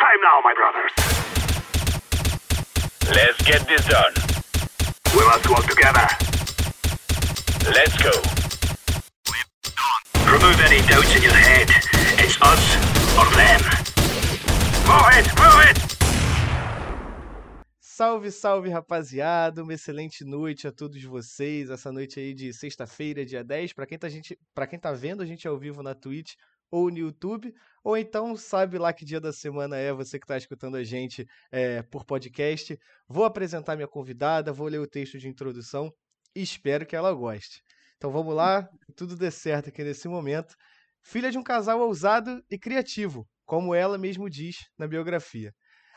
time 0.00 0.20
now, 0.22 0.40
my 0.42 0.54
brothers. 0.54 0.92
Let's 3.14 3.38
get 3.42 3.68
this 3.68 3.84
done. 3.84 4.14
We 5.14 5.22
must 5.26 5.46
work 5.50 5.66
together. 5.66 6.06
Let's 7.68 7.96
go. 8.00 8.14
Remove 10.24 10.58
any 10.68 10.80
doubts 10.88 11.14
in 11.16 11.22
your 11.22 11.34
head. 11.34 11.68
It's 12.22 12.40
us 12.40 12.64
or 13.18 13.28
them. 13.36 13.60
Move 14.88 15.10
it, 15.18 15.26
move 15.38 15.60
it! 15.68 15.78
Salve, 17.80 18.30
salve, 18.30 18.70
rapaziada. 18.70 19.62
Uma 19.62 19.74
excelente 19.74 20.24
noite 20.24 20.66
a 20.66 20.72
todos 20.72 21.02
vocês. 21.04 21.68
Essa 21.68 21.92
noite 21.92 22.18
aí 22.18 22.32
de 22.32 22.54
sexta-feira, 22.54 23.26
dia 23.26 23.44
10. 23.44 23.74
Para 23.74 23.86
quem, 23.86 23.98
tá, 23.98 24.08
gente, 24.08 24.38
pra 24.54 24.66
quem 24.66 24.78
tá 24.78 24.92
vendo 24.92 25.22
a 25.22 25.26
gente 25.26 25.46
ao 25.46 25.58
vivo 25.58 25.82
na 25.82 25.94
Twitch 25.94 26.36
ou 26.70 26.90
no 26.90 26.98
YouTube, 26.98 27.52
ou 27.82 27.96
então 27.96 28.36
sabe 28.36 28.78
lá 28.78 28.92
que 28.92 29.04
dia 29.04 29.20
da 29.20 29.32
semana 29.32 29.76
é 29.76 29.92
você 29.92 30.18
que 30.18 30.24
está 30.24 30.36
escutando 30.36 30.76
a 30.76 30.84
gente 30.84 31.26
é, 31.50 31.82
por 31.82 32.04
podcast. 32.04 32.78
Vou 33.08 33.24
apresentar 33.24 33.76
minha 33.76 33.88
convidada, 33.88 34.52
vou 34.52 34.68
ler 34.68 34.78
o 34.78 34.86
texto 34.86 35.18
de 35.18 35.28
introdução 35.28 35.92
e 36.34 36.42
espero 36.42 36.86
que 36.86 36.94
ela 36.94 37.12
goste. 37.12 37.62
Então 37.96 38.10
vamos 38.10 38.34
lá, 38.34 38.68
tudo 38.96 39.16
dê 39.16 39.30
certo 39.30 39.68
aqui 39.68 39.82
nesse 39.82 40.08
momento. 40.08 40.54
Filha 41.02 41.30
de 41.30 41.38
um 41.38 41.42
casal 41.42 41.80
ousado 41.80 42.42
e 42.50 42.58
criativo, 42.58 43.26
como 43.44 43.74
ela 43.74 43.98
mesmo 43.98 44.28
diz 44.28 44.56
na 44.78 44.86
biografia 44.86 45.52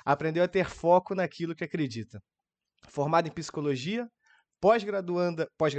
aprendeu 0.05 0.43
a 0.43 0.47
ter 0.47 0.69
foco 0.69 1.15
naquilo 1.15 1.55
que 1.55 1.63
acredita. 1.63 2.21
Formada 2.89 3.27
em 3.27 3.31
psicologia, 3.31 4.07
pós-graduada 4.59 5.47
pós 5.57 5.73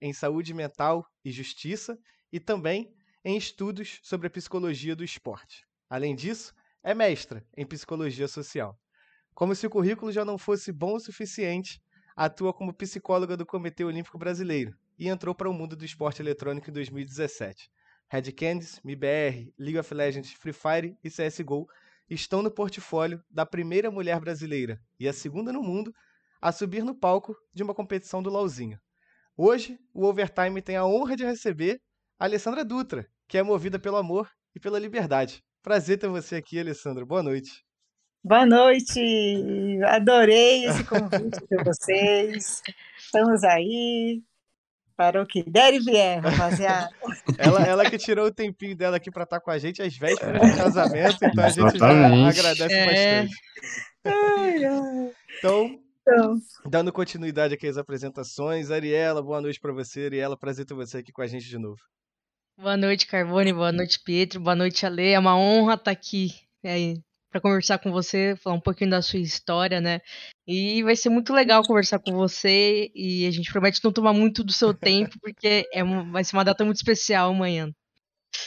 em 0.00 0.12
saúde 0.12 0.54
mental 0.54 1.04
e 1.24 1.30
justiça 1.30 1.96
e 2.32 2.40
também 2.40 2.90
em 3.24 3.36
estudos 3.36 4.00
sobre 4.02 4.26
a 4.26 4.30
psicologia 4.30 4.96
do 4.96 5.04
esporte. 5.04 5.64
Além 5.88 6.14
disso, 6.14 6.54
é 6.82 6.94
mestra 6.94 7.46
em 7.56 7.64
psicologia 7.64 8.26
social. 8.26 8.78
Como 9.34 9.54
se 9.54 9.66
o 9.66 9.70
currículo 9.70 10.10
já 10.10 10.24
não 10.24 10.36
fosse 10.36 10.72
bom 10.72 10.94
o 10.94 11.00
suficiente, 11.00 11.80
atua 12.16 12.52
como 12.52 12.74
psicóloga 12.74 13.36
do 13.36 13.46
Comitê 13.46 13.84
Olímpico 13.84 14.18
Brasileiro 14.18 14.76
e 14.98 15.08
entrou 15.08 15.34
para 15.34 15.48
o 15.48 15.54
mundo 15.54 15.76
do 15.76 15.84
esporte 15.84 16.20
eletrônico 16.20 16.68
em 16.68 16.72
2017. 16.72 17.70
Red 18.08 18.32
Candies, 18.32 18.80
MIBR, 18.84 19.52
League 19.58 19.78
of 19.78 19.94
Legends, 19.94 20.32
Free 20.32 20.52
Fire 20.52 20.98
e 21.02 21.08
CSGO 21.08 21.66
estão 22.10 22.42
no 22.42 22.50
portfólio 22.50 23.22
da 23.30 23.46
primeira 23.46 23.90
mulher 23.90 24.20
brasileira 24.20 24.78
e 25.00 25.08
a 25.08 25.12
segunda 25.12 25.52
no 25.52 25.62
mundo 25.62 25.94
a 26.40 26.52
subir 26.52 26.84
no 26.84 26.94
palco 26.94 27.34
de 27.54 27.62
uma 27.62 27.74
competição 27.74 28.22
do 28.22 28.28
LOLzinho. 28.28 28.78
Hoje, 29.36 29.78
o 29.94 30.04
Overtime 30.04 30.60
tem 30.60 30.76
a 30.76 30.84
honra 30.84 31.16
de 31.16 31.24
receber 31.24 31.80
a 32.18 32.24
Alessandra 32.24 32.64
Dutra, 32.64 33.08
que 33.32 33.38
é 33.38 33.42
movida 33.42 33.78
pelo 33.78 33.96
amor 33.96 34.28
e 34.54 34.60
pela 34.60 34.78
liberdade. 34.78 35.42
Prazer 35.62 35.96
ter 35.96 36.06
você 36.06 36.36
aqui, 36.36 36.60
Alessandra. 36.60 37.02
Boa 37.02 37.22
noite. 37.22 37.64
Boa 38.22 38.44
noite, 38.44 39.00
adorei 39.86 40.66
esse 40.66 40.84
convite 40.84 41.40
de 41.50 41.64
vocês. 41.64 42.60
Estamos 42.98 43.42
aí, 43.42 44.22
para 44.94 45.22
o 45.22 45.26
que 45.26 45.42
der 45.42 45.72
e 45.72 45.78
vier, 45.78 46.20
rapaziada. 46.20 46.90
ela, 47.38 47.62
ela 47.62 47.88
que 47.88 47.96
tirou 47.96 48.26
o 48.26 48.30
tempinho 48.30 48.76
dela 48.76 48.98
aqui 48.98 49.10
para 49.10 49.22
estar 49.22 49.40
com 49.40 49.50
a 49.50 49.58
gente 49.58 49.80
às 49.80 49.96
vésperas 49.96 50.38
do 50.38 50.56
casamento, 50.58 51.24
então 51.24 51.42
a 51.42 51.48
gente 51.48 51.78
já 51.78 52.28
agradece 52.28 52.74
é. 52.74 53.22
bastante. 53.22 53.36
Então, 55.38 55.80
então, 56.02 56.36
dando 56.66 56.92
continuidade 56.92 57.54
aqui 57.54 57.66
às 57.66 57.78
apresentações, 57.78 58.70
Ariela, 58.70 59.22
boa 59.22 59.40
noite 59.40 59.58
para 59.58 59.72
você. 59.72 60.04
Ariela, 60.04 60.36
prazer 60.36 60.66
ter 60.66 60.74
você 60.74 60.98
aqui 60.98 61.10
com 61.10 61.22
a 61.22 61.26
gente 61.26 61.48
de 61.48 61.56
novo. 61.56 61.80
Boa 62.62 62.76
noite, 62.76 63.08
Carbone, 63.08 63.52
boa 63.52 63.72
noite, 63.72 63.98
Pietro, 63.98 64.38
boa 64.38 64.54
noite, 64.54 64.86
Ale. 64.86 65.08
É 65.08 65.18
uma 65.18 65.36
honra 65.36 65.74
estar 65.74 65.90
aqui. 65.90 66.28
É, 66.62 66.94
para 67.28 67.40
conversar 67.40 67.78
com 67.78 67.90
você, 67.90 68.36
falar 68.36 68.54
um 68.54 68.60
pouquinho 68.60 68.88
da 68.88 69.02
sua 69.02 69.18
história, 69.18 69.80
né? 69.80 70.00
E 70.46 70.80
vai 70.84 70.94
ser 70.94 71.08
muito 71.08 71.32
legal 71.32 71.64
conversar 71.64 71.98
com 71.98 72.12
você 72.12 72.88
e 72.94 73.26
a 73.26 73.32
gente 73.32 73.50
promete 73.50 73.82
não 73.82 73.90
tomar 73.90 74.12
muito 74.12 74.44
do 74.44 74.52
seu 74.52 74.72
tempo, 74.72 75.18
porque 75.20 75.68
é 75.72 75.82
vai 75.82 76.22
ser 76.22 76.36
uma 76.36 76.44
data 76.44 76.64
muito 76.64 76.76
especial 76.76 77.30
amanhã. 77.30 77.68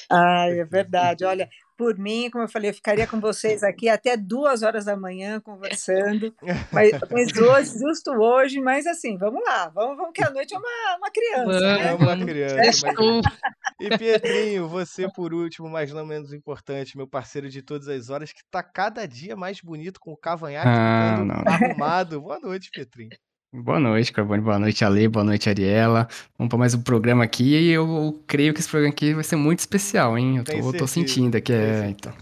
Ah, 0.10 0.46
é 0.48 0.64
verdade. 0.64 1.26
Olha, 1.26 1.50
por 1.78 1.98
mim, 1.98 2.30
como 2.30 2.44
eu 2.44 2.48
falei, 2.48 2.70
eu 2.70 2.74
ficaria 2.74 3.08
com 3.08 3.20
vocês 3.20 3.64
aqui 3.64 3.90
até 3.90 4.16
duas 4.16 4.64
horas 4.64 4.86
da 4.86 4.96
manhã 4.96 5.40
conversando. 5.40 6.34
Mas, 6.72 6.92
mas 7.12 7.38
hoje, 7.38 7.80
justo 7.80 8.12
hoje, 8.12 8.60
mas 8.60 8.86
assim, 8.86 9.18
vamos 9.18 9.44
lá, 9.46 9.70
vamos, 9.70 9.98
vamos 9.98 10.12
que 10.14 10.24
a 10.24 10.30
noite 10.30 10.54
é 10.54 10.58
uma, 10.58 10.98
uma 10.98 11.12
criança. 11.12 11.60
né? 11.60 11.88
É 11.88 11.94
uma 11.94 12.26
criança. 12.26 12.88
Mas... 12.88 13.22
E 13.78 13.98
Pietrinho, 13.98 14.70
você 14.70 15.12
por 15.12 15.34
último, 15.34 15.70
mas 15.70 15.92
não 15.92 16.06
menos 16.06 16.32
importante, 16.32 16.96
meu 16.96 17.06
parceiro 17.06 17.50
de 17.50 17.62
todas 17.62 17.90
as 17.90 18.10
horas, 18.10 18.32
que 18.32 18.42
tá 18.50 18.64
cada 18.64 19.06
dia 19.06 19.36
mais 19.36 19.60
bonito 19.60 20.00
com 20.00 20.14
o 20.14 20.18
cavanhaque 20.18 20.70
ah, 20.70 21.18
arrumado. 21.46 22.22
Boa 22.22 22.40
noite, 22.40 22.70
Pietrinho. 22.72 23.10
Boa 23.54 23.80
noite, 23.80 24.12
Carbone. 24.12 24.42
Boa 24.42 24.60
noite, 24.60 24.84
Ale. 24.84 25.08
Boa 25.08 25.24
noite, 25.24 25.50
Ariela. 25.50 26.08
Vamos 26.38 26.50
para 26.50 26.60
mais 26.60 26.74
um 26.74 26.82
programa 26.82 27.24
aqui 27.24 27.56
e 27.56 27.72
eu 27.72 28.22
creio 28.28 28.54
que 28.54 28.60
esse 28.60 28.70
programa 28.70 28.94
aqui 28.94 29.14
vai 29.14 29.24
ser 29.24 29.38
muito 29.38 29.60
especial, 29.60 30.18
hein? 30.18 30.38
Eu 30.38 30.44
tô, 30.44 30.52
eu 30.54 30.78
tô 30.78 30.88
sentindo 30.88 31.42
que 31.42 31.54
é. 31.54 31.90
Então. 31.90 32.14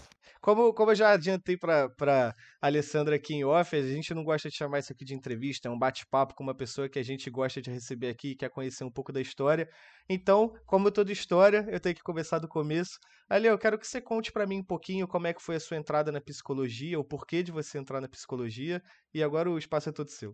Como, 0.44 0.74
como 0.74 0.92
eu 0.92 0.96
já 0.96 1.12
adiantei 1.12 1.56
para 1.56 2.36
Alessandra 2.62 3.16
aqui 3.16 3.34
em 3.34 3.46
off, 3.46 3.74
a 3.74 3.82
gente 3.82 4.14
não 4.14 4.26
gosta 4.26 4.50
de 4.50 4.58
chamar 4.58 4.80
isso 4.80 4.92
aqui 4.92 5.06
de 5.06 5.16
entrevista, 5.16 5.70
é 5.70 5.72
um 5.72 5.80
bate-papo 5.80 6.36
com 6.36 6.44
uma 6.44 6.54
pessoa 6.54 6.90
que 6.90 7.00
a 7.00 7.04
gente 7.04 7.30
gosta 7.30 7.62
de 7.62 7.72
receber 7.72 8.10
aqui 8.10 8.32
e 8.32 8.36
quer 8.36 8.50
conhecer 8.50 8.84
um 8.84 8.92
pouco 8.92 9.14
da 9.14 9.22
história. 9.22 9.70
Então, 10.10 10.54
como 10.66 10.92
toda 10.92 11.14
história, 11.14 11.66
eu 11.70 11.80
tenho 11.80 11.96
que 11.96 12.04
começar 12.04 12.40
do 12.40 12.48
começo. 12.50 13.00
Ali, 13.30 13.48
eu 13.48 13.58
quero 13.58 13.80
que 13.80 13.88
você 13.88 14.02
conte 14.02 14.34
para 14.34 14.46
mim 14.46 14.60
um 14.60 14.66
pouquinho 14.66 15.08
como 15.08 15.28
é 15.28 15.34
que 15.34 15.42
foi 15.42 15.56
a 15.56 15.60
sua 15.62 15.78
entrada 15.78 16.12
na 16.12 16.20
psicologia, 16.20 17.00
o 17.00 17.06
porquê 17.06 17.42
de 17.42 17.54
você 17.54 17.78
entrar 17.78 18.02
na 18.02 18.10
psicologia, 18.10 18.84
e 19.14 19.24
agora 19.24 19.50
o 19.50 19.58
espaço 19.58 19.88
é 19.88 19.92
todo 19.94 20.10
seu. 20.10 20.34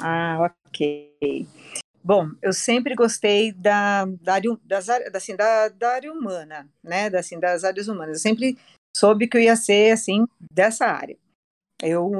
Ah, 0.00 0.38
ok. 0.68 1.46
Bom, 2.02 2.30
eu 2.42 2.52
sempre 2.52 2.94
gostei 2.94 3.52
da, 3.52 4.04
da, 4.20 4.34
das, 4.64 4.88
assim, 4.90 5.34
da, 5.36 5.68
da 5.68 5.92
área 5.92 6.12
humana, 6.12 6.68
né? 6.82 7.08
Da, 7.08 7.20
assim, 7.20 7.40
das 7.40 7.64
áreas 7.64 7.88
humanas. 7.88 8.16
Eu 8.18 8.22
sempre 8.22 8.58
soube 8.94 9.26
que 9.28 9.36
eu 9.36 9.40
ia 9.40 9.56
ser, 9.56 9.92
assim, 9.92 10.26
dessa 10.52 10.86
área. 10.86 11.16
Eu, 11.82 12.10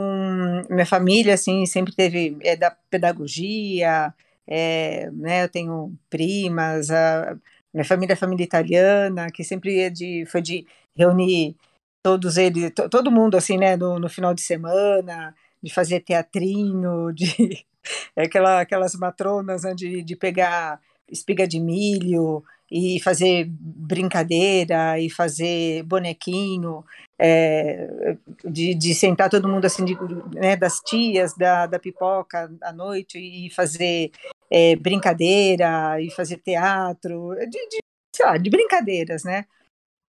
minha 0.71 0.87
família, 0.87 1.35
assim, 1.35 1.67
sempre 1.67 1.95
teve, 1.95 2.37
é 2.43 2.57
da 2.57 2.71
pedagogia, 2.91 4.15
é, 4.47 5.11
né? 5.13 5.45
Eu 5.45 5.49
tenho 5.49 5.95
primas, 6.11 6.91
a, 6.91 7.37
minha 7.73 7.85
família 7.85 8.15
é 8.15 8.17
família 8.17 8.45
italiana, 8.45 9.31
que 9.31 9.45
sempre 9.45 9.81
é 9.81 9.91
de, 9.91 10.27
foi 10.27 10.43
de 10.43 10.67
reunir 10.97 11.57
todos 12.03 12.37
eles, 12.37 12.73
todo 12.91 13.11
mundo, 13.11 13.37
assim, 13.37 13.59
né? 13.59 13.77
No, 13.77 13.99
no 13.99 14.09
final 14.09 14.35
de 14.35 14.43
semana, 14.43 15.35
de 15.65 15.73
fazer 15.73 16.01
teatrinho, 16.01 17.11
de 17.13 17.65
aquela, 18.17 18.61
aquelas 18.61 18.95
matronas 18.95 19.63
né, 19.63 19.75
de, 19.75 20.03
de 20.03 20.15
pegar 20.15 20.79
espiga 21.11 21.49
de 21.49 21.59
milho 21.59 22.45
e 22.71 23.01
fazer 23.01 23.47
brincadeira 23.49 24.99
e 24.99 25.09
fazer 25.09 25.83
bonequinho, 25.85 26.85
é, 27.19 28.17
de, 28.45 28.75
de 28.75 28.95
sentar 28.95 29.31
todo 29.31 29.49
mundo 29.49 29.65
assim, 29.65 29.85
de, 29.85 29.97
né, 30.35 30.57
das 30.57 30.81
tias 30.81 31.35
da, 31.37 31.67
da 31.67 31.79
pipoca 31.79 32.51
à 32.63 32.73
noite 32.73 33.19
e 33.19 33.51
fazer 33.51 34.11
é, 34.51 34.77
brincadeira 34.77 36.01
e 36.01 36.11
fazer 36.11 36.39
teatro, 36.39 37.35
de, 37.49 37.69
de, 37.69 37.81
lá, 38.23 38.37
de 38.37 38.51
brincadeiras, 38.51 39.25
né? 39.25 39.47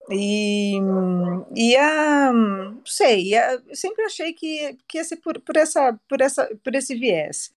E, 0.10 0.78
e 1.56 1.76
a, 1.76 2.32
não 2.32 2.86
sei, 2.86 3.34
eu 3.34 3.76
sempre 3.76 4.04
achei 4.06 4.34
que, 4.34 4.78
que 4.88 4.98
ia 4.98 5.04
ser 5.04 5.18
por, 5.18 5.40
por, 5.42 5.58
essa, 5.58 6.00
por, 6.08 6.22
essa, 6.22 6.48
por 6.64 6.76
esse 6.76 6.96
viés. 6.96 7.52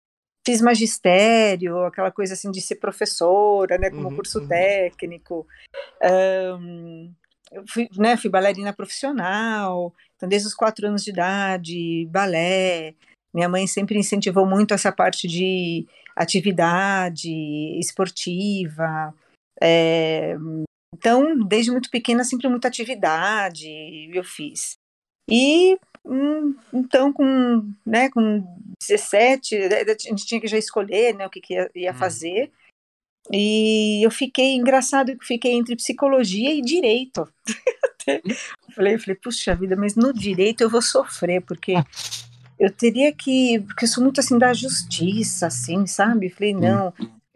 Fiz 0.47 0.61
magistério, 0.61 1.85
aquela 1.85 2.13
coisa 2.13 2.35
assim 2.35 2.51
de 2.53 2.61
ser 2.61 2.77
professora, 2.77 3.79
né, 3.79 3.91
como 3.91 4.09
uhum, 4.09 4.17
curso 4.17 4.39
uhum. 4.39 4.47
técnico. 4.47 5.47
Um, 6.61 7.13
fui, 7.69 7.89
né, 7.97 8.17
fui 8.17 8.31
bailarina 8.31 8.73
profissional, 8.73 9.93
então 10.15 10.29
desde 10.29 10.47
os 10.47 10.55
quatro 10.55 10.87
anos 10.87 11.03
de 11.03 11.11
idade, 11.11 12.07
balé. 12.11 12.95
Minha 13.35 13.49
mãe 13.49 13.67
sempre 13.67 13.99
incentivou 13.99 14.47
muito 14.47 14.73
essa 14.73 14.93
parte 14.93 15.27
de 15.27 15.85
atividade 16.15 17.29
esportiva, 17.79 19.13
é, 19.61 20.37
então, 20.95 21.39
desde 21.47 21.71
muito 21.71 21.91
pequena, 21.91 22.25
sempre 22.25 22.49
muita 22.49 22.69
atividade 22.69 23.69
eu 24.13 24.25
fiz. 24.25 24.77
E 25.29 25.77
hum, 26.05 26.55
então, 26.73 27.13
com, 27.13 27.73
né, 27.85 28.09
com 28.11 28.45
17, 28.81 29.59
né, 29.69 29.83
a 29.83 30.09
gente 30.09 30.27
tinha 30.27 30.41
que 30.41 30.47
já 30.47 30.57
escolher 30.57 31.15
né, 31.15 31.27
o 31.27 31.31
que, 31.31 31.41
que 31.41 31.55
ia, 31.55 31.71
ia 31.75 31.93
hum. 31.93 31.95
fazer. 31.95 32.53
E 33.33 34.07
eu 34.07 34.11
fiquei, 34.11 34.55
engraçado 34.55 35.17
que 35.19 35.27
fiquei 35.27 35.53
entre 35.53 35.75
psicologia 35.75 36.55
e 36.55 36.63
direito. 36.63 37.29
falei, 38.75 38.95
eu 38.95 39.01
falei, 39.01 39.17
puxa 39.17 39.55
vida, 39.55 39.75
mas 39.75 39.97
no 39.97 40.13
direito 40.13 40.61
eu 40.61 40.71
vou 40.71 40.81
sofrer, 40.81 41.43
porque 41.43 41.75
eu 42.59 42.71
teria 42.71 43.13
que, 43.13 43.61
porque 43.61 43.85
eu 43.85 43.89
sou 43.89 44.05
muito 44.05 44.21
assim 44.21 44.39
da 44.39 44.55
justiça, 44.55 45.49
assim, 45.49 45.87
sabe? 45.87 46.31
Falei, 46.31 46.55
hum. 46.55 46.93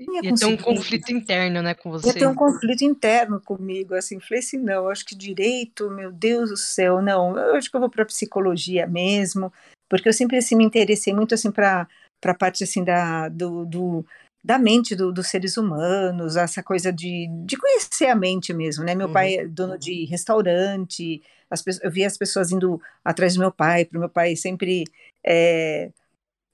Não, 0.07 0.23
ia 0.23 0.35
ter 0.35 0.47
um 0.47 0.57
conflito 0.57 1.13
interno, 1.13 1.63
né, 1.63 1.75
com 1.75 1.91
você. 1.91 2.09
Ia 2.09 2.15
ter 2.15 2.27
um 2.27 2.35
conflito 2.35 2.83
interno 2.83 3.41
comigo, 3.41 3.95
assim, 3.95 4.19
falei 4.21 4.41
assim, 4.41 4.59
não, 4.59 4.89
acho 4.89 5.05
que 5.05 5.15
direito, 5.15 5.91
meu 5.91 6.11
Deus 6.11 6.51
do 6.51 6.57
céu, 6.57 7.03
não, 7.03 7.37
eu 7.37 7.57
acho 7.57 7.71
que 7.71 7.77
eu 7.77 7.81
vou 7.81 7.91
para 7.91 8.05
psicologia 8.05 8.87
mesmo, 8.87 9.53
porque 9.89 10.09
eu 10.09 10.13
sempre 10.13 10.37
assim 10.37 10.57
me 10.57 10.65
interessei 10.65 11.13
muito 11.13 11.35
assim 11.35 11.51
para 11.51 11.87
para 12.21 12.35
parte 12.35 12.63
assim 12.63 12.85
da 12.85 13.29
do, 13.29 13.65
do 13.65 14.05
da 14.43 14.59
mente 14.59 14.97
do, 14.97 15.13
dos 15.13 15.29
seres 15.29 15.57
humanos, 15.57 16.37
essa 16.37 16.63
coisa 16.63 16.93
de, 16.93 17.29
de 17.45 17.57
conhecer 17.57 18.07
a 18.07 18.15
mente 18.15 18.55
mesmo, 18.55 18.85
né? 18.85 18.95
Meu 18.95 19.09
uhum. 19.09 19.13
pai 19.13 19.35
é 19.35 19.47
dono 19.47 19.79
de 19.79 20.07
restaurante, 20.07 21.23
as, 21.51 21.63
eu 21.83 21.91
via 21.91 22.07
as 22.07 22.17
pessoas 22.17 22.51
indo 22.51 22.81
atrás 23.05 23.35
do 23.35 23.41
meu 23.41 23.53
pai, 23.53 23.85
para 23.85 23.99
o 23.99 24.01
meu 24.01 24.09
pai 24.09 24.37
sempre, 24.37 24.85
é, 25.25 25.91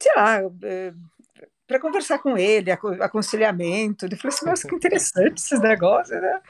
sei 0.03 0.13
lá, 0.17 0.41
é, 0.65 0.93
para 1.67 1.81
conversar 1.81 2.19
com 2.19 2.37
ele, 2.39 2.71
aconselhamento. 2.71 4.07
Eu 4.07 4.17
falei 4.17 4.37
assim, 4.37 4.47
nossa, 4.47 4.69
que 4.69 4.75
interessante 4.75 5.39
esses 5.39 5.61
negócios, 5.61 6.21
né? 6.21 6.41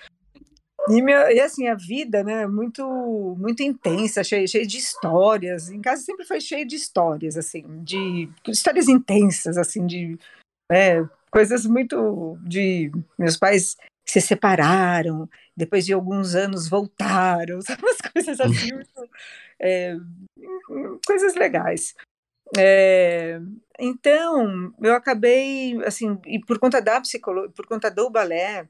E, 0.89 1.03
minha, 1.03 1.33
e 1.33 1.41
assim, 1.41 1.67
a 1.67 1.75
vida, 1.75 2.23
né, 2.23 2.47
muito 2.47 2.85
muito 3.39 3.63
intensa, 3.63 4.23
cheia, 4.23 4.47
cheia 4.47 4.67
de 4.67 4.79
histórias. 4.79 5.69
Em 5.69 5.81
casa 5.81 6.03
sempre 6.03 6.25
foi 6.25 6.41
cheia 6.41 6.65
de 6.65 6.77
histórias, 6.77 7.37
assim, 7.37 7.65
de 7.83 8.29
histórias 8.47 8.89
intensas, 8.89 9.59
assim, 9.59 9.85
de 9.85 10.17
é, 10.71 11.03
coisas 11.31 11.67
muito 11.67 12.39
de 12.43 12.93
meus 13.19 13.37
pais 13.37 13.77
se 14.07 14.21
separaram, 14.21 15.29
depois 15.57 15.85
de 15.85 15.93
alguns 15.93 16.37
anos 16.37 16.69
voltaram, 16.69 17.61
sabe? 17.63 17.83
Umas 17.83 17.99
coisas 18.13 18.41
assim, 18.41 18.73
muito, 18.73 19.11
é, 19.59 19.97
coisas 21.05 21.35
legais. 21.35 21.95
É, 22.57 23.41
então, 23.79 24.73
eu 24.81 24.95
acabei, 24.95 25.83
assim, 25.85 26.19
e 26.27 26.39
por 26.39 26.59
conta 26.59 26.81
da 26.81 27.01
psicologia, 27.01 27.51
por 27.55 27.67
conta 27.67 27.91
do 27.91 28.11
balé, 28.11 28.69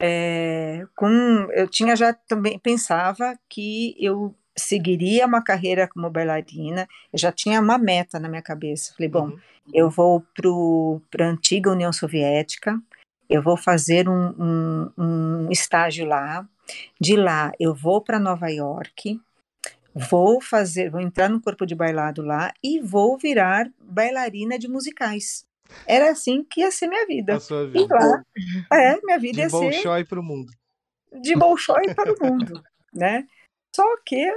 é, 0.00 0.86
com, 0.96 1.48
eu 1.52 1.68
tinha 1.68 1.94
já 1.94 2.12
também, 2.12 2.58
pensava 2.58 3.38
que 3.48 3.94
eu 3.98 4.34
seguiria 4.56 5.26
uma 5.26 5.42
carreira 5.42 5.88
como 5.88 6.10
bailarina, 6.10 6.88
eu 7.12 7.18
já 7.18 7.30
tinha 7.30 7.60
uma 7.60 7.78
meta 7.78 8.18
na 8.18 8.28
minha 8.28 8.42
cabeça. 8.42 8.94
Falei, 8.94 9.08
bom, 9.08 9.28
uhum. 9.28 9.38
eu 9.72 9.90
vou 9.90 10.24
para 11.10 11.26
a 11.26 11.30
antiga 11.30 11.70
União 11.70 11.92
Soviética, 11.92 12.80
eu 13.28 13.42
vou 13.42 13.56
fazer 13.56 14.08
um, 14.08 14.34
um, 14.38 14.92
um 14.98 15.50
estágio 15.50 16.06
lá, 16.06 16.46
de 17.00 17.16
lá 17.16 17.52
eu 17.58 17.74
vou 17.74 18.00
para 18.00 18.18
Nova 18.18 18.48
York, 18.48 19.20
vou 19.94 20.40
fazer, 20.40 20.90
vou 20.90 21.00
entrar 21.00 21.28
no 21.28 21.40
corpo 21.40 21.66
de 21.66 21.74
bailado 21.74 22.22
lá 22.22 22.52
e 22.62 22.80
vou 22.80 23.18
virar 23.18 23.70
bailarina 23.80 24.58
de 24.58 24.68
musicais. 24.68 25.46
Era 25.86 26.10
assim 26.10 26.44
que 26.44 26.60
ia 26.60 26.70
ser 26.70 26.86
minha 26.86 27.06
vida. 27.06 27.36
A 27.36 27.40
sua 27.40 27.66
vida. 27.66 27.78
E 27.80 27.88
lá, 27.88 28.24
é, 28.72 29.00
minha 29.02 29.18
vida 29.18 29.34
de 29.34 29.40
ia 29.40 29.50
ser... 29.50 29.58
De 29.58 29.62
Bolshoi 29.62 30.04
para 30.04 30.20
o 30.20 30.22
mundo. 30.22 30.52
De 31.20 31.36
Bolshoi 31.36 31.94
para 31.94 32.12
o 32.12 32.16
mundo, 32.20 32.62
né? 32.92 33.26
Só 33.74 33.84
que 34.04 34.30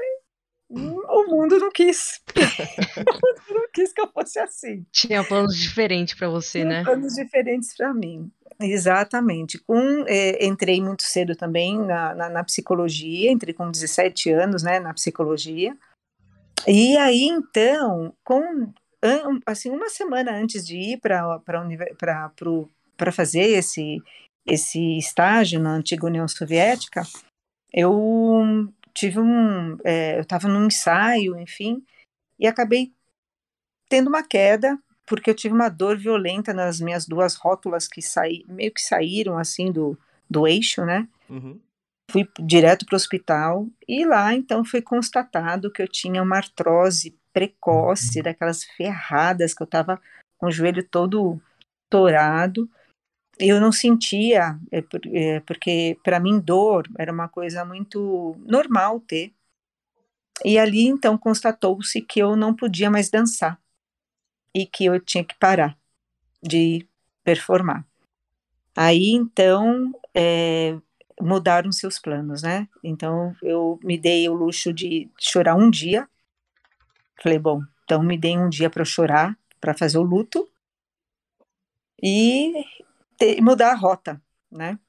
o 0.69 1.25
mundo 1.27 1.59
não 1.59 1.71
quis. 1.71 2.21
o 2.35 2.39
mundo 3.13 3.41
não 3.49 3.67
quis 3.73 3.93
que 3.93 4.01
eu 4.01 4.07
fosse 4.11 4.39
assim. 4.39 4.85
Tinha 4.91 5.23
planos 5.23 5.57
diferentes 5.57 6.15
para 6.15 6.29
você, 6.29 6.59
Tinha 6.59 6.69
né? 6.69 6.83
Planos 6.83 7.13
diferentes 7.13 7.75
para 7.75 7.93
mim. 7.93 8.31
Exatamente. 8.59 9.59
Com, 9.59 10.05
é, 10.07 10.45
entrei 10.45 10.81
muito 10.81 11.03
cedo 11.03 11.35
também 11.35 11.77
na, 11.77 12.15
na, 12.15 12.29
na, 12.29 12.43
psicologia, 12.43 13.31
entrei 13.31 13.53
com 13.53 13.69
17 13.69 14.31
anos 14.31 14.63
né, 14.63 14.79
na 14.79 14.93
psicologia. 14.93 15.77
E 16.67 16.97
aí, 16.97 17.23
então, 17.23 18.13
com 18.23 18.73
assim, 19.45 19.69
uma 19.69 19.89
semana 19.89 20.31
antes 20.31 20.65
de 20.65 20.77
ir 20.77 20.99
para 20.99 22.31
fazer 23.11 23.51
esse, 23.51 24.01
esse 24.45 24.97
estágio 24.97 25.59
na 25.59 25.75
antiga 25.75 26.07
União 26.07 26.27
Soviética, 26.27 27.03
eu 27.73 28.67
tive 28.93 29.19
um. 29.19 29.77
É, 29.83 30.17
eu 30.17 30.21
estava 30.21 30.47
num 30.47 30.67
ensaio, 30.67 31.37
enfim, 31.37 31.83
e 32.39 32.47
acabei 32.47 32.93
tendo 33.89 34.07
uma 34.07 34.23
queda, 34.23 34.79
porque 35.05 35.29
eu 35.29 35.35
tive 35.35 35.53
uma 35.53 35.69
dor 35.69 35.97
violenta 35.97 36.53
nas 36.53 36.79
minhas 36.79 37.05
duas 37.05 37.35
rótulas 37.35 37.87
que 37.87 38.01
saí, 38.01 38.43
meio 38.47 38.73
que 38.73 38.81
saíram 38.81 39.37
assim 39.37 39.71
do, 39.71 39.97
do 40.29 40.47
eixo, 40.47 40.83
né? 40.85 41.07
Uhum. 41.29 41.59
Fui 42.11 42.27
direto 42.39 42.85
para 42.85 42.95
o 42.95 42.97
hospital 42.97 43.67
e 43.87 44.05
lá 44.05 44.33
então 44.33 44.63
foi 44.63 44.81
constatado 44.81 45.71
que 45.71 45.81
eu 45.81 45.87
tinha 45.87 46.21
uma 46.21 46.37
artrose 46.37 47.17
precoce, 47.33 48.21
daquelas 48.21 48.63
ferradas 48.63 49.53
que 49.53 49.61
eu 49.61 49.65
estava 49.65 49.99
com 50.37 50.47
o 50.47 50.51
joelho 50.51 50.87
todo 50.87 51.41
torado 51.89 52.69
eu 53.37 53.59
não 53.59 53.71
sentia, 53.71 54.57
é, 54.71 54.83
é, 55.13 55.39
porque 55.41 55.97
para 56.03 56.19
mim 56.19 56.39
dor 56.39 56.87
era 56.97 57.11
uma 57.11 57.27
coisa 57.27 57.65
muito 57.65 58.35
normal 58.45 58.99
ter. 59.01 59.33
E 60.43 60.57
ali 60.57 60.87
então 60.87 61.17
constatou-se 61.17 62.01
que 62.01 62.19
eu 62.19 62.35
não 62.35 62.53
podia 62.53 62.89
mais 62.89 63.09
dançar 63.09 63.59
e 64.55 64.65
que 64.65 64.85
eu 64.85 64.97
tinha 65.01 65.23
que 65.23 65.35
parar 65.35 65.77
de 66.41 66.87
performar. 67.25 67.85
Aí 68.73 69.11
então 69.11 69.91
é, 70.13 70.77
mudaram 71.19 71.71
seus 71.73 71.99
planos, 71.99 72.41
né? 72.41 72.69
Então 72.81 73.35
eu 73.43 73.77
me 73.83 73.97
dei 73.97 74.29
o 74.29 74.33
luxo 74.33 74.71
de 74.71 75.09
chorar 75.19 75.55
um 75.55 75.69
dia. 75.69 76.07
Falei, 77.21 77.37
bom, 77.37 77.61
então 77.83 78.01
me 78.01 78.17
dei 78.17 78.37
um 78.37 78.47
dia 78.47 78.69
para 78.69 78.85
chorar, 78.85 79.37
para 79.59 79.73
fazer 79.73 79.97
o 79.97 80.03
luto. 80.03 80.49
E 82.01 82.53
ter, 83.17 83.41
mudar 83.41 83.71
a 83.71 83.75
rota, 83.75 84.21
né? 84.49 84.79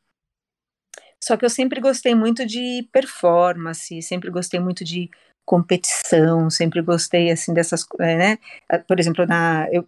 Só 1.20 1.36
que 1.36 1.44
eu 1.44 1.50
sempre 1.50 1.80
gostei 1.80 2.14
muito 2.14 2.46
de 2.46 2.88
performance, 2.92 4.00
sempre 4.02 4.30
gostei 4.30 4.60
muito 4.60 4.84
de 4.84 5.10
competição, 5.46 6.50
sempre 6.50 6.82
gostei 6.82 7.30
assim 7.30 7.54
dessas, 7.54 7.86
eh, 8.00 8.16
né? 8.16 8.38
Ah, 8.68 8.78
por 8.80 9.00
exemplo, 9.00 9.26
na 9.26 9.66
eu 9.72 9.86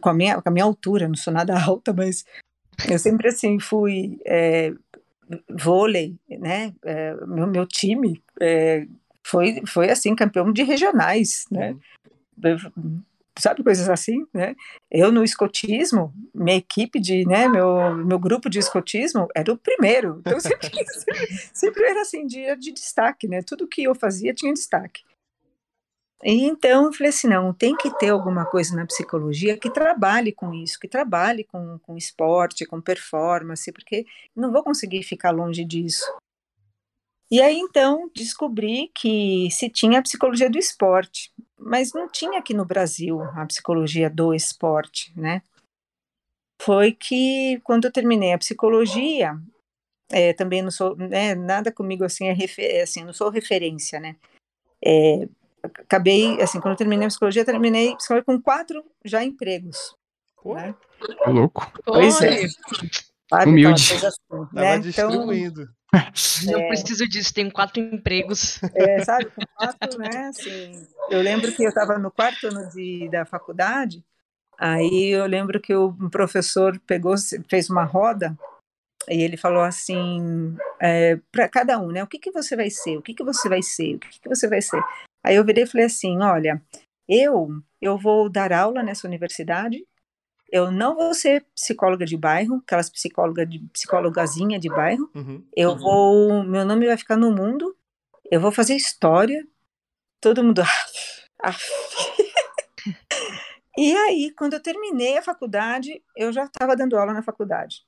com 0.00 0.10
a 0.10 0.14
minha, 0.14 0.40
com 0.40 0.48
a 0.48 0.52
minha 0.52 0.64
altura, 0.64 1.08
não 1.08 1.16
sou 1.16 1.32
nada 1.32 1.54
alta, 1.60 1.92
mas 1.92 2.24
eu 2.88 2.98
sempre 2.98 3.28
assim 3.28 3.58
fui 3.58 4.20
é, 4.26 4.72
vôlei, 5.48 6.16
né? 6.28 6.72
É, 6.84 7.14
meu, 7.26 7.46
meu 7.46 7.66
time 7.66 8.22
é, 8.40 8.86
foi 9.24 9.62
foi 9.66 9.90
assim 9.90 10.14
campeão 10.14 10.52
de 10.52 10.62
regionais, 10.62 11.46
né? 11.50 11.76
Uhum 12.76 13.02
sabe, 13.38 13.62
coisas 13.62 13.88
assim, 13.88 14.26
né? 14.32 14.54
Eu 14.90 15.12
no 15.12 15.22
escotismo, 15.22 16.12
minha 16.34 16.56
equipe 16.56 17.00
de, 17.00 17.24
né, 17.26 17.48
meu, 17.48 17.94
meu 17.94 18.18
grupo 18.18 18.50
de 18.50 18.58
escotismo 18.58 19.28
era 19.34 19.52
o 19.52 19.58
primeiro, 19.58 20.18
então 20.20 20.38
sempre, 20.40 20.70
sempre, 21.52 21.84
era 21.84 22.02
assim, 22.02 22.26
de, 22.26 22.56
de 22.56 22.72
destaque, 22.72 23.28
né? 23.28 23.42
Tudo 23.42 23.68
que 23.68 23.84
eu 23.84 23.94
fazia 23.94 24.34
tinha 24.34 24.52
destaque. 24.52 25.02
E 26.22 26.44
então 26.44 26.84
eu 26.84 26.92
falei 26.92 27.08
assim, 27.08 27.28
não, 27.28 27.52
tem 27.52 27.74
que 27.74 27.90
ter 27.98 28.10
alguma 28.10 28.44
coisa 28.44 28.76
na 28.76 28.84
psicologia 28.84 29.56
que 29.56 29.70
trabalhe 29.70 30.32
com 30.32 30.52
isso, 30.52 30.78
que 30.78 30.86
trabalhe 30.86 31.44
com, 31.44 31.78
com 31.78 31.96
esporte, 31.96 32.66
com 32.66 32.78
performance, 32.78 33.72
porque 33.72 34.04
não 34.36 34.52
vou 34.52 34.62
conseguir 34.62 35.02
ficar 35.02 35.30
longe 35.30 35.64
disso. 35.64 36.04
E 37.30 37.40
aí 37.40 37.58
então 37.58 38.10
descobri 38.14 38.90
que 38.94 39.48
se 39.50 39.70
tinha 39.70 40.00
a 40.00 40.02
psicologia 40.02 40.50
do 40.50 40.58
esporte, 40.58 41.32
mas 41.56 41.92
não 41.92 42.08
tinha 42.08 42.38
aqui 42.38 42.52
no 42.52 42.64
Brasil 42.64 43.22
a 43.22 43.46
psicologia 43.46 44.10
do 44.10 44.34
esporte, 44.34 45.12
né? 45.16 45.42
Foi 46.60 46.92
que 46.92 47.60
quando 47.62 47.84
eu 47.84 47.92
terminei 47.92 48.32
a 48.32 48.38
psicologia, 48.38 49.38
é, 50.10 50.32
também 50.32 50.60
não 50.60 50.70
sou, 50.70 50.96
né, 50.96 51.34
nada 51.34 51.72
comigo 51.72 52.04
assim 52.04 52.26
é, 52.26 52.36
é, 52.58 52.82
assim, 52.82 53.04
não 53.04 53.12
sou 53.12 53.30
referência, 53.30 54.00
né? 54.00 54.16
É, 54.84 55.28
acabei, 55.62 56.40
assim, 56.40 56.60
quando 56.60 56.72
eu 56.72 56.78
terminei 56.78 57.06
a 57.06 57.08
psicologia, 57.08 57.44
terminei 57.44 57.94
psicologia 57.96 58.24
com 58.24 58.42
quatro 58.42 58.84
já 59.04 59.22
empregos. 59.22 59.94
Né? 60.44 60.74
louco. 61.26 61.70
Pois 61.84 62.20
é. 62.22 62.46
Humilde. 63.46 63.94
Assim, 63.94 64.18
Tava 64.28 64.48
né? 64.52 64.78
distribuindo. 64.78 65.68
Não 66.46 66.60
É. 66.60 66.68
preciso 66.68 67.08
disso, 67.08 67.34
tenho 67.34 67.52
quatro 67.52 67.80
empregos. 67.80 68.60
É, 68.74 69.04
sabe, 69.04 69.26
com 69.30 69.42
quatro, 69.54 69.98
né, 69.98 70.28
assim, 70.28 70.86
eu 71.10 71.20
lembro 71.20 71.52
que 71.52 71.62
eu 71.62 71.68
estava 71.68 71.98
no 71.98 72.10
quarto 72.10 72.46
ano 72.46 72.68
de, 72.70 73.08
da 73.10 73.24
faculdade, 73.24 74.04
aí 74.58 75.08
eu 75.08 75.26
lembro 75.26 75.60
que 75.60 75.74
o 75.74 75.92
professor 76.10 76.78
pegou, 76.86 77.14
fez 77.48 77.68
uma 77.68 77.84
roda, 77.84 78.36
e 79.08 79.22
ele 79.22 79.36
falou 79.36 79.62
assim, 79.62 80.56
é, 80.80 81.18
para 81.32 81.48
cada 81.48 81.78
um, 81.78 81.90
né, 81.90 82.02
o 82.02 82.06
que 82.06 82.18
que 82.18 82.30
você 82.30 82.54
vai 82.54 82.70
ser, 82.70 82.96
o 82.96 83.02
que 83.02 83.14
que 83.14 83.24
você 83.24 83.48
vai 83.48 83.62
ser, 83.62 83.96
o 83.96 83.98
que 83.98 84.20
que 84.20 84.28
você 84.28 84.48
vai 84.48 84.62
ser? 84.62 84.82
Aí 85.24 85.36
eu 85.36 85.44
virei 85.44 85.64
e 85.64 85.66
falei 85.66 85.86
assim, 85.86 86.20
olha, 86.22 86.62
eu, 87.08 87.48
eu 87.80 87.98
vou 87.98 88.28
dar 88.28 88.52
aula 88.52 88.82
nessa 88.82 89.06
universidade, 89.06 89.84
eu 90.52 90.70
não 90.70 90.94
vou 90.94 91.14
ser 91.14 91.44
psicóloga 91.54 92.04
de 92.04 92.16
bairro, 92.16 92.56
aquelas 92.64 92.90
psicóloga 92.90 93.46
de 93.46 93.58
psicólogazinha 93.72 94.58
de 94.58 94.68
bairro, 94.68 95.10
Uhum. 95.14 95.44
eu 95.56 95.76
vou, 95.76 96.42
meu 96.44 96.64
nome 96.64 96.86
vai 96.86 96.96
ficar 96.96 97.16
no 97.16 97.30
mundo, 97.30 97.76
eu 98.30 98.40
vou 98.40 98.50
fazer 98.52 98.74
história, 98.74 99.46
todo 100.20 100.42
mundo, 100.44 100.62
ah, 101.42 101.50
ah. 101.50 101.56
E 103.78 103.96
aí, 103.96 104.32
quando 104.36 104.54
eu 104.54 104.60
terminei 104.60 105.16
a 105.16 105.22
faculdade, 105.22 106.02
eu 106.16 106.32
já 106.32 106.44
estava 106.44 106.76
dando 106.76 106.96
aula 106.98 107.12
na 107.14 107.22
faculdade. 107.22 107.84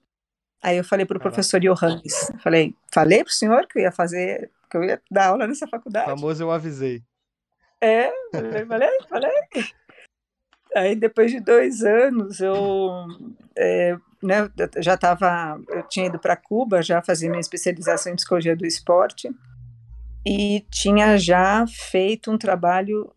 Aí 0.62 0.76
eu 0.76 0.84
falei 0.84 1.04
para 1.04 1.18
o 1.18 1.20
professor 1.20 1.58
Johannes, 1.60 2.30
falei, 2.40 2.74
falei 2.92 3.24
para 3.24 3.30
o 3.30 3.34
senhor 3.34 3.66
que 3.66 3.78
eu 3.78 3.82
ia 3.82 3.90
fazer, 3.92 4.50
que 4.70 4.76
eu 4.76 4.84
ia 4.84 5.02
dar 5.10 5.28
aula 5.30 5.46
nessa 5.46 5.66
faculdade. 5.66 6.06
Famoso 6.08 6.42
eu 6.44 6.50
avisei. 6.52 7.02
É, 7.80 8.12
falei, 8.32 8.90
falei. 9.08 9.30
Aí 10.74 10.94
depois 10.94 11.30
de 11.30 11.40
dois 11.40 11.82
anos 11.82 12.40
eu 12.40 13.06
é, 13.56 13.96
né, 14.22 14.50
já 14.78 14.94
estava, 14.94 15.60
eu 15.68 15.82
tinha 15.84 16.06
ido 16.06 16.18
para 16.18 16.36
Cuba, 16.36 16.82
já 16.82 17.02
fazia 17.02 17.28
minha 17.28 17.40
especialização 17.40 18.12
em 18.12 18.16
psicologia 18.16 18.56
do 18.56 18.66
esporte 18.66 19.28
e 20.24 20.64
tinha 20.70 21.18
já 21.18 21.66
feito 21.66 22.30
um 22.30 22.38
trabalho 22.38 23.12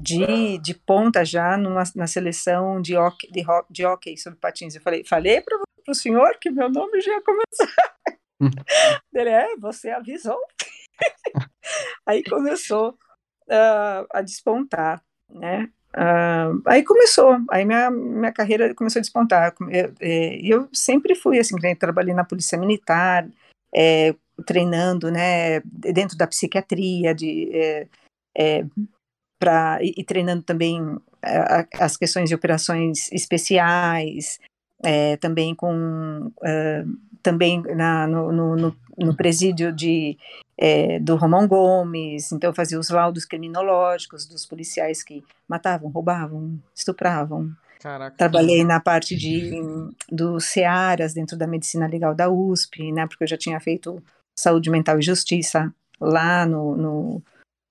de, 0.00 0.58
de 0.58 0.74
ponta 0.74 1.24
já 1.24 1.56
numa, 1.56 1.82
na 1.94 2.06
seleção 2.06 2.80
de 2.80 2.96
hockey, 2.96 3.30
de, 3.30 3.44
de 3.70 3.84
hockey 3.84 4.16
sobre 4.16 4.38
patins. 4.38 4.74
Eu 4.74 4.80
falei, 4.80 5.04
falei 5.04 5.40
para 5.40 5.58
o 5.88 5.94
senhor 5.94 6.38
que 6.40 6.50
meu 6.50 6.70
nome 6.70 7.00
já 7.00 7.12
ia 7.12 7.22
começar. 7.22 7.96
Ele, 9.12 9.30
é, 9.30 9.56
você 9.56 9.90
avisou. 9.90 10.38
Aí 12.06 12.22
começou 12.24 12.90
uh, 12.90 14.06
a 14.12 14.22
despontar, 14.22 15.02
né? 15.28 15.68
Uh, 15.96 16.60
aí 16.66 16.84
começou, 16.84 17.38
aí 17.50 17.64
minha, 17.64 17.90
minha 17.90 18.30
carreira 18.30 18.74
começou 18.74 19.00
a 19.00 19.02
despontar. 19.02 19.54
É, 19.70 20.38
e 20.38 20.50
eu, 20.50 20.62
eu, 20.62 20.68
sempre 20.72 21.14
fui 21.14 21.38
assim, 21.38 21.56
trabalhei 21.78 22.12
na 22.12 22.24
polícia 22.24 22.58
militar, 22.58 23.26
é, 23.74 24.14
treinando, 24.44 25.10
né, 25.10 25.60
dentro 25.64 26.16
da 26.16 26.26
psiquiatria, 26.26 27.14
de, 27.14 27.50
é, 27.54 27.86
é, 28.36 28.64
e, 29.80 29.94
e, 30.00 30.04
treinando 30.04 30.42
também 30.42 30.80
é, 31.22 31.66
as 31.80 31.96
questões 31.96 32.28
de 32.28 32.34
operações 32.34 33.10
especiais, 33.10 34.38
é, 34.84 35.16
também 35.16 35.54
com 35.54 36.30
também 37.22 37.60
na, 37.74 38.06
no, 38.06 38.30
no, 38.30 38.76
no, 38.96 39.16
presídio 39.16 39.72
de, 39.72 40.16
é, 40.58 40.98
do 40.98 41.16
Romão 41.16 41.46
Gomes, 41.46 42.32
então 42.32 42.52
fazia 42.54 42.78
os 42.78 42.88
laudos 42.88 43.24
criminológicos 43.24 44.26
dos 44.26 44.46
policiais 44.46 45.02
que 45.02 45.22
matavam, 45.46 45.90
roubavam, 45.90 46.58
estupravam. 46.74 47.50
Caraca. 47.80 48.16
Trabalhei 48.16 48.64
na 48.64 48.80
parte 48.80 49.14
de 49.14 49.52
dos 50.10 50.46
Cearas 50.46 51.12
dentro 51.12 51.36
da 51.36 51.46
medicina 51.46 51.86
legal 51.86 52.14
da 52.14 52.30
USP, 52.30 52.90
né, 52.90 53.06
porque 53.06 53.24
eu 53.24 53.28
já 53.28 53.36
tinha 53.36 53.60
feito 53.60 54.02
saúde 54.38 54.70
mental 54.70 54.98
e 54.98 55.02
justiça 55.02 55.72
lá 56.00 56.46
no, 56.46 56.76
no, 56.76 57.22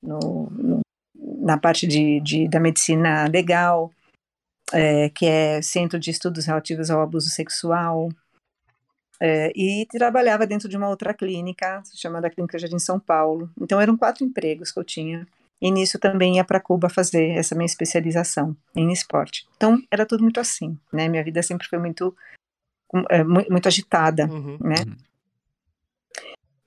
no, 0.01 0.50
no 0.51 0.82
na 1.15 1.58
parte 1.58 1.86
de, 1.88 2.20
de, 2.22 2.48
da 2.48 2.60
medicina 2.60 3.27
legal, 3.27 3.92
é, 4.74 5.10
que 5.10 5.25
é 5.25 5.62
Centro 5.62 6.00
de 6.00 6.10
Estudos 6.10 6.46
Relativos 6.46 6.89
ao 6.89 7.01
Abuso 7.01 7.30
Sexual, 7.30 8.10
é, 9.19 9.51
e 9.55 9.86
trabalhava 9.91 10.45
dentro 10.45 10.67
de 10.67 10.77
uma 10.77 10.89
outra 10.89 11.13
clínica, 11.13 11.81
chamada 11.93 12.29
Clínica 12.29 12.60
Jardim 12.60 12.79
São 12.79 13.00
Paulo. 13.00 13.50
Então 13.60 13.79
eram 13.79 13.98
quatro 13.98 14.24
empregos 14.24 14.72
que 14.72 14.79
eu 14.79 14.84
tinha. 14.84 15.27
E 15.62 15.72
nisso 15.72 15.98
também 15.98 16.36
ia 16.36 16.43
para 16.43 16.60
Cuba 16.60 16.89
fazer 16.89 17.29
essa 17.29 17.55
minha 17.55 17.65
especialização 17.65 18.55
em 18.75 18.91
esporte. 18.91 19.48
Então 19.55 19.81
era 19.89 20.05
tudo 20.05 20.22
muito 20.22 20.39
assim, 20.39 20.77
né? 20.91 21.07
Minha 21.07 21.24
vida 21.24 21.41
sempre 21.41 21.67
foi 21.67 21.79
muito 21.79 22.15
é, 23.10 23.24
muito 23.24 23.67
agitada, 23.67 24.25
uhum. 24.25 24.57
né? 24.62 24.75
Uhum. 24.86 24.95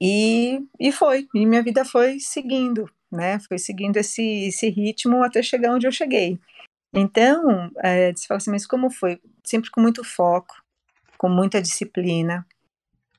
E, 0.00 0.61
e 0.78 0.93
foi, 0.93 1.28
e 1.35 1.45
minha 1.45 1.62
vida 1.62 1.85
foi 1.85 2.21
seguindo, 2.21 2.88
né? 3.11 3.38
Foi 3.40 3.59
seguindo 3.59 3.97
esse, 3.97 4.23
esse 4.49 4.69
ritmo 4.69 5.23
até 5.23 5.43
chegar 5.43 5.75
onde 5.75 5.87
eu 5.87 5.93
cheguei. 5.93 6.38
Então, 6.95 7.71
é, 7.78 8.12
você 8.12 8.26
fala 8.26 8.38
assim, 8.38 8.50
mas 8.50 8.67
como 8.67 8.90
foi? 8.90 9.21
Sempre 9.45 9.71
com 9.71 9.81
muito 9.81 10.05
foco, 10.05 10.55
com 11.19 11.29
muita 11.29 11.61
disciplina, 11.61 12.47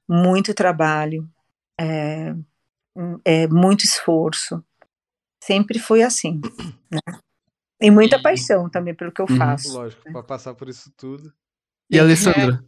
muito 0.07 0.53
trabalho, 0.53 1.29
é, 1.79 2.33
é, 3.25 3.47
muito 3.47 3.83
esforço. 3.83 4.63
Sempre 5.43 5.77
foi 5.77 6.01
assim, 6.01 6.41
né? 6.89 6.99
E 7.81 7.91
muita 7.91 8.21
paixão 8.21 8.69
também 8.69 8.93
pelo 8.93 9.11
que 9.11 9.21
eu 9.21 9.27
uhum. 9.29 9.37
faço. 9.37 9.73
Lógico, 9.73 10.01
né? 10.05 10.11
para 10.11 10.23
passar 10.23 10.53
por 10.53 10.67
isso 10.67 10.91
tudo. 10.97 11.31
E 11.89 11.97
Alessandra, 11.97 12.63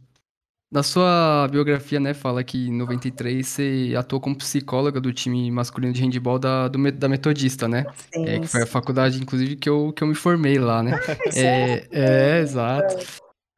na 0.70 0.82
sua 0.82 1.46
biografia, 1.50 2.00
né, 2.00 2.14
fala 2.14 2.42
que 2.42 2.68
em 2.68 2.72
93 2.72 3.46
você 3.46 3.94
atuou 3.96 4.20
como 4.20 4.36
psicóloga 4.38 5.00
do 5.00 5.12
time 5.12 5.50
masculino 5.50 5.92
de 5.92 6.02
handebol 6.02 6.38
da, 6.38 6.66
do, 6.66 6.90
da 6.92 7.08
Metodista, 7.10 7.68
né? 7.68 7.84
Sim, 8.12 8.26
é, 8.26 8.40
que 8.40 8.46
foi 8.46 8.62
a 8.62 8.66
faculdade, 8.66 9.20
inclusive, 9.20 9.56
que 9.56 9.68
eu, 9.68 9.92
que 9.92 10.02
eu 10.02 10.08
me 10.08 10.14
formei 10.14 10.58
lá, 10.58 10.82
né? 10.82 10.92
é, 11.36 11.86
é, 11.90 12.40
exato. 12.40 12.96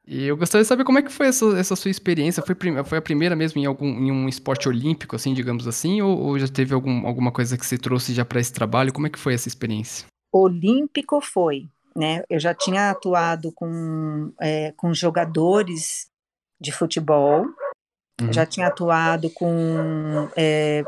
E 0.06 0.26
eu 0.26 0.36
gostaria 0.36 0.62
de 0.62 0.68
saber 0.68 0.84
como 0.84 0.98
é 0.98 1.02
que 1.02 1.10
foi 1.10 1.28
essa, 1.28 1.46
essa 1.58 1.74
sua 1.74 1.90
experiência. 1.90 2.42
Foi, 2.42 2.54
foi 2.84 2.98
a 2.98 3.02
primeira 3.02 3.34
mesmo 3.34 3.60
em 3.60 3.64
algum 3.64 3.86
em 3.86 4.12
um 4.12 4.28
esporte 4.28 4.68
olímpico, 4.68 5.16
assim, 5.16 5.32
digamos 5.32 5.66
assim, 5.66 6.02
ou, 6.02 6.18
ou 6.18 6.38
já 6.38 6.46
teve 6.46 6.74
algum, 6.74 7.06
alguma 7.06 7.32
coisa 7.32 7.56
que 7.56 7.64
você 7.64 7.78
trouxe 7.78 8.12
já 8.12 8.24
para 8.24 8.40
esse 8.40 8.52
trabalho? 8.52 8.92
Como 8.92 9.06
é 9.06 9.10
que 9.10 9.18
foi 9.18 9.32
essa 9.32 9.48
experiência? 9.48 10.06
Olímpico 10.30 11.20
foi, 11.22 11.68
né? 11.96 12.22
Eu 12.28 12.38
já 12.38 12.52
tinha 12.52 12.90
atuado 12.90 13.50
com, 13.52 14.32
é, 14.40 14.72
com 14.72 14.92
jogadores 14.92 16.06
de 16.60 16.70
futebol, 16.70 17.46
uhum. 18.20 18.32
já 18.32 18.44
tinha 18.44 18.66
atuado 18.66 19.30
com, 19.30 20.28
é, 20.36 20.84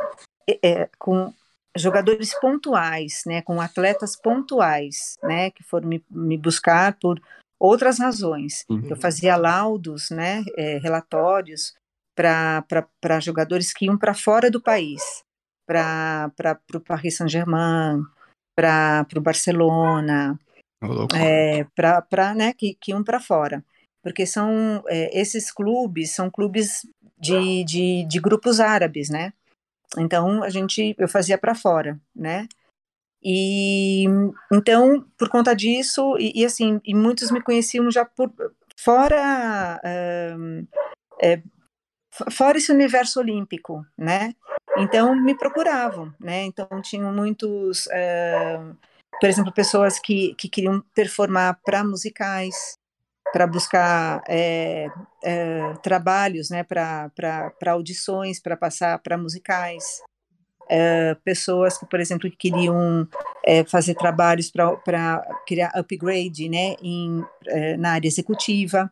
é, 0.63 0.91
com 0.99 1.33
jogadores 1.75 2.39
pontuais, 2.39 3.23
né? 3.25 3.41
Com 3.41 3.63
atletas 3.63 4.15
pontuais, 4.15 5.17
né? 5.23 5.51
Que 5.51 5.63
foram 5.63 5.89
me, 5.89 6.05
me 6.11 6.37
buscar 6.37 6.99
por 7.01 7.19
outras 7.59 7.99
razões. 7.99 8.65
Uhum. 8.69 8.89
Eu 8.89 8.97
fazia 8.97 9.37
laudos, 9.37 10.11
né, 10.11 10.45
é, 10.57 10.79
relatórios 10.79 11.75
para 12.15 13.21
jogadores 13.21 13.73
que 13.73 13.87
iam 13.87 13.99
para 13.99 14.15
fora 14.15 14.51
do 14.51 14.63
país, 14.63 15.03
para 15.67 16.31
o 16.75 16.81
Paris 16.81 17.17
Saint-Germain, 17.17 18.03
para 18.57 19.07
o 19.17 19.21
Barcelona, 19.21 20.39
é, 21.15 21.65
para 21.75 22.35
né, 22.35 22.53
que, 22.55 22.75
que 22.81 22.93
iam 22.93 23.05
para 23.05 23.21
fora. 23.21 23.65
Porque 24.03 24.25
são 24.25 24.83
é, 24.89 25.19
esses 25.19 25.51
clubes 25.51 26.15
são 26.15 26.31
clubes 26.31 26.87
de, 27.19 27.65
de, 27.65 28.07
de 28.07 28.21
grupos 28.21 28.61
árabes, 28.61 29.11
né? 29.11 29.33
Então 29.99 30.43
a 30.43 30.49
gente 30.49 30.95
eu 30.99 31.09
fazia 31.09 31.37
para 31.37 31.55
fora, 31.55 31.99
né? 32.15 32.47
E 33.29 34.05
então, 34.53 35.05
por 35.19 35.29
conta 35.29 35.53
disso, 35.53 36.17
e, 36.17 36.43
e 36.43 36.45
assim, 36.45 36.81
e 36.85 36.95
muitos 36.95 37.33
me 37.33 37.43
conheciam 37.43 37.91
já 37.91 38.05
por 38.05 38.33
fora 38.79 39.81
é, 39.83 41.43
fora 42.31 42.57
esse 42.57 42.71
universo 42.71 43.19
olímpico, 43.19 43.85
né? 43.99 44.33
Então 44.79 45.13
me 45.17 45.37
procuravam, 45.37 46.15
né? 46.21 46.45
Então 46.45 46.69
tinham 46.81 47.13
muitos, 47.13 47.89
por 49.21 49.29
exemplo, 49.29 49.53
pessoas 49.53 49.99
que, 49.99 50.33
que 50.37 50.49
queriam 50.49 50.81
performar 50.95 51.59
para 51.65 51.83
musicais, 51.83 52.79
para 53.33 53.47
buscar 53.47 54.23
é, 54.29 54.87
é, 55.25 55.75
trabalhos, 55.83 56.49
né? 56.49 56.63
Para 56.63 57.11
audições, 57.67 58.41
para 58.41 58.57
passar 58.57 58.99
para 59.01 59.19
musicais. 59.19 60.01
É, 60.69 61.15
pessoas 61.25 61.79
que, 61.79 61.87
por 61.87 62.01
exemplo, 62.01 62.31
queriam 62.31 63.07
é, 63.45 63.65
fazer 63.65 63.95
trabalhos 63.95 64.51
para 64.51 65.23
criar 65.47 65.71
upgrade 65.75 66.49
né, 66.49 66.75
em, 66.83 67.25
é, 67.47 67.77
na 67.77 67.93
área 67.93 68.09
executiva. 68.09 68.91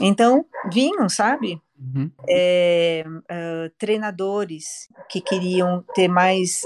Então, 0.00 0.44
vinham, 0.70 1.08
sabe? 1.08 1.60
Uhum. 1.78 2.10
Uh, 2.22 3.70
treinadores 3.76 4.88
que 5.08 5.20
queriam 5.20 5.84
ter 5.94 6.08
mais 6.08 6.62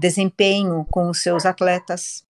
desempenho 0.00 0.86
com 0.90 1.10
os 1.10 1.20
seus 1.20 1.44
atletas. 1.44 2.24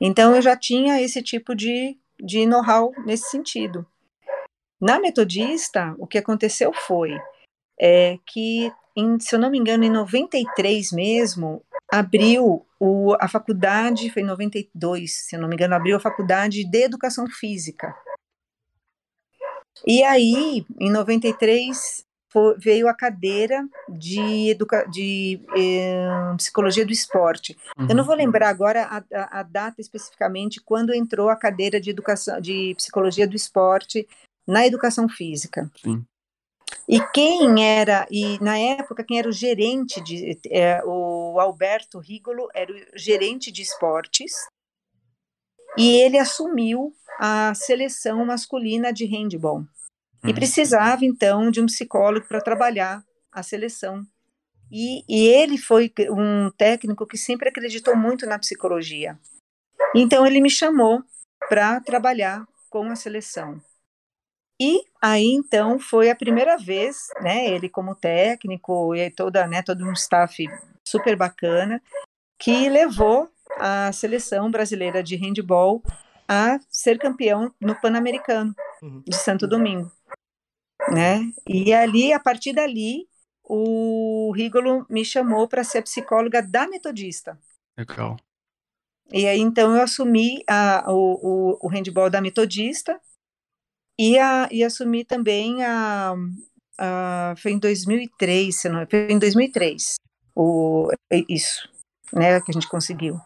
Então, 0.00 0.34
eu 0.34 0.40
já 0.40 0.56
tinha 0.56 1.00
esse 1.02 1.22
tipo 1.22 1.54
de, 1.54 1.98
de 2.18 2.46
know-how 2.46 2.92
nesse 3.04 3.28
sentido. 3.28 3.86
Na 4.80 4.98
Metodista, 4.98 5.94
o 5.98 6.06
que 6.06 6.16
aconteceu 6.16 6.72
foi 6.72 7.20
é, 7.80 8.18
que, 8.26 8.70
em, 8.94 9.18
se 9.18 9.34
eu 9.34 9.38
não 9.38 9.50
me 9.50 9.58
engano, 9.58 9.82
em 9.84 9.90
93 9.90 10.92
mesmo, 10.92 11.62
abriu 11.90 12.66
o, 12.78 13.16
a 13.18 13.26
faculdade, 13.26 14.10
foi 14.10 14.22
em 14.22 14.26
92, 14.26 15.26
se 15.26 15.34
eu 15.34 15.40
não 15.40 15.48
me 15.48 15.54
engano, 15.54 15.74
abriu 15.74 15.96
a 15.96 16.00
faculdade 16.00 16.62
de 16.64 16.78
Educação 16.78 17.26
Física. 17.26 17.94
E 19.86 20.02
aí, 20.02 20.66
em 20.78 20.90
93, 20.90 22.04
foi, 22.30 22.56
veio 22.58 22.86
a 22.86 22.94
cadeira 22.94 23.66
de, 23.88 24.50
educa 24.50 24.86
de 24.88 25.40
eh, 25.56 26.34
Psicologia 26.36 26.84
do 26.84 26.92
Esporte. 26.92 27.56
Uhum. 27.78 27.86
Eu 27.88 27.94
não 27.96 28.04
vou 28.04 28.14
uhum. 28.14 28.20
lembrar 28.20 28.50
agora 28.50 28.82
a, 28.84 28.98
a, 29.18 29.40
a, 29.40 29.42
data 29.42 29.80
especificamente 29.80 30.60
quando 30.62 30.94
entrou 30.94 31.30
a 31.30 31.36
cadeira 31.36 31.80
de, 31.80 31.88
educação, 31.88 32.40
de 32.40 32.74
Psicologia 32.76 33.26
do 33.26 33.34
Esporte 33.34 34.06
na 34.46 34.66
Educação 34.66 35.08
Física. 35.08 35.70
Sim. 35.82 36.04
E 36.88 37.00
quem 37.12 37.64
era, 37.64 38.06
e 38.10 38.42
na 38.42 38.58
época, 38.58 39.04
quem 39.04 39.18
era 39.18 39.28
o 39.28 39.32
gerente 39.32 40.02
de, 40.02 40.38
é, 40.50 40.82
o 40.84 41.38
Alberto 41.38 41.98
Rigolo 41.98 42.48
era 42.54 42.72
o 42.72 42.98
gerente 42.98 43.52
de 43.52 43.62
esportes, 43.62 44.32
e 45.78 45.96
ele 45.96 46.18
assumiu 46.18 46.92
a 47.18 47.54
seleção 47.54 48.24
masculina 48.24 48.92
de 48.92 49.04
handball. 49.04 49.64
E 50.24 50.28
Uhum. 50.28 50.34
precisava, 50.34 51.04
então, 51.04 51.50
de 51.50 51.60
um 51.60 51.66
psicólogo 51.66 52.26
para 52.26 52.40
trabalhar 52.40 53.02
a 53.32 53.42
seleção. 53.42 54.04
E, 54.70 55.04
e 55.08 55.26
ele 55.26 55.58
foi 55.58 55.92
um 56.10 56.50
técnico 56.50 57.06
que 57.06 57.16
sempre 57.16 57.48
acreditou 57.48 57.96
muito 57.96 58.26
na 58.26 58.38
psicologia. 58.38 59.18
Então, 59.94 60.26
ele 60.26 60.40
me 60.40 60.50
chamou 60.50 61.02
para 61.48 61.80
trabalhar 61.80 62.46
com 62.68 62.90
a 62.90 62.96
seleção. 62.96 63.60
E 64.60 64.84
aí, 65.00 65.24
então, 65.32 65.78
foi 65.78 66.10
a 66.10 66.14
primeira 66.14 66.58
vez, 66.58 67.08
né, 67.22 67.46
ele 67.46 67.68
como 67.68 67.94
técnico 67.94 68.94
e 68.94 69.10
toda, 69.10 69.46
né, 69.46 69.62
todo 69.62 69.82
um 69.86 69.92
staff 69.94 70.46
super 70.86 71.16
bacana, 71.16 71.82
que 72.38 72.68
levou 72.68 73.30
a 73.58 73.90
seleção 73.90 74.50
brasileira 74.50 75.02
de 75.02 75.16
handball 75.16 75.82
a 76.28 76.58
ser 76.68 76.98
campeão 76.98 77.52
no 77.60 77.74
Pan-Americano 77.74 78.54
Uhum. 78.82 79.02
de 79.06 79.14
Santo 79.14 79.46
Domingo, 79.46 79.90
né? 80.90 81.20
E 81.46 81.72
ali, 81.72 82.12
a 82.12 82.20
partir 82.20 82.54
dali, 82.54 83.06
o 83.44 84.32
Rigolo 84.34 84.86
me 84.88 85.04
chamou 85.04 85.48
para 85.48 85.64
ser 85.64 85.82
psicóloga 85.82 86.42
da 86.42 86.66
Metodista. 86.66 87.38
Legal. 87.76 88.16
E 89.12 89.26
aí, 89.26 89.40
então, 89.40 89.74
eu 89.74 89.82
assumi 89.82 90.42
a, 90.48 90.84
o, 90.88 91.58
o, 91.60 91.66
o 91.66 91.68
handball 91.68 92.08
da 92.08 92.20
Metodista 92.20 92.98
e, 94.00 94.18
a, 94.18 94.48
e 94.50 94.64
assumi 94.64 95.04
também 95.04 95.62
a, 95.64 96.14
a... 96.78 97.34
Foi 97.36 97.52
em 97.52 97.58
2003, 97.58 98.54
se 98.60 98.68
não... 98.68 98.86
Foi 98.88 99.10
em 99.10 99.18
2003, 99.18 99.94
o, 100.34 100.88
isso, 101.28 101.68
né, 102.12 102.40
que 102.40 102.50
a 102.50 102.54
gente 102.54 102.68
conseguiu 102.68 103.20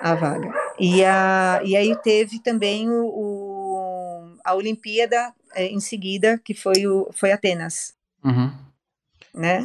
a 0.00 0.14
vaga. 0.14 0.52
E, 0.78 1.04
a, 1.04 1.60
e 1.64 1.76
aí 1.76 1.94
teve 2.02 2.40
também 2.40 2.90
o, 2.90 3.04
o 3.04 4.36
a 4.44 4.54
Olimpíada 4.54 5.32
é, 5.54 5.66
em 5.66 5.78
seguida, 5.80 6.40
que 6.44 6.54
foi, 6.54 6.86
o, 6.86 7.08
foi 7.12 7.30
Atenas, 7.30 7.92
Uhum. 8.24 8.52
né? 9.34 9.64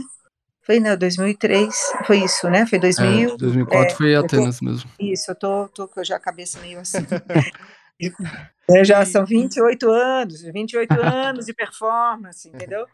Foi, 0.61 0.79
não, 0.79 0.97
2003, 0.97 1.73
foi 2.05 2.19
isso, 2.25 2.49
né? 2.49 2.65
Foi 2.67 2.77
2000. 2.77 3.33
É, 3.33 3.37
2004 3.37 3.93
é, 3.93 3.95
foi 3.95 4.15
eu 4.15 4.19
tô- 4.21 4.25
Atenas 4.25 4.59
mesmo. 4.61 4.89
Isso, 4.99 5.31
eu 5.31 5.35
tô, 5.35 5.67
tô 5.69 5.87
com 5.87 6.03
já 6.03 6.17
a 6.17 6.19
cabeça 6.19 6.59
meio 6.59 6.79
assim. 6.79 6.97
É, 8.69 8.83
já 8.83 9.05
são 9.05 9.25
28 9.25 9.89
anos, 9.89 10.41
28 10.41 10.91
anos 10.99 11.45
de 11.45 11.53
performance, 11.53 12.49
entendeu? 12.51 12.85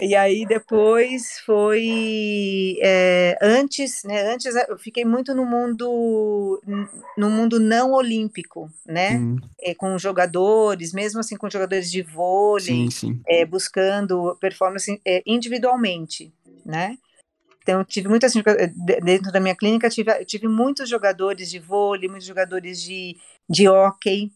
E 0.00 0.14
aí 0.16 0.46
depois 0.46 1.38
foi 1.44 2.78
é, 2.80 3.36
antes, 3.42 4.04
né? 4.04 4.32
Antes 4.32 4.54
eu 4.66 4.78
fiquei 4.78 5.04
muito 5.04 5.34
no 5.34 5.44
mundo 5.44 6.62
no 7.18 7.28
mundo 7.28 7.60
não 7.60 7.92
olímpico, 7.92 8.70
né? 8.86 9.20
É, 9.60 9.74
com 9.74 9.98
jogadores, 9.98 10.94
mesmo 10.94 11.20
assim 11.20 11.36
com 11.36 11.50
jogadores 11.50 11.90
de 11.90 12.00
vôlei, 12.00 12.90
sim, 12.90 12.90
sim. 12.90 13.20
é, 13.28 13.44
buscando 13.44 14.34
performance 14.40 14.98
individualmente, 15.26 16.32
né? 16.64 16.96
Então, 17.62 17.84
tive 17.84 18.08
muitas, 18.08 18.32
de- 18.32 19.00
dentro 19.02 19.30
da 19.30 19.38
minha 19.38 19.54
clínica, 19.54 19.88
tive, 19.88 20.24
tive 20.24 20.48
muitos 20.48 20.88
jogadores 20.88 21.48
de 21.48 21.60
vôlei, 21.60 22.08
muitos 22.08 22.26
jogadores 22.26 22.82
de, 22.82 23.16
de 23.48 23.68
hóquei, 23.68 24.30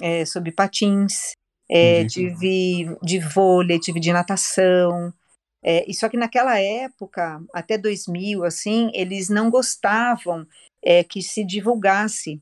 é, 0.00 0.24
sob 0.24 0.50
patins, 0.52 1.32
é, 1.70 2.04
tive 2.06 2.96
de 3.02 3.18
vôlei, 3.18 3.78
tive 3.78 4.00
de 4.00 4.12
natação, 4.12 5.12
é, 5.62 5.84
e 5.90 5.94
só 5.94 6.08
que 6.08 6.16
naquela 6.16 6.58
época, 6.58 7.42
até 7.52 7.76
2000, 7.76 8.44
assim, 8.44 8.90
eles 8.94 9.28
não 9.28 9.50
gostavam 9.50 10.46
é, 10.82 11.02
que 11.02 11.20
se 11.20 11.44
divulgasse 11.44 12.40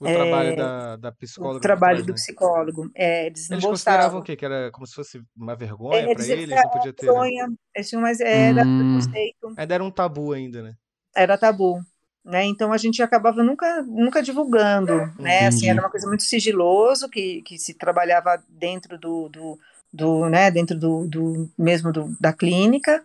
O 0.00 0.06
trabalho 0.06 0.50
É, 0.50 0.56
da, 0.56 0.96
da 0.96 1.12
o 1.12 1.14
psicóloga 1.14 1.60
por 1.60 1.62
trabalho 1.62 1.98
trás, 1.98 2.06
do 2.06 2.12
né? 2.12 2.14
psicólogo. 2.14 2.90
É, 2.94 3.26
eles 3.26 3.48
não 3.48 3.56
Eles 3.56 3.66
consideravam 3.66 4.08
gostavam. 4.08 4.20
o 4.20 4.24
quê? 4.24 4.36
Que 4.36 4.44
era 4.44 4.70
como 4.70 4.86
se 4.86 4.94
fosse 4.94 5.22
uma 5.36 5.54
vergonha 5.54 6.08
É, 6.08 6.14
pra 6.14 6.24
eles 6.26 6.48
Não 6.62 6.70
podia 6.70 6.92
ter. 6.92 7.06
né? 7.06 7.12
vergonha, 7.12 7.52
mais, 8.00 8.20
era 8.20 8.64
Hum, 8.64 8.74
preconceito. 8.76 9.54
Ainda 9.56 9.74
era 9.74 9.84
um 9.84 9.90
tabu 9.90 10.32
ainda, 10.32 10.62
né? 10.62 10.74
era 11.14 11.36
tabu, 11.38 11.80
né? 12.24 12.44
Então 12.44 12.72
a 12.72 12.76
gente 12.76 13.02
acabava 13.02 13.42
nunca, 13.42 13.82
nunca 13.82 14.22
divulgando, 14.22 14.92
né? 15.18 15.46
Assim, 15.46 15.68
era 15.68 15.80
uma 15.80 15.90
coisa 15.90 16.06
muito 16.06 16.22
sigiloso 16.22 17.08
que, 17.08 17.42
que 17.42 17.58
se 17.58 17.74
trabalhava 17.74 18.42
dentro 18.48 18.98
do, 18.98 19.28
do, 19.28 19.58
do 19.92 20.28
né? 20.28 20.50
Dentro 20.50 20.78
do, 20.78 21.06
do 21.06 21.50
mesmo 21.58 21.92
do, 21.92 22.14
da 22.20 22.32
clínica, 22.32 23.04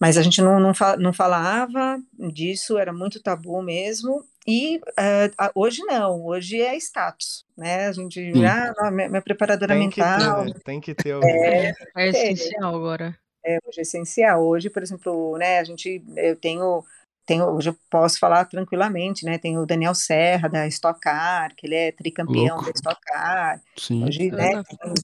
mas 0.00 0.16
a 0.16 0.22
gente 0.22 0.40
não, 0.40 0.60
não, 0.60 0.72
fa- 0.72 0.96
não 0.96 1.12
falava 1.12 2.00
disso, 2.32 2.78
era 2.78 2.92
muito 2.92 3.20
tabu 3.22 3.60
mesmo. 3.62 4.24
E 4.46 4.80
a- 5.36 5.50
hoje 5.54 5.82
não, 5.84 6.24
hoje 6.24 6.60
é 6.62 6.74
status, 6.76 7.44
né? 7.56 7.86
A 7.88 7.92
gente, 7.92 8.14
Sim. 8.14 8.44
ah, 8.44 8.72
não, 8.78 8.90
minha, 8.90 9.08
minha 9.08 9.20
preparadora 9.22 9.74
Tem 9.74 9.90
que 9.90 9.96
ter, 9.96 10.06
mental, 10.06 10.44
né? 10.44 10.52
Tem 10.64 10.80
que 10.80 10.94
ter 10.94 11.12
alguém. 11.12 11.30
É, 11.44 11.68
é 11.96 12.12
tem. 12.12 12.32
essencial 12.32 12.74
agora. 12.74 13.18
É, 13.44 13.58
hoje 13.66 13.78
é 13.80 13.82
essencial. 13.82 14.42
Hoje, 14.46 14.70
por 14.70 14.82
exemplo, 14.82 15.36
né, 15.36 15.58
a 15.58 15.64
gente, 15.64 16.02
eu 16.16 16.36
tenho, 16.36 16.84
tenho, 17.28 17.44
hoje 17.44 17.68
eu 17.68 17.76
posso 17.90 18.18
falar 18.18 18.46
tranquilamente, 18.46 19.26
né, 19.26 19.36
tem 19.36 19.58
o 19.58 19.66
Daniel 19.66 19.94
Serra, 19.94 20.48
da 20.48 20.66
Stock 20.66 20.98
Car, 20.98 21.54
que 21.54 21.66
ele 21.66 21.74
é 21.74 21.92
tricampeão 21.92 22.56
Louco. 22.56 22.64
da 22.64 22.70
Stock 22.70 22.98
Car. 23.02 23.62
Sim. 23.76 24.02
Hoje, 24.06 24.30
né, 24.30 24.54
Bacana. 24.54 24.64
tem, 24.64 24.94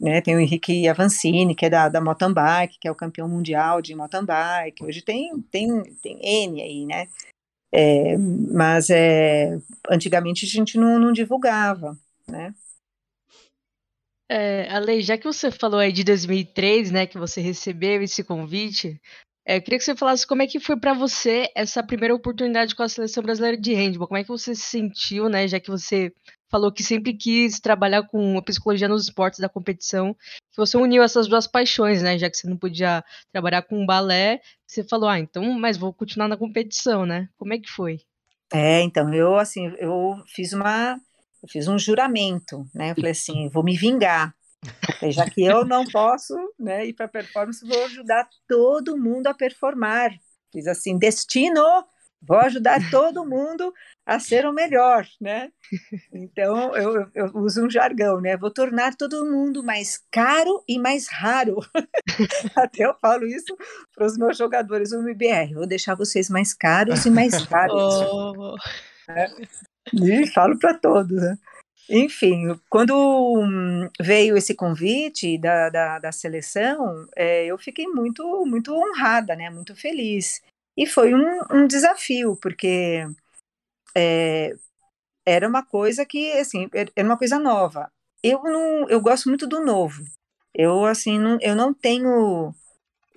né, 0.00 0.20
tem 0.20 0.36
o 0.36 0.40
Henrique 0.40 0.86
Avancini, 0.86 1.56
que 1.56 1.66
é 1.66 1.70
da, 1.70 1.88
da 1.88 2.00
mountain 2.00 2.32
bike, 2.32 2.78
que 2.80 2.86
é 2.86 2.90
o 2.92 2.94
campeão 2.94 3.28
mundial 3.28 3.82
de 3.82 3.92
mountain 3.92 4.24
bike. 4.24 4.84
Hoje 4.84 5.02
tem, 5.02 5.36
tem, 5.50 5.82
tem 6.00 6.20
N 6.22 6.62
aí, 6.62 6.86
né? 6.86 7.08
É, 7.72 8.16
mas 8.16 8.88
é, 8.88 9.58
antigamente 9.90 10.46
a 10.46 10.48
gente 10.48 10.78
não, 10.78 10.96
não 10.96 11.12
divulgava, 11.12 11.98
né? 12.28 12.54
É, 14.30 14.70
Ale, 14.70 15.02
já 15.02 15.18
que 15.18 15.24
você 15.24 15.50
falou 15.50 15.80
aí 15.80 15.90
de 15.90 16.04
2003, 16.04 16.92
né, 16.92 17.06
que 17.06 17.18
você 17.18 17.40
recebeu 17.40 18.00
esse 18.02 18.22
convite, 18.22 19.00
é, 19.00 19.27
eu 19.56 19.62
queria 19.62 19.78
que 19.78 19.84
você 19.84 19.96
falasse 19.96 20.26
como 20.26 20.42
é 20.42 20.46
que 20.46 20.60
foi 20.60 20.78
pra 20.78 20.92
você 20.92 21.50
essa 21.54 21.82
primeira 21.82 22.14
oportunidade 22.14 22.74
com 22.74 22.82
a 22.82 22.88
seleção 22.88 23.22
brasileira 23.22 23.56
de 23.56 23.72
handball. 23.72 24.06
Como 24.06 24.18
é 24.18 24.22
que 24.22 24.28
você 24.28 24.54
se 24.54 24.62
sentiu, 24.62 25.28
né, 25.28 25.48
já 25.48 25.58
que 25.58 25.70
você 25.70 26.12
falou 26.50 26.70
que 26.72 26.82
sempre 26.82 27.14
quis 27.14 27.58
trabalhar 27.58 28.02
com 28.04 28.36
a 28.36 28.42
psicologia 28.42 28.88
nos 28.88 29.04
esportes 29.04 29.40
da 29.40 29.48
competição, 29.48 30.14
que 30.50 30.56
você 30.56 30.76
uniu 30.76 31.02
essas 31.02 31.26
duas 31.28 31.46
paixões, 31.46 32.02
né, 32.02 32.18
já 32.18 32.28
que 32.28 32.36
você 32.36 32.48
não 32.48 32.56
podia 32.56 33.02
trabalhar 33.32 33.62
com 33.62 33.86
balé, 33.86 34.40
você 34.66 34.84
falou, 34.84 35.08
ah, 35.08 35.18
então, 35.18 35.42
mas 35.54 35.76
vou 35.76 35.92
continuar 35.92 36.28
na 36.28 36.36
competição, 36.36 37.06
né? 37.06 37.28
Como 37.38 37.52
é 37.54 37.58
que 37.58 37.70
foi? 37.70 38.00
É, 38.52 38.82
então, 38.82 39.12
eu, 39.12 39.36
assim, 39.36 39.72
eu 39.78 40.14
fiz 40.26 40.52
uma, 40.52 40.98
eu 41.42 41.48
fiz 41.48 41.68
um 41.68 41.78
juramento, 41.78 42.66
né? 42.74 42.90
Eu 42.90 42.94
falei 42.94 43.12
assim, 43.12 43.48
vou 43.48 43.62
me 43.62 43.76
vingar. 43.76 44.34
Já 45.10 45.28
que 45.30 45.44
eu 45.44 45.64
não 45.64 45.84
posso, 45.84 46.34
né, 46.58 46.86
ir 46.86 46.92
para 46.92 47.08
performance, 47.08 47.66
vou 47.66 47.84
ajudar 47.84 48.28
todo 48.48 48.96
mundo 48.96 49.26
a 49.28 49.34
performar. 49.34 50.10
Fiz 50.52 50.66
assim, 50.66 50.98
destino, 50.98 51.62
vou 52.20 52.38
ajudar 52.38 52.80
todo 52.90 53.24
mundo 53.24 53.72
a 54.04 54.18
ser 54.18 54.46
o 54.46 54.52
melhor, 54.52 55.06
né? 55.20 55.50
Então, 56.12 56.74
eu, 56.74 57.06
eu- 57.14 57.30
uso 57.34 57.66
um 57.66 57.70
jargão, 57.70 58.20
né? 58.20 58.36
Vou 58.36 58.50
tornar 58.50 58.96
todo 58.96 59.26
mundo 59.26 59.62
mais 59.62 60.02
caro 60.10 60.64
e 60.66 60.78
mais 60.78 61.06
raro. 61.08 61.58
Até 62.56 62.86
eu 62.86 62.94
falo 63.00 63.26
isso 63.26 63.56
para 63.94 64.06
os 64.06 64.16
meus 64.16 64.36
jogadores 64.36 64.90
do 64.90 65.00
MBR. 65.00 65.54
Vou 65.54 65.66
deixar 65.66 65.94
vocês 65.94 66.28
mais 66.30 66.52
caros 66.54 67.04
e 67.04 67.10
mais 67.10 67.34
raros. 67.44 67.94
Oh, 68.10 68.56
E 69.94 70.26
falo 70.26 70.58
para 70.58 70.74
todos, 70.74 71.16
né? 71.22 71.38
Enfim, 71.90 72.58
quando 72.68 72.94
hum, 72.94 73.88
veio 74.00 74.36
esse 74.36 74.54
convite 74.54 75.38
da, 75.38 75.70
da, 75.70 75.98
da 75.98 76.12
seleção, 76.12 77.06
é, 77.16 77.46
eu 77.46 77.56
fiquei 77.56 77.86
muito, 77.86 78.44
muito 78.44 78.74
honrada, 78.74 79.34
né? 79.34 79.48
Muito 79.48 79.74
feliz. 79.74 80.42
E 80.76 80.86
foi 80.86 81.14
um, 81.14 81.40
um 81.50 81.66
desafio, 81.66 82.36
porque 82.42 83.06
é, 83.96 84.54
era 85.26 85.48
uma 85.48 85.64
coisa 85.64 86.06
que, 86.06 86.32
assim, 86.32 86.68
er- 86.74 86.92
era 86.96 87.08
uma 87.08 87.18
coisa 87.18 87.38
nova. 87.38 87.90
Eu 88.22 88.42
não, 88.44 88.88
eu 88.88 89.00
gosto 89.00 89.28
muito 89.28 89.46
do 89.46 89.64
novo. 89.64 90.02
Eu, 90.54 90.84
assim, 90.86 91.18
não, 91.18 91.38
eu 91.40 91.56
não 91.56 91.74
tenho 91.74 92.54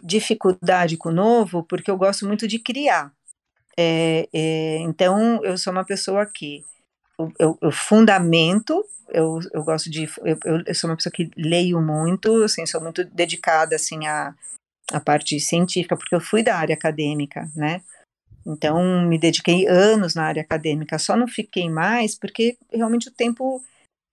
dificuldade 0.04 0.98
com 0.98 1.10
o 1.10 1.14
novo, 1.14 1.64
porque 1.64 1.92
eu 1.92 1.98
gosto 1.98 2.28
muito 2.28 2.48
de 2.48 2.60
criar. 2.60 3.14
É, 3.78 4.28
é, 4.34 4.78
então, 4.80 5.44
eu 5.44 5.58
sou 5.58 5.74
uma 5.74 5.86
pessoa 5.86 6.26
que 6.26 6.64
eu, 7.40 7.58
eu- 7.62 7.72
fundamento, 7.72 8.84
eu, 9.10 9.40
eu 9.54 9.64
gosto 9.64 9.90
de, 9.90 10.10
eu, 10.24 10.38
eu- 10.66 10.76
sou 10.76 10.90
uma 10.90 10.96
pessoa 10.96 11.12
que 11.14 11.30
leio 11.38 11.82
muito, 11.82 12.44
assim, 12.44 12.66
sou 12.66 12.82
muito 12.82 13.04
dedicada, 13.06 13.76
assim, 13.76 14.06
à, 14.08 14.34
à 14.92 15.00
parte 15.00 15.40
científica, 15.40 15.98
porque 15.98 16.16
eu 16.16 16.22
fui 16.22 16.44
da 16.44 16.56
área 16.58 16.76
acadêmica, 16.76 17.50
né? 17.56 17.82
Então, 18.46 19.06
me 19.08 19.20
dediquei 19.20 19.68
anos 19.68 20.16
na 20.16 20.24
área 20.26 20.42
acadêmica, 20.42 20.98
só 21.00 21.16
não 21.16 21.28
fiquei 21.28 21.70
mais 21.70 22.16
porque 22.18 22.58
realmente 22.72 23.10
o 23.10 23.14
tempo, 23.14 23.62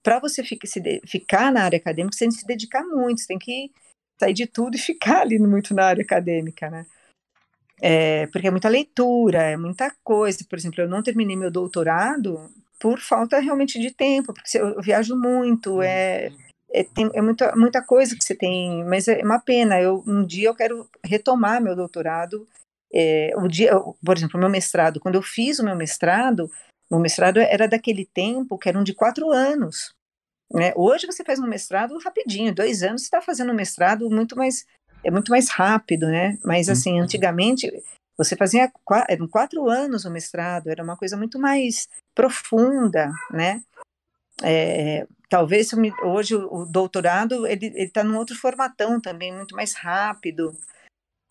para 0.03 0.21
você 0.21 0.45
ficar, 0.45 0.67
se 0.69 0.81
de- 0.81 1.01
ficar 1.07 1.53
na 1.53 1.65
área 1.65 1.79
acadêmica, 1.79 2.15
você 2.17 2.25
tem 2.27 2.31
que 2.31 2.37
se 2.41 2.47
dedicar 2.47 2.85
muito, 2.85 3.21
você 3.21 3.29
tem 3.29 3.39
que 3.39 3.71
sair 4.21 4.35
de 4.35 4.47
tudo 4.47 4.77
e 4.77 4.81
ficar 4.81 5.23
ali 5.23 5.39
muito 5.39 5.75
na 5.75 5.87
área 5.87 6.03
acadêmica, 6.03 6.71
né? 6.71 6.87
é, 7.81 8.27
porque 8.29 8.49
é 8.49 8.51
muita 8.51 8.69
leitura, 8.69 9.43
é 9.43 9.57
muita 9.57 9.95
coisa. 10.03 10.39
Por 10.49 10.59
exemplo, 10.59 10.81
eu 10.83 10.89
não 10.89 11.03
terminei 11.03 11.37
meu 11.37 11.51
doutorado 11.51 12.51
por 12.79 13.01
falta 13.01 13.39
realmente 13.41 13.79
de 13.79 13.91
tempo, 13.91 14.33
porque 14.33 14.59
eu 14.59 14.81
viajo 14.81 15.17
muito, 15.17 15.83
é, 15.83 16.31
é, 16.71 16.85
tem, 16.85 17.11
é 17.15 17.21
muita, 17.21 17.55
muita 17.57 17.83
coisa 17.83 18.17
que 18.17 18.25
você 18.25 18.35
tem, 18.35 18.85
mas 18.85 19.09
é 19.09 19.23
uma 19.23 19.41
pena. 19.41 19.81
Eu, 19.81 20.03
um 20.07 20.25
dia 20.25 20.49
eu 20.49 20.55
quero 20.55 20.89
retomar 21.05 21.63
meu 21.63 21.75
doutorado. 21.75 22.47
É, 22.93 23.33
o 23.37 23.49
dia, 23.49 23.73
por 24.05 24.17
exemplo, 24.17 24.39
meu 24.39 24.49
mestrado, 24.49 25.01
quando 25.01 25.17
eu 25.17 25.23
fiz 25.23 25.59
o 25.59 25.65
meu 25.65 25.77
mestrado, 25.77 26.51
meu 26.91 27.01
mestrado 27.01 27.39
era 27.39 27.69
daquele 27.69 28.07
tempo 28.07 28.59
que 28.59 28.69
eram 28.69 28.83
de 28.83 28.95
quatro 28.95 29.31
anos. 29.31 29.93
Né? 30.53 30.73
Hoje 30.75 31.07
você 31.07 31.23
faz 31.23 31.39
um 31.39 31.47
mestrado 31.47 31.99
rapidinho, 31.99 32.55
dois 32.55 32.83
anos 32.83 33.03
você 33.03 33.07
está 33.07 33.21
fazendo 33.21 33.53
um 33.53 33.57
mestrado 33.57 34.09
muito 34.09 34.37
mais 34.37 34.65
é 35.05 35.11
muito 35.11 35.31
mais 35.31 35.49
rápido, 35.49 36.07
né? 36.07 36.37
Mas 36.45 36.69
assim, 36.69 36.99
antigamente 36.99 37.71
você 38.19 38.37
fazia 38.37 38.71
quatro, 38.85 39.29
quatro 39.29 39.71
anos 39.71 40.05
o 40.05 40.11
mestrado, 40.11 40.69
era 40.69 40.83
uma 40.83 40.97
coisa 40.97 41.17
muito 41.17 41.39
mais 41.39 41.89
profunda, 42.15 43.13
né? 43.31 43.63
É, 44.43 45.07
talvez 45.29 45.71
hoje 46.03 46.35
o 46.35 46.65
doutorado 46.65 47.47
ele 47.47 47.67
está 47.77 48.03
num 48.03 48.17
outro 48.17 48.37
formatão 48.37 49.01
também, 49.01 49.33
muito 49.33 49.55
mais 49.55 49.73
rápido. 49.75 50.53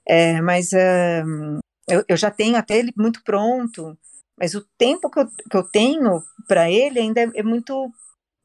É, 0.08 0.42
mas 0.42 0.72
uh, 0.72 1.60
eu, 1.90 2.04
eu, 2.08 2.16
já 2.16 2.32
tenho 2.32 2.56
até 2.56 2.78
ele 2.78 2.94
muito 2.96 3.22
pronto, 3.24 3.98
mas 4.40 4.56
o 4.56 4.66
tempo 4.78 5.10
que 5.10 5.20
eu, 5.20 5.28
que 5.28 5.58
eu 5.58 5.64
tenho 5.64 6.24
para 6.48 6.72
ele 6.72 7.00
ainda 7.00 7.22
é, 7.22 7.30
é 7.36 7.44
muito 7.44 7.92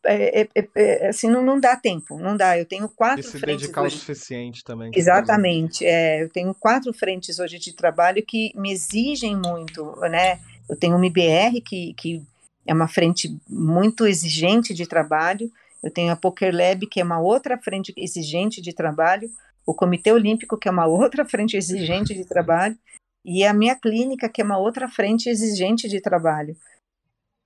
é, 0.04 0.42
é, 0.42 0.48
é, 0.54 0.68
é, 0.74 1.08
assim, 1.08 1.28
não, 1.28 1.42
não 1.42 1.58
dá 1.58 1.76
tempo, 1.76 2.18
não 2.18 2.36
dá. 2.36 2.58
Eu 2.58 2.66
tenho 2.66 2.88
quatro 2.88 3.20
e 3.20 3.22
se 3.22 3.38
frentes. 3.38 3.62
dedicar 3.62 3.82
hoje. 3.82 3.96
o 3.96 3.98
suficiente 3.98 4.64
também. 4.64 4.90
Exatamente. 4.94 5.84
É, 5.84 6.22
eu 6.22 6.28
tenho 6.28 6.54
quatro 6.54 6.92
frentes 6.92 7.38
hoje 7.38 7.58
de 7.58 7.72
trabalho 7.72 8.24
que 8.26 8.52
me 8.56 8.72
exigem 8.72 9.36
muito, 9.36 9.94
né? 10.00 10.40
Eu 10.68 10.76
tenho 10.76 10.96
uma 10.96 11.06
IBR, 11.06 11.60
que, 11.60 11.94
que 11.94 12.22
é 12.66 12.74
uma 12.74 12.88
frente 12.88 13.36
muito 13.48 14.06
exigente 14.06 14.74
de 14.74 14.86
trabalho. 14.86 15.50
Eu 15.82 15.90
tenho 15.90 16.12
a 16.12 16.16
Poker 16.16 16.54
Lab, 16.54 16.86
que 16.86 17.00
é 17.00 17.04
uma 17.04 17.20
outra 17.20 17.58
frente 17.58 17.92
exigente 17.96 18.60
de 18.60 18.72
trabalho. 18.72 19.30
O 19.66 19.74
Comitê 19.74 20.12
Olímpico, 20.12 20.58
que 20.58 20.68
é 20.68 20.70
uma 20.70 20.86
outra 20.86 21.24
frente 21.24 21.56
exigente 21.56 22.14
de 22.14 22.24
trabalho. 22.24 22.76
E 23.24 23.44
a 23.44 23.54
minha 23.54 23.76
clínica, 23.76 24.28
que 24.28 24.40
é 24.40 24.44
uma 24.44 24.58
outra 24.58 24.88
frente 24.88 25.28
exigente 25.28 25.88
de 25.88 26.00
trabalho 26.00 26.56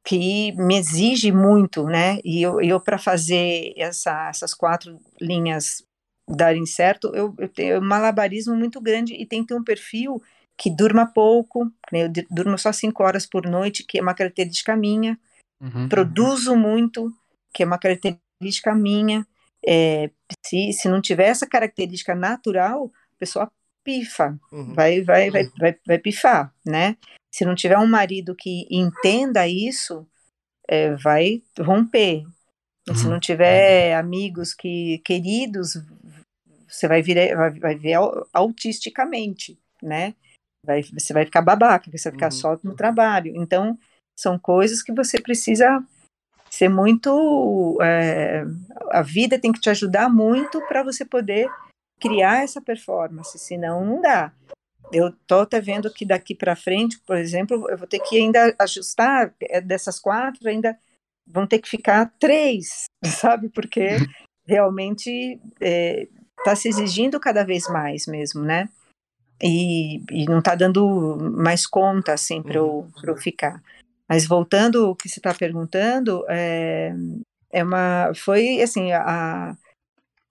que 0.07 0.53
me 0.53 0.77
exige 0.77 1.33
muito, 1.33 1.83
né? 1.85 2.21
E 2.25 2.40
eu, 2.40 2.61
eu 2.61 2.81
para 2.81 2.97
fazer 2.97 3.75
essa, 3.77 4.29
essas 4.29 4.55
quatro 4.55 5.01
linhas 5.21 5.83
darem 6.29 6.64
certo, 6.64 7.11
eu, 7.12 7.35
eu 7.38 7.49
tenho 7.49 7.79
um 7.79 7.85
malabarismo 7.85 8.55
muito 8.55 8.81
grande 8.81 9.14
e 9.14 9.27
tem 9.27 9.42
que 9.42 9.49
ter 9.49 9.55
um 9.55 9.64
perfil 9.64 10.23
que 10.57 10.71
durma 10.71 11.07
pouco, 11.07 11.64
né? 11.92 12.05
eu 12.05 12.12
durmo 12.31 12.57
só 12.57 12.73
cinco 12.73 13.03
horas 13.03 13.27
por 13.27 13.47
noite, 13.47 13.85
que 13.85 13.99
é 13.99 14.03
uma 14.03 14.14
característica 14.14 14.77
minha, 14.77 15.19
uhum. 15.61 15.88
produzo 15.88 16.57
muito, 16.57 17.12
que 17.53 17.64
é 17.64 17.66
uma 17.66 17.79
característica 17.79 18.75
minha, 18.75 19.27
é, 19.66 20.11
se, 20.45 20.73
se 20.73 20.88
não 20.88 21.03
tiver 21.03 21.27
essa 21.27 21.47
característica 21.47 22.14
natural, 22.14 22.90
a 23.16 23.19
pessoa 23.19 23.51
pifa, 23.85 24.38
uhum. 24.53 24.73
vai, 24.73 25.03
vai, 25.03 25.31
vai, 25.31 25.51
vai, 25.59 25.77
vai 25.87 25.99
pifar, 25.99 26.55
né? 26.64 26.97
Se 27.37 27.44
não 27.44 27.55
tiver 27.55 27.77
um 27.77 27.87
marido 27.87 28.35
que 28.35 28.66
entenda 28.70 29.46
isso, 29.46 30.07
é, 30.66 30.94
vai 30.94 31.42
romper. 31.61 32.25
Uhum. 32.88 32.94
Se 32.94 33.07
não 33.07 33.20
tiver 33.20 33.94
amigos 33.94 34.55
que 34.55 35.03
queridos, 35.05 35.75
você 36.66 36.88
vai, 36.88 37.03
vir, 37.03 37.37
vai, 37.37 37.51
vai 37.51 37.75
ver 37.75 37.99
autisticamente, 38.33 39.61
né? 39.83 40.14
Vai, 40.64 40.83
você 40.83 41.12
vai 41.12 41.27
ficar 41.27 41.42
babaca, 41.42 41.90
você 41.90 42.09
vai 42.09 42.14
ficar 42.14 42.33
uhum. 42.33 42.38
só 42.38 42.59
no 42.64 42.75
trabalho. 42.75 43.37
Então, 43.37 43.79
são 44.18 44.38
coisas 44.38 44.83
que 44.83 44.94
você 44.94 45.20
precisa 45.20 45.85
ser 46.51 46.70
muito. 46.70 47.77
É, 47.83 48.46
a 48.92 49.03
vida 49.03 49.38
tem 49.38 49.53
que 49.53 49.61
te 49.61 49.68
ajudar 49.68 50.09
muito 50.09 50.66
para 50.68 50.83
você 50.83 51.05
poder 51.05 51.51
criar 52.01 52.44
essa 52.44 52.62
performance, 52.62 53.38
senão 53.38 53.85
não 53.85 54.01
dá 54.01 54.33
eu 54.92 55.09
estou 55.09 55.40
até 55.40 55.61
vendo 55.61 55.92
que 55.92 56.05
daqui 56.05 56.35
para 56.35 56.57
frente, 56.57 56.99
por 57.01 57.16
exemplo, 57.16 57.68
eu 57.68 57.77
vou 57.77 57.87
ter 57.87 58.01
que 58.01 58.16
ainda 58.16 58.55
ajustar 58.59 59.35
é, 59.40 59.61
dessas 59.61 59.99
quatro, 59.99 60.49
ainda 60.49 60.79
vão 61.27 61.46
ter 61.46 61.59
que 61.59 61.68
ficar 61.68 62.12
três, 62.18 62.85
sabe? 63.05 63.49
Porque 63.49 63.96
uhum. 63.96 64.07
realmente 64.46 65.11
está 65.11 65.57
é, 65.61 66.09
tá 66.44 66.55
se 66.55 66.68
exigindo 66.68 67.18
cada 67.18 67.44
vez 67.44 67.68
mais 67.68 68.07
mesmo, 68.07 68.42
né? 68.42 68.68
E, 69.42 70.01
e 70.11 70.25
não 70.27 70.38
está 70.38 70.55
dando 70.55 71.18
mais 71.20 71.66
conta, 71.66 72.14
assim, 72.14 72.42
para 72.42 72.57
eu, 72.57 72.88
eu 73.03 73.12
uhum. 73.12 73.18
ficar. 73.18 73.62
Mas 74.09 74.27
voltando 74.27 74.90
o 74.90 74.96
que 74.96 75.09
você 75.09 75.18
está 75.18 75.35
perguntando, 75.35 76.25
é, 76.29 76.94
é 77.51 77.64
uma, 77.64 78.12
foi 78.14 78.62
assim, 78.62 78.92
a, 78.92 79.57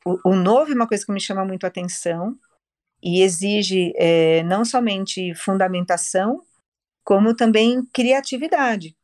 o, 0.05 0.31
o 0.31 0.35
novo 0.35 0.71
é 0.71 0.75
uma 0.75 0.87
coisa 0.87 1.05
que 1.05 1.11
me 1.11 1.19
chama 1.19 1.43
muito 1.43 1.65
a 1.65 1.67
atenção, 1.67 2.37
e 3.05 3.21
exige 3.21 3.93
é, 3.97 4.41
não 4.41 4.65
somente 4.65 5.35
fundamentação, 5.35 6.41
como 7.05 7.35
também 7.35 7.85
criatividade. 7.93 8.95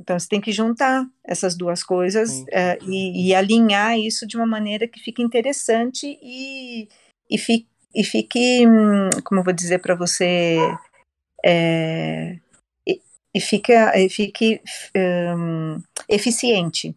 Então, 0.00 0.18
você 0.18 0.26
tem 0.26 0.40
que 0.40 0.50
juntar 0.50 1.06
essas 1.22 1.54
duas 1.54 1.82
coisas 1.82 2.42
é, 2.50 2.78
e, 2.82 3.28
e, 3.28 3.34
alinhar 3.34 3.98
isso 3.98 4.26
de 4.26 4.36
uma 4.36 4.46
maneira 4.46 4.88
que 4.88 4.98
fique 4.98 5.22
interessante 5.22 6.18
e, 6.22 6.88
e, 7.30 7.38
fique, 7.38 7.68
e 7.94 8.02
fique, 8.02 8.64
como 9.22 9.40
eu 9.40 9.44
vou 9.44 9.52
dizer 9.52 9.78
para 9.80 9.94
você, 9.94 10.56
é, 11.44 12.38
e, 12.88 13.00
e, 13.34 13.40
fica, 13.40 13.96
e 13.96 14.08
fique 14.08 14.60
um, 14.96 15.80
eficiente, 16.08 16.96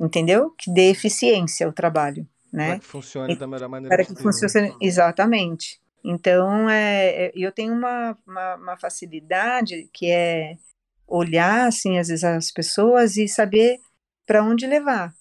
entendeu? 0.00 0.52
Que 0.56 0.72
dê 0.72 0.90
eficiência 0.90 1.66
ao 1.66 1.72
trabalho 1.72 2.26
né? 2.52 2.70
Para 2.70 2.78
que 2.80 2.86
funcione 2.86 3.34
e, 3.34 3.36
da 3.36 3.46
melhor 3.46 3.68
maneira 3.68 3.94
Para 3.94 4.04
que 4.04 4.14
funcione, 4.20 4.74
exatamente. 4.80 5.80
Então, 6.04 6.70
é, 6.70 7.26
é, 7.26 7.32
eu 7.34 7.50
tenho 7.50 7.72
uma, 7.72 8.16
uma, 8.26 8.54
uma, 8.54 8.76
facilidade 8.76 9.88
que 9.92 10.10
é 10.10 10.56
olhar, 11.06 11.66
assim, 11.66 11.98
às 11.98 12.08
vezes 12.08 12.22
as 12.22 12.52
pessoas 12.52 13.16
e 13.16 13.26
saber 13.26 13.80
para 14.24 14.42
onde 14.42 14.66
levar. 14.66 15.12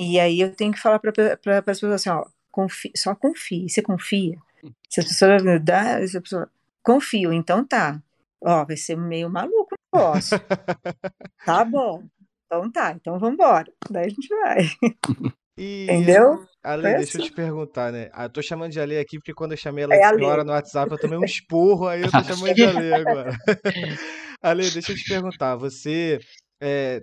E 0.00 0.20
aí 0.20 0.40
eu 0.40 0.54
tenho 0.54 0.72
que 0.72 0.80
falar 0.80 0.98
para 0.98 1.12
as 1.12 1.64
pessoas 1.64 1.94
assim, 1.94 2.10
ó, 2.10 2.24
confie, 2.50 2.92
só 2.96 3.14
confie, 3.14 3.68
você 3.68 3.82
confia. 3.82 4.38
Se 4.88 5.00
as 5.00 5.06
pessoas 5.06 5.42
dá, 5.62 6.06
se 6.06 6.16
a 6.16 6.20
pessoa, 6.20 6.50
confio, 6.82 7.32
então 7.32 7.64
tá. 7.64 8.00
Ó, 8.40 8.64
vai 8.64 8.76
ser 8.76 8.96
meio 8.96 9.28
maluco 9.28 9.74
o 9.74 9.96
negócio. 9.96 10.38
tá 11.44 11.64
bom. 11.64 12.04
Então 12.46 12.70
tá, 12.70 12.92
então 12.92 13.18
vamos 13.18 13.34
embora. 13.34 13.72
Daí 13.90 14.06
a 14.06 14.08
gente 14.08 14.28
vai. 14.28 14.70
E, 15.58 15.84
Entendeu? 15.84 16.44
Ale, 16.62 16.96
deixa 16.96 17.18
eu 17.18 17.22
te 17.22 17.32
perguntar, 17.32 17.92
né? 17.92 18.10
Ah, 18.12 18.24
eu 18.24 18.30
tô 18.30 18.42
chamando 18.42 18.72
de 18.72 18.80
Ale 18.80 18.98
aqui 18.98 19.18
porque 19.18 19.32
quando 19.32 19.52
eu 19.52 19.56
chamei 19.56 19.84
ela 19.84 19.94
é 19.94 20.04
agora 20.04 20.44
no 20.44 20.52
WhatsApp, 20.52 20.90
eu 20.90 20.98
tomei 20.98 21.18
um 21.18 21.24
esporro, 21.24 21.86
aí 21.86 22.02
eu 22.02 22.10
tô 22.10 22.22
chamando 22.22 22.54
de 22.54 22.64
Ale 22.64 22.94
agora. 22.94 23.30
Ale, 24.42 24.70
deixa 24.70 24.92
eu 24.92 24.96
te 24.96 25.04
perguntar, 25.08 25.56
você 25.56 26.18
é, 26.60 27.00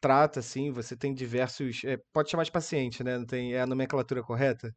trata, 0.00 0.40
assim, 0.40 0.70
você 0.70 0.96
tem 0.96 1.14
diversos. 1.14 1.82
É, 1.84 1.96
pode 2.12 2.30
chamar 2.30 2.44
de 2.44 2.52
paciente, 2.52 3.02
né? 3.04 3.18
Não 3.18 3.26
tem, 3.26 3.54
é 3.54 3.60
a 3.60 3.66
nomenclatura 3.66 4.22
correta? 4.22 4.70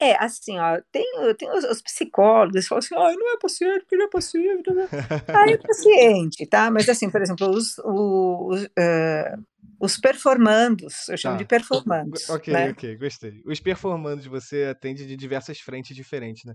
É, 0.00 0.16
assim, 0.22 0.58
ó, 0.58 0.80
tem, 0.90 1.04
tem 1.38 1.50
os, 1.50 1.64
os 1.64 1.80
psicólogos, 1.80 2.56
eles 2.56 2.66
falam 2.66 2.80
assim, 2.80 2.94
ah, 2.94 3.14
não 3.16 3.34
é 3.34 3.38
paciente, 3.38 3.80
porque 3.80 3.96
não 3.96 4.06
é 4.06 4.08
paciente. 4.08 4.70
Aí 5.28 5.52
é 5.52 5.56
paciente, 5.56 6.46
tá? 6.46 6.70
Mas 6.70 6.88
assim, 6.88 7.08
por 7.08 7.22
exemplo, 7.22 7.48
os, 7.48 7.78
os, 7.78 8.64
uh, 8.64 9.44
os 9.80 9.96
performandos, 9.96 11.08
eu 11.08 11.16
chamo 11.16 11.36
tá. 11.36 11.42
de 11.42 11.44
performandos. 11.44 12.28
Ok, 12.28 12.52
né? 12.52 12.70
ok, 12.70 12.96
gostei. 12.96 13.40
Os 13.46 13.60
performandos 13.60 14.26
você 14.26 14.64
atende 14.64 15.06
de 15.06 15.16
diversas 15.16 15.60
frentes 15.60 15.94
diferentes, 15.94 16.44
né? 16.44 16.54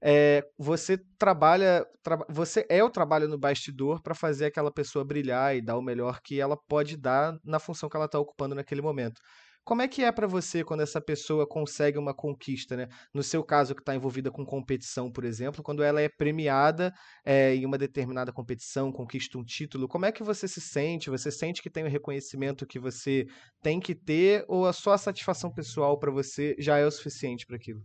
É, 0.00 0.44
você 0.56 0.96
trabalha, 1.18 1.84
tra 2.02 2.18
você 2.28 2.64
é 2.70 2.82
o 2.82 2.90
trabalho 2.90 3.28
no 3.28 3.36
bastidor 3.36 4.00
para 4.00 4.14
fazer 4.14 4.46
aquela 4.46 4.72
pessoa 4.72 5.04
brilhar 5.04 5.56
e 5.56 5.60
dar 5.60 5.76
o 5.76 5.82
melhor 5.82 6.20
que 6.22 6.40
ela 6.40 6.56
pode 6.56 6.96
dar 6.96 7.36
na 7.44 7.58
função 7.58 7.88
que 7.88 7.96
ela 7.96 8.06
está 8.06 8.18
ocupando 8.18 8.54
naquele 8.54 8.80
momento. 8.80 9.20
Como 9.68 9.82
é 9.82 9.86
que 9.86 10.02
é 10.02 10.10
para 10.10 10.26
você 10.26 10.64
quando 10.64 10.80
essa 10.80 10.98
pessoa 10.98 11.46
consegue 11.46 11.98
uma 11.98 12.14
conquista, 12.14 12.74
né? 12.74 12.88
No 13.12 13.22
seu 13.22 13.44
caso, 13.44 13.74
que 13.74 13.82
está 13.82 13.94
envolvida 13.94 14.30
com 14.30 14.42
competição, 14.42 15.12
por 15.12 15.26
exemplo, 15.26 15.62
quando 15.62 15.82
ela 15.82 16.00
é 16.00 16.08
premiada 16.08 16.90
é, 17.22 17.54
em 17.54 17.66
uma 17.66 17.76
determinada 17.76 18.32
competição, 18.32 18.90
conquista 18.90 19.36
um 19.36 19.44
título, 19.44 19.86
como 19.86 20.06
é 20.06 20.10
que 20.10 20.22
você 20.22 20.48
se 20.48 20.58
sente? 20.58 21.10
Você 21.10 21.30
sente 21.30 21.60
que 21.60 21.68
tem 21.68 21.84
o 21.84 21.90
reconhecimento 21.90 22.66
que 22.66 22.78
você 22.78 23.26
tem 23.62 23.78
que 23.78 23.94
ter 23.94 24.42
ou 24.48 24.64
a 24.64 24.72
sua 24.72 24.96
satisfação 24.96 25.52
pessoal 25.52 25.98
para 25.98 26.10
você 26.10 26.56
já 26.58 26.78
é 26.78 26.86
o 26.86 26.90
suficiente 26.90 27.44
para 27.44 27.56
aquilo? 27.56 27.82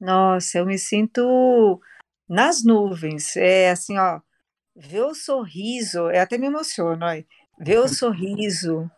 Nossa, 0.00 0.58
eu 0.58 0.66
me 0.66 0.76
sinto 0.76 1.80
nas 2.28 2.64
nuvens. 2.64 3.36
É 3.36 3.70
assim, 3.70 3.96
ó, 3.96 4.20
ver 4.74 5.02
o 5.02 5.14
sorriso, 5.14 6.10
eu 6.10 6.20
até 6.20 6.36
me 6.36 6.46
emociono, 6.46 7.06
ó, 7.06 7.62
ver 7.64 7.78
o 7.78 7.86
sorriso 7.86 8.90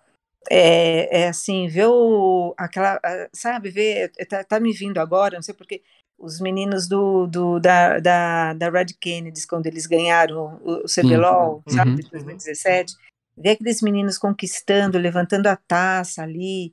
é, 0.50 1.22
é 1.22 1.28
assim, 1.28 1.68
ver 1.68 1.86
o, 1.86 2.54
aquela, 2.56 3.00
sabe, 3.32 3.70
ver, 3.70 4.10
tá, 4.28 4.44
tá, 4.44 4.60
me 4.60 4.72
vindo 4.72 4.98
agora, 4.98 5.36
não 5.36 5.42
sei 5.42 5.54
porque, 5.54 5.82
os 6.18 6.40
meninos 6.40 6.88
do, 6.88 7.26
do 7.26 7.58
da, 7.58 7.98
da, 7.98 8.54
da 8.54 8.70
Red 8.70 8.94
Kennedy, 9.00 9.46
quando 9.46 9.66
eles 9.66 9.86
ganharam 9.86 10.60
o, 10.64 10.84
o 10.84 10.88
CBLOL, 10.88 11.62
Sim. 11.68 11.76
sabe, 11.76 11.90
Uhum. 11.90 11.96
de 11.96 12.10
2017, 12.10 12.94
ver 13.36 13.50
aqueles 13.50 13.82
meninos 13.82 14.16
conquistando, 14.16 14.98
levantando 14.98 15.48
a 15.48 15.56
taça 15.56 16.22
ali, 16.22 16.72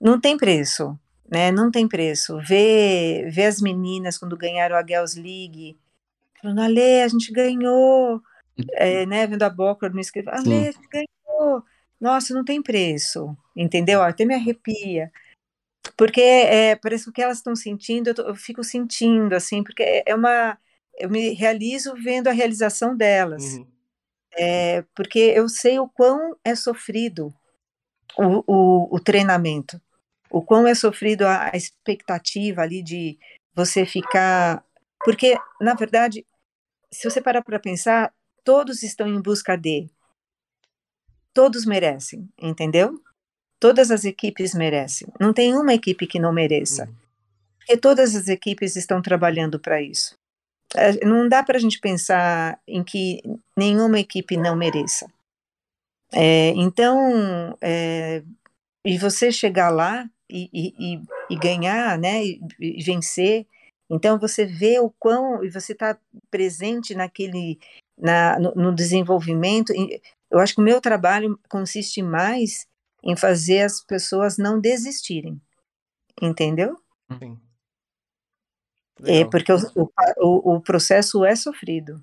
não 0.00 0.20
tem 0.20 0.36
preço, 0.36 0.98
né? 1.30 1.50
Não 1.50 1.70
tem 1.70 1.88
preço. 1.88 2.38
Ver, 2.40 3.30
ver 3.30 3.46
as 3.46 3.60
meninas 3.60 4.18
quando 4.18 4.36
ganharam 4.36 4.76
a 4.76 4.84
Girls 4.86 5.20
League, 5.20 5.78
falando, 6.40 6.60
Ale, 6.60 7.02
a 7.02 7.08
gente 7.08 7.32
ganhou, 7.32 8.20
é, 8.72 9.06
né? 9.06 9.26
Vendo 9.26 9.42
a 9.42 9.50
Bocor 9.50 9.92
me 9.94 10.00
escrever, 10.00 10.34
Ale, 10.34 10.68
a 10.68 10.72
gente 10.72 10.88
ganhou. 10.88 11.64
Nossa, 12.00 12.34
não 12.34 12.44
tem 12.44 12.62
preço, 12.62 13.36
entendeu? 13.56 14.02
Até 14.02 14.24
me 14.24 14.34
arrepia. 14.34 15.10
Porque 15.96 16.20
é, 16.20 16.76
parece 16.76 17.04
que 17.04 17.10
o 17.10 17.12
que 17.12 17.22
elas 17.22 17.38
estão 17.38 17.56
sentindo, 17.56 18.08
eu, 18.10 18.14
tô- 18.14 18.22
eu 18.22 18.34
fico 18.34 18.62
sentindo, 18.64 19.34
assim, 19.34 19.62
porque 19.62 19.82
é 19.82 20.02
é 20.06 20.14
uma. 20.14 20.58
Eu 20.98 21.10
me 21.10 21.30
realizo 21.34 21.94
vendo 21.94 22.28
a 22.28 22.32
realização 22.32 22.96
delas. 22.96 23.44
Uhum. 23.56 23.66
É, 24.38 24.82
porque 24.94 25.18
eu 25.18 25.48
sei 25.48 25.78
o 25.78 25.88
quão 25.88 26.36
é 26.44 26.54
sofrido 26.54 27.32
o, 28.18 28.44
o, 28.46 28.96
o 28.96 29.00
treinamento, 29.00 29.80
o 30.30 30.42
quão 30.42 30.66
é 30.66 30.74
sofrido 30.74 31.22
a, 31.26 31.50
a 31.52 31.56
expectativa 31.56 32.62
ali 32.62 32.82
de 32.82 33.18
você 33.54 33.86
ficar. 33.86 34.64
Porque, 35.04 35.36
na 35.60 35.74
verdade, 35.74 36.26
se 36.90 37.08
você 37.08 37.20
parar 37.20 37.42
para 37.42 37.58
pensar, 37.60 38.12
todos 38.44 38.82
estão 38.82 39.06
em 39.08 39.20
busca 39.20 39.56
de. 39.56 39.88
Todos 41.36 41.66
merecem, 41.66 42.26
entendeu? 42.40 42.98
Todas 43.60 43.90
as 43.90 44.06
equipes 44.06 44.54
merecem. 44.54 45.06
Não 45.20 45.34
tem 45.34 45.54
uma 45.54 45.74
equipe 45.74 46.06
que 46.06 46.18
não 46.18 46.32
mereça. 46.32 46.86
Uhum. 46.86 46.94
Porque 47.58 47.76
todas 47.76 48.16
as 48.16 48.26
equipes 48.26 48.74
estão 48.74 49.02
trabalhando 49.02 49.60
para 49.60 49.82
isso. 49.82 50.14
Não 51.04 51.28
dá 51.28 51.42
para 51.42 51.58
a 51.58 51.60
gente 51.60 51.78
pensar 51.78 52.58
em 52.66 52.82
que 52.82 53.20
nenhuma 53.54 54.00
equipe 54.00 54.34
não 54.34 54.56
mereça. 54.56 55.06
É, 56.10 56.54
então, 56.56 57.54
é, 57.60 58.22
e 58.82 58.96
você 58.96 59.30
chegar 59.30 59.68
lá 59.68 60.08
e, 60.30 60.48
e- 60.50 60.94
e- 60.94 61.02
e 61.28 61.36
ganhar, 61.36 61.98
né, 61.98 62.24
e, 62.24 62.40
e 62.58 62.82
vencer, 62.82 63.46
então 63.90 64.18
você 64.18 64.46
vê 64.46 64.80
o 64.80 64.88
quão, 64.98 65.44
e 65.44 65.50
você 65.50 65.72
está 65.72 65.98
presente 66.30 66.94
naquele, 66.94 67.58
na, 67.98 68.38
no, 68.38 68.54
no 68.54 68.74
desenvolvimento. 68.74 69.70
Eu 70.30 70.38
acho 70.38 70.54
que 70.54 70.60
o 70.60 70.64
meu 70.64 70.80
trabalho 70.80 71.38
consiste 71.48 72.02
mais 72.02 72.66
em 73.02 73.16
fazer 73.16 73.62
as 73.62 73.80
pessoas 73.84 74.36
não 74.36 74.60
desistirem, 74.60 75.40
entendeu? 76.20 76.76
Sim. 77.18 77.38
É, 79.04 79.24
porque 79.24 79.52
o, 79.52 79.58
o, 80.18 80.54
o- 80.54 80.60
processo 80.60 81.24
é 81.24 81.36
sofrido. 81.36 82.02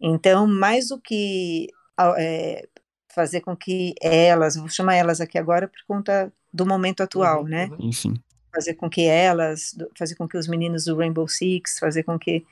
Então, 0.00 0.46
mais 0.46 0.88
do 0.88 1.00
que 1.00 1.68
é, 2.16 2.68
fazer 3.12 3.40
com 3.40 3.56
que 3.56 3.94
elas, 4.00 4.56
vou 4.56 4.68
chamar 4.68 4.94
elas 4.94 5.20
aqui 5.20 5.36
agora 5.36 5.66
por 5.68 5.80
conta 5.86 6.32
do 6.52 6.64
momento 6.64 7.02
atual, 7.02 7.42
Uhum, 7.42 7.48
né? 7.48 7.66
uhum. 7.78 7.92
Sim. 7.92 8.14
Fazer 8.54 8.74
com 8.74 8.88
que 8.88 9.02
elas, 9.02 9.74
fazer 9.98 10.14
com 10.14 10.28
que 10.28 10.36
os 10.36 10.46
meninos 10.46 10.84
do 10.84 10.96
Rainbow 10.96 11.26
Six, 11.26 11.78
fazer 11.78 12.02
com 12.04 12.18
que, 12.18 12.46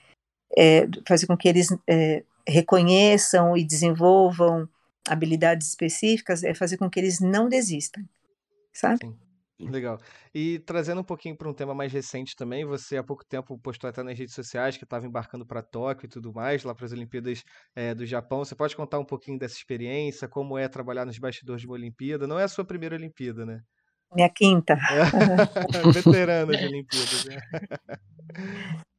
é, 0.56 0.86
fazer 1.06 1.26
com 1.26 1.36
que 1.36 1.48
eles 1.48 1.68
é, 1.86 2.24
reconheçam 2.48 3.56
e 3.56 3.64
desenvolvam 3.64 4.68
habilidades 5.08 5.68
específicas, 5.68 6.42
é 6.42 6.54
fazer 6.54 6.76
com 6.76 6.88
que 6.90 7.00
eles 7.00 7.20
não 7.20 7.48
desistam, 7.48 8.04
sabe? 8.72 8.98
Sim. 9.04 9.16
Legal. 9.68 9.98
E 10.34 10.58
trazendo 10.60 11.02
um 11.02 11.04
pouquinho 11.04 11.36
para 11.36 11.48
um 11.48 11.52
tema 11.52 11.74
mais 11.74 11.92
recente 11.92 12.34
também, 12.34 12.64
você 12.64 12.96
há 12.96 13.02
pouco 13.02 13.24
tempo 13.24 13.58
postou 13.58 13.90
até 13.90 14.02
nas 14.02 14.18
redes 14.18 14.34
sociais 14.34 14.76
que 14.76 14.84
estava 14.84 15.06
embarcando 15.06 15.44
para 15.44 15.62
Tóquio 15.62 16.06
e 16.06 16.08
tudo 16.08 16.32
mais, 16.32 16.64
lá 16.64 16.74
para 16.74 16.86
as 16.86 16.92
Olimpíadas 16.92 17.42
eh, 17.74 17.94
do 17.94 18.06
Japão. 18.06 18.38
Você 18.38 18.54
pode 18.54 18.74
contar 18.74 18.98
um 18.98 19.04
pouquinho 19.04 19.38
dessa 19.38 19.56
experiência, 19.56 20.26
como 20.28 20.56
é 20.56 20.66
trabalhar 20.68 21.04
nos 21.04 21.18
bastidores 21.18 21.60
de 21.60 21.66
uma 21.66 21.74
Olimpíada? 21.74 22.26
Não 22.26 22.38
é 22.38 22.44
a 22.44 22.48
sua 22.48 22.64
primeira 22.64 22.94
Olimpíada, 22.94 23.44
né? 23.44 23.60
Minha 24.14 24.28
quinta, 24.28 24.74
É. 24.74 24.80
Veterana 25.92 26.56
de 26.56 26.64
Olimpíadas, 26.64 27.24
né? 27.26 27.36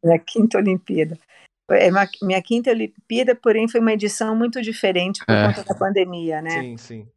minha 0.04 0.20
quinta 0.20 0.58
Olimpíada. 0.58 1.18
É 1.73 1.89
uma- 1.89 2.07
minha 2.21 2.41
quinta 2.41 2.71
Olimpíada, 2.71 3.36
porém, 3.36 3.67
foi 3.67 3.79
uma 3.79 3.93
edição 3.93 4.36
muito 4.36 4.62
diferente 4.62 5.25
por 5.25 5.34
É. 5.34 5.47
conta 5.47 5.63
da 5.63 5.75
pandemia, 5.75 6.41
né? 6.41 6.62
Sim, 6.62 6.77
sim. 6.77 7.07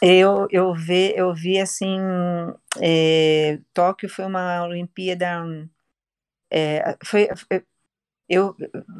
Eu, 0.00 0.46
eu, 0.50 0.72
vi, 0.74 1.12
eu 1.16 1.34
vi 1.34 1.58
assim, 1.58 1.98
é, 2.80 3.58
Tóquio 3.74 4.08
foi 4.08 4.24
uma 4.26 4.62
Olimpíada, 4.64 5.44
é, 6.52 6.96
foi, 7.04 7.28
foi- 7.34 7.64
eu 8.28 8.54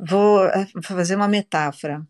vou 0.08 0.44
é, 0.46 0.66
fazer 0.82 1.14
uma 1.14 1.28
metáfora. 1.28 2.04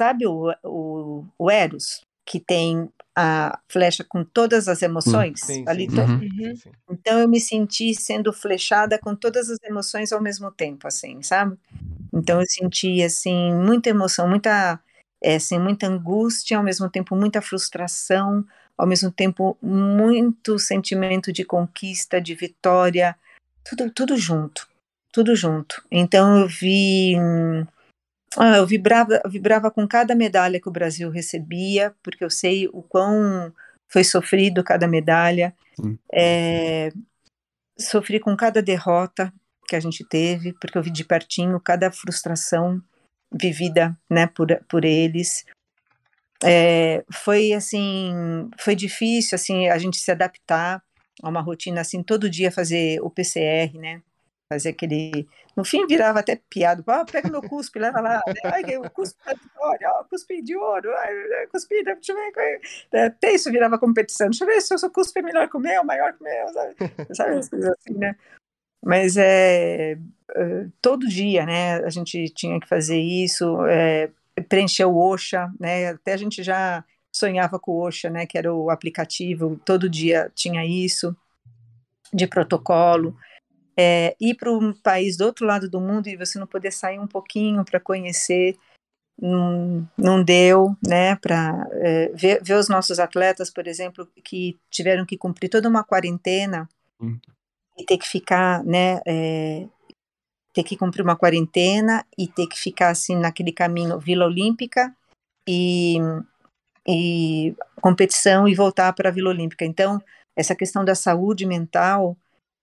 Sabe 0.00 0.26
o, 0.26 0.52
o, 0.62 1.26
o 1.38 1.50
Eros, 1.50 2.04
que 2.26 2.38
tem 2.38 2.90
a 3.16 3.58
flecha 3.68 4.04
com 4.04 4.22
todas 4.22 4.68
as 4.68 4.82
emoções? 4.82 5.40
Sim, 5.40 5.64
ali 5.66 5.90
sim, 5.90 5.96
Uhum. 6.00 6.20
Uhum. 6.20 6.54
Então 6.90 7.18
eu 7.18 7.28
me 7.28 7.40
senti 7.40 7.94
sendo 7.94 8.32
flechada 8.32 8.98
com 8.98 9.14
todas 9.16 9.50
as 9.50 9.58
emoções 9.64 10.12
ao 10.12 10.20
mesmo 10.20 10.50
tempo, 10.52 10.86
assim, 10.86 11.22
sabe? 11.22 11.56
Então 12.12 12.40
eu 12.40 12.46
senti 12.46 13.02
assim 13.02 13.54
muita 13.54 13.90
emoção, 13.90 14.28
muita 14.28 14.78
é, 15.22 15.36
assim, 15.36 15.58
muita 15.58 15.86
angústia, 15.86 16.58
ao 16.58 16.62
mesmo 16.62 16.88
tempo 16.90 17.16
muita 17.16 17.40
frustração, 17.40 18.44
ao 18.76 18.86
mesmo 18.86 19.10
tempo 19.10 19.56
muito 19.62 20.58
sentimento 20.58 21.32
de 21.32 21.44
conquista, 21.44 22.20
de 22.20 22.34
vitória, 22.34 23.16
tudo 23.64 23.90
tudo 23.90 24.16
junto, 24.16 24.68
tudo 25.12 25.34
junto. 25.34 25.82
Então 25.90 26.40
eu 26.42 26.48
vi 26.48 27.16
hum, 27.18 27.66
ah, 28.36 28.56
eu 28.56 28.66
vibrava, 28.66 29.20
eu 29.24 29.30
vibrava 29.30 29.70
com 29.70 29.86
cada 29.86 30.14
medalha 30.14 30.60
que 30.60 30.68
o 30.68 30.72
Brasil 30.72 31.10
recebia, 31.10 31.94
porque 32.02 32.24
eu 32.24 32.30
sei 32.30 32.68
o 32.68 32.82
quão 32.82 33.52
foi 33.88 34.04
sofrido 34.04 34.64
cada 34.64 34.86
medalha. 34.86 35.54
É, 36.12 36.90
sofri 37.78 38.18
com 38.18 38.36
cada 38.36 38.62
derrota 38.62 39.32
que 39.68 39.76
a 39.76 39.80
gente 39.80 40.04
teve, 40.04 40.52
porque 40.54 40.76
eu 40.76 40.82
vi 40.82 40.90
de 40.90 41.04
pertinho 41.04 41.60
cada 41.60 41.90
frustração 41.90 42.82
vivida, 43.32 43.96
né, 44.08 44.26
por, 44.26 44.48
por 44.68 44.84
eles. 44.84 45.44
É, 46.44 47.04
foi 47.10 47.52
assim, 47.52 48.48
foi 48.58 48.74
difícil 48.74 49.34
assim 49.34 49.68
a 49.68 49.78
gente 49.78 49.96
se 49.96 50.10
adaptar 50.10 50.82
a 51.22 51.28
uma 51.28 51.40
rotina 51.40 51.80
assim 51.80 52.02
todo 52.02 52.30
dia 52.30 52.52
fazer 52.52 53.00
o 53.00 53.10
PCR, 53.10 53.78
né? 53.78 54.02
Fazer 54.52 54.68
aquele, 54.68 55.26
no 55.56 55.64
fim 55.64 55.86
virava 55.88 56.20
até 56.20 56.40
piada, 56.48 56.80
ah, 56.86 57.04
pega 57.04 57.28
meu 57.28 57.42
cuspe, 57.42 57.80
leva 57.80 58.00
lá, 58.00 58.22
né? 58.28 58.34
ai, 58.44 58.76
o 58.76 58.88
cuspe 58.88 59.18
da 59.24 59.32
vitória, 59.32 59.90
ó, 59.90 60.04
cuspe 60.04 60.40
de 60.40 60.56
ouro, 60.56 60.88
ai, 60.98 61.46
cuspe, 61.48 61.82
deixa 61.82 62.12
eu 62.12 62.16
ver, 62.16 62.60
é, 62.92 63.06
até 63.06 63.32
isso 63.32 63.50
virava 63.50 63.76
competição, 63.76 64.28
deixa 64.28 64.44
eu 64.44 64.48
ver 64.48 64.60
se 64.60 64.72
o 64.72 64.78
seu 64.78 64.88
cuspe 64.88 65.18
é 65.18 65.22
melhor 65.22 65.48
que 65.48 65.56
o 65.56 65.60
meu, 65.60 65.82
maior 65.82 66.12
que 66.12 66.20
o 66.20 66.24
meu, 66.24 66.48
sabe? 66.52 66.76
sabe 67.12 67.38
as 67.38 67.48
coisas 67.48 67.70
assim, 67.70 67.94
né? 67.94 68.14
Mas 68.84 69.16
é, 69.16 69.98
é, 70.36 70.66
todo 70.80 71.08
dia, 71.08 71.44
né, 71.44 71.78
a 71.84 71.90
gente 71.90 72.28
tinha 72.28 72.60
que 72.60 72.68
fazer 72.68 73.00
isso, 73.00 73.66
é, 73.66 74.12
preencher 74.48 74.84
o 74.84 74.96
Osha, 74.96 75.52
né, 75.58 75.88
até 75.88 76.12
a 76.12 76.16
gente 76.16 76.44
já 76.44 76.84
sonhava 77.12 77.58
com 77.58 77.72
o 77.72 77.80
Osha, 77.80 78.10
né, 78.10 78.26
que 78.26 78.38
era 78.38 78.54
o 78.54 78.70
aplicativo, 78.70 79.60
todo 79.64 79.90
dia 79.90 80.30
tinha 80.36 80.64
isso, 80.64 81.16
de 82.12 82.28
protocolo, 82.28 83.16
é, 83.78 84.16
ir 84.20 84.34
para 84.34 84.50
um 84.50 84.72
país 84.72 85.16
do 85.16 85.24
outro 85.24 85.46
lado 85.46 85.68
do 85.68 85.80
mundo 85.80 86.08
e 86.08 86.16
você 86.16 86.38
não 86.38 86.46
poder 86.46 86.72
sair 86.72 86.98
um 86.98 87.06
pouquinho 87.06 87.64
para 87.64 87.78
conhecer, 87.78 88.56
não, 89.20 89.88
não 89.96 90.22
deu, 90.22 90.76
né, 90.86 91.16
para 91.16 91.66
é, 91.72 92.08
ver, 92.14 92.42
ver 92.42 92.54
os 92.54 92.68
nossos 92.68 92.98
atletas, 92.98 93.50
por 93.50 93.66
exemplo, 93.66 94.08
que 94.24 94.58
tiveram 94.70 95.04
que 95.04 95.16
cumprir 95.16 95.48
toda 95.48 95.68
uma 95.68 95.84
quarentena, 95.84 96.68
Hum. 97.00 97.18
e 97.76 97.84
ter 97.84 97.98
que 97.98 98.06
ficar, 98.06 98.64
né, 98.64 99.00
é, 99.06 99.68
ter 100.54 100.62
que 100.62 100.76
cumprir 100.76 101.02
uma 101.02 101.16
quarentena 101.16 102.06
e 102.16 102.26
ter 102.26 102.46
que 102.46 102.58
ficar 102.58 102.88
assim 102.88 103.14
naquele 103.16 103.52
caminho 103.52 103.98
Vila 103.98 104.24
Olímpica 104.24 104.94
e, 105.46 105.98
e 106.88 107.54
competição 107.82 108.48
e 108.48 108.54
voltar 108.54 108.92
para 108.94 109.10
a 109.10 109.12
Vila 109.12 109.30
Olímpica. 109.30 109.66
Então, 109.66 110.00
essa 110.34 110.56
questão 110.56 110.84
da 110.84 110.94
saúde 110.94 111.44
mental 111.44 112.16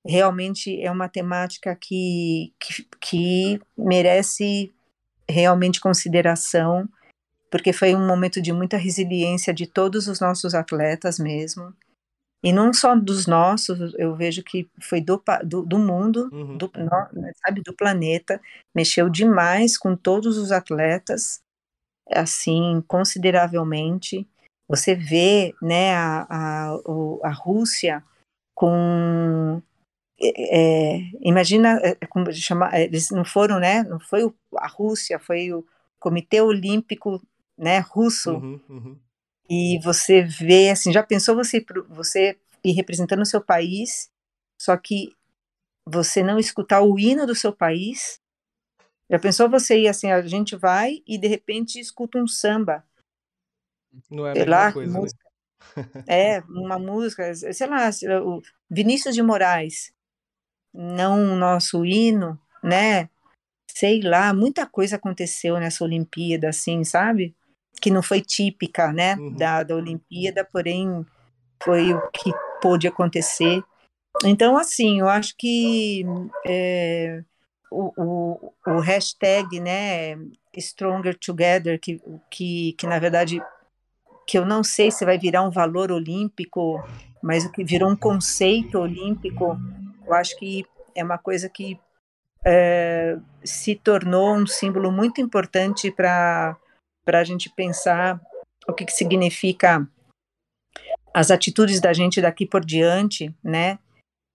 realmente 0.06 0.82
é 0.82 0.92
uma 0.92 1.08
temática 1.08 1.76
que, 1.76 2.54
que, 2.60 2.88
que 3.00 3.62
merece 3.78 4.74
realmente 5.30 5.80
consideração, 5.80 6.88
porque 7.50 7.72
foi 7.72 7.96
um 7.96 8.06
momento 8.06 8.42
de 8.42 8.52
muita 8.52 8.78
resiliência 8.78 9.54
de 9.54 9.66
todos 9.66 10.08
os 10.08 10.20
nossos 10.20 10.54
atletas 10.54 11.20
mesmo. 11.20 11.74
E 12.44 12.52
não 12.52 12.74
só 12.74 12.94
dos 12.94 13.26
nossos, 13.26 13.94
eu 13.98 14.16
vejo 14.16 14.44
que 14.44 14.70
foi 14.82 15.00
do, 15.00 15.22
do, 15.46 15.62
do 15.62 15.80
mundo, 15.80 16.30
Uhum. 16.34 16.58
do, 16.58 16.70
sabe, 17.38 17.62
do 17.62 17.74
planeta, 17.74 18.42
mexeu 18.76 19.10
demais 19.10 19.78
com 19.78 19.96
todos 19.96 20.38
os 20.38 20.52
atletas, 20.52 21.42
assim, 22.12 22.84
consideravelmente. 22.86 24.28
Você 24.68 24.94
vê, 24.94 25.54
né, 25.62 25.96
a, 25.96 26.28
a, 26.30 26.80
a 27.24 27.32
Rússia 27.32 28.04
com 28.54 29.62
é, 30.24 31.00
imagina 31.22 31.80
é, 31.84 31.96
como 32.08 32.32
chamar, 32.34 32.80
eles 32.80 33.10
não 33.10 33.26
foram, 33.26 33.60
né? 33.60 33.84
Não 33.84 34.00
foi 34.00 34.22
a 34.58 34.68
Rússia, 34.68 35.20
foi 35.20 35.52
o 35.52 35.66
Comitê 36.00 36.42
Olímpico, 36.42 37.22
né? 37.58 37.80
Russo. 37.80 38.34
Uhum, 38.34 38.60
uhum. 38.70 39.00
E 39.50 39.80
você 39.84 40.24
vê, 40.24 40.70
assim, 40.70 40.92
já 40.92 41.04
pensou 41.04 41.36
você 41.36 41.64
você 41.90 42.38
ir 42.64 42.72
representando 42.72 43.22
o 43.22 43.26
seu 43.26 43.42
país, 43.42 44.10
só 44.60 44.76
que 44.78 45.14
você 45.86 46.24
não 46.24 46.40
escutar 46.40 46.82
o 46.82 46.98
hino 46.98 47.26
do 47.26 47.36
seu 47.36 47.52
país? 47.52 48.22
Já 49.10 49.20
pensou 49.20 49.50
você 49.50 49.82
ir 49.82 49.88
assim, 49.88 50.12
a 50.12 50.22
gente 50.22 50.56
vai 50.56 51.04
e 51.06 51.18
de 51.18 51.28
repente 51.28 51.80
escuta 51.80 52.18
um 52.18 52.28
samba? 52.28 52.84
Não 54.10 54.26
é 54.26 54.32
a 54.32 54.50
lá, 54.50 54.72
coisa. 54.72 55.00
Né? 55.00 55.10
É, 56.08 56.40
uma 56.42 56.78
música, 56.78 57.34
sei 57.34 57.68
lá, 57.68 57.90
o 58.24 58.42
Vinícius 58.70 59.16
de 59.16 59.22
Moraes, 59.22 59.94
não 60.74 61.34
o 61.34 61.36
nosso 61.36 61.86
hino, 61.86 62.40
né? 62.64 63.10
Sei 63.70 64.02
lá, 64.02 64.34
muita 64.34 64.66
coisa 64.66 64.96
aconteceu 64.96 65.60
nessa 65.60 65.84
Olimpíada, 65.84 66.50
assim, 66.50 66.84
sabe? 66.84 67.36
Que 67.82 67.92
não 67.92 68.02
foi 68.02 68.22
típica, 68.22 68.94
né, 68.94 69.16
uhum. 69.16 69.36
da, 69.36 69.64
da 69.64 69.76
Olimpíada, 69.76 70.46
porém 70.46 71.06
foi 71.64 71.94
o 71.94 72.02
que 72.12 72.32
pôde 72.62 72.88
acontecer. 72.88 73.64
Então, 74.24 74.58
assim, 74.58 75.00
eu 75.00 75.10
acho 75.10 75.34
que 75.38 76.06
é, 76.46 77.24
o, 77.72 77.92
o, 77.98 78.54
o, 78.68 78.80
hashtag, 78.80 79.60
né, 79.60 80.16
Stronger 80.58 81.18
Together, 81.18 81.80
que, 81.80 82.00
que, 82.30 82.74
que 82.74 82.86
na 82.86 83.00
verdade, 83.00 83.42
que 84.28 84.38
eu 84.38 84.46
não 84.46 84.64
sei 84.64 84.92
se 84.92 85.04
vai 85.04 85.18
virar 85.18 85.42
um 85.42 85.50
valor 85.50 85.92
olímpico, 85.92 86.82
mas 87.22 87.46
o 87.46 87.52
que 87.52 87.64
virou 87.64 87.90
um 87.90 87.96
conceito 87.96 88.78
olímpico, 88.78 89.58
eu 90.06 90.14
acho 90.14 90.38
que 90.38 90.66
é 90.96 91.04
uma 91.04 91.18
coisa 91.18 91.50
que 91.50 91.80
é, 92.46 93.18
se 93.44 93.76
tornou 93.76 94.36
um 94.36 94.46
símbolo 94.46 94.92
muito 94.92 95.22
importante 95.22 95.92
para 95.92 96.58
a 97.08 97.24
gente 97.24 97.50
pensar 97.50 98.22
o 98.68 98.74
que, 98.74 98.86
que 98.86 98.94
significa 98.94 99.88
as 101.14 101.32
atitudes 101.32 101.80
da 101.80 101.94
gente 101.94 102.22
daqui 102.22 102.46
por 102.46 102.66
diante, 102.66 103.34
né? 103.44 103.78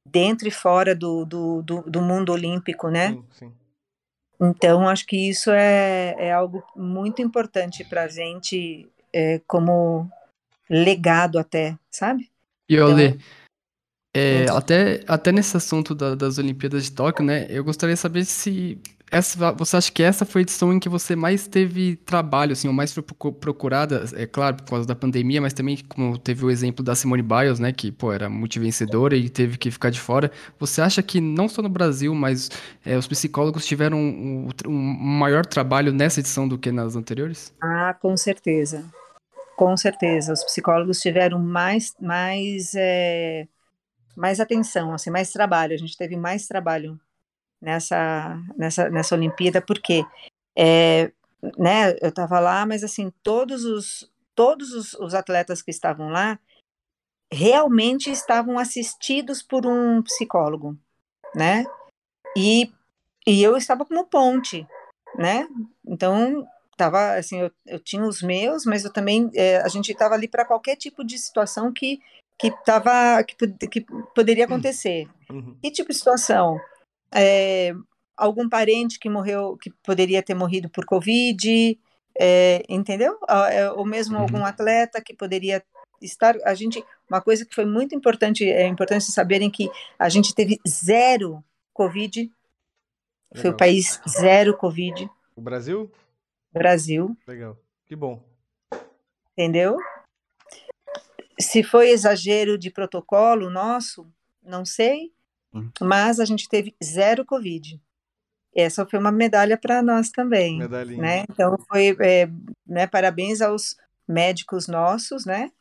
Dentro 0.06 0.48
e 0.48 0.50
fora 0.50 0.94
do, 0.94 1.24
do, 1.24 1.62
do, 1.62 1.82
do 1.82 2.00
mundo 2.00 2.32
olímpico, 2.32 2.88
né? 2.88 3.12
Sim, 3.12 3.24
sim. 3.30 3.52
Então, 4.40 4.88
acho 4.88 5.04
que 5.04 5.28
isso 5.28 5.50
é, 5.50 6.14
é 6.16 6.32
algo 6.32 6.64
muito 6.76 7.20
importante 7.20 7.84
para 7.84 8.04
a 8.04 8.08
gente, 8.08 8.88
é, 9.12 9.40
como 9.46 10.08
legado 10.70 11.38
até, 11.38 11.76
sabe? 11.90 12.30
E 12.68 12.78
olha, 12.78 13.08
então, 13.08 13.20
é, 14.18 14.50
até, 14.50 15.00
até 15.06 15.32
nesse 15.32 15.56
assunto 15.56 15.94
da, 15.94 16.14
das 16.14 16.38
Olimpíadas 16.38 16.84
de 16.84 16.92
Tóquio, 16.92 17.24
né? 17.24 17.46
Eu 17.48 17.64
gostaria 17.64 17.94
de 17.94 18.00
saber 18.00 18.24
se 18.24 18.80
essa, 19.10 19.52
você 19.52 19.76
acha 19.76 19.92
que 19.92 20.02
essa 20.02 20.24
foi 20.24 20.40
a 20.40 20.42
edição 20.42 20.72
em 20.72 20.78
que 20.78 20.88
você 20.88 21.16
mais 21.16 21.46
teve 21.46 21.96
trabalho, 21.96 22.52
assim, 22.52 22.68
ou 22.68 22.74
mais 22.74 22.92
foi 22.92 23.02
procurada, 23.02 24.04
é 24.14 24.26
claro, 24.26 24.56
por 24.56 24.70
causa 24.70 24.86
da 24.86 24.94
pandemia, 24.94 25.40
mas 25.40 25.52
também, 25.52 25.78
como 25.88 26.18
teve 26.18 26.44
o 26.44 26.50
exemplo 26.50 26.84
da 26.84 26.94
Simone 26.94 27.22
Biles, 27.22 27.58
né, 27.58 27.72
que, 27.72 27.90
pô, 27.90 28.12
era 28.12 28.28
multivencedora 28.28 29.16
e 29.16 29.28
teve 29.28 29.56
que 29.56 29.70
ficar 29.70 29.90
de 29.90 30.00
fora. 30.00 30.30
Você 30.58 30.80
acha 30.80 31.02
que 31.02 31.20
não 31.20 31.48
só 31.48 31.62
no 31.62 31.68
Brasil, 31.68 32.14
mas 32.14 32.50
é, 32.84 32.96
os 32.96 33.06
psicólogos 33.06 33.66
tiveram 33.66 33.98
um, 33.98 34.48
um, 34.66 34.72
maior 34.72 35.44
trabalho 35.46 35.92
nessa 35.92 36.20
edição 36.20 36.46
do 36.46 36.58
que 36.58 36.70
nas 36.70 36.96
anteriores? 36.96 37.52
Ah, 37.62 37.94
com 38.00 38.16
certeza. 38.16 38.84
Com 39.56 39.76
certeza. 39.76 40.32
Os 40.32 40.44
psicólogos 40.44 41.00
tiveram 41.00 41.38
mais, 41.38 41.94
mais 42.00 42.72
é 42.76 43.48
mais 44.18 44.40
atenção, 44.40 44.92
assim, 44.92 45.10
mais 45.10 45.32
trabalho. 45.32 45.74
A 45.74 45.78
gente 45.78 45.96
teve 45.96 46.16
mais 46.16 46.46
trabalho 46.46 47.00
nessa 47.60 48.36
nessa 48.56 48.90
nessa 48.90 49.14
Olimpíada 49.14 49.60
porque 49.60 50.04
é, 50.56 51.12
né, 51.56 51.92
eu 52.00 52.08
estava 52.08 52.40
lá, 52.40 52.66
mas 52.66 52.84
assim 52.84 53.12
todos 53.22 53.64
os 53.64 54.10
todos 54.34 54.72
os, 54.72 54.94
os 54.94 55.14
atletas 55.14 55.62
que 55.62 55.70
estavam 55.70 56.08
lá 56.10 56.38
realmente 57.32 58.10
estavam 58.10 58.58
assistidos 58.58 59.42
por 59.42 59.66
um 59.66 60.02
psicólogo, 60.02 60.76
né? 61.34 61.64
E, 62.36 62.72
e 63.26 63.42
eu 63.42 63.56
estava 63.56 63.84
como 63.84 64.06
ponte, 64.06 64.66
né? 65.16 65.46
Então 65.86 66.46
tava 66.76 67.14
assim, 67.14 67.40
eu, 67.40 67.50
eu 67.66 67.80
tinha 67.80 68.04
os 68.04 68.22
meus, 68.22 68.64
mas 68.64 68.84
eu 68.84 68.92
também 68.92 69.30
é, 69.34 69.58
a 69.58 69.68
gente 69.68 69.90
estava 69.90 70.14
ali 70.14 70.28
para 70.28 70.44
qualquer 70.44 70.76
tipo 70.76 71.04
de 71.04 71.18
situação 71.18 71.72
que 71.72 72.00
que 72.38 72.50
tava 72.64 73.22
que, 73.24 73.34
que 73.68 73.86
poderia 74.14 74.44
hum. 74.44 74.46
acontecer. 74.46 75.08
Uhum. 75.30 75.56
Que 75.60 75.70
tipo 75.70 75.90
de 75.90 75.98
situação? 75.98 76.58
É, 77.12 77.74
algum 78.16 78.48
parente 78.48 78.98
que 78.98 79.08
morreu, 79.08 79.56
que 79.56 79.70
poderia 79.82 80.22
ter 80.22 80.34
morrido 80.34 80.68
por 80.68 80.84
Covid, 80.84 81.78
é, 82.18 82.62
entendeu? 82.68 83.18
É, 83.50 83.70
ou 83.72 83.84
mesmo 83.84 84.16
uhum. 84.16 84.22
algum 84.22 84.44
atleta 84.44 85.02
que 85.02 85.14
poderia 85.14 85.62
estar. 86.00 86.36
A 86.44 86.54
gente, 86.54 86.84
uma 87.08 87.20
coisa 87.20 87.44
que 87.44 87.54
foi 87.54 87.64
muito 87.64 87.94
importante, 87.94 88.48
é 88.48 88.66
importante 88.66 89.04
saberem 89.10 89.50
que 89.50 89.70
a 89.98 90.08
gente 90.08 90.34
teve 90.34 90.60
zero 90.66 91.42
Covid. 91.72 92.20
Legal. 92.20 93.42
Foi 93.42 93.50
o 93.50 93.56
país 93.56 94.00
zero 94.08 94.56
Covid. 94.56 95.10
O 95.36 95.40
Brasil? 95.40 95.90
Brasil. 96.52 97.16
Legal. 97.26 97.56
Que 97.84 97.94
bom. 97.94 98.22
Entendeu? 99.32 99.78
Se 101.40 101.62
foi 101.62 101.90
exagero 101.90 102.58
de 102.58 102.70
protocolo 102.70 103.50
nosso, 103.50 104.06
não 104.42 104.64
sei, 104.64 105.12
hum. 105.54 105.70
mas 105.80 106.18
a 106.18 106.24
gente 106.24 106.48
teve 106.48 106.74
zero 106.82 107.24
Covid. 107.24 107.80
Essa 108.54 108.84
foi 108.86 108.98
uma 108.98 109.12
medalha 109.12 109.56
para 109.56 109.82
nós 109.82 110.10
também, 110.10 110.58
Medalhinha. 110.58 111.00
né? 111.00 111.24
Então 111.30 111.56
foi, 111.68 111.96
é, 112.00 112.28
né? 112.66 112.86
Parabéns 112.86 113.40
aos 113.40 113.76
médicos 114.06 114.66
nossos, 114.66 115.24
né? 115.24 115.52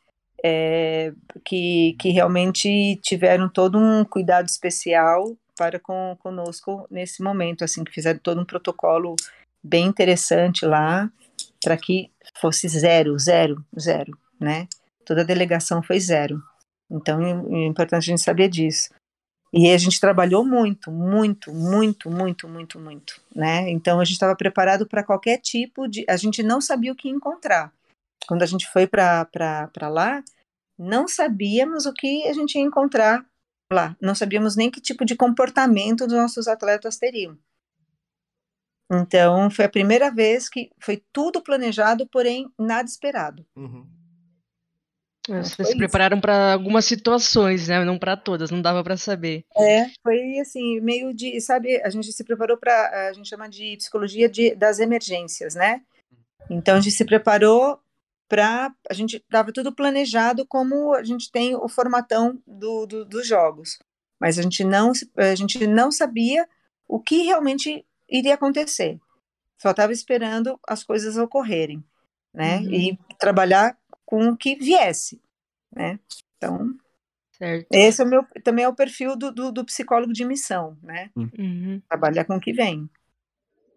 É, 0.42 1.12
que, 1.44 1.96
que 1.98 2.10
realmente 2.10 2.96
tiveram 3.02 3.48
todo 3.48 3.76
um 3.76 4.04
cuidado 4.04 4.48
especial 4.48 5.36
para 5.56 5.78
com 5.80 6.16
conosco 6.20 6.86
nesse 6.90 7.22
momento, 7.22 7.64
assim, 7.64 7.84
que 7.84 7.92
fizeram 7.92 8.20
todo 8.20 8.40
um 8.40 8.44
protocolo 8.44 9.16
bem 9.62 9.86
interessante 9.86 10.64
lá 10.64 11.10
para 11.62 11.76
que 11.76 12.10
fosse 12.40 12.68
zero, 12.68 13.18
zero, 13.18 13.64
zero, 13.78 14.16
né? 14.40 14.68
Toda 15.08 15.22
a 15.22 15.24
delegação 15.24 15.82
foi 15.82 15.98
zero. 15.98 16.40
Então 16.90 17.20
é 17.22 17.66
importante 17.66 18.04
a 18.04 18.10
gente 18.12 18.20
saber 18.20 18.48
disso. 18.48 18.90
E 19.50 19.70
a 19.70 19.78
gente 19.78 19.98
trabalhou 19.98 20.44
muito, 20.44 20.90
muito, 20.90 21.52
muito, 21.54 22.10
muito, 22.10 22.46
muito, 22.46 22.78
muito, 22.78 23.18
né? 23.34 23.70
Então 23.70 23.98
a 23.98 24.04
gente 24.04 24.12
estava 24.12 24.36
preparado 24.36 24.86
para 24.86 25.02
qualquer 25.02 25.38
tipo 25.38 25.88
de. 25.88 26.04
A 26.06 26.18
gente 26.18 26.42
não 26.42 26.60
sabia 26.60 26.92
o 26.92 26.96
que 26.96 27.08
encontrar. 27.08 27.72
Quando 28.26 28.42
a 28.42 28.46
gente 28.46 28.70
foi 28.70 28.86
para 28.86 29.26
lá, 29.88 30.22
não 30.78 31.08
sabíamos 31.08 31.86
o 31.86 31.94
que 31.94 32.26
a 32.28 32.32
gente 32.34 32.56
ia 32.56 32.62
encontrar 32.62 33.24
lá. 33.72 33.96
Não 34.02 34.14
sabíamos 34.14 34.54
nem 34.54 34.70
que 34.70 34.82
tipo 34.82 35.02
de 35.02 35.16
comportamento 35.16 36.04
os 36.04 36.12
nossos 36.12 36.46
atletas 36.46 36.98
teriam. 36.98 37.38
Então 38.90 39.50
foi 39.50 39.64
a 39.64 39.70
primeira 39.70 40.10
vez 40.10 40.46
que 40.46 40.70
foi 40.78 41.02
tudo 41.10 41.42
planejado, 41.42 42.06
porém 42.06 42.52
nada 42.58 42.86
esperado. 42.86 43.46
Uhum. 43.56 43.97
Vocês 45.28 45.68
se 45.68 45.76
prepararam 45.76 46.20
para 46.20 46.54
algumas 46.54 46.84
situações, 46.84 47.68
né? 47.68 47.84
Não 47.84 47.98
para 47.98 48.16
todas, 48.16 48.50
não 48.50 48.62
dava 48.62 48.82
para 48.82 48.96
saber. 48.96 49.44
É, 49.56 49.86
foi 50.02 50.38
assim, 50.40 50.80
meio 50.80 51.12
de, 51.14 51.40
sabe, 51.40 51.80
a 51.82 51.90
gente 51.90 52.12
se 52.12 52.24
preparou 52.24 52.56
para, 52.56 53.08
a 53.08 53.12
gente 53.12 53.28
chama 53.28 53.48
de 53.48 53.76
psicologia 53.76 54.28
de, 54.28 54.54
das 54.54 54.78
emergências, 54.78 55.54
né? 55.54 55.82
Então 56.50 56.76
a 56.76 56.80
gente 56.80 56.94
se 56.94 57.04
preparou 57.04 57.78
para, 58.28 58.72
a 58.88 58.94
gente 58.94 59.22
dava 59.30 59.52
tudo 59.52 59.74
planejado 59.74 60.46
como 60.46 60.94
a 60.94 61.02
gente 61.02 61.30
tem 61.30 61.54
o 61.54 61.68
formatão 61.68 62.38
do, 62.46 62.86
do, 62.86 63.04
dos 63.04 63.26
jogos, 63.26 63.78
mas 64.20 64.38
a 64.38 64.42
gente 64.42 64.64
não, 64.64 64.92
a 65.16 65.34
gente 65.34 65.66
não 65.66 65.90
sabia 65.90 66.48
o 66.86 66.98
que 66.98 67.22
realmente 67.22 67.84
iria 68.08 68.34
acontecer. 68.34 68.98
Só 69.60 69.70
estava 69.70 69.92
esperando 69.92 70.58
as 70.66 70.82
coisas 70.84 71.16
ocorrerem, 71.16 71.84
né? 72.32 72.58
Uhum. 72.58 72.72
E 72.72 72.98
trabalhar 73.18 73.76
com 74.08 74.30
o 74.30 74.36
que 74.38 74.54
viesse, 74.54 75.20
né? 75.70 76.00
Então, 76.38 76.74
certo. 77.32 77.66
esse 77.70 78.00
é 78.00 78.04
o 78.06 78.08
meu, 78.08 78.24
também 78.42 78.64
é 78.64 78.68
o 78.68 78.74
perfil 78.74 79.14
do, 79.14 79.30
do, 79.30 79.52
do 79.52 79.66
psicólogo 79.66 80.14
de 80.14 80.24
missão, 80.24 80.78
né? 80.82 81.10
Uhum. 81.14 81.82
Trabalhar 81.86 82.24
com 82.24 82.36
o 82.36 82.40
que 82.40 82.54
vem. 82.54 82.88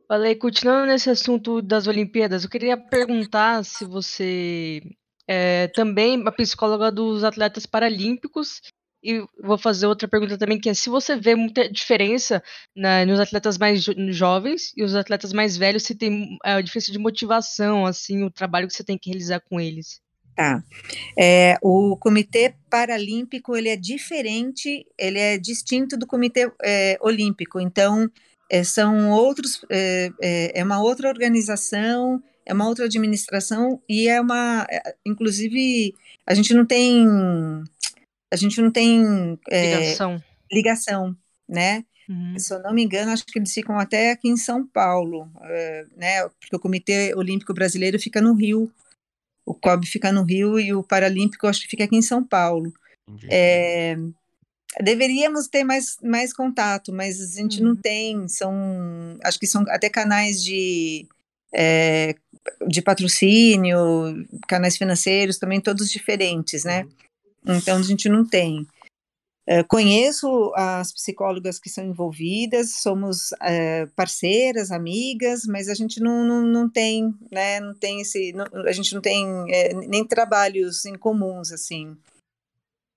Falei, 0.08 0.34
continuando 0.38 0.88
nesse 0.88 1.10
assunto 1.10 1.62
das 1.62 1.86
Olimpíadas, 1.86 2.46
eu 2.46 2.50
queria 2.50 2.78
perguntar 2.78 3.66
se 3.66 3.84
você 3.84 4.82
é 5.28 5.68
também 5.68 6.18
uma 6.18 6.32
psicóloga 6.32 6.90
dos 6.90 7.26
atletas 7.26 7.66
paralímpicos 7.66 8.62
e 9.04 9.26
vou 9.44 9.58
fazer 9.58 9.86
outra 9.86 10.08
pergunta 10.08 10.38
também, 10.38 10.58
que 10.58 10.70
é 10.70 10.74
se 10.74 10.90
você 10.90 11.18
vê 11.18 11.36
muita 11.36 11.70
diferença 11.70 12.42
né, 12.74 13.04
nos 13.04 13.20
atletas 13.20 13.58
mais 13.58 13.84
jo 13.84 13.94
jovens 14.14 14.72
e 14.78 14.84
os 14.84 14.96
atletas 14.96 15.34
mais 15.34 15.58
velhos, 15.58 15.84
se 15.84 15.94
tem 15.94 16.38
é, 16.46 16.62
diferença 16.62 16.94
de 16.94 17.00
motivação, 17.00 17.86
assim, 17.86 18.24
o 18.24 18.32
trabalho 18.32 18.68
que 18.68 18.74
você 18.74 18.84
tem 18.84 18.98
que 18.98 19.10
realizar 19.10 19.42
com 19.42 19.60
eles. 19.60 20.00
Tá. 20.42 20.64
É, 21.16 21.56
o 21.62 21.96
Comitê 21.98 22.56
Paralímpico 22.68 23.56
ele 23.56 23.70
é 23.70 23.76
diferente, 23.76 24.88
ele 24.98 25.20
é 25.20 25.38
distinto 25.38 25.96
do 25.96 26.08
Comitê 26.08 26.52
é, 26.64 26.98
Olímpico. 27.00 27.60
Então, 27.60 28.10
é, 28.50 28.64
são 28.64 29.12
outros, 29.12 29.64
é, 29.70 30.10
é, 30.20 30.60
é, 30.60 30.64
uma 30.64 30.82
outra 30.82 31.10
organização, 31.10 32.22
é 32.44 32.54
uma 32.54 32.68
outra 32.68 32.86
administração 32.86 33.80
e 33.88 34.08
é 34.08 34.20
uma, 34.20 34.66
é, 34.68 34.96
inclusive, 35.06 35.94
a 36.26 36.34
gente 36.34 36.56
não 36.56 36.66
tem, 36.66 37.06
a 38.32 38.36
gente 38.36 38.60
não 38.60 38.72
tem 38.72 39.38
ligação, 39.48 40.24
ligação, 40.52 41.16
né? 41.48 41.86
Uhum. 42.10 42.40
Se 42.40 42.52
eu 42.52 42.60
não 42.64 42.74
me 42.74 42.84
engano, 42.84 43.12
acho 43.12 43.26
que 43.28 43.38
eles 43.38 43.54
ficam 43.54 43.78
até 43.78 44.12
aqui 44.12 44.28
em 44.28 44.36
São 44.36 44.66
Paulo, 44.66 45.30
né? 45.96 46.28
Porque 46.42 46.56
o 46.56 46.60
Comitê 46.60 47.14
Olímpico 47.16 47.54
Brasileiro 47.54 48.00
fica 48.00 48.20
no 48.20 48.34
Rio. 48.34 48.72
O 49.46 49.54
COB 49.54 49.86
fica 49.86 50.12
no 50.12 50.24
Rio 50.24 50.60
e 50.60 50.74
o 50.74 50.84
Paralímpico 50.84 51.48
acho 51.48 51.62
que 51.62 51.68
fica 51.68 51.84
aqui 51.84 51.96
em 51.96 52.02
São 52.02 52.24
Paulo. 52.24 52.72
É, 53.30 53.98
deveríamos 54.80 55.48
ter 55.48 55.64
mais, 55.64 55.98
mais 56.02 56.34
contato, 56.34 56.94
mas 56.94 57.20
a 57.20 57.42
gente 57.42 57.62
uhum. 57.62 57.70
não 57.70 57.76
tem. 57.76 58.28
São, 58.28 58.54
acho 59.24 59.40
que 59.40 59.48
são 59.48 59.64
até 59.68 59.90
canais 59.90 60.44
de, 60.44 61.08
é, 61.54 62.16
de 62.68 62.82
patrocínio, 62.82 63.78
canais 64.48 64.78
financeiros 64.78 65.38
também 65.38 65.60
todos 65.60 65.90
diferentes, 65.90 66.64
né? 66.64 66.86
Uhum. 67.46 67.56
Então 67.56 67.78
a 67.78 67.84
gente 67.84 68.08
não 68.08 68.26
tem. 68.26 68.66
É, 69.46 69.64
conheço 69.64 70.52
as 70.56 70.92
psicólogas 70.94 71.60
que 71.60 71.70
são 71.70 71.84
envolvidas, 71.84 72.76
somos 72.76 73.32
é, 73.42 73.88
parceiras, 73.88 74.72
amigas, 74.72 75.46
mas 75.46 75.68
a 75.68 75.74
gente 75.74 76.00
não, 76.00 76.24
não, 76.24 76.42
não 76.44 76.70
tem, 76.70 77.14
né, 77.32 77.60
não 77.60 77.74
tem 77.74 78.02
esse, 78.02 78.32
não, 78.34 78.46
a 78.68 78.72
gente 78.72 78.94
não 78.94 79.02
tem 79.02 79.26
é, 79.50 79.74
nem 79.74 80.06
trabalhos 80.06 80.86
em 80.86 80.96
comuns, 80.96 81.52
assim. 81.52 81.98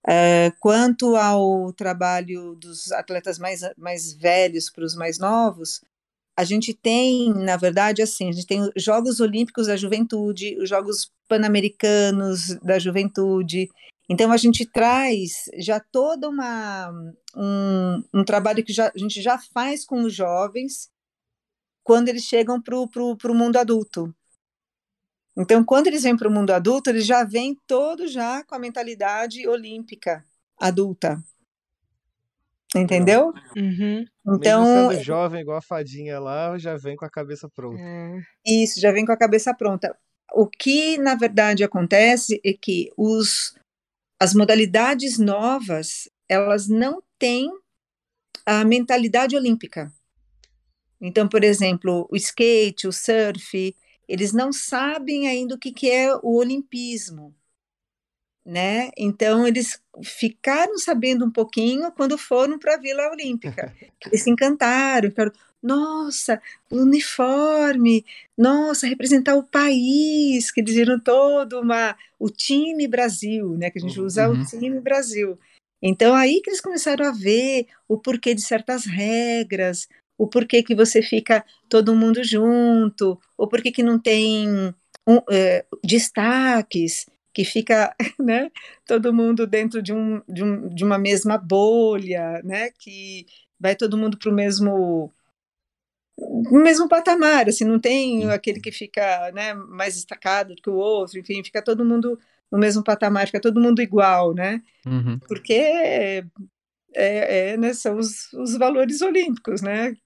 É, 0.06 0.52
quanto 0.60 1.16
ao 1.16 1.72
trabalho 1.72 2.54
dos 2.56 2.92
atletas 2.92 3.38
mais, 3.38 3.62
mais 3.78 4.12
velhos 4.12 4.68
para 4.68 4.84
os 4.84 4.94
mais 4.94 5.18
novos, 5.18 5.80
a 6.36 6.44
gente 6.44 6.74
tem, 6.74 7.32
na 7.32 7.56
verdade, 7.56 8.02
assim, 8.02 8.28
a 8.28 8.32
gente 8.32 8.46
tem 8.46 8.70
Jogos 8.76 9.20
Olímpicos 9.20 9.66
da 9.66 9.76
Juventude, 9.76 10.58
os 10.58 10.68
Jogos 10.68 11.10
Pan-Americanos 11.26 12.54
da 12.56 12.78
Juventude, 12.78 13.70
então 14.08 14.30
a 14.30 14.36
gente 14.36 14.66
traz 14.66 15.32
já 15.58 15.80
todo 15.80 16.28
uma, 16.28 16.90
um, 17.36 18.02
um 18.12 18.24
trabalho 18.24 18.64
que 18.64 18.72
já, 18.72 18.92
a 18.94 18.98
gente 18.98 19.22
já 19.22 19.38
faz 19.38 19.84
com 19.84 20.02
os 20.02 20.14
jovens 20.14 20.90
quando 21.82 22.08
eles 22.08 22.24
chegam 22.24 22.60
para 22.60 22.76
o 22.76 23.34
mundo 23.34 23.56
adulto. 23.56 24.14
Então, 25.36 25.64
quando 25.64 25.88
eles 25.88 26.04
vêm 26.04 26.16
para 26.16 26.28
o 26.28 26.32
mundo 26.32 26.50
adulto, 26.50 26.90
eles 26.90 27.04
já 27.04 27.24
vêm 27.24 27.58
todos 27.66 28.12
já 28.12 28.44
com 28.44 28.54
a 28.54 28.58
mentalidade 28.58 29.46
olímpica 29.48 30.24
adulta. 30.58 31.18
Entendeu? 32.74 33.32
Uhum. 33.56 34.04
Então, 34.26 34.64
Mesmo 34.64 34.92
sendo 34.92 35.04
jovem, 35.04 35.40
igual 35.42 35.58
a 35.58 35.62
fadinha 35.62 36.18
lá, 36.18 36.56
já 36.58 36.76
vem 36.76 36.96
com 36.96 37.04
a 37.04 37.10
cabeça 37.10 37.48
pronta. 37.48 37.80
É. 37.80 38.20
Isso, 38.44 38.80
já 38.80 38.90
vem 38.90 39.04
com 39.04 39.12
a 39.12 39.16
cabeça 39.16 39.54
pronta. 39.54 39.96
O 40.32 40.46
que, 40.46 40.98
na 40.98 41.14
verdade, 41.14 41.62
acontece 41.62 42.40
é 42.44 42.52
que 42.52 42.90
os, 42.96 43.54
as 44.18 44.34
modalidades 44.34 45.18
novas, 45.18 46.08
elas 46.28 46.68
não 46.68 47.02
têm 47.18 47.50
a 48.46 48.64
mentalidade 48.64 49.36
olímpica. 49.36 49.92
Então, 51.00 51.28
por 51.28 51.44
exemplo, 51.44 52.08
o 52.10 52.16
skate, 52.16 52.86
o 52.86 52.92
surf, 52.92 53.76
eles 54.08 54.32
não 54.32 54.52
sabem 54.52 55.28
ainda 55.28 55.54
o 55.54 55.58
que, 55.58 55.72
que 55.72 55.90
é 55.90 56.14
o 56.16 56.36
olimpismo, 56.36 57.34
né? 58.44 58.90
Então, 58.96 59.46
eles 59.46 59.80
ficaram 60.02 60.78
sabendo 60.78 61.24
um 61.24 61.30
pouquinho 61.30 61.90
quando 61.92 62.18
foram 62.18 62.58
para 62.58 62.74
a 62.74 62.78
Vila 62.78 63.10
Olímpica. 63.10 63.74
Eles 64.06 64.22
se 64.22 64.30
encantaram, 64.30 65.08
ficaram, 65.08 65.32
nossa, 65.64 66.40
o 66.70 66.76
uniforme, 66.76 68.04
nossa, 68.36 68.86
representar 68.86 69.34
o 69.34 69.42
país, 69.42 70.50
que 70.50 70.60
eles 70.60 70.74
viram 70.74 71.00
todo 71.00 71.58
uma, 71.60 71.96
o 72.18 72.28
time 72.28 72.86
Brasil, 72.86 73.56
né, 73.56 73.70
que 73.70 73.78
a 73.78 73.80
gente 73.80 73.98
usa 73.98 74.28
uhum. 74.28 74.42
o 74.42 74.46
time 74.46 74.78
Brasil. 74.78 75.38
Então 75.82 76.14
aí 76.14 76.42
que 76.42 76.50
eles 76.50 76.60
começaram 76.60 77.06
a 77.06 77.12
ver 77.12 77.66
o 77.88 77.98
porquê 77.98 78.34
de 78.34 78.42
certas 78.42 78.84
regras, 78.84 79.88
o 80.18 80.26
porquê 80.26 80.62
que 80.62 80.74
você 80.74 81.00
fica 81.00 81.44
todo 81.68 81.94
mundo 81.94 82.22
junto, 82.22 83.18
o 83.36 83.46
porquê 83.48 83.72
que 83.72 83.82
não 83.82 83.98
tem 83.98 84.48
um, 85.06 85.20
é, 85.30 85.64
destaques, 85.82 87.06
que 87.32 87.44
fica 87.44 87.94
né, 88.20 88.50
todo 88.86 89.14
mundo 89.14 89.46
dentro 89.46 89.82
de, 89.82 89.94
um, 89.94 90.20
de, 90.28 90.44
um, 90.44 90.68
de 90.68 90.84
uma 90.84 90.98
mesma 90.98 91.38
bolha, 91.38 92.42
né, 92.44 92.70
que 92.78 93.26
vai 93.58 93.74
todo 93.74 93.96
mundo 93.96 94.18
para 94.18 94.30
o 94.30 94.34
mesmo 94.34 95.10
no 96.16 96.62
mesmo 96.62 96.88
patamar, 96.88 97.48
assim, 97.48 97.64
não 97.64 97.80
tem 97.80 98.30
aquele 98.30 98.60
que 98.60 98.70
fica 98.70 99.32
né, 99.32 99.52
mais 99.54 99.94
destacado 99.94 100.54
que 100.54 100.70
o 100.70 100.74
outro, 100.74 101.18
enfim, 101.18 101.42
fica 101.42 101.62
todo 101.62 101.84
mundo 101.84 102.18
no 102.50 102.58
mesmo 102.58 102.84
patamar, 102.84 103.26
fica 103.26 103.40
todo 103.40 103.60
mundo 103.60 103.82
igual, 103.82 104.32
né? 104.32 104.62
Uhum. 104.86 105.18
Porque 105.26 105.52
é, 105.52 106.24
é, 106.94 107.56
né, 107.56 107.74
são 107.74 107.96
os, 107.96 108.32
os 108.32 108.56
valores 108.56 109.02
olímpicos, 109.02 109.60
né? 109.60 109.96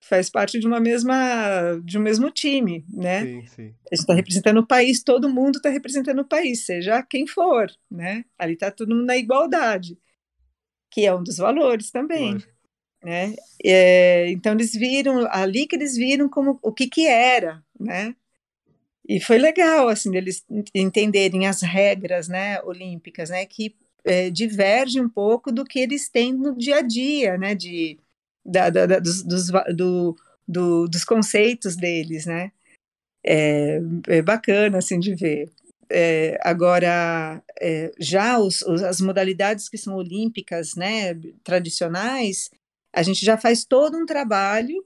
Faz 0.00 0.30
parte 0.30 0.60
de 0.60 0.66
uma 0.66 0.80
mesma, 0.80 1.80
de 1.84 1.98
um 1.98 2.02
mesmo 2.02 2.30
time, 2.30 2.84
né? 2.88 3.24
Sim, 3.24 3.46
sim. 3.46 3.74
A 3.90 3.94
gente 3.94 4.00
está 4.00 4.14
representando 4.14 4.58
o 4.58 4.66
país, 4.66 5.02
todo 5.02 5.28
mundo 5.28 5.56
está 5.56 5.70
representando 5.70 6.20
o 6.20 6.28
país, 6.28 6.64
seja 6.64 7.02
quem 7.02 7.26
for, 7.26 7.68
né? 7.90 8.24
Ali 8.38 8.52
está 8.52 8.70
todo 8.70 8.94
mundo 8.94 9.04
na 9.04 9.16
igualdade, 9.16 9.98
que 10.90 11.04
é 11.04 11.12
um 11.12 11.22
dos 11.22 11.36
valores 11.36 11.90
também. 11.90 12.34
Lógico 12.34 12.57
né? 13.02 13.34
É, 13.64 14.30
então 14.30 14.52
eles 14.52 14.72
viram 14.72 15.26
ali 15.30 15.66
que 15.66 15.76
eles 15.76 15.96
viram 15.96 16.28
como 16.28 16.58
o 16.62 16.72
que 16.72 16.88
que 16.88 17.06
era, 17.06 17.62
né? 17.78 18.14
E 19.08 19.20
foi 19.20 19.38
legal 19.38 19.88
assim 19.88 20.14
eles 20.16 20.44
entenderem 20.74 21.46
as 21.46 21.62
regras, 21.62 22.28
né, 22.28 22.60
olímpicas, 22.62 23.30
né, 23.30 23.46
que 23.46 23.74
é, 24.04 24.28
diverge 24.30 25.00
um 25.00 25.08
pouco 25.08 25.50
do 25.50 25.64
que 25.64 25.78
eles 25.80 26.08
têm 26.10 26.32
no 26.34 26.56
dia 26.56 26.76
a 26.78 26.82
dia, 26.82 27.38
né, 27.38 27.54
de 27.54 27.98
da, 28.44 28.70
da, 28.70 28.86
da 28.86 28.98
dos, 28.98 29.22
dos, 29.22 29.50
do, 29.74 30.16
do, 30.46 30.88
dos 30.88 31.04
conceitos 31.04 31.76
deles, 31.76 32.26
né? 32.26 32.52
É, 33.24 33.80
é 34.08 34.22
bacana 34.22 34.78
assim 34.78 34.98
de 34.98 35.14
ver. 35.14 35.50
É, 35.90 36.38
agora, 36.42 37.42
é, 37.60 37.90
já 37.98 38.38
os, 38.38 38.62
os, 38.62 38.82
as 38.82 39.00
modalidades 39.00 39.68
que 39.68 39.78
são 39.78 39.94
olímpicas, 39.96 40.74
né, 40.74 41.14
tradicionais, 41.42 42.50
a 42.92 43.02
gente 43.02 43.24
já 43.24 43.36
faz 43.36 43.64
todo 43.64 43.96
um 43.96 44.06
trabalho 44.06 44.84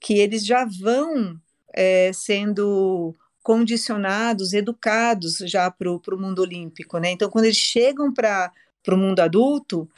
que 0.00 0.14
eles 0.14 0.44
já 0.44 0.64
vão 0.64 1.40
é, 1.72 2.12
sendo 2.12 3.14
condicionados, 3.42 4.52
educados 4.52 5.36
já 5.38 5.70
para 5.70 5.88
o 5.90 6.18
mundo 6.18 6.40
olímpico, 6.40 6.98
né? 6.98 7.10
Então, 7.12 7.30
quando 7.30 7.44
eles 7.44 7.56
chegam 7.56 8.12
para 8.12 8.52
o 8.88 8.96
mundo 8.96 9.20
adulto, 9.20 9.88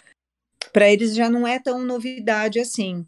para 0.73 0.91
eles 0.91 1.15
já 1.15 1.31
não 1.31 1.47
é 1.47 1.59
tão 1.59 1.83
novidade 1.83 2.61
assim. 2.61 3.07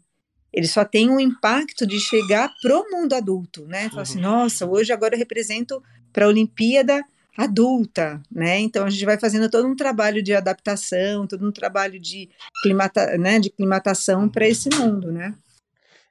Eles 0.51 0.71
só 0.71 0.83
têm 0.83 1.09
o 1.09 1.13
um 1.13 1.19
impacto 1.19 1.85
de 1.85 1.99
chegar 1.99 2.53
para 2.61 2.75
o 2.75 2.89
mundo 2.89 3.13
adulto, 3.13 3.65
né? 3.67 3.89
Falar 3.89 4.01
assim, 4.01 4.17
uhum. 4.17 4.23
nossa, 4.23 4.65
hoje 4.65 4.91
agora 4.91 5.15
eu 5.15 5.19
represento 5.19 5.81
para 6.11 6.25
a 6.25 6.27
Olimpíada 6.27 7.05
adulta, 7.37 8.21
né? 8.31 8.59
Então 8.59 8.85
a 8.85 8.89
gente 8.89 9.05
vai 9.05 9.17
fazendo 9.17 9.49
todo 9.49 9.67
um 9.67 9.75
trabalho 9.75 10.21
de 10.21 10.33
adaptação, 10.33 11.25
todo 11.27 11.47
um 11.47 11.51
trabalho 11.51 11.99
de, 11.99 12.29
climata, 12.61 13.17
né, 13.17 13.39
de 13.39 13.49
climatação 13.49 14.29
para 14.29 14.47
esse 14.47 14.69
mundo, 14.69 15.11
né? 15.11 15.33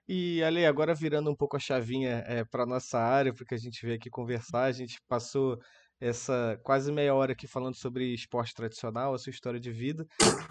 E 0.09 0.43
Ale, 0.43 0.67
agora 0.67 0.95
virando 0.95 1.31
um 1.31 1.37
pouco 1.37 1.57
a 1.57 1.61
chavinha 1.61 2.25
é, 2.27 2.45
para 2.45 2.67
nossa 2.67 2.99
área, 2.99 3.33
porque 3.33 3.55
a 3.55 3.59
gente 3.59 3.85
veio 3.85 3.97
aqui 3.97 4.11
conversar, 4.11 4.65
a 4.65 4.73
gente 4.73 4.99
passou 5.09 5.57
essa 6.01 6.59
quase 6.65 6.91
meia 6.91 7.15
hora 7.15 7.33
aqui 7.33 7.47
falando 7.47 7.77
sobre 7.77 8.13
esporte 8.15 8.55
tradicional, 8.55 9.15
a 9.15 9.19
sua 9.19 9.31
história 9.31 9.61
de 9.61 9.71
vida. 9.71 10.07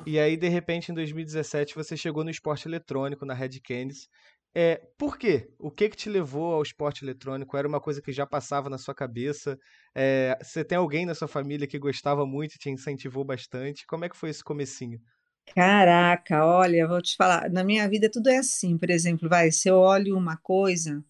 E 0.05 0.19
aí, 0.19 0.37
de 0.37 0.47
repente, 0.47 0.91
em 0.91 0.95
2017, 0.95 1.75
você 1.75 1.97
chegou 1.97 2.23
no 2.23 2.29
esporte 2.29 2.67
eletrônico, 2.67 3.25
na 3.25 3.33
Red 3.33 3.59
Canids. 3.61 4.07
É, 4.55 4.77
por 4.97 5.17
quê? 5.17 5.49
O 5.59 5.69
que 5.71 5.89
que 5.89 5.95
te 5.95 6.09
levou 6.09 6.55
ao 6.55 6.63
esporte 6.63 7.03
eletrônico? 7.05 7.55
Era 7.55 7.67
uma 7.67 7.79
coisa 7.79 8.01
que 8.01 8.11
já 8.11 8.25
passava 8.25 8.69
na 8.69 8.77
sua 8.77 8.95
cabeça? 8.95 9.57
É, 9.95 10.37
você 10.41 10.63
tem 10.63 10.77
alguém 10.77 11.05
na 11.05 11.15
sua 11.15 11.27
família 11.27 11.67
que 11.67 11.77
gostava 11.79 12.25
muito 12.25 12.55
e 12.55 12.57
te 12.59 12.69
incentivou 12.69 13.23
bastante? 13.23 13.85
Como 13.85 14.05
é 14.05 14.09
que 14.09 14.17
foi 14.17 14.29
esse 14.29 14.43
comecinho? 14.43 14.99
Caraca, 15.55 16.45
olha, 16.45 16.87
vou 16.87 17.01
te 17.01 17.15
falar, 17.15 17.49
na 17.49 17.63
minha 17.63 17.87
vida 17.89 18.09
tudo 18.11 18.29
é 18.29 18.37
assim, 18.37 18.77
por 18.77 18.89
exemplo, 18.89 19.27
vai, 19.27 19.51
se 19.51 19.67
eu 19.67 19.77
olho 19.77 20.15
uma 20.15 20.37
coisa, 20.37 21.03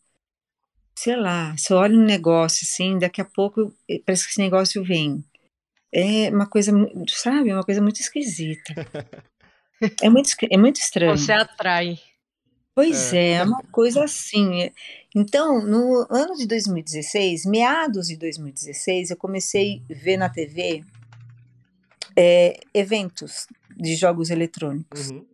sei 0.96 1.16
lá, 1.16 1.56
se 1.58 1.72
eu 1.74 1.78
olho 1.78 1.98
um 2.00 2.06
negócio 2.06 2.66
assim, 2.70 3.00
daqui 3.00 3.22
a 3.22 3.26
pouco 3.26 3.74
eh, 3.90 4.02
parece 4.06 4.26
que 4.26 4.32
esse 4.32 4.42
negócio 4.42 4.84
vem. 4.84 5.24
É 5.94 6.30
uma 6.30 6.48
coisa, 6.48 6.72
sabe, 7.08 7.54
uma 7.54 7.64
coisa 7.64 7.82
muito 7.82 8.02
esquisita. 8.02 8.76
É 10.04 10.10
muito, 10.10 10.30
é 10.52 10.58
muito 10.58 10.78
estranho. 10.78 11.18
Você 11.18 11.32
atrai. 11.32 11.98
Pois 12.76 13.14
é, 13.14 13.34
é 13.34 13.44
uma 13.44 13.62
coisa 13.72 14.04
assim. 14.04 14.72
Então, 15.16 15.66
no 15.66 16.08
ano 16.10 16.36
de 16.36 16.48
2016, 16.48 17.46
meados 17.46 18.08
de 18.08 18.16
2016, 18.16 19.10
eu 19.10 19.18
comecei 19.18 19.82
a 19.90 19.94
ver 19.94 20.18
na 20.18 20.30
TV 20.30 20.84
é, 22.16 22.60
eventos 22.74 23.48
de 23.76 23.96
jogos 23.96 24.30
eletrônicos. 24.30 25.10
Uhum. 25.10 25.26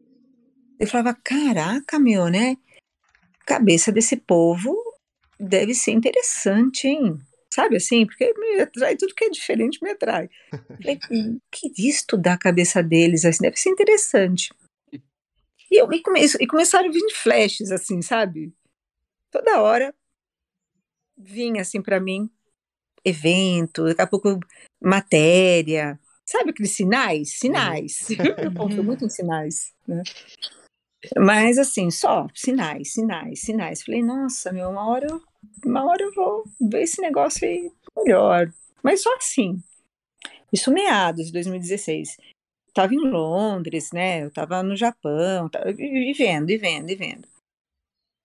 Eu 0.80 0.88
falava, 0.88 1.18
caraca, 1.24 2.00
meu, 2.00 2.28
né? 2.28 2.58
Cabeça 3.46 3.92
desse 3.92 4.18
povo 4.18 4.76
deve 5.40 5.74
ser 5.74 5.92
interessante, 5.92 6.88
hein? 6.88 7.18
Sabe 7.54 7.78
assim? 7.78 8.06
Porque 8.06 8.34
me 8.38 8.62
atrai 8.62 8.98
tudo 8.98 9.16
que 9.16 9.26
é 9.26 9.30
diferente, 9.30 9.80
me 9.82 9.92
atrai. 9.92 10.30
Hum, 11.10 11.40
queria 11.52 11.90
estudar 11.90 12.34
a 12.34 12.38
cabeça 12.38 12.84
deles, 12.84 13.24
assim, 13.24 13.44
deve 13.44 13.58
ser 13.58 13.70
interessante. 13.70 14.54
E, 15.72 15.82
eu, 15.82 15.92
e, 15.92 16.02
come, 16.02 16.22
e 16.40 16.48
começaram 16.48 16.90
a 16.90 16.92
vir 16.92 17.02
flashes, 17.14 17.72
assim, 17.72 18.02
sabe? 18.02 18.54
Toda 19.32 19.62
hora 19.62 19.94
vinha, 21.18 21.62
assim, 21.62 21.82
para 21.82 22.00
mim, 22.00 22.30
evento, 23.04 23.86
daqui 23.86 24.02
a 24.02 24.08
pouco 24.08 24.40
matéria, 24.82 26.00
sabe 26.26 26.50
aqueles 26.50 26.72
sinais? 26.72 27.38
Sinais. 27.38 28.08
Eu 28.38 28.54
confio 28.54 28.84
muito 28.84 29.06
em 29.06 29.10
sinais, 29.10 29.74
né? 29.88 30.04
Mas 31.18 31.60
assim, 31.60 31.92
só 31.92 32.28
sinais, 32.34 32.94
sinais, 32.94 33.42
sinais. 33.42 33.84
Falei, 33.84 34.02
nossa, 34.02 34.52
meu, 34.52 34.70
uma 34.70 34.88
hora, 34.88 35.08
eu, 35.08 35.22
uma 35.64 35.86
hora 35.86 36.04
eu 36.04 36.14
vou 36.14 36.44
ver 36.60 36.84
esse 36.84 37.00
negócio 37.02 37.48
aí 37.48 37.72
melhor. 37.96 38.52
Mas 38.82 39.02
só 39.02 39.16
assim. 39.16 39.62
Isso 40.52 40.72
meados 40.72 41.28
de 41.28 41.34
2016. 41.34 42.18
Tava 42.76 42.94
em 42.94 43.00
Londres, 43.00 43.92
né? 43.94 44.24
Eu 44.24 44.32
tava 44.32 44.62
no 44.62 44.76
Japão, 44.76 45.50
tava, 45.50 45.72
e 45.72 46.14
vendo, 46.14 46.50
e 46.52 46.58
vendo, 46.58 46.90
e 46.90 46.96
vendo. 46.96 47.28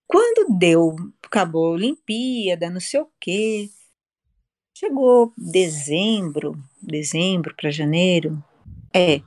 Quando 0.08 0.58
deu, 0.58 0.96
acabou 1.24 1.68
a 1.68 1.74
Olimpíada, 1.74 2.68
não 2.68 2.80
sei 2.80 3.00
o 3.00 3.10
quê. 3.20 3.70
Chegou 4.76 5.32
dezembro, 5.38 6.58
dezembro 6.82 7.54
para 7.54 7.70
janeiro. 7.70 8.42
É, 8.92 9.22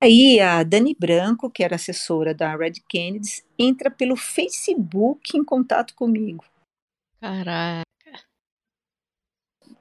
Aí 0.00 0.38
a 0.38 0.62
Dani 0.62 0.94
Branco, 0.94 1.50
que 1.50 1.64
era 1.64 1.74
assessora 1.74 2.32
da 2.32 2.54
Red 2.54 2.74
Kennedy, 2.88 3.42
entra 3.58 3.90
pelo 3.90 4.14
Facebook 4.14 5.36
em 5.36 5.44
contato 5.44 5.92
comigo. 5.94 6.44
Caraca. 7.20 7.82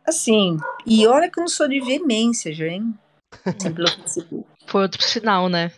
Assim, 0.03 0.57
e 0.85 1.05
olha 1.05 1.29
que 1.29 1.37
eu 1.39 1.41
não 1.41 1.47
sou 1.47 1.67
de 1.67 1.79
veemência, 1.79 2.51
já, 2.51 2.65
Assim, 3.45 3.73
pelo 3.73 3.89
Facebook. 3.89 4.47
Foi 4.67 4.81
outro 4.83 5.01
sinal, 5.01 5.49
né? 5.49 5.71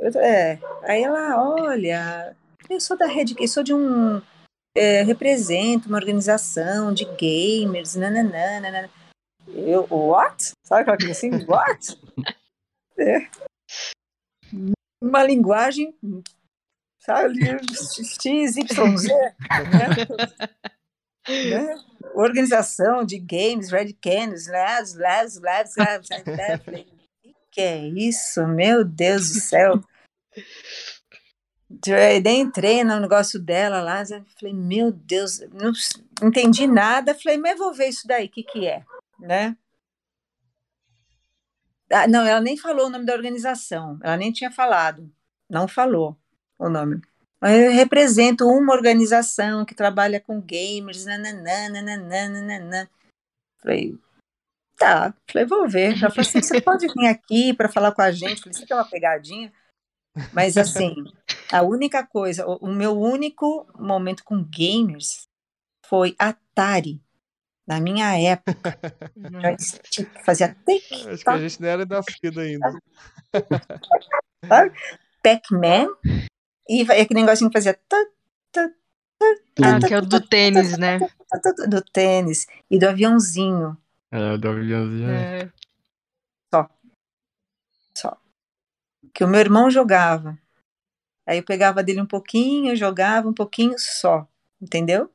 É. 0.00 0.58
Aí 0.82 1.02
ela, 1.02 1.42
olha, 1.42 2.36
eu 2.68 2.80
sou 2.80 2.96
da 2.96 3.06
Red, 3.06 3.34
eu 3.38 3.48
sou 3.48 3.62
de 3.62 3.74
um. 3.74 4.20
É, 4.74 5.02
represento 5.02 5.86
uma 5.88 5.98
organização 5.98 6.94
de 6.94 7.04
gamers, 7.04 7.94
nananana. 7.94 8.90
Eu, 9.48 9.86
what? 9.90 10.52
Sabe 10.64 10.82
aquela 10.82 10.96
coisa 10.96 11.12
assim? 11.12 11.30
What? 11.46 11.98
É 12.98 13.28
uma 15.02 15.24
linguagem, 15.24 15.92
sabe, 17.00 17.40
X, 18.24 18.56
Y, 18.56 18.96
Z, 18.96 19.12
né? 19.12 19.34
né? 21.50 21.84
Organização 22.14 23.04
de 23.04 23.18
games, 23.18 23.70
Red 23.70 23.92
Canids, 23.94 24.46
Labs, 24.46 24.94
Labs, 24.94 25.40
Labs, 25.40 25.76
Labs, 25.76 26.08
Labs, 26.08 26.86
que 27.50 27.60
é 27.60 27.86
isso, 27.88 28.46
meu 28.46 28.84
Deus 28.84 29.28
do 29.28 29.40
céu. 29.40 29.80
Eu 31.86 32.30
entrei 32.30 32.84
no 32.84 33.00
negócio 33.00 33.40
dela 33.40 33.80
lá, 33.80 34.04
falei, 34.38 34.54
meu 34.54 34.92
Deus, 34.92 35.40
não 36.20 36.28
entendi 36.28 36.66
nada, 36.66 37.14
falei, 37.14 37.38
mas 37.38 37.58
vou 37.58 37.72
ver 37.72 37.88
isso 37.88 38.06
daí, 38.06 38.26
o 38.26 38.30
que 38.30 38.42
que 38.42 38.66
é, 38.66 38.84
né? 39.18 39.56
Ah, 41.90 42.06
não, 42.06 42.26
ela 42.26 42.40
nem 42.40 42.56
falou 42.56 42.86
o 42.86 42.90
nome 42.90 43.04
da 43.04 43.14
organização, 43.14 43.98
ela 44.02 44.16
nem 44.16 44.32
tinha 44.32 44.50
falado, 44.50 45.10
não 45.48 45.66
falou 45.66 46.16
o 46.58 46.68
nome. 46.68 47.00
Eu 47.42 47.72
represento 47.72 48.46
uma 48.46 48.72
organização 48.72 49.64
que 49.64 49.74
trabalha 49.74 50.20
com 50.20 50.40
gamers, 50.40 51.04
nananã, 51.04 51.68
nananã, 51.70 52.28
nananã. 52.28 52.88
Falei, 53.60 53.98
tá, 54.76 55.12
falei, 55.28 55.46
vou 55.46 55.68
ver. 55.68 55.98
Ela 55.98 56.10
falou 56.10 56.20
assim, 56.20 56.40
você 56.40 56.60
pode 56.60 56.86
vir 56.86 57.08
aqui 57.08 57.52
para 57.52 57.68
falar 57.68 57.92
com 57.92 58.02
a 58.02 58.12
gente? 58.12 58.42
Falei, 58.42 58.62
aqui 58.62 58.72
é 58.72 58.76
uma 58.76 58.88
pegadinha. 58.88 59.52
Mas 60.32 60.56
assim, 60.56 60.94
a 61.50 61.62
única 61.62 62.06
coisa, 62.06 62.46
o, 62.46 62.56
o 62.58 62.72
meu 62.72 62.96
único 62.96 63.66
momento 63.76 64.22
com 64.22 64.44
gamers 64.44 65.26
foi 65.86 66.14
Atari. 66.18 67.02
Na 67.66 67.80
minha 67.80 68.18
época, 68.18 68.78
fazia 70.24 70.56
tic, 70.66 70.82
Acho 71.08 71.24
que 71.24 71.30
a 71.30 71.38
gente 71.38 71.60
não 71.60 71.68
era 71.68 71.86
nascido 71.86 72.40
ainda. 72.40 72.78
Pac-Man 75.22 75.86
e 76.68 76.82
aquele 76.82 77.20
negocinho 77.20 77.50
que 77.50 77.58
fazia. 77.58 77.78
Ah, 79.62 79.78
que 79.86 79.94
é 79.94 79.98
o 79.98 80.02
do 80.02 80.20
tênis, 80.20 80.76
né? 80.78 80.98
Do 81.68 81.82
tênis 81.82 82.46
e 82.70 82.78
do 82.78 82.88
aviãozinho. 82.88 83.76
É, 84.10 84.36
do 84.36 84.48
aviãozinho. 84.48 85.10
É. 85.10 85.52
Só. 86.52 86.68
Só. 87.96 88.20
Que 89.14 89.24
o 89.24 89.28
meu 89.28 89.40
irmão 89.40 89.70
jogava. 89.70 90.38
Aí 91.26 91.38
eu 91.38 91.44
pegava 91.44 91.82
dele 91.82 92.00
um 92.00 92.06
pouquinho, 92.06 92.76
jogava 92.76 93.28
um 93.28 93.34
pouquinho 93.34 93.78
só. 93.78 94.26
Entendeu? 94.60 95.10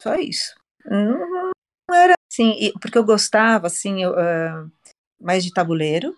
Só 0.00 0.14
isso. 0.16 0.54
Não, 0.84 1.50
era 1.92 2.14
assim, 2.30 2.72
porque 2.80 2.98
eu 2.98 3.04
gostava, 3.04 3.66
assim, 3.66 4.02
eu, 4.02 4.12
uh, 4.12 4.70
mais 5.20 5.44
de 5.44 5.52
tabuleiro 5.52 6.16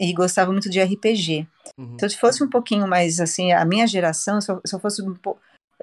e 0.00 0.14
gostava 0.14 0.50
muito 0.50 0.70
de 0.70 0.80
RPG. 0.80 1.46
Uhum. 1.76 1.94
Então, 1.94 2.08
se 2.08 2.16
fosse 2.16 2.42
um 2.42 2.48
pouquinho 2.48 2.88
mais, 2.88 3.20
assim, 3.20 3.52
a 3.52 3.64
minha 3.66 3.86
geração, 3.86 4.40
se 4.40 4.50
eu, 4.50 4.60
se 4.64 4.74
eu 4.74 4.80
fosse 4.80 5.02
um 5.02 5.14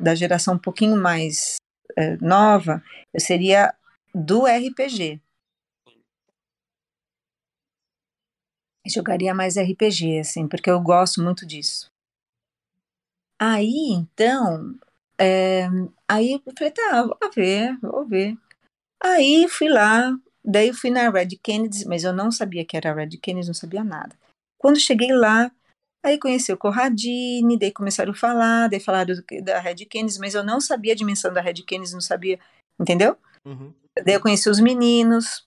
da 0.01 0.15
geração 0.15 0.55
um 0.55 0.59
pouquinho 0.59 0.97
mais 0.97 1.57
uh, 1.91 2.25
nova, 2.25 2.83
eu 3.13 3.21
seria 3.21 3.73
do 4.13 4.47
RPG. 4.47 5.21
Jogaria 8.87 9.35
mais 9.35 9.55
RPG, 9.55 10.19
assim, 10.19 10.47
porque 10.47 10.69
eu 10.69 10.81
gosto 10.81 11.21
muito 11.21 11.45
disso. 11.45 11.87
Aí, 13.39 13.91
então, 13.91 14.75
é, 15.19 15.67
aí 16.07 16.31
eu 16.33 16.53
falei, 16.57 16.73
tá, 16.73 17.03
vou 17.03 17.31
ver, 17.35 17.77
vou 17.81 18.05
ver. 18.07 18.35
Aí 19.03 19.47
fui 19.47 19.69
lá, 19.69 20.17
daí 20.47 20.73
fui 20.73 20.89
na 20.89 21.09
Red 21.09 21.37
Kennedy, 21.43 21.85
mas 21.85 22.03
eu 22.03 22.13
não 22.13 22.31
sabia 22.31 22.63
que 22.65 22.77
era 22.77 22.93
Red 22.93 23.17
Kennedy, 23.21 23.47
não 23.47 23.53
sabia 23.53 23.83
nada. 23.83 24.15
Quando 24.57 24.79
cheguei 24.79 25.11
lá, 25.11 25.51
aí 26.03 26.17
conheci 26.17 26.51
o 26.51 26.57
Corradini, 26.57 27.59
daí 27.59 27.71
começaram 27.71 28.11
a 28.11 28.15
falar, 28.15 28.69
daí 28.69 28.79
falaram 28.79 29.15
da 29.43 29.59
Red 29.59 29.85
Kennedy, 29.85 30.17
mas 30.19 30.33
eu 30.33 30.43
não 30.43 30.61
sabia 30.61 30.93
a 30.93 30.95
dimensão 30.95 31.33
da 31.33 31.41
Red 31.41 31.55
Kennedy, 31.63 31.93
não 31.93 32.01
sabia, 32.01 32.39
entendeu? 32.79 33.17
Uhum. 33.45 33.73
Daí 34.03 34.15
eu 34.15 34.21
conheci 34.21 34.49
os 34.49 34.59
meninos, 34.59 35.45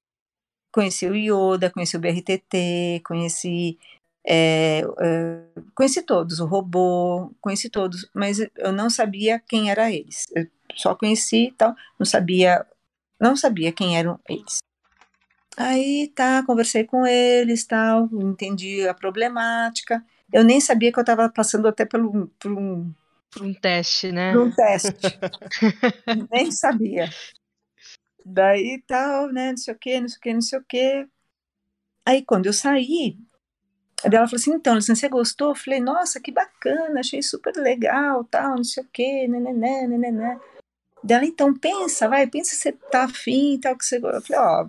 conheci 0.72 1.06
o 1.06 1.14
Yoda, 1.14 1.70
conheci 1.70 1.96
o 1.96 2.00
BRTT, 2.00 3.02
conheci 3.04 3.78
é, 4.26 4.82
é, 5.00 5.42
conheci 5.74 6.02
todos, 6.02 6.40
o 6.40 6.46
robô, 6.46 7.32
conheci 7.40 7.70
todos, 7.70 8.08
mas 8.14 8.38
eu 8.56 8.72
não 8.72 8.90
sabia 8.90 9.40
quem 9.40 9.70
era 9.70 9.90
eles. 9.90 10.26
Eu 10.34 10.46
só 10.74 10.94
conheci 10.94 11.48
e 11.48 11.52
tal, 11.52 11.74
não 11.98 12.06
sabia, 12.06 12.66
não 13.18 13.34
sabia 13.36 13.72
quem 13.72 13.96
eram 13.98 14.20
eles. 14.28 14.58
Aí 15.56 16.08
tá, 16.14 16.42
conversei 16.44 16.84
com 16.84 17.06
eles, 17.06 17.66
tal, 17.66 18.08
entendi 18.12 18.86
a 18.86 18.94
problemática. 18.94 20.04
Eu 20.32 20.44
nem 20.44 20.60
sabia 20.60 20.92
que 20.92 20.98
eu 20.98 21.02
estava 21.02 21.28
passando 21.28 21.66
até 21.66 21.84
pelo, 21.84 22.28
por 22.38 22.52
um 22.52 22.92
por 23.30 23.42
um 23.42 23.54
teste, 23.54 24.10
né? 24.10 24.32
Por 24.32 24.42
um 24.42 24.50
teste. 24.50 24.90
nem 26.30 26.50
sabia. 26.50 27.08
Daí 28.24 28.82
tal, 28.86 29.28
né? 29.32 29.50
Não 29.50 29.56
sei 29.56 29.74
o 29.74 29.78
que, 29.78 30.00
não 30.00 30.08
sei 30.08 30.18
o 30.18 30.20
que, 30.20 30.34
não 30.34 30.40
sei 30.42 30.58
o 30.58 30.64
que. 30.64 31.08
Aí 32.04 32.24
quando 32.24 32.46
eu 32.46 32.52
saí, 32.52 33.16
ela 34.02 34.26
falou 34.26 34.36
assim, 34.36 34.52
então, 34.52 34.76
assim, 34.76 34.94
você 34.94 35.08
gostou? 35.08 35.50
Eu 35.50 35.54
falei, 35.54 35.80
nossa, 35.80 36.20
que 36.20 36.32
bacana, 36.32 37.00
achei 37.00 37.22
super 37.22 37.54
legal, 37.56 38.24
tal, 38.24 38.56
não 38.56 38.64
sei 38.64 38.82
o 38.82 38.88
quê, 38.92 39.28
né, 39.28 39.38
né. 39.38 40.40
Dela, 41.04 41.24
então, 41.24 41.54
pensa, 41.56 42.08
vai, 42.08 42.26
pensa 42.26 42.54
se 42.54 42.56
você 42.56 42.72
tá 42.72 43.04
afim, 43.04 43.58
tal, 43.60 43.76
que 43.76 43.84
você... 43.84 43.96
Eu 43.96 44.22
falei, 44.22 44.38
ó, 44.38 44.68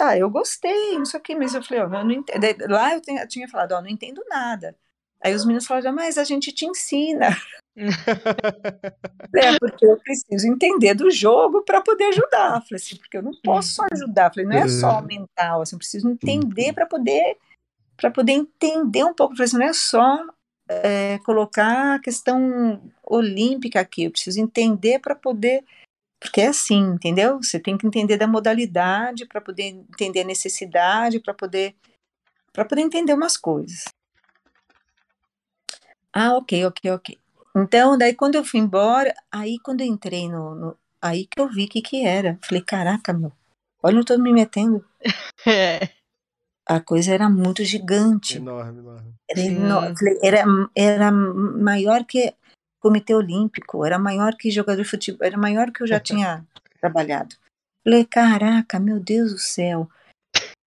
ah, 0.00 0.16
eu 0.16 0.30
gostei, 0.30 0.98
não 0.98 1.04
sei 1.04 1.20
o 1.20 1.22
quê, 1.22 1.34
mas 1.34 1.54
eu 1.54 1.62
falei, 1.62 1.84
ó, 1.84 1.88
não, 1.88 2.04
não 2.04 2.12
entendo. 2.12 2.68
Lá 2.68 2.94
eu 2.94 3.00
tinha, 3.00 3.22
eu 3.22 3.28
tinha 3.28 3.48
falado, 3.48 3.72
ó, 3.72 3.80
não 3.80 3.88
entendo 3.88 4.22
nada. 4.28 4.76
Aí 5.22 5.34
os 5.34 5.44
meninos 5.44 5.66
falaram, 5.66 5.92
mas 5.92 6.16
a 6.16 6.24
gente 6.24 6.50
te 6.52 6.64
ensina. 6.64 7.36
é, 7.76 9.58
porque 9.58 9.84
eu 9.84 9.98
preciso 9.98 10.46
entender 10.46 10.94
do 10.94 11.10
jogo 11.10 11.62
para 11.62 11.82
poder 11.82 12.04
ajudar. 12.04 12.62
falei 12.62 12.76
assim, 12.76 12.96
porque 12.96 13.18
eu 13.18 13.22
não 13.22 13.32
posso 13.44 13.74
só 13.74 13.86
ajudar. 13.92 14.32
falei, 14.32 14.48
não 14.48 14.56
é 14.56 14.68
só 14.68 15.02
mental, 15.02 15.62
assim, 15.62 15.76
eu 15.76 15.78
preciso 15.78 16.08
entender 16.08 16.72
para 16.72 16.86
poder 16.86 17.36
para 17.96 18.10
poder 18.10 18.32
entender 18.32 19.04
um 19.04 19.12
pouco, 19.12 19.36
porque 19.36 19.56
não 19.58 19.66
é 19.66 19.74
só 19.74 20.24
é, 20.66 21.18
colocar 21.18 21.96
a 21.96 21.98
questão 21.98 22.80
olímpica 23.04 23.78
aqui, 23.78 24.04
eu 24.04 24.10
preciso 24.10 24.40
entender 24.40 25.00
para 25.00 25.14
poder. 25.14 25.62
Porque 26.20 26.42
é 26.42 26.48
assim, 26.48 26.80
entendeu? 26.80 27.38
Você 27.42 27.58
tem 27.58 27.78
que 27.78 27.86
entender 27.86 28.16
da 28.18 28.26
modalidade 28.26 29.26
para 29.26 29.40
poder 29.40 29.64
entender 29.64 30.20
a 30.20 30.24
necessidade, 30.24 31.18
para 31.18 31.32
poder 31.34 31.74
para 32.52 32.64
poder 32.64 32.82
entender 32.82 33.14
umas 33.14 33.36
coisas. 33.36 33.84
Ah, 36.12 36.36
ok, 36.36 36.66
ok, 36.66 36.90
ok. 36.90 37.18
Então, 37.56 37.96
daí 37.96 38.14
quando 38.14 38.34
eu 38.34 38.44
fui 38.44 38.60
embora, 38.60 39.14
aí 39.30 39.58
quando 39.62 39.80
eu 39.80 39.86
entrei 39.86 40.28
no, 40.28 40.54
no 40.54 40.76
aí 41.00 41.26
que 41.26 41.40
eu 41.40 41.48
vi 41.48 41.64
o 41.64 41.68
que 41.68 41.80
que 41.80 42.04
era. 42.04 42.38
Falei, 42.42 42.62
caraca, 42.62 43.12
meu, 43.12 43.32
olha, 43.82 43.98
eu 43.98 44.04
tô 44.04 44.18
me 44.18 44.32
metendo. 44.32 44.84
É. 45.46 45.88
A 46.68 46.80
coisa 46.80 47.14
era 47.14 47.28
muito 47.30 47.64
gigante. 47.64 48.36
Enorme, 48.36 48.78
enorme. 48.80 49.14
Era, 49.28 49.40
Sim. 49.40 49.56
eno- 49.56 49.96
falei, 49.96 50.18
era, 50.22 50.44
era 50.76 51.10
maior 51.10 52.04
que 52.04 52.34
Comitê 52.80 53.14
Olímpico, 53.14 53.84
era 53.84 53.98
maior 53.98 54.34
que 54.34 54.50
jogador 54.50 54.82
de 54.82 54.88
futebol, 54.88 55.26
era 55.26 55.36
maior 55.36 55.70
que 55.70 55.82
eu 55.82 55.86
já 55.86 56.00
tinha 56.00 56.44
trabalhado. 56.80 57.36
Falei, 57.84 58.04
caraca, 58.04 58.78
meu 58.78 58.98
Deus 58.98 59.32
do 59.32 59.38
céu. 59.38 59.88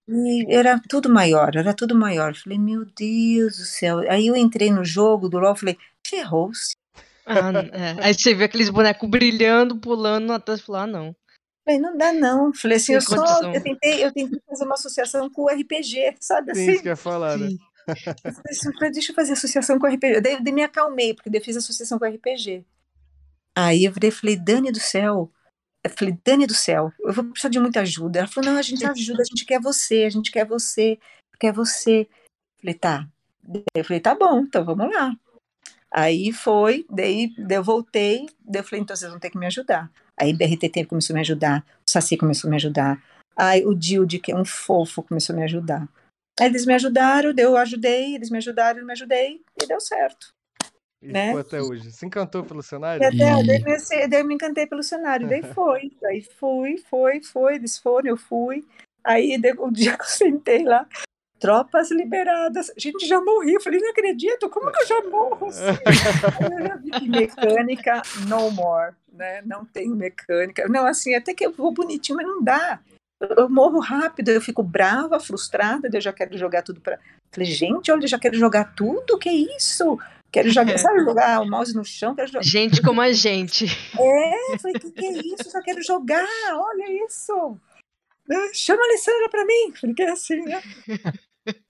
E 0.08 0.54
era 0.54 0.82
tudo 0.90 1.10
maior, 1.10 1.56
era 1.56 1.74
tudo 1.74 1.96
maior. 1.96 2.36
Falei, 2.36 2.58
meu 2.58 2.86
Deus 2.86 3.58
do 3.58 3.66
céu. 3.66 4.00
Aí 4.10 4.28
eu 4.28 4.36
entrei 4.36 4.72
no 4.72 4.84
jogo 4.84 5.30
do 5.30 5.40
LOL, 5.40 5.56
falei, 5.56 5.78
ferrou-se. 6.06 6.76
Ah, 7.26 7.52
é. 7.72 8.06
Aí 8.06 8.14
você 8.14 8.34
vê 8.34 8.46
aqueles 8.46 8.70
bonecos 8.70 9.10
brilhando, 9.10 9.80
pulando 9.80 10.34
atrás 10.34 10.60
e 10.60 10.64
falou, 10.64 10.82
ah, 10.82 10.88
não. 10.88 11.16
Falei, 11.66 11.80
não 11.80 11.98
dá 11.98 12.12
não. 12.12 12.54
Falei 12.54 12.76
assim, 12.76 12.88
Sem 12.88 12.96
eu 12.96 13.02
só, 13.02 13.54
eu 13.54 13.64
tentei, 13.64 14.04
eu 14.04 14.12
tentei 14.12 14.42
fazer 14.46 14.66
uma 14.66 14.74
associação 14.74 15.30
com 15.30 15.44
o 15.44 15.48
RPG, 15.48 16.16
sabe 16.20 16.54
Sim, 16.54 16.62
assim? 16.62 16.72
isso 16.72 16.82
que 16.82 16.90
eu 16.90 16.92
ia 16.92 16.98
falar, 16.98 17.38
né? 17.38 17.50
Eu 17.88 18.32
assim, 18.50 18.70
deixa 18.92 19.12
eu 19.12 19.16
fazer 19.16 19.34
associação 19.34 19.80
com 19.80 19.88
RPG. 19.88 20.22
Daí, 20.22 20.44
daí 20.44 20.54
me 20.54 20.64
acalmei, 20.64 21.14
porque 21.14 21.36
eu 21.36 21.42
fiz 21.42 21.58
associação 21.58 22.00
com 22.00 22.06
RPG. 22.06 22.66
Aí 23.56 23.86
eu 23.86 23.94
falei, 24.12 24.36
Dani 24.36 24.72
do 24.72 24.80
céu. 24.80 25.32
Eu 25.84 25.90
falei, 25.90 26.18
Dani 26.24 26.48
do 26.48 26.54
céu, 26.54 26.94
eu 27.02 27.12
vou 27.12 27.26
precisar 27.26 27.50
de 27.50 27.60
muita 27.60 27.82
ajuda. 27.82 28.20
Ela 28.20 28.28
falou, 28.28 28.52
não, 28.52 28.58
a 28.58 28.62
gente 28.62 28.86
ajuda, 28.86 29.22
a 29.22 29.26
gente 29.26 29.46
quer 29.46 29.60
você, 29.60 30.06
a 30.06 30.10
gente 30.10 30.32
quer 30.32 30.46
você, 30.46 30.98
quer 31.38 31.52
você. 31.52 32.02
Eu 32.02 32.62
falei, 32.62 32.74
tá. 32.74 33.08
Eu 33.76 33.84
falei, 33.84 34.00
tá 34.00 34.16
bom, 34.16 34.40
então 34.40 34.64
vamos 34.64 34.94
lá. 34.96 35.14
Aí 35.92 36.32
foi, 36.32 36.86
daí, 36.90 37.32
daí 37.38 37.58
eu 37.58 37.64
voltei, 37.64 38.26
daí 38.40 38.62
eu 38.62 38.64
falei, 38.64 38.82
então 38.82 38.96
vocês 38.96 39.12
vão 39.12 39.20
ter 39.20 39.30
que 39.30 39.38
me 39.38 39.46
ajudar. 39.46 39.92
Aí 40.18 40.34
BRTT 40.34 40.86
começou 40.86 41.14
a 41.14 41.16
me 41.16 41.22
ajudar, 41.22 41.64
o 41.88 41.92
Saci 41.92 42.18
começou 42.18 42.48
a 42.48 42.50
me 42.50 42.56
ajudar, 42.56 43.04
aí 43.36 43.64
o 43.64 43.76
Dilde, 43.76 44.18
que 44.18 44.32
é 44.32 44.36
um 44.36 44.46
fofo, 44.46 45.04
começou 45.04 45.36
a 45.36 45.38
me 45.38 45.44
ajudar. 45.44 45.88
Aí 46.40 46.48
eles 46.48 46.66
me 46.66 46.74
ajudaram, 46.74 47.34
eu 47.38 47.56
ajudei, 47.58 48.16
eles 48.16 48.30
me 48.30 48.38
ajudaram, 48.38 48.80
eu 48.80 48.86
me 48.86 48.94
ajudei, 48.94 49.42
e 49.62 49.68
deu 49.68 49.80
certo. 49.80 50.34
E 51.02 51.12
Né? 51.12 51.26
ficou 51.28 51.40
até 51.40 51.62
hoje. 51.62 51.92
Se 51.92 52.06
encantou 52.06 52.44
pelo 52.44 52.62
E 52.62 52.66
cenário? 52.66 53.06
até, 53.08 53.16
E- 53.16 53.48
daí, 53.48 53.60
comecei- 53.60 54.08
daí 54.08 54.22
eu 54.22 54.26
me 54.26 54.34
encantei 54.34 54.66
pelo 54.66 54.82
cenário, 54.82 55.28
daí 55.28 55.42
foi, 55.54 55.92
daí 56.02 56.22
fui, 56.40 56.78
foi, 56.90 57.22
foi, 57.22 57.56
eles 57.56 57.78
foram, 57.78 58.10
eu 58.10 58.18
fui. 58.18 58.66
Aí 59.04 59.40
o 59.60 59.72
dia 59.72 59.96
que 59.98 60.04
eu 60.04 60.08
sentei 60.08 60.64
lá, 60.64 60.88
tropas 61.40 61.92
liberadas, 61.92 62.72
gente, 62.78 63.06
já 63.06 63.20
morri, 63.22 63.54
eu 63.54 63.62
falei, 63.62 63.80
não 63.80 63.90
acredito, 63.92 64.50
como 64.50 64.72
que 64.72 64.82
eu 64.84 64.88
já 64.88 65.02
morro 65.10 65.48
assim? 65.48 65.78
Eu 67.04 67.10
mecânica, 67.10 68.02
no 68.28 68.50
more, 68.50 68.94
né? 69.12 69.42
Não 69.44 69.66
tenho 69.66 69.96
mecânica. 69.96 70.68
Não, 70.68 70.86
assim, 70.86 71.14
até 71.16 71.34
que 71.34 71.46
eu 71.46 71.52
vou 71.52 71.72
bonitinho, 71.74 72.16
mas 72.18 72.26
não 72.28 72.42
dá. 72.44 72.80
Eu, 73.38 73.50
morro 73.50 73.80
rápido, 73.80 74.30
eu 74.30 74.42
fico 74.42 74.62
brava, 74.64 75.20
frustrada, 75.20 75.90
eu 75.92 76.02
já 76.02 76.12
quero 76.14 76.38
jogar 76.38 76.62
tudo 76.62 76.82
pra. 76.82 77.00
Falei, 77.32 77.50
gente, 77.50 77.92
olha, 77.92 78.04
eu 78.04 78.08
já 78.08 78.20
quero 78.20 78.38
jogar 78.38 78.74
tudo, 78.76 79.18
que 79.18 79.30
isso? 79.30 79.98
Quero 80.32 80.50
jogar, 80.50 80.78
sabe, 80.80 81.04
jogar 81.04 81.42
o 81.42 81.50
mouse 81.50 81.76
no 81.76 81.86
chão, 81.86 82.16
quero 82.16 82.28
jogar. 82.28 82.44
Gente 82.44 82.82
como 82.82 83.00
a 83.02 83.12
gente. 83.12 83.66
É, 84.00 84.58
falei, 84.58 84.80
que 84.80 84.92
que 84.92 85.06
é 85.06 85.12
isso? 85.12 85.50
Só 85.50 85.62
quero 85.62 85.82
jogar, 85.84 86.26
olha 86.54 87.06
isso. 87.06 87.58
Ah, 88.32 88.50
Chama 88.54 88.82
a 88.82 88.86
Alessandra 88.86 89.30
pra 89.30 89.46
mim. 89.46 89.74
Falei, 89.80 89.96
que 89.96 90.02
é 90.04 90.10
assim, 90.12 90.42
né? 90.44 90.62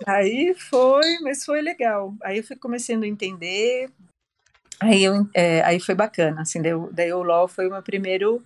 Aí 0.06 0.54
foi, 0.58 1.20
mas 1.22 1.43
foi 1.43 1.62
legal. 1.62 2.14
Aí 2.24 2.38
eu 2.38 2.43
fui 2.43 2.56
começando 2.56 3.04
a 3.04 3.08
entender. 3.08 3.89
Aí, 4.80 5.04
eu, 5.04 5.28
é, 5.34 5.62
aí 5.64 5.80
foi 5.80 5.95
bacana, 5.95 6.41
assim, 6.41 6.62
daí, 6.62 6.74
o- 6.74 6.89
daí 6.91 7.12
o 7.14 7.24
LOL 7.24 7.47
foi 7.47 7.68
o 7.68 7.72
meu 7.72 7.82
primeiro 7.82 8.43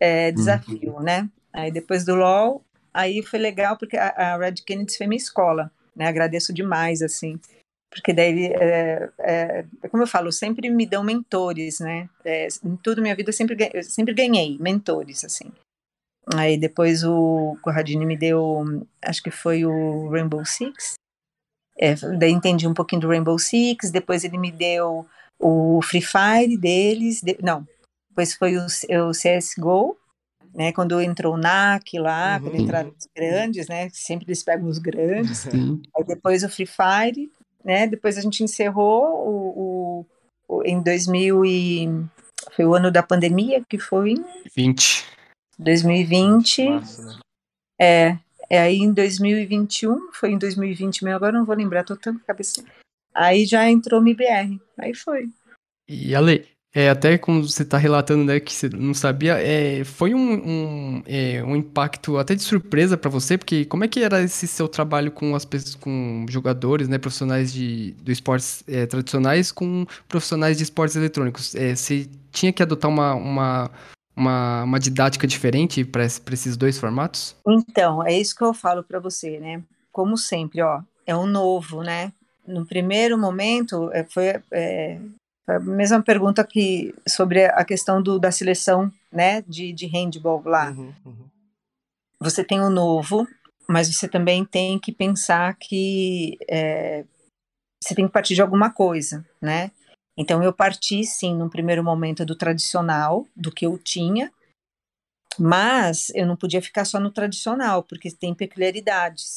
é, 0.00 0.32
desafio, 0.32 0.98
né? 1.00 1.28
Aí 1.54 1.70
depois 1.70 2.04
do 2.04 2.14
LOL, 2.16 2.64
aí 2.92 3.22
foi 3.22 3.38
legal 3.38 3.76
porque 3.78 3.96
a, 3.96 4.08
a 4.08 4.36
Red 4.36 4.54
Kennedy 4.66 4.96
foi 4.96 5.06
minha 5.06 5.16
escola, 5.16 5.70
né? 5.94 6.08
Agradeço 6.08 6.52
demais, 6.52 7.00
assim, 7.00 7.38
porque 7.94 8.12
daí, 8.12 8.46
é, 8.46 9.08
é, 9.20 9.64
como 9.88 10.02
eu 10.02 10.06
falo, 10.06 10.32
sempre 10.32 10.68
me 10.68 10.84
dão 10.84 11.04
mentores, 11.04 11.78
né? 11.78 12.08
É, 12.24 12.48
em 12.64 12.74
tudo 12.76 13.00
minha 13.00 13.14
vida 13.14 13.28
eu 13.28 13.32
sempre, 13.32 13.56
eu 13.72 13.82
sempre 13.84 14.12
ganhei 14.12 14.58
mentores, 14.58 15.24
assim. 15.24 15.52
Aí 16.34 16.58
depois 16.58 17.04
o 17.04 17.56
Corradini 17.62 18.04
me 18.04 18.16
deu, 18.16 18.64
acho 19.00 19.22
que 19.22 19.30
foi 19.30 19.64
o 19.64 20.08
Rainbow 20.10 20.44
Six. 20.44 20.94
É, 21.78 21.94
daí 22.18 22.32
entendi 22.32 22.66
um 22.66 22.74
pouquinho 22.74 23.02
do 23.02 23.08
Rainbow 23.08 23.38
Six, 23.38 23.92
depois 23.92 24.24
ele 24.24 24.38
me 24.38 24.50
deu 24.50 25.06
o 25.40 25.80
Free 25.82 26.02
Fire 26.02 26.56
deles, 26.56 27.20
de- 27.20 27.38
não, 27.42 27.66
depois 28.10 28.34
foi 28.34 28.56
o, 28.56 28.64
o 29.08 29.10
CSGO, 29.12 29.96
né, 30.54 30.72
quando 30.72 31.00
entrou 31.00 31.34
o 31.34 31.38
NAC 31.38 31.98
lá, 31.98 32.38
quando 32.40 32.54
Uhum. 32.54 32.60
entraram 32.62 32.90
os 32.96 33.08
grandes, 33.14 33.66
né, 33.68 33.88
sempre 33.92 34.26
eles 34.26 34.42
pegam 34.42 34.68
os 34.68 34.78
grandes, 34.78 35.38
Sim. 35.38 35.82
Aí 35.96 36.04
depois 36.04 36.42
o 36.44 36.48
Free 36.48 36.66
Fire, 36.66 37.30
né? 37.64 37.86
Depois 37.86 38.16
a 38.16 38.20
gente 38.20 38.42
encerrou 38.44 39.02
o, 39.04 39.58
o- 39.60 40.06
o- 40.56 40.62
em 40.64 40.80
2000 40.82 41.44
e 41.44 41.88
foi 42.52 42.64
o 42.64 42.74
ano 42.74 42.90
da 42.90 43.02
pandemia, 43.02 43.62
que 43.68 43.78
foi 43.78 44.12
em 44.12 44.24
20. 44.54 45.04
2020. 45.58 46.68
Março, 46.68 47.02
né? 47.02 47.18
É, 47.80 48.18
é 48.50 48.60
aí 48.60 48.76
em 48.78 48.92
2021, 48.92 50.12
foi 50.12 50.30
em 50.32 50.38
2020 50.38 51.04
mesmo, 51.04 51.16
agora 51.16 51.32
não 51.36 51.44
vou 51.44 51.56
lembrar, 51.56 51.84
tô 51.84 51.94
a 51.94 51.96
cabeça. 52.26 52.64
Aí 53.14 53.46
já 53.46 53.68
entrou 53.70 54.00
o 54.00 54.02
MBR, 54.02 54.60
aí 54.78 54.94
foi. 54.94 55.28
E 55.88 56.14
Ale, 56.14 56.46
é, 56.74 56.90
até 56.90 57.16
como 57.16 57.46
você 57.46 57.62
está 57.62 57.78
relatando, 57.78 58.24
né, 58.24 58.40
que 58.40 58.52
você 58.52 58.68
não 58.68 58.92
sabia, 58.92 59.38
é, 59.38 59.84
foi 59.84 60.12
um, 60.12 60.32
um, 60.32 61.02
é, 61.06 61.40
um 61.44 61.54
impacto 61.54 62.18
até 62.18 62.34
de 62.34 62.42
surpresa 62.42 62.96
para 62.96 63.08
você, 63.08 63.38
porque 63.38 63.64
como 63.64 63.84
é 63.84 63.88
que 63.88 64.02
era 64.02 64.20
esse 64.20 64.48
seu 64.48 64.66
trabalho 64.66 65.12
com 65.12 65.36
as 65.36 65.44
pessoas, 65.44 65.76
com 65.76 66.26
jogadores, 66.28 66.88
né, 66.88 66.98
profissionais 66.98 67.52
de 67.52 67.92
do 68.02 68.10
esportes 68.10 68.64
é, 68.66 68.86
tradicionais 68.86 69.52
com 69.52 69.86
profissionais 70.08 70.56
de 70.56 70.64
esportes 70.64 70.96
eletrônicos? 70.96 71.54
É, 71.54 71.76
você 71.76 72.08
tinha 72.32 72.52
que 72.52 72.60
adotar 72.60 72.90
uma, 72.90 73.14
uma, 73.14 73.70
uma, 74.16 74.64
uma 74.64 74.80
didática 74.80 75.28
diferente 75.28 75.84
para 75.84 76.04
esses 76.04 76.56
dois 76.56 76.76
formatos? 76.76 77.36
Então, 77.46 78.04
é 78.04 78.18
isso 78.18 78.34
que 78.34 78.42
eu 78.42 78.52
falo 78.52 78.82
para 78.82 78.98
você, 78.98 79.38
né? 79.38 79.62
Como 79.92 80.16
sempre, 80.16 80.60
ó, 80.60 80.80
é 81.06 81.16
um 81.16 81.26
novo, 81.26 81.84
né? 81.84 82.12
No 82.44 82.66
primeiro 82.66 83.16
momento, 83.16 83.90
é, 83.92 84.02
foi, 84.02 84.42
é, 84.50 84.98
foi 84.98 85.23
a 85.46 85.58
mesma 85.58 86.02
pergunta 86.02 86.44
que 86.44 86.94
sobre 87.06 87.44
a 87.44 87.64
questão 87.64 88.02
do, 88.02 88.18
da 88.18 88.32
seleção, 88.32 88.92
né, 89.12 89.42
de, 89.42 89.72
de 89.72 89.86
handball 89.86 90.42
lá. 90.44 90.70
Uhum, 90.70 90.94
uhum. 91.04 91.28
Você 92.20 92.42
tem 92.42 92.60
o 92.60 92.70
novo, 92.70 93.26
mas 93.68 93.94
você 93.94 94.08
também 94.08 94.44
tem 94.44 94.78
que 94.78 94.92
pensar 94.92 95.54
que 95.56 96.38
é, 96.48 97.04
você 97.82 97.94
tem 97.94 98.06
que 98.06 98.12
partir 98.12 98.34
de 98.34 98.40
alguma 98.40 98.70
coisa, 98.70 99.26
né? 99.40 99.70
Então 100.16 100.42
eu 100.42 100.52
parti 100.52 101.04
sim, 101.04 101.34
no 101.34 101.50
primeiro 101.50 101.82
momento 101.82 102.24
do 102.24 102.36
tradicional, 102.36 103.26
do 103.36 103.50
que 103.50 103.66
eu 103.66 103.76
tinha, 103.76 104.32
mas 105.38 106.10
eu 106.14 106.26
não 106.26 106.36
podia 106.36 106.62
ficar 106.62 106.84
só 106.84 107.00
no 107.00 107.10
tradicional, 107.10 107.82
porque 107.82 108.10
tem 108.10 108.34
peculiaridades. 108.34 109.36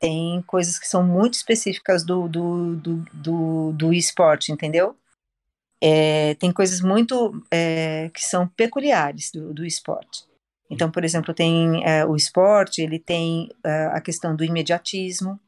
Tem 0.00 0.42
coisas 0.42 0.78
que 0.78 0.86
são 0.86 1.02
muito 1.02 1.34
específicas 1.34 2.04
do, 2.04 2.28
do, 2.28 2.76
do, 2.76 2.96
do, 3.12 3.72
do 3.72 3.92
esporte, 3.92 4.52
entendeu? 4.52 4.96
É, 5.80 6.34
tem 6.34 6.52
coisas 6.52 6.80
muito 6.80 7.40
é, 7.50 8.10
que 8.12 8.24
são 8.24 8.48
peculiares 8.48 9.30
do, 9.30 9.52
do 9.54 9.64
esporte. 9.64 10.24
Então, 10.70 10.90
por 10.90 11.04
exemplo, 11.04 11.32
tem 11.32 11.82
é, 11.86 12.04
o 12.04 12.14
esporte, 12.14 12.82
ele 12.82 12.98
tem 12.98 13.50
a 13.64 14.00
questão 14.00 14.36
do 14.36 14.44
imediatismo. 14.44 15.40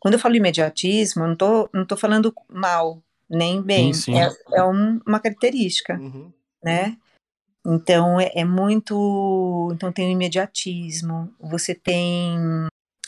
Quando 0.00 0.14
eu 0.14 0.20
falo 0.20 0.36
imediatismo, 0.36 1.22
eu 1.24 1.28
não 1.28 1.36
tô, 1.36 1.68
não 1.72 1.84
tô 1.84 1.96
falando 1.96 2.32
mal, 2.48 3.02
nem 3.28 3.60
bem. 3.60 3.92
Sim, 3.92 4.14
sim. 4.14 4.18
É, 4.18 4.58
é 4.58 4.64
um- 4.64 5.00
uma 5.06 5.20
característica 5.20 5.98
Uhum. 5.98 6.32
né? 6.62 6.96
Então 7.66 8.20
é, 8.20 8.30
é 8.34 8.44
muito. 8.44 9.70
Então 9.74 9.90
tem 9.92 10.08
o 10.08 10.12
imediatismo, 10.12 11.32
você 11.40 11.74
tem 11.74 12.38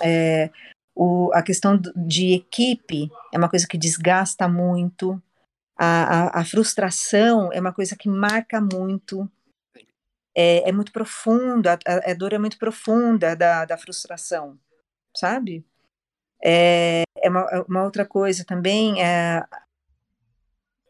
é, 0.02 0.50
o, 0.94 1.30
a 1.34 1.42
questão 1.42 1.78
de 1.94 2.32
equipe, 2.34 3.10
é 3.32 3.38
uma 3.38 3.48
coisa 3.50 3.66
que 3.66 3.76
desgasta 3.78 4.48
muito, 4.48 5.22
a, 5.76 6.38
a, 6.38 6.40
a 6.40 6.44
frustração 6.44 7.52
é 7.52 7.60
uma 7.60 7.72
coisa 7.72 7.96
que 7.96 8.08
marca 8.08 8.60
muito, 8.60 9.30
é, 10.34 10.68
é 10.68 10.72
muito 10.72 10.92
profunda, 10.92 11.78
a, 11.86 12.10
a 12.10 12.14
dor 12.14 12.32
é 12.32 12.38
muito 12.38 12.58
profunda 12.58 13.36
da, 13.36 13.64
da 13.64 13.76
frustração, 13.76 14.58
sabe? 15.14 15.64
É, 16.42 17.02
é 17.18 17.28
uma, 17.28 17.64
uma 17.68 17.84
outra 17.84 18.06
coisa 18.06 18.44
também, 18.44 19.02
é 19.02 19.44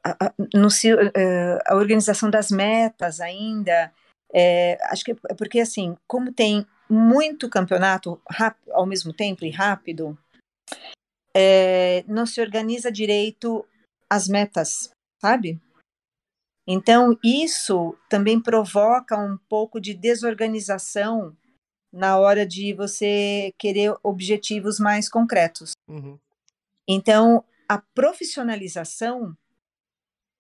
a, 0.05 0.33
no, 0.55 0.69
uh, 0.69 1.59
a 1.67 1.75
organização 1.75 2.31
das 2.31 2.51
metas 2.51 3.21
ainda, 3.21 3.93
é, 4.33 4.79
acho 4.85 5.05
que 5.05 5.13
é 5.13 5.35
porque 5.35 5.61
assim, 5.61 5.97
como 6.07 6.33
tem 6.33 6.67
muito 6.89 7.49
campeonato 7.49 8.21
ao 8.71 8.87
mesmo 8.87 9.13
tempo 9.13 9.45
e 9.45 9.51
rápido, 9.51 10.17
é, 11.35 12.05
não 12.07 12.25
se 12.25 12.41
organiza 12.41 12.91
direito 12.91 13.67
as 14.11 14.29
metas, 14.29 14.91
sabe? 15.21 15.61
Então, 16.67 17.17
isso 17.23 17.97
também 18.09 18.41
provoca 18.41 19.17
um 19.17 19.39
pouco 19.49 19.81
de 19.81 19.95
desorganização 19.95 21.37
na 21.93 22.19
hora 22.19 22.45
de 22.45 22.75
você 22.75 23.53
querer 23.59 23.95
objetivos 24.03 24.81
mais 24.81 25.09
concretos. 25.09 25.73
Uhum. 25.89 26.19
Então, 26.89 27.45
a 27.69 27.79
profissionalização 27.79 29.37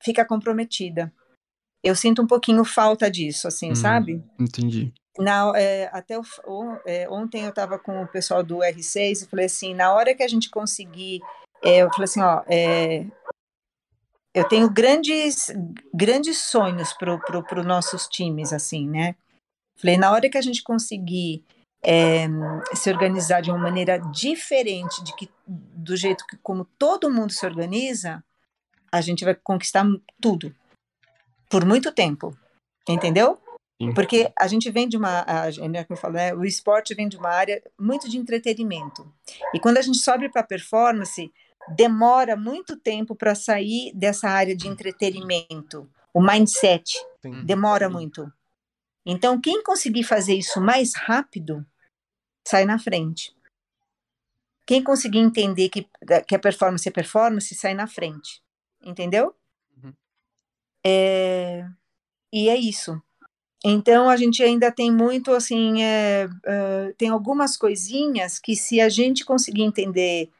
fica 0.02 0.24
comprometida. 0.24 1.12
Eu 1.82 1.94
sinto 1.94 2.22
um 2.22 2.26
pouquinho 2.26 2.64
falta 2.64 3.10
disso, 3.10 3.46
assim, 3.46 3.72
hum, 3.72 3.76
sabe? 3.76 4.22
Entendi. 4.38 4.92
Na, 5.18 5.52
é, 5.56 5.88
até 5.92 6.18
o, 6.18 6.22
é, 6.84 7.08
ontem 7.08 7.44
eu 7.44 7.50
estava 7.50 7.78
com 7.78 8.02
o 8.02 8.08
pessoal 8.08 8.42
do 8.42 8.58
R6 8.58 9.22
e 9.22 9.26
falei 9.26 9.46
assim, 9.46 9.74
na 9.74 9.92
hora 9.94 10.14
que 10.14 10.22
a 10.22 10.28
gente 10.28 10.50
conseguir, 10.50 11.20
é, 11.62 11.78
eu 11.78 11.90
falei 11.90 12.04
assim, 12.04 12.20
ó, 12.20 12.42
é, 12.48 13.06
eu 14.36 14.46
tenho 14.46 14.68
grandes, 14.68 15.50
grandes 15.94 16.36
sonhos 16.42 16.92
para 16.92 17.16
pro, 17.16 17.42
pro 17.42 17.64
nossos 17.64 18.06
times, 18.06 18.52
assim, 18.52 18.86
né? 18.86 19.16
Falei, 19.80 19.96
na 19.96 20.12
hora 20.12 20.28
que 20.28 20.36
a 20.36 20.42
gente 20.42 20.62
conseguir 20.62 21.42
é, 21.82 22.26
se 22.74 22.90
organizar 22.90 23.40
de 23.40 23.50
uma 23.50 23.58
maneira 23.58 23.96
diferente 23.96 25.02
de 25.02 25.16
que, 25.16 25.30
do 25.46 25.96
jeito 25.96 26.26
que 26.26 26.36
como 26.36 26.66
todo 26.78 27.10
mundo 27.10 27.32
se 27.32 27.46
organiza, 27.46 28.22
a 28.92 29.00
gente 29.00 29.24
vai 29.24 29.34
conquistar 29.34 29.86
tudo 30.20 30.54
por 31.48 31.64
muito 31.64 31.90
tempo, 31.90 32.36
entendeu? 32.86 33.38
Sim. 33.80 33.94
Porque 33.94 34.30
a 34.38 34.46
gente 34.46 34.70
vem 34.70 34.86
de 34.86 34.98
uma, 34.98 35.24
a, 35.26 35.50
né, 35.66 35.82
como 35.84 35.96
eu 35.96 36.00
falo, 36.00 36.14
né, 36.14 36.34
o 36.34 36.44
esporte 36.44 36.94
vem 36.94 37.08
de 37.08 37.16
uma 37.16 37.30
área 37.30 37.62
muito 37.80 38.06
de 38.06 38.18
entretenimento. 38.18 39.10
E 39.54 39.58
quando 39.58 39.78
a 39.78 39.82
gente 39.82 39.96
sobe 39.96 40.28
para 40.28 40.42
performance, 40.42 41.32
demora 41.74 42.36
muito 42.36 42.76
tempo 42.76 43.14
para 43.14 43.34
sair 43.34 43.92
dessa 43.94 44.28
área 44.28 44.56
de 44.56 44.68
entretenimento. 44.68 45.90
O 46.12 46.20
mindset 46.20 46.98
Sim. 47.20 47.44
demora 47.44 47.88
Sim. 47.88 47.92
muito. 47.92 48.32
Então, 49.04 49.40
quem 49.40 49.62
conseguir 49.62 50.02
fazer 50.02 50.34
isso 50.34 50.60
mais 50.60 50.94
rápido, 50.94 51.64
sai 52.46 52.64
na 52.64 52.78
frente. 52.78 53.34
Quem 54.66 54.82
conseguir 54.82 55.18
entender 55.18 55.68
que, 55.68 55.88
que 56.26 56.34
a 56.34 56.38
performance 56.38 56.88
é 56.88 56.92
performance, 56.92 57.54
sai 57.54 57.74
na 57.74 57.86
frente. 57.86 58.42
Entendeu? 58.82 59.34
Uhum. 59.76 59.92
É, 60.84 61.68
e 62.32 62.48
é 62.48 62.56
isso. 62.56 63.00
Então 63.64 64.08
a 64.08 64.16
gente 64.16 64.42
ainda 64.42 64.70
tem 64.70 64.92
muito 64.92 65.32
assim, 65.32 65.82
é, 65.82 66.26
uh, 66.26 66.94
tem 66.96 67.08
algumas 67.08 67.56
coisinhas 67.56 68.38
que 68.38 68.54
se 68.54 68.80
a 68.80 68.88
gente 68.88 69.24
conseguir 69.24 69.62
entender 69.62 70.30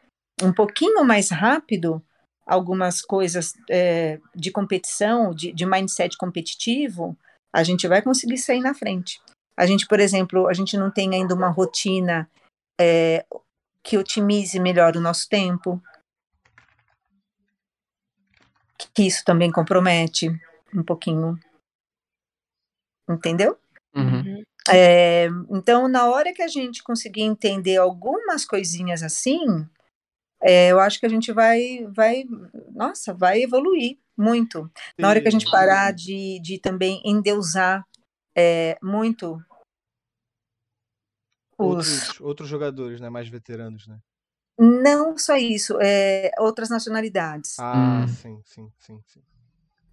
um 0.43 0.53
pouquinho 0.53 1.05
mais 1.05 1.31
rápido 1.31 2.03
algumas 2.47 3.03
coisas 3.03 3.55
é, 3.69 4.21
de 4.35 4.51
competição, 4.51 5.35
de, 5.35 5.53
de 5.53 5.67
mindset 5.67 6.17
competitivo, 6.17 7.17
a 7.53 7.65
gente 7.65 7.89
vai 7.89 8.01
conseguir 8.01 8.39
sair 8.39 8.61
na 8.61 8.75
frente. 8.75 9.21
A 9.57 9.67
gente, 9.67 9.87
por 9.87 9.99
exemplo, 9.99 10.47
a 10.47 10.53
gente 10.53 10.77
não 10.77 10.91
tem 10.91 11.15
ainda 11.15 11.35
uma 11.35 11.49
rotina 11.49 12.31
é, 12.79 13.25
que 13.83 13.97
otimize 13.97 14.61
melhor 14.61 14.97
o 14.97 15.01
nosso 15.01 15.29
tempo, 15.29 15.83
que 18.95 19.07
isso 19.07 19.25
também 19.25 19.51
compromete 19.51 20.29
um 20.75 20.83
pouquinho. 20.83 21.39
Entendeu? 23.09 23.59
Uhum. 23.95 24.43
É, 24.69 25.29
então, 25.51 25.89
na 25.89 26.11
hora 26.11 26.33
que 26.35 26.43
a 26.43 26.49
gente 26.49 26.83
conseguir 26.83 27.23
entender 27.23 27.77
algumas 27.77 28.45
coisinhas 28.45 29.03
assim, 29.03 29.67
é, 30.43 30.71
eu 30.71 30.81
acho 30.81 31.01
que 31.01 31.07
a 31.07 31.09
gente 31.09 31.33
vai, 31.33 31.87
vai, 31.95 32.25
nossa, 32.75 33.15
vai 33.15 33.43
evoluir 33.43 33.99
muito. 34.17 34.65
Sim. 34.65 34.95
Na 34.99 35.09
hora 35.09 35.21
que 35.21 35.29
a 35.29 35.31
gente 35.31 35.51
parar 35.51 35.93
de, 35.93 36.41
de 36.41 36.59
também 36.59 37.01
endeusar 37.05 37.87
é, 38.37 38.79
muito 38.83 39.43
os... 41.59 41.67
Outros, 41.67 42.21
outros 42.21 42.49
jogadores, 42.49 43.01
né, 43.01 43.09
mais 43.09 43.29
veteranos, 43.29 43.87
né? 43.87 43.99
Não 44.59 45.19
só 45.19 45.37
isso, 45.37 45.79
é, 45.81 46.31
outras 46.39 46.71
nacionalidades. 46.71 47.59
Ah, 47.59 48.05
hum. 48.05 48.09
sim, 48.09 48.41
sim, 48.45 48.73
sim, 48.79 49.01
sim. 49.07 49.23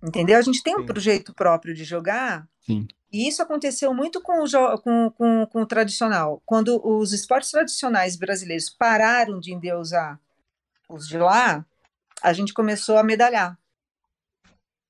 Entendeu? 0.02 0.38
A 0.38 0.42
gente 0.42 0.62
tem 0.62 0.76
sim. 0.76 0.82
um 0.82 0.86
projeto 0.86 1.34
próprio 1.34 1.74
de 1.74 1.84
jogar. 1.86 2.48
Sim. 2.60 2.88
E 3.12 3.28
isso 3.28 3.42
aconteceu 3.42 3.94
muito 3.94 4.22
com 4.22 4.44
o, 4.44 4.78
com, 4.80 5.12
com, 5.12 5.46
com 5.46 5.62
o 5.62 5.66
tradicional. 5.66 6.42
Quando 6.46 6.82
os 6.86 7.14
esportes 7.14 7.52
tradicionais 7.52 8.16
brasileiros 8.18 8.70
pararam 8.70 9.40
de 9.40 9.54
endeusar 9.54 10.20
os 10.90 11.08
de 11.08 11.18
lá, 11.18 11.66
a 12.22 12.34
gente 12.34 12.54
começou 12.54 12.98
a 12.98 13.04
medalhar. 13.04 13.58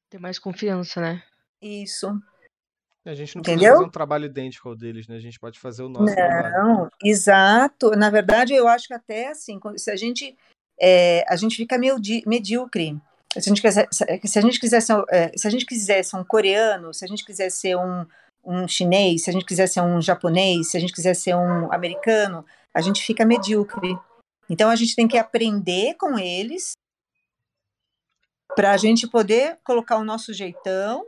Ter 0.09 0.19
mais 0.19 0.37
confiança, 0.37 1.01
né? 1.01 1.23
Isso. 1.61 2.07
A 3.05 3.13
gente 3.13 3.35
não 3.35 3.41
Entendeu? 3.41 3.57
precisa 3.57 3.73
fazer 3.73 3.87
um 3.87 3.91
trabalho 3.91 4.25
idêntico 4.25 4.69
ao 4.69 4.75
deles, 4.75 5.07
né? 5.07 5.17
A 5.17 5.19
gente 5.19 5.39
pode 5.39 5.59
fazer 5.59 5.83
o 5.83 5.89
nosso 5.89 6.05
não, 6.05 6.15
trabalho. 6.15 6.53
Não, 6.53 6.89
exato. 7.03 7.91
Na 7.91 8.09
verdade, 8.09 8.53
eu 8.53 8.67
acho 8.67 8.87
que 8.87 8.93
até 8.93 9.29
assim, 9.29 9.59
se 9.75 9.91
a 9.91 9.95
gente 9.95 10.37
é, 10.79 11.25
a 11.27 11.35
gente 11.35 11.55
fica 11.55 11.77
meio 11.77 11.97
medíocre. 12.25 12.97
Se 13.33 13.39
a 13.39 13.53
gente 13.53 13.61
quiser, 13.61 13.87
se 13.91 14.39
a 14.39 14.41
gente 14.41 14.59
quisesse, 14.59 14.91
é, 15.09 15.31
se 15.35 15.47
a 15.47 15.49
gente 15.49 15.65
quisesse 15.65 16.15
um 16.15 16.23
coreano, 16.23 16.93
se 16.93 17.03
a 17.03 17.07
gente 17.07 17.25
quisesse 17.25 17.57
ser 17.57 17.75
um, 17.75 18.05
um 18.45 18.67
chinês, 18.67 19.23
se 19.23 19.29
a 19.29 19.33
gente 19.33 19.45
quisesse 19.45 19.73
ser 19.73 19.81
um 19.81 20.01
japonês, 20.01 20.69
se 20.69 20.77
a 20.77 20.79
gente 20.79 20.93
quisesse 20.93 21.21
ser 21.21 21.35
um 21.35 21.71
americano, 21.73 22.45
a 22.73 22.79
gente 22.79 23.03
fica 23.03 23.25
medíocre. 23.25 23.97
Então 24.53 24.69
a 24.69 24.75
gente 24.75 24.95
tem 24.95 25.07
que 25.07 25.17
aprender 25.17 25.95
com 25.95 26.15
eles 26.15 26.73
para 28.55 28.71
a 28.71 28.77
gente 28.77 29.07
poder 29.07 29.57
colocar 29.63 29.97
o 29.97 30.03
nosso 30.03 30.31
jeitão 30.31 31.03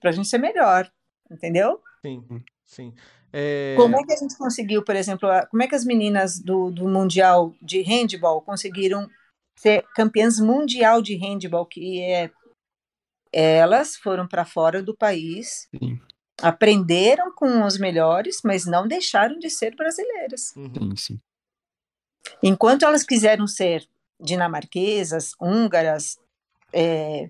para 0.00 0.10
a 0.10 0.12
gente 0.12 0.26
ser 0.26 0.38
melhor, 0.38 0.92
entendeu? 1.30 1.80
Sim, 2.04 2.24
sim. 2.66 2.94
É... 3.32 3.76
Como 3.76 3.96
é 3.96 4.02
que 4.02 4.12
a 4.12 4.16
gente 4.16 4.36
conseguiu, 4.36 4.84
por 4.84 4.96
exemplo, 4.96 5.28
como 5.48 5.62
é 5.62 5.68
que 5.68 5.76
as 5.76 5.84
meninas 5.84 6.40
do, 6.40 6.72
do 6.72 6.88
Mundial 6.88 7.54
de 7.62 7.82
Handball 7.82 8.42
conseguiram 8.42 9.08
ser 9.54 9.86
campeãs 9.94 10.40
mundial 10.40 11.00
de 11.00 11.14
handball, 11.14 11.66
que 11.66 12.00
é 12.00 12.32
elas 13.32 13.96
foram 13.96 14.26
para 14.26 14.44
fora 14.44 14.82
do 14.82 14.96
país, 14.96 15.68
sim. 15.70 16.00
aprenderam 16.42 17.32
com 17.32 17.64
os 17.64 17.78
melhores, 17.78 18.40
mas 18.42 18.66
não 18.66 18.88
deixaram 18.88 19.38
de 19.38 19.48
ser 19.48 19.76
brasileiras. 19.76 20.52
Uhum. 20.56 20.74
Sim, 20.74 20.96
sim. 20.96 21.20
Enquanto 22.42 22.84
elas 22.84 23.04
quiseram 23.04 23.46
ser 23.46 23.86
dinamarquesas, 24.20 25.34
húngaras, 25.40 26.18
é, 26.72 27.28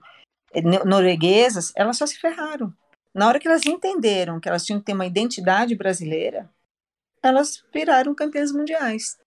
norueguesas, 0.85 1.73
elas 1.75 1.97
só 1.97 2.07
se 2.07 2.19
ferraram. 2.19 2.73
Na 3.15 3.29
hora 3.29 3.39
que 3.39 3.47
elas 3.47 3.67
entenderam 3.67 4.41
que 4.41 4.49
elas 4.49 4.65
tinham 4.65 4.81
que 4.81 4.87
ter 4.87 4.95
uma 4.95 5.07
identidade 5.07 5.75
brasileira, 5.75 6.51
elas 7.23 7.63
viraram 7.73 8.15
campeãs 8.15 8.53
mundiais. 8.53 9.19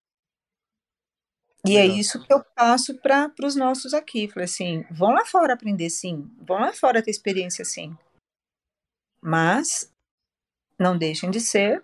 E 1.67 1.77
é 1.77 1.85
isso 1.85 2.23
que 2.23 2.31
eu 2.31 2.43
passo 2.43 2.95
para 2.99 3.31
os 3.43 3.55
nossos 3.55 3.93
aqui. 3.93 4.27
Falei 4.27 4.45
assim: 4.45 4.85
vão 4.91 5.11
lá 5.11 5.25
fora 5.25 5.53
aprender 5.53 5.89
sim, 5.89 6.31
vão 6.39 6.59
lá 6.59 6.71
fora 6.73 7.01
ter 7.01 7.09
experiência 7.09 7.65
sim. 7.65 7.97
Mas 9.19 9.91
não 10.79 10.95
deixem 10.95 11.31
de 11.31 11.39
ser 11.39 11.83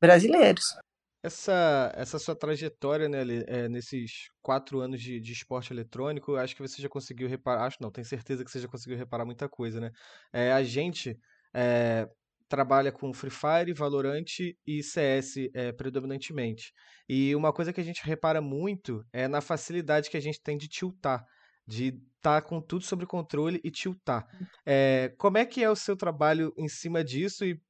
brasileiros. 0.00 0.78
Essa, 1.22 1.92
essa 1.96 2.18
sua 2.18 2.36
trajetória, 2.36 3.08
né, 3.08 3.22
é, 3.46 3.68
nesses 3.68 4.30
quatro 4.40 4.78
anos 4.80 5.00
de, 5.00 5.20
de 5.20 5.32
esporte 5.32 5.72
eletrônico, 5.72 6.36
acho 6.36 6.54
que 6.54 6.62
você 6.62 6.80
já 6.80 6.88
conseguiu 6.88 7.28
reparar, 7.28 7.64
acho 7.64 7.78
não, 7.80 7.90
tenho 7.90 8.06
certeza 8.06 8.44
que 8.44 8.50
você 8.50 8.60
já 8.60 8.68
conseguiu 8.68 8.96
reparar 8.96 9.24
muita 9.24 9.48
coisa, 9.48 9.80
né? 9.80 9.90
É, 10.32 10.52
a 10.52 10.62
gente 10.62 11.18
é, 11.52 12.08
trabalha 12.48 12.90
com 12.90 13.12
Free 13.12 13.30
Fire, 13.30 13.72
Valorant 13.72 14.24
e 14.66 14.82
CS 14.82 15.50
é, 15.54 15.72
predominantemente. 15.72 16.72
E 17.08 17.34
uma 17.34 17.52
coisa 17.52 17.72
que 17.72 17.80
a 17.80 17.84
gente 17.84 18.04
repara 18.04 18.40
muito 18.40 19.04
é 19.12 19.28
na 19.28 19.40
facilidade 19.40 20.08
que 20.10 20.16
a 20.16 20.22
gente 20.22 20.40
tem 20.40 20.56
de 20.56 20.68
tiltar, 20.68 21.24
de 21.66 21.88
estar 22.16 22.40
tá 22.40 22.42
com 22.42 22.60
tudo 22.60 22.84
sob 22.84 23.04
controle 23.06 23.60
e 23.62 23.70
tiltar. 23.70 24.26
É, 24.64 25.12
como 25.18 25.36
é 25.36 25.44
que 25.44 25.62
é 25.62 25.70
o 25.70 25.76
seu 25.76 25.96
trabalho 25.96 26.52
em 26.56 26.68
cima 26.68 27.04
disso 27.04 27.44
e 27.44 27.60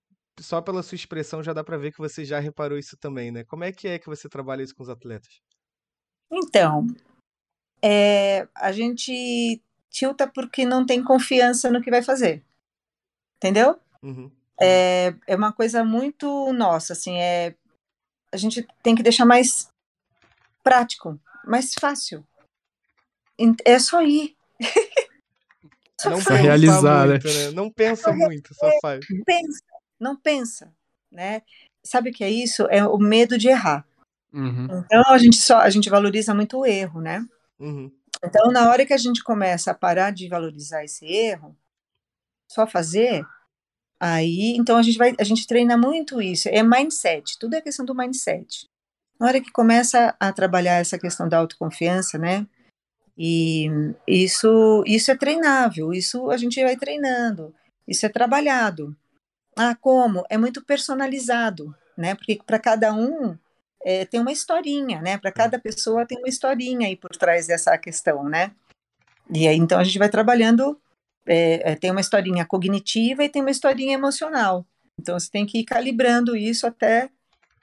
só 0.40 0.60
pela 0.60 0.82
sua 0.82 0.96
expressão 0.96 1.42
já 1.42 1.52
dá 1.52 1.62
para 1.62 1.76
ver 1.76 1.92
que 1.92 1.98
você 1.98 2.24
já 2.24 2.38
reparou 2.38 2.78
isso 2.78 2.96
também, 2.96 3.30
né? 3.30 3.44
Como 3.44 3.64
é 3.64 3.72
que 3.72 3.88
é 3.88 3.98
que 3.98 4.06
você 4.06 4.28
trabalha 4.28 4.62
isso 4.62 4.74
com 4.74 4.82
os 4.82 4.88
atletas? 4.88 5.40
Então, 6.30 6.86
é, 7.82 8.48
a 8.54 8.72
gente 8.72 9.62
tilta 9.90 10.26
porque 10.26 10.64
não 10.64 10.84
tem 10.84 11.02
confiança 11.02 11.70
no 11.70 11.82
que 11.82 11.90
vai 11.90 12.02
fazer, 12.02 12.44
entendeu? 13.36 13.78
Uhum. 14.02 14.30
É, 14.60 15.14
é 15.26 15.36
uma 15.36 15.52
coisa 15.52 15.84
muito 15.84 16.52
nossa, 16.52 16.92
assim, 16.92 17.18
é 17.18 17.54
a 18.32 18.36
gente 18.36 18.66
tem 18.82 18.94
que 18.94 19.02
deixar 19.02 19.24
mais 19.24 19.70
prático, 20.62 21.18
mais 21.44 21.72
fácil. 21.74 22.26
É 23.64 23.78
só 23.78 24.02
ir, 24.02 24.36
Não 26.04 26.20
Só 26.20 26.30
pensa 26.30 26.34
realizar, 26.34 27.06
né? 27.06 27.12
muito, 27.12 27.26
né? 27.26 27.50
Não 27.50 27.70
pensa 27.70 28.12
muito, 28.12 28.54
só 28.54 28.70
faz. 28.80 29.04
pensa, 29.26 29.64
não 29.98 30.16
pensa, 30.16 30.72
né? 31.10 31.42
Sabe 31.82 32.10
o 32.10 32.12
que 32.12 32.24
é 32.24 32.30
isso? 32.30 32.66
É 32.70 32.84
o 32.84 32.98
medo 32.98 33.38
de 33.38 33.48
errar. 33.48 33.86
Uhum. 34.32 34.66
Então 34.84 35.02
a 35.06 35.18
gente 35.18 35.36
só 35.36 35.58
a 35.58 35.70
gente 35.70 35.88
valoriza 35.88 36.34
muito 36.34 36.58
o 36.58 36.66
erro, 36.66 37.00
né? 37.00 37.26
Uhum. 37.58 37.90
Então 38.22 38.50
na 38.50 38.68
hora 38.68 38.84
que 38.84 38.92
a 38.92 38.98
gente 38.98 39.22
começa 39.22 39.70
a 39.70 39.74
parar 39.74 40.10
de 40.10 40.28
valorizar 40.28 40.84
esse 40.84 41.06
erro, 41.06 41.56
só 42.50 42.66
fazer, 42.66 43.24
aí 44.00 44.54
então 44.56 44.76
a 44.76 44.82
gente 44.82 44.98
vai 44.98 45.14
a 45.18 45.24
gente 45.24 45.46
treina 45.46 45.76
muito 45.76 46.20
isso. 46.20 46.48
É 46.48 46.62
mindset, 46.62 47.38
tudo 47.38 47.54
é 47.54 47.60
questão 47.60 47.84
do 47.84 47.94
mindset. 47.94 48.68
Na 49.18 49.26
hora 49.26 49.40
que 49.40 49.50
começa 49.50 50.14
a 50.20 50.32
trabalhar 50.32 50.76
essa 50.76 50.98
questão 50.98 51.28
da 51.28 51.38
autoconfiança, 51.38 52.18
né? 52.18 52.46
E 53.16 53.66
isso 54.06 54.84
isso 54.86 55.10
é 55.10 55.16
treinável, 55.16 55.92
isso 55.92 56.30
a 56.30 56.36
gente 56.36 56.62
vai 56.62 56.76
treinando, 56.76 57.54
isso 57.86 58.06
é 58.06 58.08
trabalhado. 58.08 58.96
Ah, 59.58 59.74
como? 59.74 60.24
É 60.30 60.38
muito 60.38 60.64
personalizado, 60.64 61.74
né? 61.96 62.14
Porque 62.14 62.38
para 62.46 62.58
cada 62.58 62.94
um 62.94 63.36
é, 63.84 64.04
tem 64.04 64.20
uma 64.20 64.32
historinha, 64.32 65.00
né? 65.00 65.18
Para 65.18 65.32
cada 65.32 65.58
pessoa 65.58 66.06
tem 66.06 66.18
uma 66.18 66.28
historinha 66.28 66.86
aí 66.86 66.96
por 66.96 67.10
trás 67.10 67.46
dessa 67.46 67.76
questão, 67.76 68.24
né? 68.24 68.52
E 69.30 69.48
aí 69.48 69.56
então 69.56 69.78
a 69.78 69.84
gente 69.84 69.98
vai 69.98 70.08
trabalhando, 70.08 70.80
é, 71.26 71.72
é, 71.72 71.74
tem 71.74 71.90
uma 71.90 72.00
historinha 72.00 72.46
cognitiva 72.46 73.24
e 73.24 73.28
tem 73.28 73.42
uma 73.42 73.50
historinha 73.50 73.94
emocional. 73.94 74.64
Então 75.00 75.18
você 75.18 75.30
tem 75.30 75.44
que 75.44 75.58
ir 75.58 75.64
calibrando 75.64 76.36
isso 76.36 76.66
até 76.66 77.10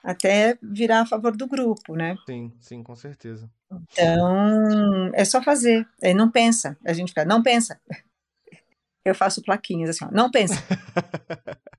até 0.04 0.56
virar 0.62 1.02
a 1.02 1.06
favor 1.06 1.36
do 1.36 1.48
grupo, 1.48 1.96
né? 1.96 2.16
Sim, 2.28 2.52
sim, 2.62 2.84
com 2.84 2.96
certeza. 2.96 3.50
Então 3.92 5.12
é 5.14 5.26
só 5.26 5.42
fazer, 5.42 5.88
é, 6.02 6.14
não 6.14 6.30
pensa. 6.30 6.78
A 6.86 6.94
gente 6.94 7.10
fica, 7.10 7.26
não 7.26 7.42
pensa. 7.42 7.80
Eu 9.04 9.14
faço 9.14 9.42
plaquinhas 9.42 9.92
assim, 9.92 10.06
ó, 10.06 10.10
não 10.12 10.32
pensa. 10.32 10.56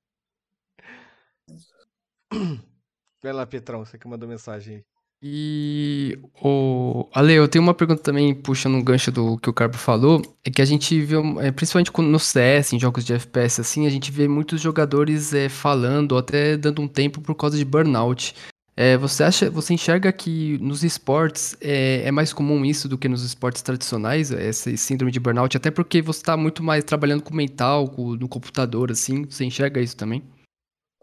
Vai 3.23 3.33
lá, 3.33 3.47
Petrão, 3.47 3.85
você 3.85 3.99
que 3.99 4.07
mandou 4.07 4.29
mensagem 4.29 4.77
aí. 4.77 4.85
E 5.23 6.19
o 6.43 7.09
Ale, 7.13 7.33
eu 7.33 7.49
tenho 7.49 7.63
uma 7.63 7.73
pergunta 7.73 8.03
também 8.03 8.35
puxando 8.35 8.75
um 8.75 8.85
gancho 8.85 9.11
do 9.11 9.39
que 9.39 9.49
o 9.49 9.53
Carbo 9.53 9.77
falou, 9.77 10.21
é 10.45 10.51
que 10.51 10.61
a 10.61 10.65
gente 10.65 11.01
vê, 11.01 11.17
é, 11.41 11.51
principalmente 11.51 11.91
no 11.97 12.19
CS, 12.19 12.75
em 12.75 12.79
jogos 12.79 13.05
de 13.05 13.15
FPS 13.15 13.61
assim, 13.63 13.87
a 13.87 13.91
gente 13.91 14.13
vê 14.13 14.29
muitos 14.29 14.61
jogadores 14.61 15.33
é, 15.33 15.49
falando, 15.49 16.13
ou 16.13 16.19
até 16.19 16.57
dando 16.57 16.83
um 16.83 16.89
tempo 16.89 17.23
por 17.23 17.35
causa 17.35 17.57
de 17.57 17.65
burnout. 17.65 18.35
É, 18.77 18.95
você 18.99 19.25
acha, 19.25 19.51
você 19.51 19.73
enxerga 19.73 20.13
que 20.13 20.59
nos 20.59 20.85
esportes 20.85 21.57
é, 21.63 22.03
é, 22.05 22.11
mais 22.11 22.35
comum 22.35 22.63
isso 22.63 22.87
do 22.87 22.99
que 22.99 23.09
nos 23.09 23.25
esportes 23.25 23.63
tradicionais, 23.63 24.31
essa 24.31 24.77
síndrome 24.77 25.11
de 25.11 25.19
burnout, 25.19 25.57
até 25.57 25.71
porque 25.71 26.03
você 26.03 26.21
está 26.21 26.37
muito 26.37 26.63
mais 26.63 26.85
trabalhando 26.85 27.23
com 27.23 27.33
o 27.33 27.37
mental, 27.37 27.89
com, 27.89 28.15
no 28.15 28.29
computador, 28.29 28.93
assim, 28.93 29.25
você 29.25 29.47
enxerga 29.47 29.81
isso 29.81 29.97
também? 29.97 30.23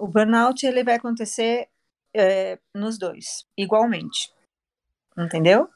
O 0.04 0.08
burnout 0.08 0.66
ele 0.66 0.84
vai 0.84 0.96
acontecer 0.96 1.70
é, 2.14 2.60
nos 2.76 2.98
dois, 2.98 3.46
igualmente. 3.58 4.30
Entendeu? 5.18 5.70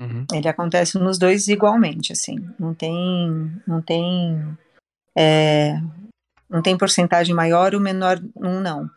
Uhum. 0.00 0.26
Ele 0.32 0.48
acontece 0.48 0.98
nos 0.98 1.18
dois 1.18 1.46
igualmente, 1.46 2.12
assim. 2.12 2.34
Não 2.58 2.74
tem, 2.74 3.62
não 3.64 3.80
tem, 3.80 4.58
é, 5.16 5.74
não 6.48 6.60
tem 6.60 6.76
porcentagem 6.76 7.32
maior 7.32 7.72
ou 7.72 7.80
menor, 7.80 8.20
um 8.34 8.58
não. 8.60 8.90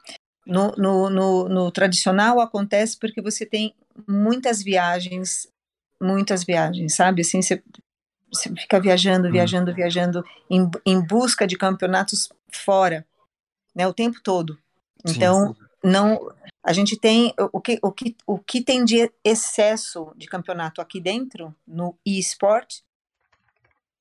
No, 0.44 0.72
no, 0.76 1.08
no, 1.08 1.50
no, 1.50 1.72
tradicional 1.72 2.40
acontece 2.40 2.98
porque 2.98 3.22
você 3.22 3.46
tem 3.46 3.76
muitas 4.08 4.64
viagens, 4.64 5.48
muitas 6.02 6.44
viagens, 6.44 6.96
sabe? 6.96 7.22
Assim, 7.22 7.44
você, 7.44 7.62
você 8.34 8.50
fica 8.56 8.80
viajando, 8.80 9.32
viajando, 9.32 9.70
uhum. 9.70 9.76
viajando 9.76 10.26
em, 10.50 10.68
em 10.84 11.06
busca 11.06 11.46
de 11.46 11.60
campeonatos 11.60 12.28
fora, 12.52 13.06
né? 13.76 13.86
O 13.86 13.94
tempo 13.94 14.20
todo. 14.24 14.58
Então, 15.06 15.54
Sim. 15.54 15.56
não 15.84 16.34
a 16.64 16.72
gente 16.72 16.96
tem 16.96 17.34
o 17.52 17.60
que, 17.60 17.78
o, 17.82 17.92
que, 17.92 18.16
o 18.26 18.40
que 18.40 18.62
tem 18.62 18.86
de 18.86 19.12
excesso 19.22 20.14
de 20.16 20.28
campeonato 20.28 20.80
aqui 20.80 21.02
dentro, 21.02 21.54
no 21.68 21.98
e-sport, 22.06 22.80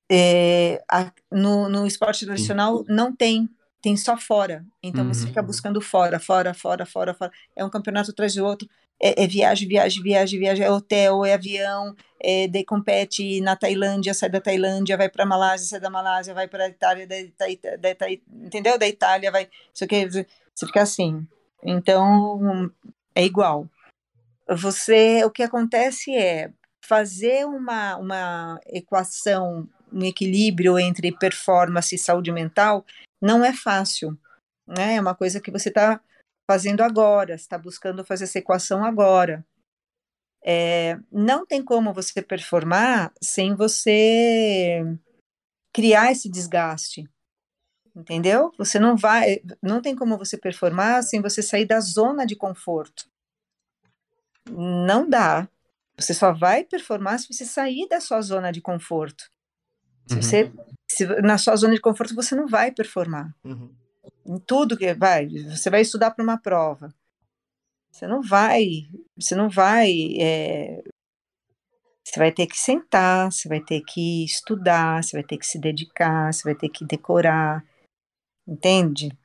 é, 0.09 0.81
no, 1.29 1.67
no 1.67 1.85
esporte 1.85 2.25
tradicional 2.25 2.79
Sim. 2.79 2.85
não 2.87 3.13
tem, 3.13 3.49
tem 3.81 3.97
só 3.97 4.15
fora. 4.15 4.65
Então 4.81 5.03
uhum. 5.03 5.13
você 5.13 5.27
fica 5.27 5.41
buscando 5.41 5.81
fora, 5.81 6.19
fora, 6.19 6.53
fora, 6.53 6.85
fora, 6.85 7.13
fora. 7.13 7.31
É 7.53 7.65
um 7.65 7.69
campeonato 7.69 8.11
atrás 8.11 8.33
do 8.35 8.45
outro. 8.45 8.69
É, 9.01 9.23
é 9.23 9.27
viagem, 9.27 9.67
viagem, 9.67 10.01
viagem, 10.01 10.39
viagem, 10.39 10.65
é 10.65 10.71
hotel, 10.71 11.25
é 11.25 11.33
avião, 11.33 11.93
é, 12.21 12.47
de 12.47 12.63
compete 12.63 13.41
na 13.41 13.57
Tailândia, 13.57 14.13
sai 14.13 14.29
da 14.29 14.39
Tailândia, 14.39 14.95
vai 14.95 15.09
para 15.09 15.25
Malásia, 15.25 15.67
sai 15.67 15.79
da 15.81 15.89
Malásia, 15.89 16.33
vai 16.33 16.47
para 16.47 16.65
a 16.65 16.69
Itália, 16.69 17.05
da, 17.05 17.15
da, 17.15 17.75
da, 17.77 17.93
da, 17.93 18.11
entendeu? 18.45 18.79
Da 18.79 18.87
Itália, 18.87 19.29
vai. 19.29 19.49
Isso 19.73 19.83
aqui, 19.83 20.07
você 20.55 20.65
fica 20.65 20.81
assim. 20.81 21.27
Então, 21.63 22.71
é 23.15 23.23
igual. 23.23 23.69
Você, 24.47 25.23
o 25.23 25.31
que 25.31 25.43
acontece 25.43 26.13
é 26.15 26.51
fazer 26.85 27.45
uma, 27.45 27.95
uma 27.97 28.59
equação, 28.67 29.67
um 29.91 30.03
equilíbrio 30.03 30.77
entre 30.77 31.11
performance 31.17 31.95
e 31.95 31.97
saúde 31.97 32.31
mental 32.31 32.85
não 33.21 33.43
é 33.43 33.53
fácil, 33.53 34.17
né? 34.67 34.95
É 34.95 35.01
uma 35.01 35.15
coisa 35.15 35.39
que 35.39 35.49
você 35.49 35.69
está 35.69 36.01
fazendo 36.49 36.81
agora, 36.81 37.35
está 37.35 37.57
buscando 37.57 38.03
fazer 38.03 38.25
essa 38.25 38.39
equação 38.39 38.83
agora. 38.83 39.45
É, 40.45 40.99
não 41.09 41.45
tem 41.45 41.63
como 41.63 41.93
você 41.93 42.21
performar 42.21 43.13
sem 43.21 43.55
você 43.55 44.81
criar 45.73 46.11
esse 46.11 46.29
desgaste 46.29 47.09
entendeu? 47.95 48.51
Você 48.57 48.79
não 48.79 48.95
vai, 48.95 49.41
não 49.61 49.81
tem 49.81 49.95
como 49.95 50.17
você 50.17 50.37
performar 50.37 51.03
sem 51.03 51.21
você 51.21 51.41
sair 51.41 51.65
da 51.65 51.79
zona 51.79 52.25
de 52.25 52.35
conforto. 52.35 53.07
Não 54.49 55.07
dá. 55.07 55.47
Você 55.97 56.13
só 56.13 56.33
vai 56.33 56.63
performar 56.63 57.19
se 57.19 57.31
você 57.31 57.45
sair 57.45 57.87
da 57.87 58.01
sua 58.01 58.21
zona 58.21 58.51
de 58.51 58.61
conforto. 58.61 59.29
Se 60.07 60.15
uhum. 60.15 60.21
você, 60.21 60.51
se, 60.89 61.05
na 61.21 61.37
sua 61.37 61.55
zona 61.55 61.75
de 61.75 61.81
conforto 61.81 62.15
você 62.15 62.35
não 62.35 62.47
vai 62.47 62.71
performar. 62.71 63.33
Uhum. 63.43 63.73
Em 64.25 64.37
tudo 64.39 64.77
que 64.77 64.93
vai, 64.93 65.27
você 65.27 65.69
vai 65.69 65.81
estudar 65.81 66.11
para 66.11 66.23
uma 66.23 66.37
prova. 66.37 66.93
Você 67.91 68.07
não 68.07 68.21
vai, 68.21 68.87
você 69.15 69.35
não 69.35 69.49
vai 69.49 69.91
é, 70.19 70.83
você 72.03 72.19
vai 72.19 72.31
ter 72.31 72.47
que 72.47 72.57
sentar, 72.57 73.31
você 73.31 73.47
vai 73.47 73.61
ter 73.61 73.81
que 73.81 74.25
estudar, 74.25 75.01
você 75.01 75.15
vai 75.15 75.23
ter 75.23 75.37
que 75.37 75.45
se 75.45 75.57
dedicar, 75.57 76.33
você 76.33 76.43
vai 76.43 76.55
ter 76.55 76.69
que 76.69 76.85
decorar, 76.85 77.63
Entende? 78.47 79.17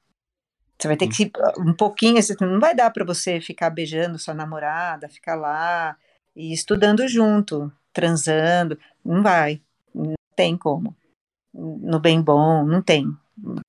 Você 0.78 0.86
vai 0.86 0.96
ter 0.96 1.08
que 1.08 1.30
um 1.58 1.74
pouquinho, 1.74 2.20
não 2.40 2.60
vai 2.60 2.74
dar 2.74 2.90
para 2.90 3.04
você 3.04 3.40
ficar 3.40 3.68
beijando 3.68 4.18
sua 4.18 4.32
namorada, 4.32 5.08
ficar 5.08 5.34
lá 5.34 5.96
e 6.36 6.52
estudando 6.52 7.06
junto, 7.08 7.72
transando, 7.92 8.78
não 9.04 9.20
vai, 9.20 9.60
não 9.92 10.14
tem 10.36 10.56
como. 10.56 10.96
No 11.52 11.98
bem 11.98 12.22
bom, 12.22 12.64
não 12.64 12.80
tem. 12.80 13.06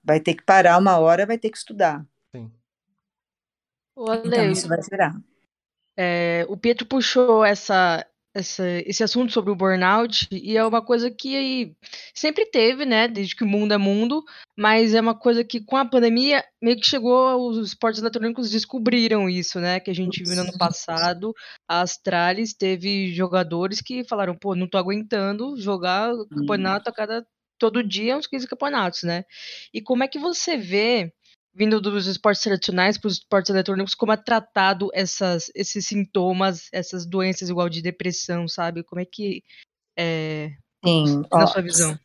Vai 0.04 0.20
ter 0.20 0.36
que 0.36 0.43
parar 0.43 0.78
uma 0.78 1.00
hora, 1.00 1.26
vai 1.26 1.38
ter 1.39 1.50
que 1.50 1.58
estudar. 1.58 2.06
Sim. 2.36 2.52
então 3.97 4.52
isso 4.52 4.68
vai 4.68 4.80
virar. 4.82 5.20
É, 5.97 6.45
o 6.47 6.56
Pietro 6.56 6.86
puxou 6.86 7.43
essa 7.43 8.06
essa, 8.34 8.63
esse 8.86 9.03
assunto 9.03 9.32
sobre 9.32 9.51
o 9.51 9.55
burnout 9.55 10.27
e 10.32 10.55
é 10.55 10.65
uma 10.65 10.84
coisa 10.84 11.09
que 11.09 11.75
sempre 12.13 12.45
teve, 12.45 12.86
né, 12.86 13.07
desde 13.07 13.36
que 13.36 13.43
o 13.43 13.47
mundo 13.47 13.73
é 13.73 13.77
mundo, 13.77 14.23
mas 14.57 14.93
é 14.93 15.01
uma 15.01 15.15
coisa 15.15 15.43
que 15.43 15.59
com 15.59 15.75
a 15.75 15.86
pandemia 15.86 16.43
meio 16.61 16.80
que 16.80 16.88
chegou, 16.88 17.49
os 17.49 17.57
esportes 17.69 18.01
eletrônicos 18.01 18.51
descobriram 18.51 19.27
isso, 19.30 19.59
né, 19.59 19.80
que 19.80 19.89
a 19.89 19.95
gente 19.95 20.23
viu 20.23 20.36
no 20.36 20.41
ano 20.43 20.57
passado, 20.57 21.34
a 21.67 21.82
Astralis 21.82 22.53
teve 22.53 23.13
jogadores 23.13 23.82
que 23.82 24.03
falaram, 24.03 24.36
pô, 24.36 24.55
não 24.55 24.67
tô 24.67 24.77
aguentando 24.77 25.59
jogar 25.59 26.13
campeonato 26.30 26.89
a 26.89 26.93
cada, 26.93 27.25
todo 27.57 27.84
dia 27.84 28.15
uns 28.15 28.27
15 28.27 28.47
campeonatos, 28.47 29.03
né, 29.03 29.23
e 29.73 29.82
como 29.82 30.03
é 30.03 30.07
que 30.07 30.19
você 30.19 30.55
vê 30.55 31.11
vindo 31.54 31.82
dos 31.82 32.08
esportes 32.08 32.43
tradicionais 32.43 32.97
para 32.97 33.08
os 33.08 33.16
esportes 33.16 33.50
eletrônicos, 33.50 33.95
como 33.95 34.12
é 34.12 34.18
tratado 34.18 34.89
essas, 34.93 35.52
esses 35.56 35.86
sintomas, 35.86 36.70
essas 36.72 37.06
doenças 37.06 37.50
igual 37.50 37.70
de 37.70 37.82
depressão, 37.82 38.47
sabe? 38.47 38.84
Como 38.84 39.02
é 39.02 39.06
que 39.06 39.43
é, 39.97 40.52
Sim, 40.86 41.22
na 41.32 41.43
ó, 41.43 41.47
sua 41.47 41.62
visão? 41.62 42.00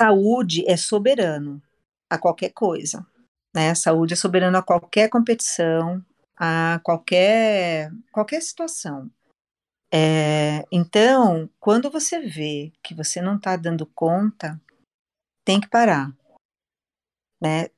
Saúde 0.00 0.64
é 0.68 0.76
soberano 0.76 1.62
a 2.10 2.18
qualquer 2.18 2.50
coisa, 2.50 3.06
né? 3.54 3.74
Saúde 3.74 4.14
é 4.14 4.16
soberano 4.16 4.58
a 4.58 4.62
qualquer 4.62 5.08
competição, 5.08 6.04
a 6.36 6.80
qualquer 6.82 7.90
qualquer 8.12 8.42
situação. 8.42 9.10
É, 9.92 10.64
então, 10.70 11.48
quando 11.58 11.90
você 11.90 12.20
vê 12.20 12.72
que 12.82 12.94
você 12.94 13.22
não 13.22 13.36
está 13.36 13.56
dando 13.56 13.86
conta, 13.86 14.60
tem 15.44 15.58
que 15.58 15.68
parar, 15.68 16.14
né? 17.40 17.68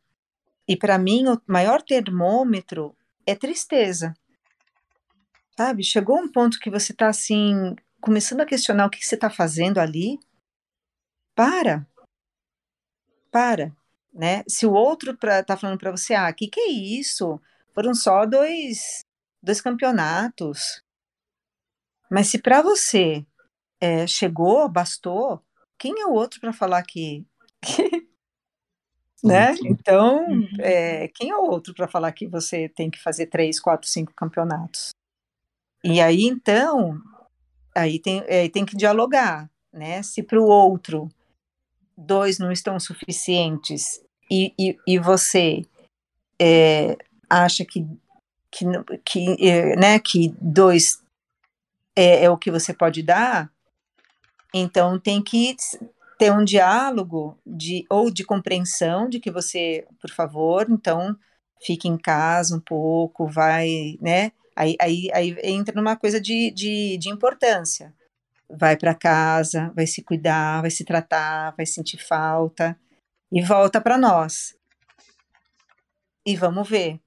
E 0.71 0.77
para 0.77 0.97
mim, 0.97 1.27
o 1.27 1.43
maior 1.49 1.83
termômetro 1.83 2.97
é 3.27 3.35
tristeza. 3.35 4.14
Sabe? 5.57 5.83
Chegou 5.83 6.16
um 6.16 6.31
ponto 6.31 6.61
que 6.61 6.71
você 6.71 6.93
está 6.93 7.09
assim, 7.09 7.75
começando 8.01 8.43
a 8.43 8.47
questionar 8.47 8.87
o 8.87 8.91
que 8.91 9.05
você 9.05 9.16
está 9.16 9.29
fazendo 9.29 9.79
ali. 9.79 10.21
para. 11.35 11.85
Para, 13.33 13.75
né? 14.14 14.45
Se 14.49 14.64
o 14.64 14.73
outro 14.73 15.16
pra, 15.16 15.43
tá 15.43 15.57
falando 15.57 15.77
para 15.77 15.91
você, 15.91 16.14
ah, 16.14 16.33
que 16.33 16.47
que 16.47 16.61
é 16.61 16.71
isso? 16.71 17.41
Foram 17.75 17.93
só 17.93 18.25
dois, 18.25 19.01
dois 19.43 19.61
campeonatos. 19.61 20.81
Mas 22.09 22.29
se 22.29 22.41
para 22.41 22.62
você 22.62 23.27
é, 23.81 24.07
chegou, 24.07 24.68
bastou, 24.68 25.45
quem 25.77 26.01
é 26.01 26.07
o 26.07 26.12
outro 26.12 26.39
para 26.41 26.53
falar 26.53 26.85
que 26.85 27.27
né? 29.23 29.55
Então, 29.64 30.27
é, 30.59 31.09
quem 31.09 31.31
é 31.31 31.37
o 31.37 31.51
outro 31.51 31.75
para 31.75 31.89
falar 31.89 32.12
que 32.12 32.27
você 32.27 32.68
tem 32.68 32.91
que 32.91 33.03
fazer 33.03 33.27
três, 33.27 33.61
quatro, 33.61 33.89
cinco 33.89 34.12
campeonatos? 34.14 34.91
E 35.85 36.01
aí, 36.01 36.25
então, 36.25 37.01
aí 37.75 37.99
tem, 37.99 38.23
é, 38.27 38.49
tem 38.49 38.64
que 38.64 38.77
dialogar, 38.77 39.51
né? 39.73 40.03
Se 40.03 40.23
para 40.23 40.41
o 40.41 40.47
outro 40.47 41.09
dois 41.97 42.39
não 42.39 42.51
estão 42.51 42.81
suficientes 42.81 44.03
e, 44.31 44.55
e, 44.59 44.77
e 44.87 44.99
você 44.99 45.62
é, 46.41 46.97
acha 47.29 47.64
que, 47.64 47.87
que, 48.51 48.64
que, 49.05 49.49
é, 49.49 49.77
né, 49.77 49.99
que 49.99 50.35
dois 50.41 51.03
é, 51.95 52.25
é 52.25 52.31
o 52.31 52.39
que 52.39 52.51
você 52.51 52.73
pode 52.73 53.03
dar, 53.03 53.53
então 54.55 54.99
tem 54.99 55.23
que 55.23 55.57
ter 56.21 56.31
um 56.31 56.45
diálogo 56.45 57.39
de 57.47 57.87
ou 57.89 58.11
de 58.11 58.23
compreensão 58.25 59.09
de 59.09 59.18
que 59.18 59.31
você, 59.31 59.87
por 59.99 60.11
favor, 60.11 60.66
então 60.68 61.16
fique 61.64 61.89
em 61.89 61.97
casa 61.97 62.55
um 62.55 62.61
pouco, 62.61 63.27
vai, 63.27 63.97
né? 64.03 64.31
Aí, 64.55 64.77
aí, 64.79 65.09
aí 65.14 65.35
entra 65.43 65.75
numa 65.75 65.97
coisa 65.97 66.21
de, 66.21 66.51
de, 66.51 66.99
de 66.99 67.09
importância. 67.09 67.95
Vai 68.51 68.77
para 68.77 68.95
casa, 68.95 69.73
vai 69.75 69.87
se 69.87 70.03
cuidar, 70.03 70.61
vai 70.61 70.71
se 70.71 70.85
tratar, 70.85 71.55
vai 71.57 71.64
sentir 71.64 71.97
falta 71.97 72.79
e 73.33 73.41
volta 73.41 73.81
para 73.81 73.97
nós. 73.97 74.55
E 76.27 76.37
vamos 76.37 76.68
ver. 76.68 77.01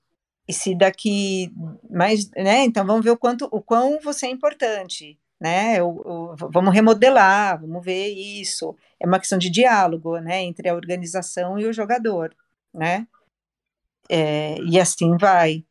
E 0.47 0.53
se 0.53 0.73
daqui 0.75 1.53
mais, 1.87 2.31
né? 2.31 2.63
Então 2.63 2.83
vamos 2.83 3.05
ver 3.05 3.11
o 3.11 3.17
quanto, 3.17 3.47
o 3.51 3.61
quão 3.61 3.99
você 3.99 4.25
é 4.25 4.31
importante, 4.31 5.19
né? 5.43 5.83
O, 5.83 5.89
o, 5.89 6.35
vamos 6.37 6.73
remodelar, 6.73 7.59
vamos 7.59 7.83
ver 7.83 8.07
isso. 8.07 8.77
É 8.97 9.05
uma 9.05 9.19
questão 9.19 9.37
de 9.37 9.49
diálogo, 9.49 10.17
né? 10.19 10.41
Entre 10.41 10.69
a 10.69 10.73
organização 10.73 11.59
e 11.59 11.65
o 11.65 11.73
jogador, 11.73 12.33
né? 12.73 13.05
É, 14.09 14.55
e 14.61 14.79
assim 14.79 15.17
vai. 15.17 15.65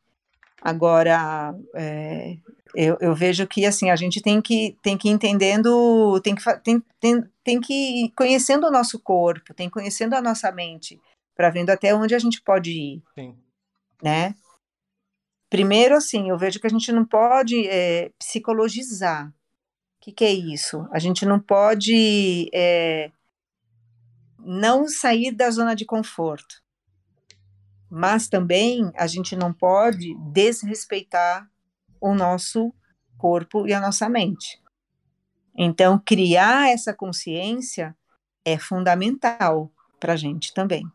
Agora, 0.61 1.55
é, 1.75 2.37
eu, 2.75 2.99
eu, 3.01 3.15
vejo 3.15 3.47
que 3.47 3.65
assim 3.65 3.89
a 3.89 3.97
gente 3.97 4.21
tem 4.21 4.43
que 4.43 4.77
tem 4.83 4.99
que 4.99 5.09
ir 5.09 5.13
entendendo, 5.13 6.21
tem 6.21 6.35
que 6.35 6.43
tem, 6.63 6.83
tem, 7.01 7.25
tem 7.43 7.61
que 7.61 8.05
ir 8.05 8.11
conhecendo 8.11 8.67
o 8.67 8.71
nosso 8.71 9.01
corpo, 9.01 9.55
tem 9.55 9.71
conhecendo 9.71 10.15
a 10.15 10.21
nossa 10.21 10.53
mente 10.53 11.01
para 11.35 11.49
vendo 11.49 11.71
até 11.71 11.95
onde 11.95 12.15
a 12.15 12.19
gente 12.19 12.43
pode 12.43 12.73
ir, 12.73 13.03
Sim. 13.15 13.35
né? 14.03 14.35
Primeiro, 15.49 15.97
assim, 15.97 16.29
eu 16.29 16.37
vejo 16.37 16.61
que 16.61 16.67
a 16.67 16.71
gente 16.71 16.93
não 16.93 17.07
pode 17.07 17.67
é, 17.67 18.11
psicologizar. 18.19 19.33
O 20.03 20.05
que, 20.05 20.13
que, 20.13 20.25
é 20.25 20.33
isso? 20.33 20.89
A 20.91 20.99
gente 20.99 21.25
não 21.25 21.39
pode 21.39 22.51
é, 22.53 23.13
não 24.39 24.89
sair 24.89 25.31
da 25.31 25.49
zona 25.49 25.75
de 25.77 25.85
conforto 25.85 26.63
mas 27.95 28.27
também 28.27 28.91
a 28.97 29.07
gente 29.07 29.37
não 29.37 29.53
pode 29.53 30.15
desrespeitar 30.33 31.47
o 32.01 32.15
nosso 32.15 32.73
corpo 33.19 33.69
e 33.69 33.75
a 33.75 33.81
nossa 33.81 34.09
mente. 34.09 34.63
Então, 35.55 36.03
criar 36.03 36.71
essa 36.71 36.95
consciência 36.95 37.95
é 38.47 38.57
fundamental 38.57 39.71
para 40.01 40.15
a 40.15 40.17
gente 40.17 40.55
também, 40.55 40.91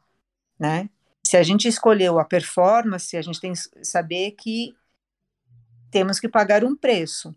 né? 0.59 0.89
Se 1.23 1.37
a 1.37 1.43
gente 1.43 1.67
escolheu 1.67 2.17
a 2.17 2.25
performance, 2.25 3.15
a 3.15 3.21
gente 3.21 3.39
tem 3.39 3.53
que 3.53 3.85
saber 3.85 4.31
que 4.31 4.75
temos 5.91 6.19
que 6.19 6.27
pagar 6.27 6.63
um 6.63 6.75
preço. 6.75 7.35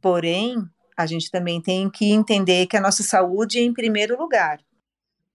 Porém, 0.00 0.56
a 0.96 1.06
gente 1.06 1.30
também 1.30 1.60
tem 1.60 1.88
que 1.90 2.10
entender 2.10 2.66
que 2.66 2.76
a 2.76 2.80
nossa 2.80 3.02
saúde 3.02 3.58
é 3.58 3.62
em 3.62 3.72
primeiro 3.72 4.18
lugar. 4.18 4.60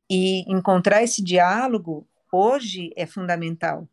E 0.09 0.41
encontrar 0.51 1.03
esse 1.03 1.23
diálogo 1.23 2.07
hoje 2.31 2.91
é 2.95 3.05
fundamental. 3.05 3.87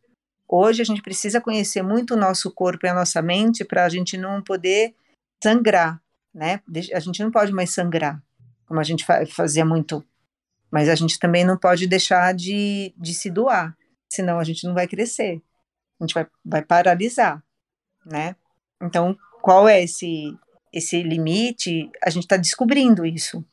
Hoje 0.49 0.83
a 0.83 0.85
gente 0.85 1.01
precisa 1.01 1.41
conhecer 1.41 1.81
muito 1.83 2.15
o 2.15 2.17
nosso 2.17 2.51
corpo 2.51 2.85
e 2.85 2.89
a 2.89 2.95
nossa 2.95 3.23
mente 3.23 3.65
para 3.65 3.85
a 3.85 3.89
gente 3.89 4.17
não 4.17 4.43
poder 4.43 4.95
sangrar, 5.43 6.03
né? 6.35 6.61
A 6.93 6.99
gente 6.99 7.23
não 7.23 7.31
pode 7.31 7.53
mais 7.53 7.73
sangrar, 7.73 8.21
como 8.67 8.81
a 8.81 8.83
gente 8.83 9.07
fazia 9.29 9.65
muito, 9.65 10.05
mas 10.69 10.89
a 10.89 10.97
gente 10.97 11.21
também 11.21 11.45
não 11.45 11.57
pode 11.57 11.87
deixar 11.87 12.35
de, 12.35 12.93
de 12.97 13.15
se 13.15 13.31
doar, 13.31 13.77
senão 14.09 14.41
a 14.41 14.45
gente 14.45 14.67
não 14.67 14.75
vai 14.75 14.89
crescer, 14.89 15.41
a 16.01 16.05
gente 16.05 16.15
vai, 16.15 16.27
vai 16.45 16.63
paralisar, 16.63 17.41
né? 18.05 18.35
Então, 18.83 19.17
qual 19.41 19.69
é 19.69 19.85
esse, 19.85 20.37
esse 20.73 21.03
limite? 21.03 21.91
A 22.03 22.11
gente 22.11 22.25
está 22.25 22.37
descobrindo 22.37 23.05
isso. 23.05 23.45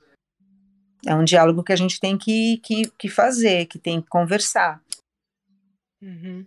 É 1.05 1.15
um 1.15 1.23
diálogo 1.23 1.63
que 1.63 1.73
a 1.73 1.75
gente 1.75 1.99
tem 1.99 2.17
que, 2.17 2.57
que, 2.57 2.91
que 2.97 3.09
fazer, 3.09 3.65
que 3.65 3.79
tem 3.79 4.01
que 4.01 4.07
conversar. 4.07 4.81
Uhum. 6.01 6.45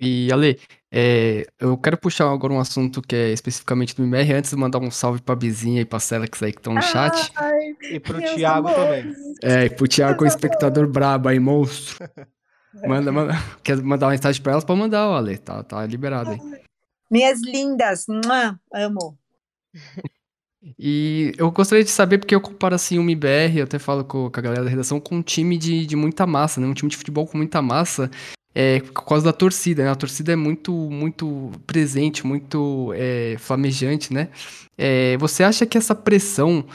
E, 0.00 0.32
Ale, 0.32 0.58
é, 0.90 1.46
eu 1.58 1.76
quero 1.76 1.98
puxar 1.98 2.32
agora 2.32 2.54
um 2.54 2.58
assunto 2.58 3.02
que 3.02 3.14
é 3.14 3.32
especificamente 3.32 3.94
do 3.94 4.02
MR, 4.02 4.32
antes 4.32 4.50
de 4.50 4.56
mandar 4.56 4.78
um 4.78 4.90
salve 4.90 5.20
pra 5.20 5.36
Bizinha 5.36 5.82
e 5.82 5.84
pra 5.84 6.00
Celex 6.00 6.42
aí 6.42 6.52
que 6.52 6.58
estão 6.58 6.72
no 6.72 6.80
chat. 6.80 7.30
Ai, 7.36 7.76
e 7.90 8.00
pro 8.00 8.18
Thiago 8.18 8.68
amores. 8.68 9.14
também. 9.14 9.14
É, 9.42 9.64
e 9.66 9.70
pro 9.70 9.86
Thiago, 9.86 10.24
o 10.24 10.26
espectador 10.26 10.88
brabo 10.88 11.28
aí, 11.28 11.38
monstro. 11.38 12.08
Manda, 12.86 13.10
manda. 13.10 13.34
Quer 13.64 13.82
mandar 13.82 14.06
uma 14.06 14.12
mensagem 14.12 14.40
pra 14.40 14.52
elas? 14.52 14.64
Pode 14.64 14.78
mandar, 14.78 15.02
Ale. 15.02 15.36
Tá, 15.38 15.60
tá 15.64 15.84
liberado 15.84 16.30
aí. 16.30 16.38
Minhas 17.10 17.42
lindas, 17.42 18.06
amo. 18.72 19.18
E 20.78 21.32
eu 21.38 21.50
gostaria 21.50 21.82
de 21.82 21.90
saber, 21.90 22.18
porque 22.18 22.34
eu 22.34 22.40
comparo 22.40 22.74
assim 22.74 22.98
o 22.98 23.02
MBR, 23.02 23.58
eu 23.58 23.64
até 23.64 23.78
falo 23.78 24.04
com, 24.04 24.30
com 24.30 24.40
a 24.40 24.42
galera 24.42 24.64
da 24.64 24.68
redação, 24.68 25.00
com 25.00 25.16
um 25.16 25.22
time 25.22 25.56
de, 25.56 25.86
de 25.86 25.96
muita 25.96 26.26
massa, 26.26 26.60
né? 26.60 26.66
Um 26.66 26.74
time 26.74 26.90
de 26.90 26.98
futebol 26.98 27.26
com 27.26 27.38
muita 27.38 27.62
massa, 27.62 28.10
é, 28.54 28.80
por 28.80 29.04
causa 29.04 29.24
da 29.24 29.32
torcida, 29.32 29.84
né? 29.84 29.90
A 29.90 29.94
torcida 29.94 30.32
é 30.32 30.36
muito, 30.36 30.72
muito 30.72 31.50
presente, 31.66 32.26
muito 32.26 32.92
é, 32.94 33.36
flamejante, 33.38 34.12
né? 34.12 34.28
É, 34.76 35.16
você 35.16 35.42
acha 35.42 35.64
que 35.64 35.78
essa 35.78 35.94
pressão 35.94 36.66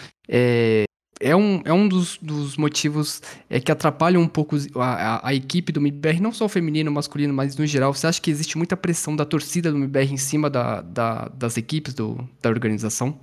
é, 1.25 1.35
um, 1.35 1.61
é 1.65 1.73
um 1.73 1.87
dos, 1.87 2.17
dos 2.19 2.55
motivos 2.55 3.19
é, 3.49 3.59
que 3.59 3.71
atrapalham 3.71 4.21
um 4.21 4.27
pouco 4.27 4.55
a, 4.75 5.15
a, 5.15 5.29
a, 5.29 5.33
equipe 5.33 5.71
do 5.71 5.79
MBR, 5.79 6.21
não 6.21 6.31
só 6.31 6.45
o 6.45 6.49
feminino, 6.49 6.91
o 6.91 6.93
masculino, 6.93 7.33
mas 7.33 7.57
no 7.57 7.65
geral? 7.65 7.91
Você 7.91 8.05
acha 8.05 8.21
que 8.21 8.29
existe 8.29 8.57
muita 8.57 8.77
pressão 8.77 9.15
da 9.15 9.25
torcida 9.25 9.71
do 9.71 9.77
MBR 9.77 10.13
em 10.13 10.17
cima 10.17 10.51
da, 10.51 10.81
da, 10.81 11.27
das 11.29 11.57
equipes 11.57 11.95
do, 11.95 12.17
da 12.39 12.49
organização? 12.49 13.19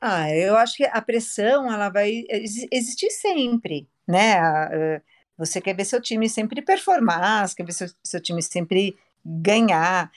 Ah, 0.00 0.34
eu 0.34 0.56
acho 0.56 0.78
que 0.78 0.84
a 0.84 1.02
pressão 1.02 1.70
ela 1.70 1.90
vai 1.90 2.24
existir 2.72 3.10
sempre, 3.10 3.86
né? 4.08 5.02
Você 5.36 5.60
quer 5.60 5.74
ver 5.74 5.84
seu 5.84 6.00
time 6.00 6.30
sempre 6.30 6.62
performar, 6.62 7.46
você 7.46 7.56
quer 7.56 7.66
ver 7.66 7.72
seu, 7.72 7.88
seu 8.02 8.20
time 8.22 8.42
sempre 8.42 8.96
ganhar. 9.22 10.10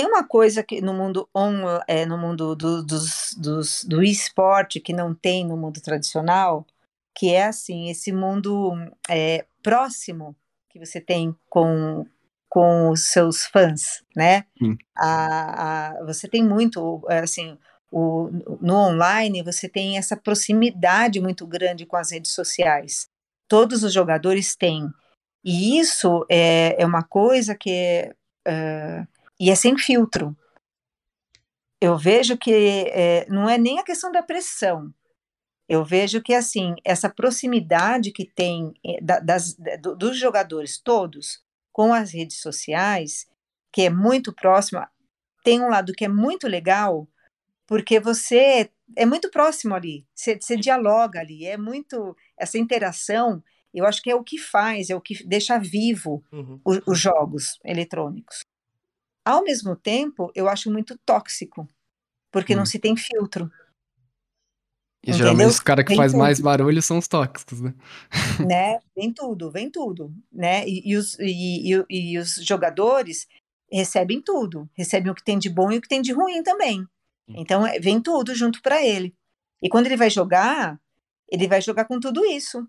Tem 0.00 0.06
uma 0.06 0.24
coisa 0.24 0.62
que 0.62 0.80
no 0.80 0.94
mundo 0.94 1.28
on, 1.36 1.52
é, 1.86 2.06
no 2.06 2.16
mundo 2.16 2.56
do, 2.56 2.82
dos, 2.82 3.34
dos, 3.36 3.84
do 3.84 4.02
esporte 4.02 4.80
que 4.80 4.94
não 4.94 5.14
tem 5.14 5.46
no 5.46 5.58
mundo 5.58 5.78
tradicional, 5.78 6.66
que 7.14 7.34
é 7.34 7.44
assim 7.44 7.90
esse 7.90 8.10
mundo 8.10 8.72
é, 9.10 9.44
próximo 9.62 10.34
que 10.70 10.78
você 10.78 11.02
tem 11.02 11.36
com 11.50 12.06
com 12.48 12.88
os 12.88 13.08
seus 13.08 13.44
fãs, 13.44 14.02
né? 14.16 14.46
A, 14.96 15.90
a, 15.90 16.04
você 16.06 16.26
tem 16.26 16.42
muito, 16.42 17.04
assim, 17.06 17.58
o, 17.92 18.30
no 18.58 18.76
online 18.76 19.42
você 19.42 19.68
tem 19.68 19.98
essa 19.98 20.16
proximidade 20.16 21.20
muito 21.20 21.46
grande 21.46 21.84
com 21.84 21.98
as 21.98 22.10
redes 22.10 22.32
sociais. 22.32 23.06
Todos 23.46 23.84
os 23.84 23.92
jogadores 23.92 24.56
têm. 24.56 24.88
E 25.44 25.78
isso 25.78 26.24
é, 26.30 26.82
é 26.82 26.86
uma 26.86 27.02
coisa 27.02 27.54
que 27.54 27.70
é, 27.70 28.14
uh, 28.48 29.19
e 29.40 29.50
é 29.50 29.54
sem 29.54 29.76
filtro. 29.78 30.36
Eu 31.80 31.96
vejo 31.96 32.36
que 32.36 32.52
é, 32.52 33.26
não 33.30 33.48
é 33.48 33.56
nem 33.56 33.78
a 33.78 33.82
questão 33.82 34.12
da 34.12 34.22
pressão. 34.22 34.92
Eu 35.66 35.82
vejo 35.82 36.20
que 36.20 36.34
assim 36.34 36.74
essa 36.84 37.08
proximidade 37.08 38.12
que 38.12 38.26
tem 38.26 38.74
é, 38.84 39.00
das, 39.00 39.56
dos 39.96 40.18
jogadores 40.18 40.78
todos 40.78 41.42
com 41.72 41.94
as 41.94 42.12
redes 42.12 42.40
sociais, 42.40 43.26
que 43.72 43.82
é 43.82 43.90
muito 43.90 44.34
próxima, 44.34 44.90
tem 45.42 45.62
um 45.62 45.70
lado 45.70 45.94
que 45.94 46.04
é 46.04 46.08
muito 46.08 46.46
legal, 46.46 47.08
porque 47.66 47.98
você 47.98 48.68
é 48.96 49.06
muito 49.06 49.30
próximo 49.30 49.74
ali, 49.74 50.04
você, 50.14 50.38
você 50.38 50.56
dialoga 50.56 51.20
ali, 51.20 51.46
é 51.46 51.56
muito 51.56 52.14
essa 52.36 52.58
interação. 52.58 53.42
Eu 53.72 53.86
acho 53.86 54.02
que 54.02 54.10
é 54.10 54.14
o 54.14 54.24
que 54.24 54.36
faz, 54.36 54.90
é 54.90 54.96
o 54.96 55.00
que 55.00 55.24
deixa 55.24 55.56
vivo 55.56 56.22
uhum. 56.32 56.60
os, 56.64 56.80
os 56.84 56.98
jogos 56.98 57.58
eletrônicos. 57.64 58.40
Ao 59.24 59.42
mesmo 59.42 59.76
tempo, 59.76 60.30
eu 60.34 60.48
acho 60.48 60.70
muito 60.70 60.98
tóxico, 61.04 61.68
porque 62.30 62.52
uhum. 62.52 62.60
não 62.60 62.66
se 62.66 62.78
tem 62.78 62.96
filtro. 62.96 63.50
E 65.02 65.12
geralmente 65.12 65.48
os 65.48 65.60
caras 65.60 65.84
que 65.84 65.96
faz 65.96 66.12
tudo. 66.12 66.20
mais 66.20 66.40
barulho 66.40 66.82
são 66.82 66.98
os 66.98 67.08
tóxicos, 67.08 67.60
né? 67.60 67.74
né? 68.46 68.78
Vem 68.94 69.12
tudo, 69.12 69.50
vem 69.50 69.70
tudo, 69.70 70.12
né? 70.30 70.66
E, 70.68 70.90
e 70.90 70.96
os, 70.96 71.18
e, 71.18 71.72
e, 71.72 71.84
e, 71.88 72.18
os 72.18 72.34
jogadores 72.34 73.26
recebem 73.72 74.20
tudo, 74.20 74.68
recebem 74.74 75.10
o 75.10 75.14
que 75.14 75.24
tem 75.24 75.38
de 75.38 75.48
bom 75.48 75.72
e 75.72 75.78
o 75.78 75.80
que 75.80 75.88
tem 75.88 76.02
de 76.02 76.12
ruim 76.12 76.42
também. 76.42 76.86
Então 77.28 77.66
é, 77.66 77.78
vem 77.78 78.00
tudo 78.00 78.34
junto 78.34 78.60
para 78.60 78.84
ele. 78.84 79.14
E 79.62 79.68
quando 79.68 79.86
ele 79.86 79.96
vai 79.96 80.10
jogar, 80.10 80.78
ele 81.30 81.48
vai 81.48 81.62
jogar 81.62 81.86
com 81.86 81.98
tudo 81.98 82.24
isso. 82.24 82.66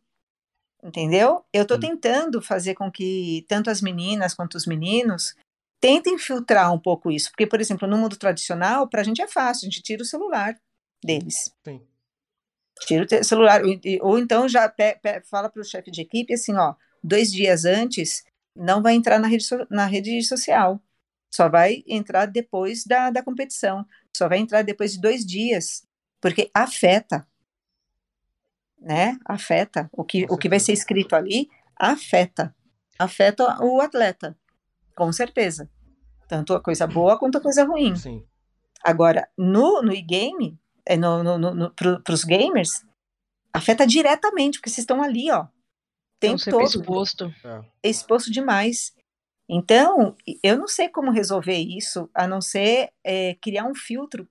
Entendeu? 0.83 1.43
Eu 1.51 1.63
estou 1.63 1.79
tentando 1.79 2.41
fazer 2.41 2.73
com 2.75 2.89
que 2.91 3.45
tanto 3.47 3.69
as 3.69 3.81
meninas 3.81 4.33
quanto 4.33 4.55
os 4.55 4.65
meninos 4.65 5.35
tentem 5.81 6.17
filtrar 6.17 6.71
um 6.71 6.79
pouco 6.79 7.11
isso. 7.11 7.31
Porque, 7.31 7.47
por 7.47 7.59
exemplo, 7.59 7.87
no 7.87 7.97
mundo 7.97 8.15
tradicional, 8.15 8.87
para 8.87 9.01
a 9.01 9.03
gente 9.03 9.21
é 9.21 9.27
fácil, 9.27 9.67
a 9.67 9.69
gente 9.71 9.81
tira 9.81 10.03
o 10.03 10.05
celular 10.05 10.55
deles. 11.03 11.51
Sim. 11.65 11.81
Tira 12.81 13.05
o 13.05 13.23
celular. 13.23 13.61
Ou, 14.01 14.19
então 14.19 14.47
já 14.47 14.69
pe, 14.69 14.95
pe, 15.01 15.21
fala 15.21 15.49
para 15.49 15.61
o 15.61 15.65
chefe 15.65 15.89
de 15.89 16.01
equipe 16.01 16.33
assim: 16.33 16.55
ó, 16.55 16.75
dois 17.03 17.31
dias 17.31 17.65
antes, 17.65 18.23
não 18.55 18.81
vai 18.81 18.93
entrar 18.93 19.19
na 19.19 19.27
rede, 19.27 19.45
na 19.69 19.85
rede 19.85 20.21
social. 20.23 20.79
Só 21.33 21.49
vai 21.49 21.83
entrar 21.87 22.25
depois 22.25 22.85
da, 22.85 23.09
da 23.09 23.23
competição. 23.23 23.85
Só 24.15 24.27
vai 24.27 24.37
entrar 24.37 24.61
depois 24.63 24.93
de 24.93 25.01
dois 25.01 25.25
dias. 25.25 25.85
Porque 26.19 26.51
afeta. 26.53 27.25
Né? 28.79 29.17
Afeta. 29.25 29.89
O 29.93 30.03
que, 30.03 30.25
o 30.29 30.37
que 30.37 30.49
vai 30.49 30.59
ser 30.59 30.73
escrito 30.73 31.15
ali 31.15 31.49
afeta. 31.77 32.53
Afeta 32.99 33.63
o 33.63 33.79
atleta. 33.79 34.37
Com 34.95 35.11
certeza. 35.11 35.69
Tanto 36.27 36.53
a 36.53 36.61
coisa 36.61 36.87
boa 36.87 37.17
quanto 37.17 37.37
a 37.37 37.41
coisa 37.41 37.63
ruim. 37.63 37.95
Sim. 37.95 38.25
Agora, 38.83 39.27
no, 39.37 39.81
no 39.81 39.93
e-game, 39.93 40.59
é 40.85 40.97
no, 40.97 41.23
no, 41.23 41.37
no, 41.37 41.71
para 41.71 42.13
os 42.13 42.23
gamers, 42.23 42.85
afeta 43.53 43.85
diretamente, 43.85 44.57
porque 44.57 44.69
vocês 44.69 44.83
estão 44.83 45.01
ali, 45.01 45.29
ó. 45.31 45.47
Tem 46.19 46.35
então, 46.35 46.59
todo. 46.59 46.63
exposto. 46.63 47.33
É. 47.43 47.89
Exposto 47.89 48.31
demais. 48.31 48.93
Então, 49.49 50.15
eu 50.41 50.57
não 50.57 50.67
sei 50.67 50.87
como 50.87 51.11
resolver 51.11 51.57
isso, 51.57 52.09
a 52.13 52.27
não 52.27 52.41
ser 52.41 52.91
é, 53.03 53.35
criar 53.41 53.65
um 53.65 53.75
filtro 53.75 54.27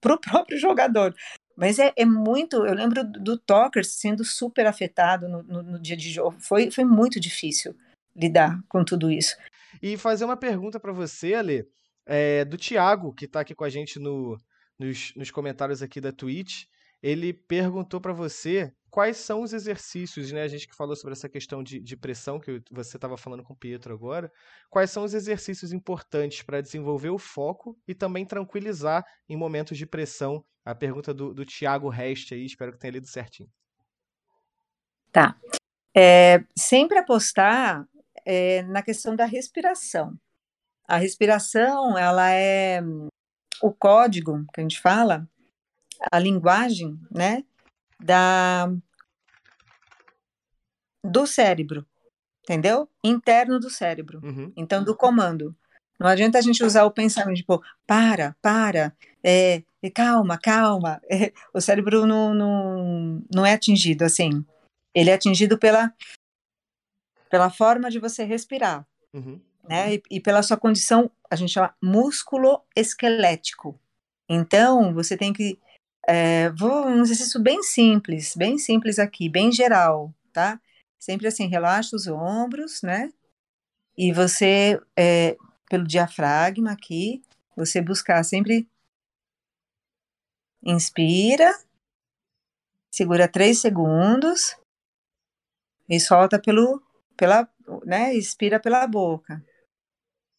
para 0.00 0.14
o 0.14 0.20
próprio 0.20 0.58
jogador. 0.58 1.14
Mas 1.56 1.78
é, 1.78 1.92
é, 1.96 2.04
muito. 2.04 2.64
Eu 2.66 2.74
lembro 2.74 3.04
do 3.04 3.38
Talker 3.38 3.84
sendo 3.84 4.24
super 4.24 4.66
afetado 4.66 5.28
no, 5.28 5.42
no, 5.42 5.62
no, 5.62 5.78
dia 5.80 5.96
de 5.96 6.10
jogo. 6.10 6.36
Foi, 6.40 6.70
foi 6.70 6.84
muito 6.84 7.18
difícil 7.18 7.74
lidar 8.14 8.60
com 8.68 8.84
tudo 8.84 9.10
isso. 9.10 9.36
E 9.84 9.98
fazer 9.98 10.24
uma 10.24 10.34
pergunta 10.34 10.80
para 10.80 10.94
você, 10.94 11.34
Ale, 11.34 11.68
é, 12.06 12.42
do 12.46 12.56
Thiago, 12.56 13.12
que 13.12 13.26
está 13.26 13.40
aqui 13.40 13.54
com 13.54 13.64
a 13.64 13.68
gente 13.68 13.98
no, 13.98 14.38
nos, 14.78 15.12
nos 15.14 15.30
comentários 15.30 15.82
aqui 15.82 16.00
da 16.00 16.10
Twitch. 16.10 16.64
Ele 17.02 17.34
perguntou 17.34 18.00
para 18.00 18.14
você 18.14 18.72
quais 18.88 19.18
são 19.18 19.42
os 19.42 19.52
exercícios, 19.52 20.32
né? 20.32 20.42
A 20.42 20.48
gente 20.48 20.66
que 20.66 20.74
falou 20.74 20.96
sobre 20.96 21.12
essa 21.12 21.28
questão 21.28 21.62
de, 21.62 21.80
de 21.80 21.98
pressão 21.98 22.40
que 22.40 22.62
você 22.70 22.96
estava 22.96 23.18
falando 23.18 23.42
com 23.42 23.52
o 23.52 23.56
Pietro 23.56 23.92
agora. 23.92 24.32
Quais 24.70 24.90
são 24.90 25.04
os 25.04 25.12
exercícios 25.12 25.70
importantes 25.70 26.40
para 26.40 26.62
desenvolver 26.62 27.10
o 27.10 27.18
foco 27.18 27.78
e 27.86 27.94
também 27.94 28.24
tranquilizar 28.24 29.04
em 29.28 29.36
momentos 29.36 29.76
de 29.76 29.84
pressão? 29.84 30.42
A 30.64 30.74
pergunta 30.74 31.12
do, 31.12 31.34
do 31.34 31.44
Tiago 31.44 31.90
Reste 31.90 32.32
aí, 32.32 32.46
espero 32.46 32.72
que 32.72 32.78
tenha 32.78 32.92
lido 32.92 33.06
certinho. 33.06 33.50
Tá. 35.12 35.38
É, 35.94 36.42
sempre 36.56 36.96
apostar 36.96 37.86
é, 38.24 38.62
na 38.62 38.82
questão 38.82 39.14
da 39.14 39.24
respiração. 39.24 40.18
A 40.86 40.96
respiração, 40.96 41.96
ela 41.96 42.30
é 42.30 42.80
o 43.62 43.72
código 43.72 44.44
que 44.52 44.60
a 44.60 44.62
gente 44.62 44.80
fala, 44.80 45.28
a 46.12 46.18
linguagem, 46.18 46.98
né, 47.10 47.44
da 48.00 48.70
do 51.02 51.26
cérebro, 51.26 51.86
entendeu? 52.42 52.88
Interno 53.02 53.60
do 53.60 53.68
cérebro. 53.68 54.20
Uhum. 54.22 54.52
Então, 54.56 54.82
do 54.82 54.96
comando. 54.96 55.54
Não 55.98 56.08
adianta 56.08 56.38
a 56.38 56.40
gente 56.40 56.64
usar 56.64 56.84
o 56.84 56.90
pensamento, 56.90 57.36
tipo, 57.36 57.62
para, 57.86 58.34
para, 58.40 58.92
é, 59.22 59.62
calma, 59.94 60.38
calma. 60.38 61.00
É, 61.10 61.32
o 61.52 61.60
cérebro 61.60 62.06
não, 62.06 62.34
não, 62.34 63.22
não 63.32 63.46
é 63.46 63.52
atingido 63.52 64.04
assim. 64.04 64.44
Ele 64.94 65.10
é 65.10 65.14
atingido 65.14 65.58
pela, 65.58 65.92
pela 67.34 67.50
forma 67.50 67.90
de 67.90 67.98
você 67.98 68.22
respirar. 68.22 68.86
Uhum. 69.12 69.40
Né? 69.64 69.96
E, 69.96 70.02
e, 70.08 70.20
pela 70.20 70.40
sua 70.40 70.56
condição, 70.56 71.10
a 71.28 71.34
gente 71.34 71.52
chama 71.52 71.74
músculo 71.82 72.62
esquelético. 72.76 73.76
Então, 74.28 74.94
você 74.94 75.16
tem 75.16 75.32
que. 75.32 75.58
É, 76.06 76.50
vou 76.50 76.86
um 76.86 77.02
exercício 77.02 77.42
bem 77.42 77.60
simples, 77.64 78.36
bem 78.36 78.56
simples 78.56 79.00
aqui, 79.00 79.28
bem 79.28 79.50
geral, 79.50 80.14
tá? 80.32 80.60
Sempre 80.96 81.26
assim, 81.26 81.48
relaxa 81.48 81.96
os 81.96 82.06
ombros, 82.06 82.82
né? 82.82 83.12
E 83.98 84.12
você, 84.12 84.80
é, 84.96 85.36
pelo 85.68 85.84
diafragma 85.84 86.70
aqui, 86.70 87.20
você 87.56 87.82
buscar 87.82 88.22
sempre. 88.22 88.68
Inspira, 90.62 91.52
segura 92.92 93.26
três 93.26 93.60
segundos 93.60 94.56
e 95.88 96.00
solta 96.00 96.38
pelo, 96.40 96.82
pela, 97.16 97.48
né? 97.84 98.14
Expira 98.14 98.60
pela 98.60 98.86
boca. 98.86 99.44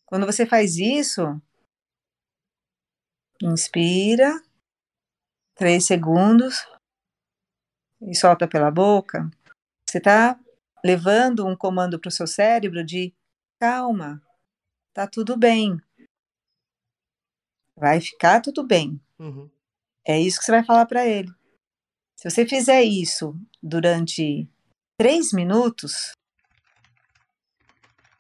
Quando 0.06 0.26
você 0.26 0.46
faz 0.46 0.78
isso, 0.78 1.42
inspira, 3.42 4.32
três 5.56 5.86
segundos, 5.86 6.66
e 8.02 8.16
solta 8.16 8.48
pela 8.48 8.70
boca, 8.70 9.30
você 9.88 9.98
está 9.98 10.40
levando 10.84 11.46
um 11.46 11.56
comando 11.56 12.00
para 12.00 12.10
o 12.10 12.12
seu 12.12 12.28
cérebro 12.28 12.86
de 12.86 13.14
calma, 13.60 14.22
tá 14.94 15.08
tudo 15.08 15.38
bem. 15.38 15.78
Vai 17.76 18.00
ficar 18.00 18.42
tudo 18.42 18.66
bem. 18.66 19.02
Uhum. 19.20 19.50
É 20.08 20.20
isso 20.20 20.40
que 20.40 20.46
você 20.46 20.52
vai 20.52 20.64
falar 20.64 20.86
para 20.86 21.06
ele. 21.06 21.30
Se 22.16 22.30
você 22.30 22.46
fizer 22.46 22.84
isso 22.84 23.36
durante 23.62 24.48
três 24.98 25.34
minutos, 25.34 26.12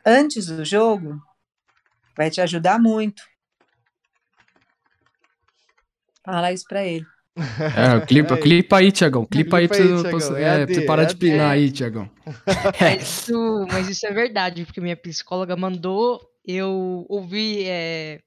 antes 0.05 0.47
do 0.47 0.63
jogo, 0.63 1.19
Vai 2.17 2.29
te 2.29 2.39
ajudar 2.39 2.79
muito. 2.79 3.21
Fala 6.23 6.51
isso 6.51 6.65
pra 6.67 6.83
ele. 6.85 7.05
É, 7.35 8.05
clipa, 8.05 8.37
clipa 8.39 8.77
aí, 8.77 8.91
Tiagão. 8.91 9.25
Clipa, 9.25 9.57
clipa 9.59 9.75
aí 9.75 9.87
pra 10.01 10.11
você 10.11 10.33
é, 10.41 10.81
é, 10.83 10.85
parar 10.85 11.03
é 11.03 11.05
de 11.05 11.15
pinar 11.15 11.51
aí, 11.51 11.71
Tiagão. 11.71 12.09
É 12.81 12.95
isso, 12.95 13.67
mas 13.69 13.89
isso 13.89 14.05
é 14.07 14.11
verdade, 14.11 14.65
porque 14.65 14.81
minha 14.81 14.95
psicóloga 14.95 15.55
mandou 15.55 16.21
eu 16.45 17.05
ouvir 17.09 17.65
é, 17.67 18.19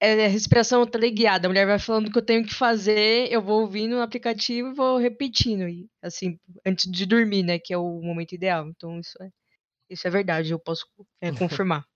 é, 0.00 0.26
respiração 0.28 0.86
teleguiada. 0.86 1.46
A 1.46 1.50
mulher 1.50 1.66
vai 1.66 1.78
falando 1.78 2.08
o 2.08 2.12
que 2.12 2.18
eu 2.18 2.24
tenho 2.24 2.44
que 2.44 2.54
fazer, 2.54 3.30
eu 3.30 3.42
vou 3.42 3.62
ouvindo 3.62 3.96
no 3.96 4.02
aplicativo 4.02 4.68
e 4.68 4.74
vou 4.74 4.98
repetindo. 4.98 5.68
E, 5.68 5.88
assim, 6.00 6.38
antes 6.64 6.90
de 6.90 7.06
dormir, 7.06 7.42
né? 7.42 7.58
Que 7.58 7.74
é 7.74 7.78
o 7.78 8.00
momento 8.00 8.34
ideal. 8.34 8.68
Então, 8.68 9.00
isso 9.00 9.20
é, 9.22 9.28
isso 9.88 10.06
é 10.06 10.10
verdade, 10.10 10.52
eu 10.52 10.58
posso 10.58 10.86
é, 11.20 11.30
confirmar. 11.32 11.86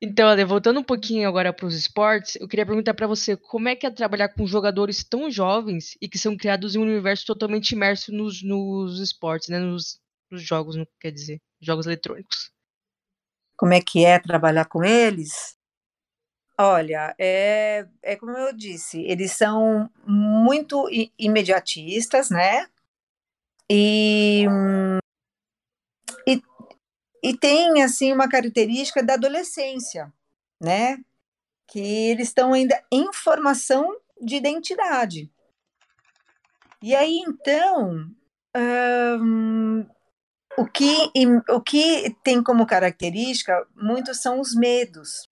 Então, 0.00 0.28
Ale, 0.28 0.44
voltando 0.44 0.80
um 0.80 0.84
pouquinho 0.84 1.26
agora 1.26 1.54
para 1.54 1.66
os 1.66 1.74
esportes, 1.74 2.36
eu 2.36 2.46
queria 2.46 2.66
perguntar 2.66 2.92
para 2.92 3.06
você 3.06 3.34
como 3.34 3.68
é 3.68 3.74
que 3.74 3.86
é 3.86 3.90
trabalhar 3.90 4.28
com 4.28 4.46
jogadores 4.46 5.02
tão 5.02 5.30
jovens 5.30 5.96
e 6.00 6.08
que 6.08 6.18
são 6.18 6.36
criados 6.36 6.74
em 6.74 6.78
um 6.78 6.82
universo 6.82 7.24
totalmente 7.24 7.72
imerso 7.72 8.12
nos, 8.12 8.42
nos 8.42 9.00
esportes, 9.00 9.48
né? 9.48 9.58
Nos, 9.58 9.98
nos 10.30 10.42
jogos, 10.42 10.76
não 10.76 10.86
quer 11.00 11.10
dizer, 11.10 11.40
jogos 11.60 11.86
eletrônicos. 11.86 12.50
Como 13.56 13.72
é 13.72 13.80
que 13.80 14.04
é 14.04 14.18
trabalhar 14.18 14.66
com 14.66 14.84
eles? 14.84 15.56
Olha, 16.58 17.14
é, 17.18 17.86
é 18.02 18.16
como 18.16 18.32
eu 18.32 18.54
disse, 18.54 19.00
eles 19.02 19.32
são 19.32 19.90
muito 20.06 20.88
imediatistas, 21.18 22.28
né? 22.28 22.66
E, 23.70 24.44
e 24.44 24.98
e 27.26 27.36
tem 27.36 27.82
assim 27.82 28.12
uma 28.12 28.28
característica 28.28 29.02
da 29.02 29.14
adolescência, 29.14 30.12
né? 30.60 30.96
Que 31.66 31.80
eles 31.80 32.28
estão 32.28 32.52
ainda 32.52 32.80
em 32.92 33.12
formação 33.12 34.00
de 34.22 34.36
identidade. 34.36 35.28
E 36.80 36.94
aí 36.94 37.18
então 37.26 38.08
hum, 39.20 39.84
o 40.56 40.66
que 40.66 41.10
o 41.50 41.60
que 41.60 42.14
tem 42.22 42.40
como 42.40 42.64
característica 42.64 43.66
muitos 43.74 44.22
são 44.22 44.38
os 44.38 44.54
medos. 44.54 45.28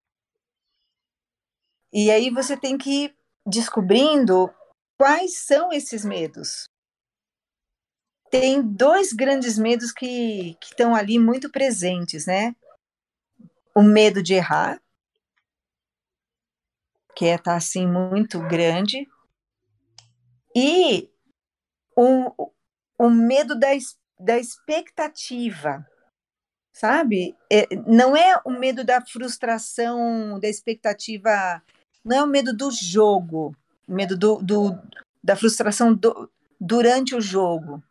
E 1.92 2.10
aí 2.10 2.30
você 2.30 2.56
tem 2.56 2.78
que 2.78 3.04
ir 3.04 3.16
descobrindo 3.46 4.50
quais 4.98 5.40
são 5.40 5.74
esses 5.74 6.06
medos 6.06 6.71
tem 8.32 8.62
dois 8.62 9.12
grandes 9.12 9.60
medos 9.60 9.92
que 9.92 10.58
estão 10.64 10.96
ali 10.96 11.20
muito 11.20 11.52
presentes, 11.52 12.26
né? 12.26 12.56
O 13.76 13.82
medo 13.82 14.24
de 14.24 14.34
errar, 14.34 14.82
que 17.14 17.26
é 17.26 17.38
tá, 17.38 17.56
assim 17.56 17.86
muito 17.86 18.40
grande, 18.48 19.08
E 20.56 21.10
o, 21.96 22.52
o 22.98 23.10
medo 23.10 23.58
da, 23.58 23.68
da 24.20 24.38
expectativa, 24.38 25.86
sabe? 26.72 27.36
É, 27.52 27.68
não 27.88 28.16
é 28.16 28.42
o 28.46 28.52
medo 28.52 28.84
da 28.84 29.02
frustração, 29.02 30.40
da 30.40 30.48
expectativa, 30.48 31.62
não 32.04 32.18
é 32.18 32.24
o 32.24 32.28
medo 32.28 32.56
do 32.56 32.72
jogo, 32.72 33.56
o 33.88 33.94
medo 33.94 34.18
do, 34.18 34.42
do 34.42 34.80
da 35.24 35.36
frustração 35.36 35.94
do, 35.94 36.30
durante 36.60 37.16
o 37.16 37.22
jogo, 37.22 37.82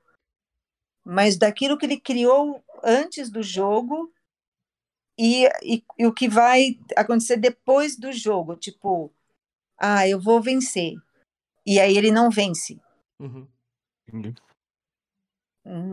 mas 1.11 1.37
daquilo 1.37 1.77
que 1.77 1.85
ele 1.85 1.99
criou 1.99 2.63
antes 2.85 3.31
do 3.31 3.43
jogo 3.43 4.15
e, 5.19 5.45
e, 5.61 5.85
e, 5.99 6.07
o 6.07 6.15
que 6.15 6.29
vai 6.29 6.79
acontecer 6.97 7.37
depois 7.37 7.97
do 7.97 8.13
jogo, 8.13 8.55
tipo, 8.55 9.13
ah, 9.77 10.07
eu 10.07 10.21
vou 10.21 10.41
vencer. 10.41 10.95
E 11.67 11.81
aí 11.81 11.99
ele 11.99 12.13
não 12.13 12.31
vence. 12.31 12.81
Uhum. 13.19 13.49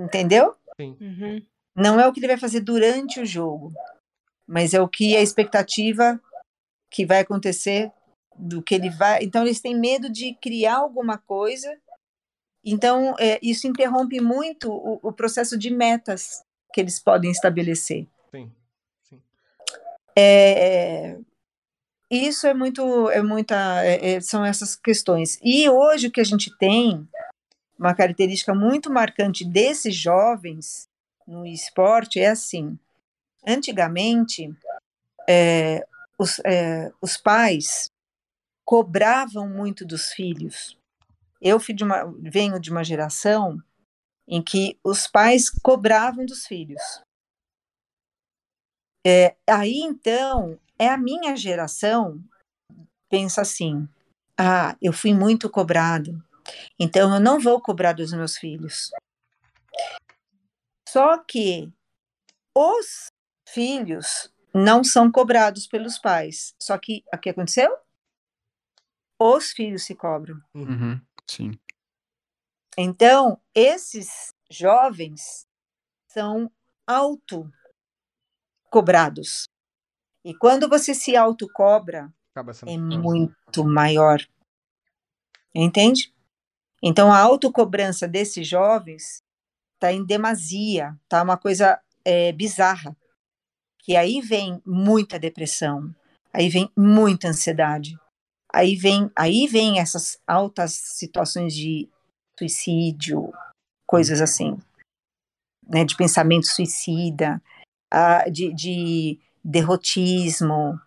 Entendeu? 0.06 0.56
Sim. 0.80 0.96
Uhum. 1.02 1.46
Não 1.76 2.00
é 2.00 2.08
o 2.08 2.14
que 2.14 2.20
ele 2.20 2.28
vai 2.28 2.38
fazer 2.38 2.60
durante 2.60 3.20
o 3.20 3.26
jogo, 3.26 3.74
mas 4.46 4.76
é 4.76 4.80
o 4.80 4.88
que 4.88 5.18
a 5.18 5.22
expectativa 5.22 6.22
que 6.92 7.08
vai 7.08 7.22
acontecer 7.22 7.92
do 8.36 8.62
que 8.62 8.76
ele 8.76 8.92
vai. 8.92 9.24
Então 9.24 9.42
eles 9.42 9.60
têm 9.60 9.76
medo 9.76 10.12
de 10.12 10.36
criar 10.36 10.78
alguma 10.78 11.18
coisa. 11.18 11.76
Então 12.70 13.16
é, 13.18 13.40
isso 13.42 13.66
interrompe 13.66 14.20
muito 14.20 14.70
o, 14.70 15.00
o, 15.02 15.14
processo 15.14 15.58
de 15.58 15.70
metas 15.70 16.44
que 16.74 16.82
eles 16.82 17.00
podem 17.00 17.32
estabelecer. 17.32 18.06
Sim. 18.30 18.52
Sim. 19.04 19.22
É, 20.18 21.18
isso 22.12 22.46
é 22.46 22.54
muito, 22.54 23.10
é 23.10 23.22
muita, 23.22 23.86
é, 23.86 24.16
é, 24.16 24.22
são 24.22 24.44
essas 24.44 24.76
questões. 24.76 25.40
E 25.42 25.70
hoje 25.70 26.08
o 26.08 26.12
que 26.12 26.20
a 26.20 26.26
gente 26.26 26.56
tem, 26.58 27.08
uma 27.80 27.96
característica 27.96 28.54
muito 28.54 28.92
marcante 28.92 29.46
desses 29.46 29.96
jovens 29.96 30.90
no 31.26 31.46
esporte 31.46 32.20
é 32.20 32.28
assim. 32.28 32.78
Antigamente, 33.46 34.54
é, 35.28 35.88
os, 36.20 36.40
é, 36.40 36.92
os 37.02 37.16
pais 37.16 37.90
cobravam 38.66 39.48
muito 39.48 39.86
dos 39.86 40.10
filhos. 40.12 40.78
Eu 41.42 41.60
de 41.60 41.84
uma, 41.84 42.04
venho 42.20 42.60
de 42.60 42.72
uma 42.72 42.84
geração 42.84 43.62
em 44.28 44.42
que 44.44 44.80
os 44.84 45.08
pais 45.08 45.50
cobravam 45.50 46.26
dos 46.26 46.46
filhos. 46.46 46.82
É, 49.06 49.38
aí 49.48 49.80
então 49.80 50.60
é 50.78 50.90
a 50.90 50.98
minha 50.98 51.36
geração 51.36 52.22
pensa 53.10 53.42
assim: 53.42 53.88
ah, 54.38 54.76
eu 54.82 54.92
fui 54.92 55.14
muito 55.14 55.50
cobrado, 55.50 56.22
então 56.80 57.14
eu 57.14 57.20
não 57.20 57.40
vou 57.40 57.62
cobrar 57.62 57.94
dos 57.94 58.12
meus 58.12 58.38
filhos. 58.38 58.92
Só 60.90 61.18
que 61.18 61.72
os 62.56 63.08
filhos 63.48 64.34
não 64.54 64.84
são 64.84 65.12
cobrados 65.12 65.68
pelos 65.68 65.98
pais. 66.00 66.56
Só 66.62 66.78
que 66.78 67.04
o 67.14 67.18
que 67.18 67.30
aconteceu? 67.30 67.70
Os 69.20 69.52
filhos 69.52 69.84
se 69.84 69.96
cobram. 69.96 70.42
Uhum, 70.54 71.00
sim. 71.30 71.52
Então, 72.78 73.42
esses 73.56 74.34
jovens 74.52 75.46
são 76.08 76.52
auto 76.86 77.52
cobrados. 78.70 79.48
E 80.24 80.34
quando 80.36 80.70
você 80.70 80.94
se 80.94 81.16
autocobra, 81.16 82.14
é 82.66 82.78
muito 82.78 83.66
maior. 83.66 84.20
Entende? 85.56 86.14
Então, 86.84 87.12
a 87.12 87.20
autocobrança 87.20 88.08
desses 88.08 88.48
jovens 88.48 89.24
está 89.74 89.92
em 89.92 90.06
demasia, 90.06 90.96
tá 91.10 91.24
uma 91.24 91.38
coisa 91.38 91.82
é, 92.06 92.32
bizarra. 92.32 92.96
Que 93.80 93.96
aí 93.96 94.22
vem 94.22 94.62
muita 94.66 95.18
depressão, 95.18 95.96
aí 96.32 96.50
vem 96.50 96.70
muita 96.76 97.30
ansiedade, 97.30 97.98
aí 98.58 98.76
vem, 98.76 99.12
aí 99.16 99.46
vem 99.48 99.80
essas 99.80 100.20
altas 100.26 100.72
situações 100.72 101.54
de 101.54 101.88
suicídio, 102.38 103.32
coisas 103.86 104.20
assim, 104.20 104.58
né, 105.68 105.86
de 105.86 105.96
pensamento 105.96 106.48
suicida, 106.48 107.42
de, 108.32 108.52
de 108.54 109.20
derrotismo, 109.44 110.80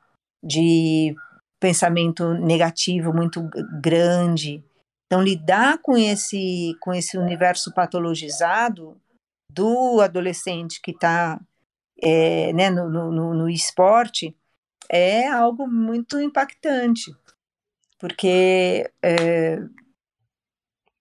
de 0.43 1.15
pensamento 1.61 2.35
negativo 2.35 3.13
muito 3.13 3.49
grande. 3.81 4.65
Então, 5.07 5.23
lidar 5.23 5.79
com 5.79 5.97
esse, 5.97 6.77
com 6.81 6.93
esse 6.93 7.17
universo 7.17 7.73
patologizado 7.73 9.01
do 9.53 10.01
adolescente 10.01 10.81
que 10.81 10.91
está 10.91 11.41
é, 12.03 12.53
né, 12.53 12.71
no, 12.71 12.89
no, 12.89 13.35
no 13.35 13.49
esporte 13.49 14.37
é 14.89 15.29
algo 15.29 15.69
muito 15.69 16.19
impactante, 16.21 17.15
porque 18.01 18.91
é, 19.05 19.59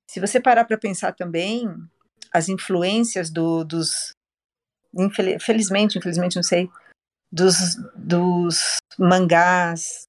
se 0.09 0.19
você 0.19 0.39
parar 0.41 0.65
para 0.65 0.77
pensar 0.77 1.13
também, 1.13 1.65
as 2.33 2.49
influências 2.49 3.31
do, 3.31 3.63
dos. 3.63 4.11
Infelizmente, 4.93 5.97
infelizmente, 5.97 6.35
não 6.35 6.43
sei, 6.43 6.69
dos, 7.31 7.75
dos 7.95 8.77
mangás, 8.97 10.03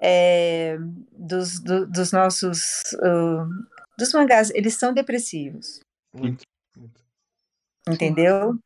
é, 0.00 0.76
dos, 1.12 1.58
do, 1.60 1.86
dos 1.86 2.12
nossos. 2.12 2.60
Uh, 2.94 3.48
dos 3.98 4.12
mangás, 4.12 4.50
eles 4.50 4.74
são 4.74 4.92
depressivos. 4.92 5.80
Muito, 6.14 6.42
muito. 6.76 7.02
Entendeu? 7.88 8.58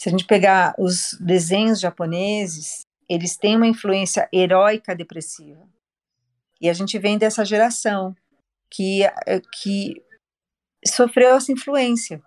Se 0.00 0.08
a 0.08 0.10
gente 0.10 0.26
pegar 0.26 0.74
os 0.78 1.16
desenhos 1.20 1.80
japoneses, 1.80 2.83
eles 3.08 3.36
têm 3.36 3.56
uma 3.56 3.66
influência 3.66 4.28
heróica 4.32 4.94
depressiva. 4.94 5.66
E 6.60 6.68
a 6.68 6.72
gente 6.72 6.98
vem 6.98 7.18
dessa 7.18 7.44
geração 7.44 8.14
que, 8.70 9.02
que 9.60 10.02
sofreu 10.86 11.36
essa 11.36 11.52
influência 11.52 12.22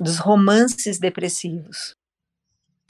dos 0.00 0.18
romances 0.18 0.98
depressivos. 0.98 1.92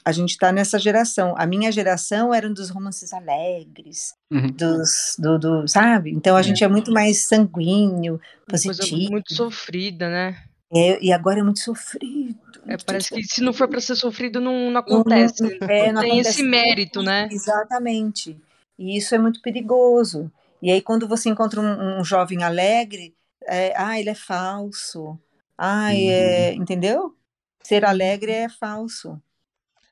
A 0.05 0.11
gente 0.11 0.31
está 0.31 0.51
nessa 0.51 0.79
geração. 0.79 1.35
A 1.37 1.45
minha 1.45 1.71
geração 1.71 2.33
era 2.33 2.49
dos 2.49 2.69
romances 2.69 3.13
alegres, 3.13 4.13
uhum. 4.31 4.47
dos, 4.47 5.15
do, 5.19 5.37
do, 5.37 5.67
sabe? 5.67 6.11
Então 6.11 6.35
a 6.35 6.39
é. 6.39 6.43
gente 6.43 6.63
é 6.63 6.67
muito 6.67 6.91
mais 6.91 7.27
sanguíneo, 7.27 8.19
positivo. 8.47 8.89
Coisa 8.89 9.11
muito 9.11 9.33
sofrida, 9.33 10.09
né? 10.09 10.48
É, 10.73 11.03
e 11.03 11.11
agora 11.11 11.39
é 11.39 11.43
muito 11.43 11.59
sofrido. 11.59 12.39
É, 12.67 12.77
parece 12.77 13.09
sofrido. 13.09 13.27
que 13.27 13.33
se 13.33 13.41
não 13.41 13.53
for 13.53 13.67
para 13.67 13.81
ser 13.81 13.95
sofrido, 13.95 14.39
não, 14.39 14.69
não 14.69 14.79
acontece. 14.79 15.41
Não, 15.41 15.67
é, 15.67 15.91
não 15.91 16.01
tem 16.01 16.11
acontece 16.11 16.29
esse 16.29 16.43
mérito, 16.43 17.01
né? 17.01 17.27
Exatamente. 17.31 18.39
E 18.77 18.95
isso 18.95 19.15
é 19.15 19.17
muito 19.17 19.41
perigoso. 19.41 20.31
E 20.61 20.71
aí, 20.71 20.81
quando 20.81 21.07
você 21.07 21.29
encontra 21.29 21.59
um, 21.59 21.99
um 21.99 22.03
jovem 22.03 22.43
alegre, 22.43 23.15
é, 23.47 23.73
ah, 23.75 23.99
ele 23.99 24.09
é 24.09 24.15
falso. 24.15 25.19
Ah, 25.57 25.89
uhum. 25.91 26.09
é, 26.09 26.53
entendeu? 26.53 27.15
Ser 27.63 27.83
alegre 27.83 28.31
é 28.31 28.49
falso. 28.49 29.21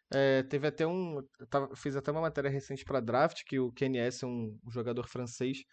É, 0.10 0.44
teve 0.44 0.68
até 0.68 0.88
um. 0.88 1.22
Tava, 1.50 1.76
fiz 1.76 1.96
até 1.96 2.12
uma 2.12 2.22
matéria 2.22 2.50
recente 2.50 2.86
para 2.86 3.02
Draft, 3.02 3.44
que 3.44 3.60
o 3.60 3.72
KNS 3.72 4.24
é 4.24 4.28
um, 4.28 4.58
um 4.66 4.72
jogador 4.72 5.08
francês. 5.08 5.64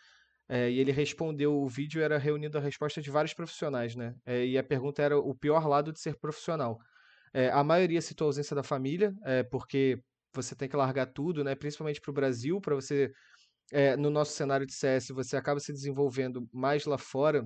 É, 0.48 0.70
e 0.70 0.78
ele 0.78 0.92
respondeu, 0.92 1.54
o 1.54 1.68
vídeo 1.68 2.02
era 2.02 2.18
reunindo 2.18 2.58
a 2.58 2.60
resposta 2.60 3.00
de 3.00 3.10
vários 3.10 3.32
profissionais, 3.32 3.96
né? 3.96 4.14
É, 4.26 4.44
e 4.44 4.58
a 4.58 4.62
pergunta 4.62 5.02
era 5.02 5.18
o 5.18 5.34
pior 5.34 5.66
lado 5.66 5.92
de 5.92 6.00
ser 6.00 6.18
profissional. 6.18 6.78
É, 7.32 7.50
a 7.50 7.64
maioria 7.64 8.00
citou 8.02 8.26
a 8.26 8.28
ausência 8.28 8.54
da 8.54 8.62
família, 8.62 9.12
é, 9.24 9.42
porque 9.42 9.98
você 10.34 10.54
tem 10.54 10.68
que 10.68 10.76
largar 10.76 11.06
tudo, 11.06 11.42
né? 11.42 11.54
Principalmente 11.54 12.00
para 12.00 12.10
o 12.10 12.14
Brasil, 12.14 12.60
para 12.60 12.74
você. 12.74 13.10
É, 13.72 13.96
no 13.96 14.10
nosso 14.10 14.32
cenário 14.32 14.66
de 14.66 14.74
CS, 14.74 15.08
você 15.08 15.36
acaba 15.36 15.58
se 15.58 15.72
desenvolvendo 15.72 16.46
mais 16.52 16.84
lá 16.84 16.98
fora 16.98 17.42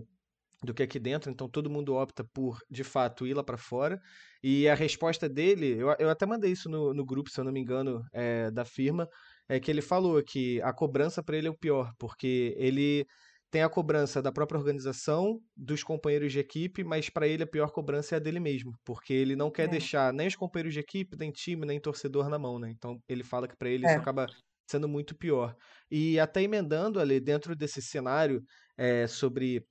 do 0.65 0.75
que 0.75 0.83
aqui 0.83 0.99
dentro, 0.99 1.31
então 1.31 1.49
todo 1.49 1.71
mundo 1.71 1.95
opta 1.95 2.25
por, 2.25 2.59
de 2.69 2.83
fato, 2.83 3.27
ir 3.27 3.35
lá 3.35 3.45
para 3.45 3.57
fora. 3.57 4.01
E 4.43 4.69
a 4.69 4.75
resposta 4.75 5.29
dele, 5.29 5.77
eu, 5.79 5.95
eu 5.99 6.11
até 6.11 6.27
mandei 6.27 6.51
isso 6.51 6.69
no, 6.69 6.93
no 6.93 7.05
grupo, 7.05 7.31
se 7.31 7.39
eu 7.41 7.45
não 7.45 7.53
me 7.53 7.61
engano, 7.61 8.03
é, 8.13 8.51
da 8.51 8.65
firma, 8.65 9.09
é 9.49 9.59
que 9.59 9.71
ele 9.71 9.83
falou 9.83 10.23
que 10.23 10.61
a 10.63 10.73
cobrança 10.73 11.23
para 11.23 11.37
ele 11.37 11.49
é 11.49 11.51
o 11.51 11.59
pior, 11.59 11.93
porque 11.99 12.55
ele 12.59 13.07
tem 13.51 13.63
a 13.63 13.69
cobrança 13.69 14.21
da 14.21 14.31
própria 14.31 14.59
organização, 14.59 15.41
dos 15.57 15.83
companheiros 15.83 16.33
de 16.33 16.39
equipe, 16.39 16.85
mas 16.85 17.09
para 17.09 17.27
ele 17.27 17.43
a 17.43 17.47
pior 17.47 17.71
cobrança 17.71 18.15
é 18.15 18.17
a 18.17 18.19
dele 18.19 18.41
mesmo, 18.41 18.73
porque 18.85 19.13
ele 19.13 19.35
não 19.35 19.51
quer 19.51 19.65
é. 19.65 19.69
deixar 19.69 20.13
nem 20.13 20.27
os 20.27 20.37
companheiros 20.37 20.75
de 20.75 20.81
equipe, 20.81 21.17
nem 21.19 21.31
time, 21.31 21.65
nem 21.65 21.81
torcedor 21.81 22.29
na 22.29 22.39
mão, 22.39 22.59
né? 22.59 22.71
Então 22.71 23.01
ele 23.09 23.25
fala 23.25 23.49
que 23.49 23.57
para 23.57 23.71
ele 23.71 23.87
é. 23.87 23.91
isso 23.91 23.99
acaba 23.99 24.27
sendo 24.71 24.87
muito 24.87 25.17
pior. 25.17 25.57
E 25.91 26.21
até 26.21 26.43
emendando 26.43 27.01
ali 27.01 27.19
dentro 27.19 27.57
desse 27.57 27.81
cenário 27.81 28.43
é, 28.77 29.07
sobre 29.07 29.65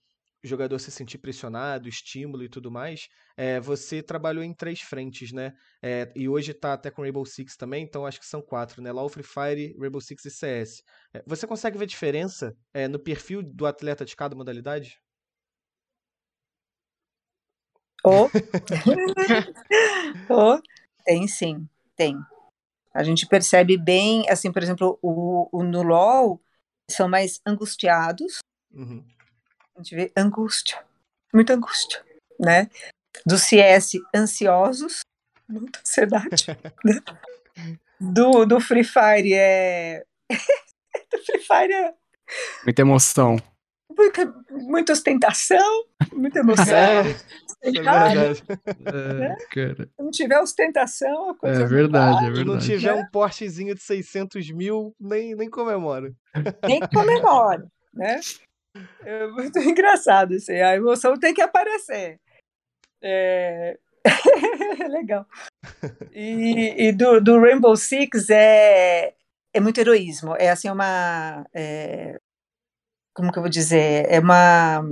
jogador 0.48 0.80
se 0.80 0.92
sentir 0.92 1.18
pressionado, 1.18 1.88
estímulo 1.88 2.44
e 2.44 2.50
tudo 2.50 2.72
mais, 2.72 3.08
é, 3.36 3.60
você 3.60 4.02
trabalhou 4.02 4.44
em 4.44 4.54
três 4.54 4.82
frentes, 4.82 5.32
né? 5.32 5.54
É, 5.82 6.12
e 6.16 6.28
hoje 6.28 6.54
tá 6.54 6.74
até 6.74 6.90
com 6.90 7.02
Rainbow 7.02 7.26
Six 7.26 7.56
também, 7.56 7.84
então 7.84 8.06
acho 8.06 8.20
que 8.20 8.26
são 8.26 8.42
quatro, 8.42 8.82
né? 8.82 8.92
LoL, 8.92 9.10
Free 9.10 9.24
Fire, 9.24 9.76
Rainbow 9.80 10.02
Six 10.02 10.26
e 10.26 10.32
CS. 10.32 10.84
É, 11.14 11.24
você 11.26 11.46
consegue 11.46 11.78
ver 11.78 11.86
diferença 11.86 12.56
é, 12.74 12.88
no 12.88 13.00
perfil 13.00 13.44
do 13.44 13.66
atleta 13.66 14.06
de 14.06 14.16
cada 14.16 14.36
modalidade? 14.36 15.00
Oh. 18.04 18.30
oh. 20.30 20.62
Tem 21.04 21.28
sim, 21.28 21.68
tem. 21.96 22.18
A 22.94 23.04
gente 23.04 23.28
percebe 23.28 23.78
bem, 23.78 24.28
assim, 24.30 24.52
por 24.52 24.64
exemplo, 24.64 24.98
o, 25.02 25.48
o 25.52 25.64
no 25.64 25.84
LoL 25.84 26.42
são 26.90 27.08
mais 27.08 27.40
angustiados. 27.46 28.40
Uhum. 28.74 29.06
A 29.78 29.84
gente 29.84 29.96
vê 29.96 30.12
angústia, 30.18 30.84
muita 31.32 31.54
angústia, 31.54 32.04
né? 32.40 32.68
Do 33.24 33.38
CS, 33.38 33.92
ansiosos, 34.14 35.02
muita 35.48 35.80
ansiedade. 35.80 36.48
né? 36.84 37.00
do, 38.02 38.44
do 38.46 38.60
Free 38.60 38.84
Fire 38.84 39.34
é. 39.34 40.04
do 41.12 41.24
Free 41.24 41.40
Fire 41.42 41.74
é. 41.74 41.94
Muita 42.64 42.82
emoção. 42.82 43.38
Muita, 43.96 44.36
muita 44.52 44.94
ostentação, 44.94 45.86
muita 46.12 46.40
emoção. 46.40 46.66
É, 46.76 47.16
é 47.62 47.72
verdade. 47.72 48.44
É, 48.86 49.36
cara. 49.52 49.86
Se 49.96 50.04
não 50.04 50.12
tiver 50.12 50.40
ostentação, 50.40 51.30
a 51.30 51.36
coisa 51.36 51.64
É 51.64 51.66
verdade, 51.66 52.26
é 52.26 52.36
Se 52.36 52.44
não 52.44 52.54
verdade. 52.54 52.66
tiver 52.66 52.94
um 52.94 53.06
Porschezinho 53.12 53.76
de 53.76 53.82
600 53.82 54.50
mil, 54.52 54.96
nem, 55.00 55.36
nem 55.36 55.50
comemora. 55.50 56.12
nem 56.68 56.80
comemora, 56.94 57.66
né? 57.94 58.20
É 59.04 59.28
muito 59.28 59.60
engraçado 59.60 60.36
aí. 60.50 60.62
A 60.62 60.76
emoção 60.76 61.18
tem 61.18 61.34
que 61.34 61.42
aparecer. 61.42 62.20
É... 63.02 63.78
Legal. 64.90 65.26
E, 66.14 66.88
e 66.88 66.92
do, 66.92 67.20
do, 67.20 67.40
Rainbow 67.40 67.76
Six 67.76 68.30
é, 68.30 69.14
é 69.54 69.60
muito 69.60 69.80
heroísmo. 69.80 70.36
É 70.38 70.50
assim 70.50 70.70
uma. 70.70 71.46
É... 71.54 72.20
Como 73.14 73.32
que 73.32 73.40
eu 73.40 73.44
vou 73.44 73.50
dizer? 73.50 74.06
É 74.10 74.20
uma. 74.20 74.84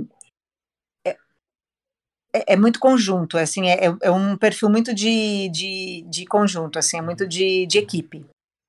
É, 2.36 2.52
é 2.52 2.56
muito 2.56 2.78
conjunto, 2.78 3.38
assim, 3.38 3.70
é, 3.70 3.86
é 4.02 4.10
um 4.10 4.36
perfil 4.36 4.68
muito 4.68 4.94
de, 4.94 5.48
de, 5.48 6.04
de 6.06 6.26
conjunto, 6.26 6.78
assim, 6.78 6.98
é 6.98 7.02
muito 7.02 7.26
de, 7.26 7.64
de 7.66 7.78
equipe. 7.78 8.18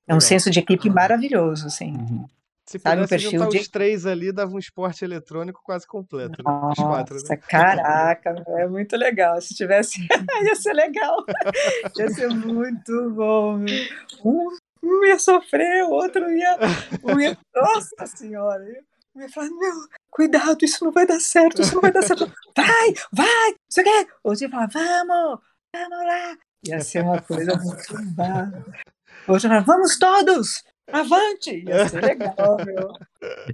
É 0.08 0.14
um 0.14 0.18
Legal. 0.18 0.22
senso 0.22 0.50
de 0.50 0.60
equipe 0.60 0.90
maravilhoso, 0.90 1.68
assim. 1.68 1.92
Uhum. 1.92 2.30
Se 2.70 2.78
Sabe, 2.80 3.02
pudesse 3.04 3.20
juntar 3.30 3.48
de- 3.48 3.58
os 3.60 3.68
três 3.70 4.06
ali, 4.06 4.32
dava 4.34 4.52
um 4.54 4.60
esporte 4.60 5.06
eletrônico 5.06 5.62
quase 5.64 5.88
completo, 5.88 6.44
né? 6.44 6.52
Os 6.70 6.76
quatro, 6.78 7.16
né? 7.16 7.22
Nossa, 7.22 7.38
caraca, 7.38 8.44
é 8.58 8.68
muito 8.68 8.98
legal. 8.98 9.40
Se 9.40 9.56
tivesse, 9.56 10.00
ia 10.44 10.56
ser 10.56 10.74
legal. 10.74 11.24
Ia 11.98 12.10
ser 12.10 12.28
muito 12.28 13.10
bom. 13.12 13.64
Um, 14.26 14.48
um 14.84 15.06
ia 15.06 15.18
sofrer, 15.18 15.84
o 15.86 15.92
outro 15.92 16.30
ia, 16.30 16.58
um 17.06 17.18
ia. 17.20 17.38
Nossa 17.56 18.06
senhora! 18.06 18.64
Um 19.16 19.22
ia 19.22 19.30
falar, 19.30 19.48
meu, 19.50 19.74
cuidado, 20.12 20.58
isso 20.66 20.84
não 20.84 20.92
vai 20.92 21.08
dar 21.08 21.22
certo, 21.22 21.62
isso 21.62 21.74
não 21.74 21.82
vai 21.82 21.92
dar 21.94 22.02
certo. 22.02 22.30
Vai, 22.56 22.94
vai, 23.14 23.56
você 23.70 23.82
quer? 23.82 24.08
Outro 24.22 24.44
ia 24.44 24.50
falar, 24.50 24.68
vamos, 24.68 25.40
vamos 25.74 26.06
lá. 26.06 26.38
Ia 26.68 26.82
ser 26.82 27.02
uma 27.02 27.22
coisa 27.22 27.56
muito 27.56 27.94
bárbara. 28.14 28.66
Outro 29.26 29.48
ia 29.48 29.50
falar, 29.50 29.62
vamos 29.62 29.98
todos, 29.98 30.64
avante. 30.92 31.64
Ia 31.66 31.88
ser 31.88 32.04
legal, 32.04 32.58
meu. 32.66 32.94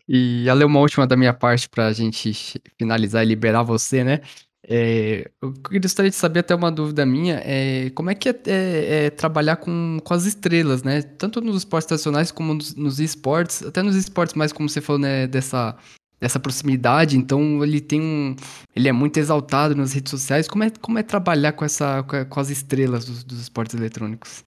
E 0.08 0.48
a 0.50 0.54
ler 0.54 0.66
uma 0.66 0.80
última 0.80 1.06
da 1.08 1.16
minha 1.16 1.34
parte 1.34 1.70
pra 1.70 1.92
gente 1.94 2.34
che- 2.34 2.62
finalizar 2.78 3.24
e 3.24 3.28
liberar 3.28 3.64
você, 3.64 4.04
né? 4.04 4.22
É, 4.66 5.30
eu 5.42 5.54
gostaria 5.82 6.10
de 6.10 6.16
saber 6.16 6.40
até 6.40 6.56
uma 6.56 6.72
dúvida 6.72 7.06
minha, 7.06 7.42
é, 7.44 7.90
como 7.90 8.10
é 8.10 8.16
que 8.16 8.30
é, 8.30 8.42
é- 8.46 9.06
é 9.06 9.10
trabalhar 9.10 9.58
com, 9.58 9.98
com 10.02 10.14
as 10.14 10.24
estrelas, 10.26 10.84
né? 10.84 11.02
Tanto 11.02 11.42
nos 11.42 11.58
esportes 11.58 11.88
tradicionais 11.88 12.32
como 12.32 12.54
nos, 12.54 12.74
nos 12.76 13.00
esportes, 13.00 13.62
até 13.64 13.82
nos 13.84 13.96
esportes 13.98 14.36
mais 14.36 14.54
como 14.54 14.70
você 14.70 14.80
falou, 14.80 15.02
né, 15.02 15.28
dessa, 15.28 15.76
dessa 16.18 16.40
proximidade, 16.40 17.18
então 17.18 17.62
ele 17.62 17.82
tem 17.82 18.00
um, 18.02 18.36
ele 18.74 18.88
é 18.88 18.94
muito 18.94 19.18
exaltado 19.18 19.76
nas 19.76 19.92
redes 19.92 20.10
sociais, 20.10 20.48
como 20.48 20.64
é, 20.64 20.70
como 20.70 20.98
é 20.98 21.04
trabalhar 21.04 21.52
com 21.52 21.66
essa, 21.66 22.02
com 22.04 22.16
a- 22.16 22.24
com 22.26 22.40
as 22.40 22.50
estrelas 22.50 23.04
dos, 23.04 23.22
dos 23.26 23.42
esportes 23.42 23.76
eletrônicos? 23.76 24.44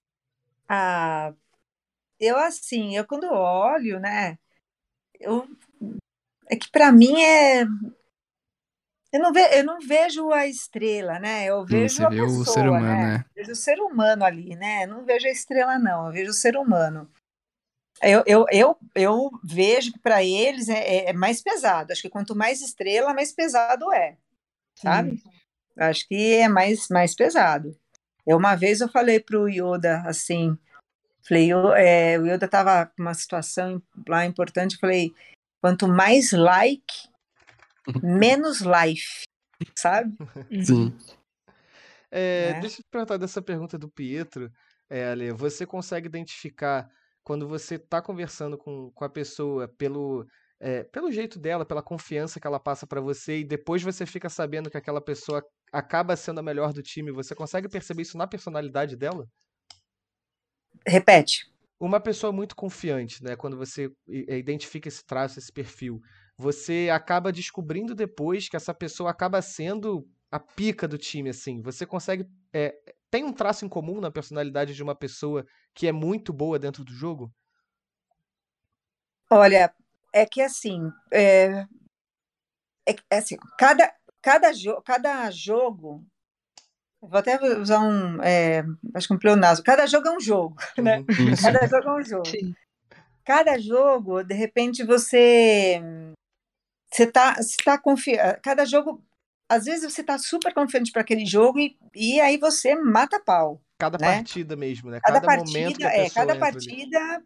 Ah, 0.67 1.31
eu 2.19 2.37
assim, 2.37 2.95
eu 2.95 3.05
quando 3.05 3.27
olho, 3.31 3.99
né, 3.99 4.37
eu 5.19 5.47
é 6.49 6.55
que 6.55 6.69
para 6.71 6.91
mim 6.91 7.21
é 7.21 7.65
eu 9.11 9.21
não, 9.21 9.31
ve, 9.31 9.39
eu 9.57 9.63
não 9.63 9.79
vejo 9.79 10.31
a 10.31 10.45
estrela, 10.45 11.17
né? 11.17 11.45
Eu 11.45 11.65
vejo 11.65 12.05
a 12.05 12.09
vê 12.09 12.21
o 12.21 12.25
pessoa, 12.25 12.45
ser 12.45 12.67
humano, 12.67 12.85
né? 12.85 13.17
né? 13.17 13.25
Vejo 13.33 13.51
o 13.51 13.55
ser 13.55 13.79
humano 13.79 14.25
ali, 14.25 14.55
né? 14.55 14.85
Não 14.85 15.05
vejo 15.05 15.25
a 15.27 15.31
estrela, 15.31 15.79
não. 15.79 16.07
Eu 16.07 16.11
vejo 16.11 16.31
o 16.31 16.33
ser 16.33 16.57
humano. 16.57 17.09
Eu, 18.01 18.21
eu, 18.27 18.45
eu, 18.51 18.77
eu 18.93 19.31
vejo 19.43 19.93
que 19.93 19.99
para 19.99 20.23
eles 20.23 20.67
é, 20.69 20.79
é- 20.79 21.09
é 21.09 21.13
mais 21.13 21.41
pesado. 21.41 21.91
Acho 21.91 22.01
que 22.01 22.09
quanto 22.09 22.35
mais 22.35 22.61
estrela, 22.61 23.13
mais 23.13 23.31
pesado 23.31 23.91
é, 23.93 24.17
sabe? 24.75 25.21
Acho 25.77 26.07
que 26.07 26.33
é 26.35 26.47
mais, 26.49 26.87
mais 26.89 27.15
pesado. 27.15 27.75
Eu, 28.25 28.37
uma 28.37 28.55
vez 28.55 28.81
eu 28.81 28.89
falei 28.89 29.19
pro 29.19 29.47
Yoda 29.47 30.01
assim, 30.05 30.57
falei, 31.27 31.51
eu, 31.51 31.73
é, 31.73 32.17
o 32.19 32.25
Yoda 32.25 32.45
estava 32.45 32.85
com 32.85 33.01
uma 33.01 33.13
situação 33.13 33.81
lá 34.07 34.25
importante, 34.25 34.77
falei, 34.77 35.13
quanto 35.61 35.87
mais 35.87 36.31
like, 36.31 37.09
menos 38.03 38.61
life, 38.61 39.23
sabe? 39.77 40.15
Sim. 40.63 40.93
É, 42.09 42.53
Né? 42.53 42.59
Deixa 42.61 42.79
eu 42.79 42.83
te 42.83 42.89
perguntar 42.89 43.17
dessa 43.17 43.41
pergunta 43.41 43.77
do 43.77 43.89
Pietro, 43.89 44.51
é, 44.89 45.11
Ale, 45.11 45.31
você 45.31 45.65
consegue 45.65 46.07
identificar 46.07 46.89
quando 47.23 47.47
você 47.47 47.75
está 47.75 48.01
conversando 48.01 48.57
com, 48.57 48.89
com 48.91 49.03
a 49.03 49.09
pessoa 49.09 49.67
pelo, 49.67 50.25
é, 50.61 50.83
pelo 50.85 51.11
jeito 51.11 51.37
dela, 51.37 51.65
pela 51.65 51.83
confiança 51.83 52.39
que 52.39 52.47
ela 52.47 52.59
passa 52.59 52.87
para 52.87 53.01
você 53.01 53.39
e 53.39 53.43
depois 53.43 53.83
você 53.83 54.05
fica 54.05 54.29
sabendo 54.29 54.69
que 54.69 54.77
aquela 54.77 55.01
pessoa 55.01 55.43
acaba 55.71 56.15
sendo 56.15 56.39
a 56.39 56.43
melhor 56.43 56.71
do 56.71 56.81
time, 56.81 57.11
você 57.11 57.35
consegue 57.35 57.67
perceber 57.67 58.03
isso 58.03 58.17
na 58.17 58.25
personalidade 58.25 58.95
dela? 58.95 59.27
Repete. 60.87 61.51
Uma 61.79 61.99
pessoa 61.99 62.31
muito 62.31 62.55
confiante, 62.55 63.23
né? 63.23 63.35
Quando 63.35 63.57
você 63.57 63.91
eh, 64.09 64.37
identifica 64.37 64.87
esse 64.87 65.05
traço, 65.05 65.37
esse 65.37 65.51
perfil, 65.51 66.01
você 66.37 66.89
acaba 66.91 67.31
descobrindo 67.31 67.93
depois 67.93 68.47
que 68.47 68.55
essa 68.55 68.73
pessoa 68.73 69.11
acaba 69.11 69.41
sendo 69.41 70.07
a 70.31 70.39
pica 70.39 70.87
do 70.87 70.97
time, 70.97 71.29
assim. 71.29 71.61
Você 71.61 71.85
consegue. 71.85 72.25
é, 72.53 72.75
tem 73.11 73.23
um 73.23 73.33
traço 73.33 73.65
em 73.65 73.69
comum 73.69 73.99
na 73.99 74.11
personalidade 74.11 74.73
de 74.73 74.83
uma 74.83 74.95
pessoa 74.95 75.45
que 75.73 75.87
é 75.87 75.91
muito 75.91 76.33
boa 76.33 76.57
dentro 76.57 76.83
do 76.83 76.93
jogo? 76.93 77.31
Olha, 79.29 79.73
é 80.13 80.25
que 80.25 80.41
assim, 80.41 80.89
é, 81.11 81.65
é, 82.85 82.93
que, 82.93 83.03
assim 83.11 83.37
cada, 83.57 83.93
cada, 84.21 84.53
jo, 84.53 84.81
cada 84.81 85.29
jogo, 85.31 86.05
vou 87.07 87.19
até 87.19 87.41
usar 87.57 87.79
um, 87.79 88.21
é, 88.21 88.63
acho 88.93 89.07
que 89.07 89.13
um 89.13 89.19
pleonasmo, 89.19 89.63
cada 89.63 89.85
jogo 89.85 90.07
é 90.07 90.11
um 90.11 90.19
jogo, 90.19 90.55
né? 90.77 90.99
Uhum. 90.99 91.29
Isso. 91.31 91.43
Cada 91.43 91.67
jogo 91.67 91.89
é 91.89 91.93
um 91.93 92.03
jogo. 92.03 92.27
Sim. 92.27 92.55
Cada 93.25 93.57
jogo, 93.59 94.23
de 94.23 94.33
repente, 94.33 94.83
você 94.83 95.81
você 96.91 97.05
tá, 97.05 97.35
você 97.35 97.57
tá 97.63 97.77
confiante. 97.77 98.39
Cada 98.41 98.65
jogo, 98.65 99.03
às 99.49 99.65
vezes 99.65 99.91
você 99.93 100.03
tá 100.03 100.17
super 100.17 100.53
confiante 100.53 100.91
para 100.91 101.01
aquele 101.01 101.25
jogo 101.25 101.59
e, 101.59 101.77
e 101.93 102.19
aí 102.19 102.37
você 102.37 102.75
mata 102.75 103.19
pau. 103.19 103.61
Cada 103.79 103.97
Né? 103.97 104.15
partida 104.15 104.55
mesmo, 104.55 104.89
né? 104.89 104.99
Cada, 105.03 105.21
Cada, 105.21 105.37
momento 105.37 105.77
que 105.77 105.83
partida, 105.83 105.87
a 105.89 105.93
é, 105.93 106.09
cada 106.09 106.33
entra 106.33 106.33
ali. 106.33 106.39
partida, 106.39 107.23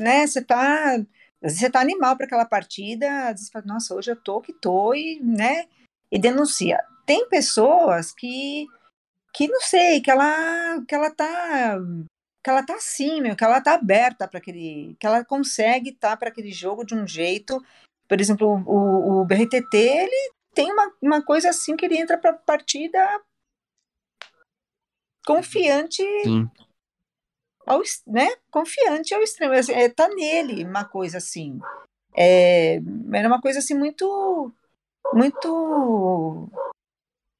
né? 0.00 0.26
Você 0.26 0.42
tá, 0.42 1.00
você 1.40 1.70
tá 1.70 1.80
animal 1.80 2.16
para 2.16 2.26
aquela 2.26 2.44
partida. 2.44 3.06
Às 3.28 3.32
vezes 3.32 3.46
você 3.46 3.52
fala, 3.52 3.64
nossa, 3.66 3.94
hoje 3.94 4.10
eu 4.10 4.16
tô 4.16 4.40
que 4.40 4.52
tô 4.52 4.92
e, 4.94 5.20
né? 5.22 5.66
E 6.10 6.18
denuncia. 6.18 6.78
Tem 7.06 7.28
pessoas 7.28 8.12
que, 8.12 8.66
que 9.32 9.48
não 9.48 9.60
sei, 9.60 10.00
que 10.00 10.10
ela, 10.10 10.82
que 10.86 10.94
ela 10.94 11.10
tá, 11.10 11.78
que 12.44 12.50
ela 12.50 12.62
tá 12.64 12.74
assim, 12.74 13.20
meu, 13.20 13.34
que 13.34 13.44
ela 13.44 13.60
tá 13.60 13.74
aberta 13.74 14.28
para 14.28 14.38
aquele, 14.38 14.94
que 15.00 15.06
ela 15.06 15.24
consegue 15.24 15.90
estar 15.90 16.16
para 16.16 16.28
aquele 16.28 16.50
jogo 16.50 16.84
de 16.84 16.94
um 16.94 17.06
jeito. 17.06 17.64
Por 18.08 18.20
exemplo, 18.20 18.62
o, 18.66 19.20
o 19.20 19.24
BRTT, 19.24 19.74
ele 19.74 20.32
tem 20.54 20.70
uma, 20.70 20.92
uma 21.00 21.24
coisa 21.24 21.48
assim 21.48 21.76
que 21.76 21.86
ele 21.86 21.98
entra 21.98 22.18
para 22.18 22.34
partida 22.34 23.20
confiante 25.24 26.02
Sim. 26.24 26.50
ao, 27.66 27.80
né, 28.06 28.28
confiante 28.50 29.14
ao 29.14 29.22
extremo. 29.22 29.54
Assim, 29.54 29.72
é, 29.72 29.88
tá 29.88 30.08
nele 30.08 30.64
uma 30.64 30.84
coisa 30.84 31.18
assim. 31.18 31.58
É, 32.14 32.80
era 33.14 33.28
uma 33.28 33.40
coisa 33.40 33.60
assim 33.60 33.74
muito, 33.74 34.52
muito, 35.14 36.50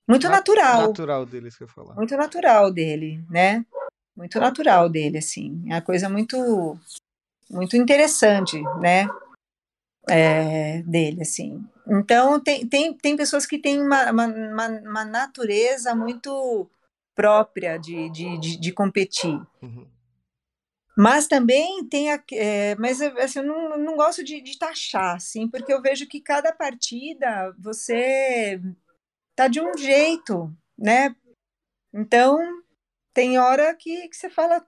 muito 0.09 0.25
Na- 0.29 0.37
natural, 0.37 0.89
Natural 0.89 1.27
deles 1.27 1.57
que 1.57 1.65
eu 1.65 1.67
ia 1.69 1.73
falar. 1.73 1.95
muito 1.95 2.17
natural 2.17 2.73
dele, 2.73 3.25
né? 3.31 3.65
Muito 4.17 4.39
natural 4.39 4.89
dele, 4.89 5.19
assim. 5.19 5.63
É 5.69 5.75
uma 5.75 5.83
coisa 5.83 6.09
muito, 6.09 6.79
muito 7.51 7.77
interessante, 7.77 8.61
né? 8.81 9.07
é, 10.09 10.83
dele, 10.83 11.23
assim. 11.23 11.65
Então, 11.87 12.41
tem, 12.41 12.67
tem, 12.67 12.95
tem 12.95 13.17
pessoas 13.17 13.47
que 13.47 13.59
têm 13.59 13.81
uma, 13.81 14.11
uma, 14.11 14.27
uma 14.69 15.05
natureza 15.05 15.95
muito 15.95 16.69
própria 17.15 17.77
de, 17.79 18.11
de, 18.11 18.39
de, 18.39 18.57
de 18.61 18.73
competir. 18.73 19.41
Uhum. 19.61 19.87
Mas 20.97 21.27
também 21.27 21.87
tem 21.89 22.13
a, 22.13 22.23
é, 22.33 22.75
mas 22.77 23.01
assim, 23.01 23.39
eu 23.39 23.47
não, 23.47 23.79
não 23.79 23.97
gosto 23.97 24.23
de, 24.23 24.43
de 24.43 24.59
taxar, 24.59 25.17
assim, 25.17 25.49
porque 25.49 25.73
eu 25.73 25.81
vejo 25.81 26.07
que 26.07 26.21
cada 26.21 26.53
partida 26.53 27.55
você 27.59 28.61
tá 29.35 29.49
de 29.49 29.61
um 29.61 29.77
jeito, 29.77 30.55
né? 30.79 31.15
Então 31.93 32.39
tem 33.15 33.39
hora 33.39 33.75
que, 33.75 34.09
que 34.09 34.17
você 34.17 34.31
fala, 34.31 34.65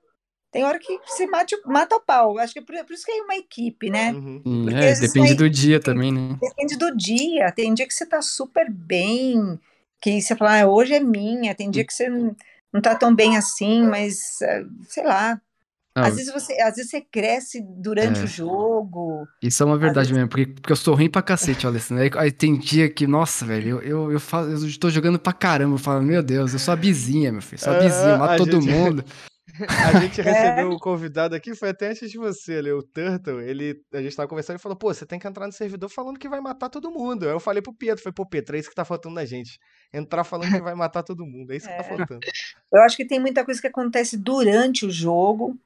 tem 0.53 0.65
hora 0.65 0.79
que 0.79 0.99
você 1.07 1.27
mate, 1.27 1.57
mata 1.65 1.97
o 1.97 2.01
pau. 2.01 2.39
Acho 2.39 2.53
que 2.53 2.59
é 2.59 2.63
por, 2.63 2.77
por 2.85 2.93
isso 2.93 3.05
que 3.05 3.13
é 3.13 3.23
uma 3.23 3.37
equipe, 3.37 3.91
né? 3.91 4.13
Uhum. 4.13 4.69
É, 4.71 4.95
depende 4.95 5.35
do 5.35 5.49
dia 5.49 5.81
também, 5.81 6.13
né? 6.13 6.39
Depende 6.41 6.77
do 6.77 6.95
dia. 6.97 7.51
Tem 7.53 7.75
dia 7.75 7.87
que 7.87 7.95
você 7.95 8.07
tá 8.07 8.21
super 8.23 8.71
bem, 8.71 9.59
que 10.01 10.21
você 10.21 10.37
fala, 10.37 10.61
ah, 10.61 10.67
hoje 10.69 10.95
é 10.95 11.01
minha. 11.01 11.55
Tem 11.55 11.71
dia 11.71 11.85
que 11.85 11.93
você 11.93 12.09
não, 12.09 12.37
não 12.73 12.81
tá 12.81 12.95
tão 12.95 13.15
bem 13.15 13.37
assim, 13.37 13.83
mas 13.83 14.41
eh, 14.43 14.65
sei 14.89 15.05
lá, 15.05 15.41
não. 15.97 16.05
Às 16.05 16.17
vezes 16.17 16.33
você, 16.33 16.61
às 16.61 16.75
vezes 16.75 16.91
você 16.91 17.01
cresce 17.01 17.63
durante 17.63 18.21
é. 18.21 18.25
o 18.25 18.27
jogo. 18.27 19.27
Isso 19.41 19.63
é 19.63 19.67
uma 19.67 19.79
verdade 19.79 20.09
vezes... 20.09 20.13
mesmo, 20.17 20.29
porque, 20.29 20.47
porque 20.47 20.73
eu 20.73 20.77
sou 20.77 20.95
ruim 20.95 21.09
pra 21.09 21.23
cacete, 21.23 21.67
Alessandro. 21.67 22.03
Aí, 22.03 22.11
aí 22.17 22.33
tem 22.33 22.59
dia 22.59 22.91
que, 22.91 23.07
nossa, 23.07 23.47
velho, 23.47 23.81
eu, 23.81 23.83
eu, 23.83 24.13
eu, 24.13 24.21
falo, 24.21 24.51
eu 24.51 24.79
tô 24.79 24.91
jogando 24.91 25.21
pra 25.21 25.33
caramba. 25.33 25.75
Eu 25.75 25.79
falo, 25.79 26.03
meu 26.03 26.21
Deus, 26.21 26.53
eu 26.53 26.59
sou 26.59 26.73
a 26.73 26.77
bizinha, 26.77 27.31
meu 27.31 27.41
filho. 27.41 27.63
Sou 27.63 27.73
a 27.73 27.79
bizinha, 27.79 28.19
mato 28.19 28.45
todo 28.45 28.61
gente... 28.61 28.73
mundo. 28.73 29.05
A 29.95 30.01
gente 30.01 30.21
recebeu 30.21 30.69
o 30.69 30.73
é. 30.73 30.75
um 30.75 30.79
convidado 30.79 31.35
aqui, 31.35 31.55
foi 31.55 31.69
até 31.69 31.91
antes 31.91 32.11
de 32.11 32.19
você, 32.19 32.55
ali, 32.55 32.73
o 32.73 32.83
Turtle. 32.83 33.41
Ele, 33.41 33.81
a 33.93 34.03
gente 34.03 34.17
tava 34.17 34.29
conversando 34.29 34.57
e 34.57 34.61
falou: 34.61 34.77
pô, 34.77 34.93
você 34.93 35.07
tem 35.07 35.17
que 35.17 35.29
entrar 35.29 35.47
no 35.47 35.53
servidor 35.53 35.89
falando 35.89 36.19
que 36.19 36.29
vai 36.29 36.41
matar 36.41 36.69
todo 36.69 36.91
mundo. 36.91 37.25
Aí 37.25 37.31
eu 37.31 37.39
falei 37.39 37.63
pro 37.63 37.73
Pedro: 37.73 38.03
foi, 38.03 38.11
pô, 38.11 38.27
Pedro, 38.27 38.57
é 38.57 38.59
isso 38.59 38.69
que 38.69 38.75
tá 38.75 38.85
faltando 38.85 39.15
na 39.15 39.25
gente. 39.25 39.61
Entrar 39.93 40.25
falando 40.25 40.51
que 40.51 40.61
vai 40.61 40.75
matar 40.75 41.05
todo 41.05 41.25
mundo. 41.25 41.53
É 41.53 41.57
isso 41.57 41.69
que 41.69 41.77
tá 41.77 41.85
é. 41.87 41.97
faltando. 41.97 42.21
Eu 42.73 42.83
acho 42.83 42.97
que 42.97 43.07
tem 43.07 43.21
muita 43.21 43.45
coisa 43.45 43.61
que 43.61 43.69
acontece 43.69 44.17
durante 44.17 44.87
o 44.87 44.91
jogo 44.91 45.57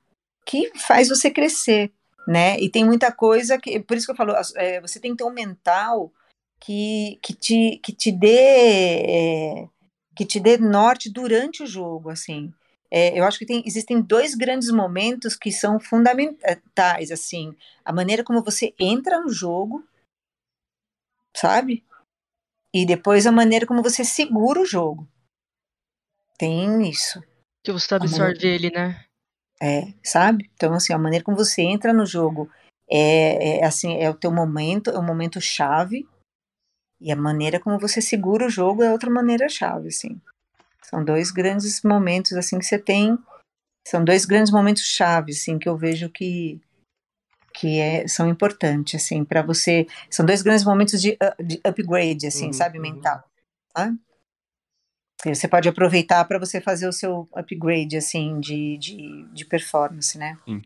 que 0.48 0.72
faz 0.78 1.10
você 1.10 1.30
crescer, 1.30 1.92
né? 2.26 2.58
E 2.58 2.70
tem 2.70 2.82
muita 2.82 3.12
coisa 3.12 3.58
que, 3.58 3.78
por 3.80 3.98
isso 3.98 4.06
que 4.06 4.12
eu 4.12 4.16
falo, 4.16 4.32
é, 4.56 4.80
você 4.80 4.98
tem 4.98 5.10
que 5.10 5.18
ter 5.18 5.24
um 5.24 5.32
mental 5.32 6.10
que, 6.58 7.18
que, 7.22 7.34
te, 7.34 7.78
que 7.84 7.92
te 7.92 8.10
dê 8.10 9.60
é, 9.60 9.68
que 10.16 10.24
te 10.24 10.40
dê 10.40 10.56
norte 10.56 11.12
durante 11.12 11.62
o 11.62 11.66
jogo, 11.66 12.08
assim. 12.08 12.50
É, 12.90 13.18
eu 13.18 13.24
acho 13.24 13.38
que 13.38 13.44
tem, 13.44 13.62
existem 13.66 14.00
dois 14.00 14.34
grandes 14.34 14.70
momentos 14.70 15.36
que 15.36 15.52
são 15.52 15.78
fundamentais, 15.78 17.10
assim, 17.10 17.54
a 17.84 17.92
maneira 17.92 18.24
como 18.24 18.42
você 18.42 18.74
entra 18.80 19.20
no 19.20 19.28
jogo, 19.28 19.86
sabe? 21.36 21.84
E 22.74 22.86
depois 22.86 23.26
a 23.26 23.32
maneira 23.32 23.66
como 23.66 23.82
você 23.82 24.02
segura 24.02 24.62
o 24.62 24.66
jogo. 24.66 25.06
Tem 26.38 26.88
isso. 26.88 27.22
Que 27.62 27.70
você 27.70 27.94
absorve 27.94 28.46
ele, 28.46 28.70
né? 28.70 29.07
É, 29.60 29.92
sabe? 30.04 30.50
Então, 30.54 30.72
assim, 30.74 30.92
a 30.92 30.98
maneira 30.98 31.24
como 31.24 31.36
você 31.36 31.62
entra 31.62 31.92
no 31.92 32.06
jogo 32.06 32.48
é, 32.88 33.58
é, 33.58 33.64
assim, 33.64 33.96
é 33.96 34.08
o 34.08 34.14
teu 34.14 34.30
momento, 34.30 34.90
é 34.90 34.98
o 34.98 35.02
momento 35.02 35.40
chave, 35.40 36.08
e 37.00 37.12
a 37.12 37.16
maneira 37.16 37.60
como 37.60 37.78
você 37.78 38.00
segura 38.00 38.46
o 38.46 38.50
jogo 38.50 38.82
é 38.82 38.90
outra 38.90 39.10
maneira 39.10 39.48
chave, 39.48 39.88
assim. 39.88 40.20
São 40.82 41.04
dois 41.04 41.30
grandes 41.30 41.82
momentos, 41.82 42.32
assim, 42.32 42.58
que 42.58 42.64
você 42.64 42.78
tem, 42.78 43.18
são 43.86 44.04
dois 44.04 44.24
grandes 44.24 44.52
momentos 44.52 44.82
chave, 44.84 45.32
assim, 45.32 45.58
que 45.58 45.68
eu 45.68 45.76
vejo 45.76 46.08
que 46.08 46.60
que 47.54 47.80
é, 47.80 48.06
são 48.06 48.28
importantes, 48.28 49.02
assim, 49.02 49.24
para 49.24 49.42
você, 49.42 49.84
são 50.08 50.24
dois 50.24 50.42
grandes 50.42 50.64
momentos 50.64 51.02
de, 51.02 51.18
de 51.44 51.60
upgrade, 51.66 52.28
assim, 52.28 52.46
uhum, 52.46 52.52
sabe, 52.52 52.78
uhum. 52.78 52.82
mental, 52.82 53.24
tá? 53.74 53.92
Você 55.24 55.48
pode 55.48 55.68
aproveitar 55.68 56.24
para 56.24 56.38
você 56.38 56.60
fazer 56.60 56.88
o 56.88 56.92
seu 56.92 57.28
upgrade 57.34 57.96
assim 57.96 58.38
de, 58.40 58.78
de, 58.78 59.24
de 59.32 59.44
performance, 59.44 60.16
né? 60.16 60.38
Sim. 60.44 60.62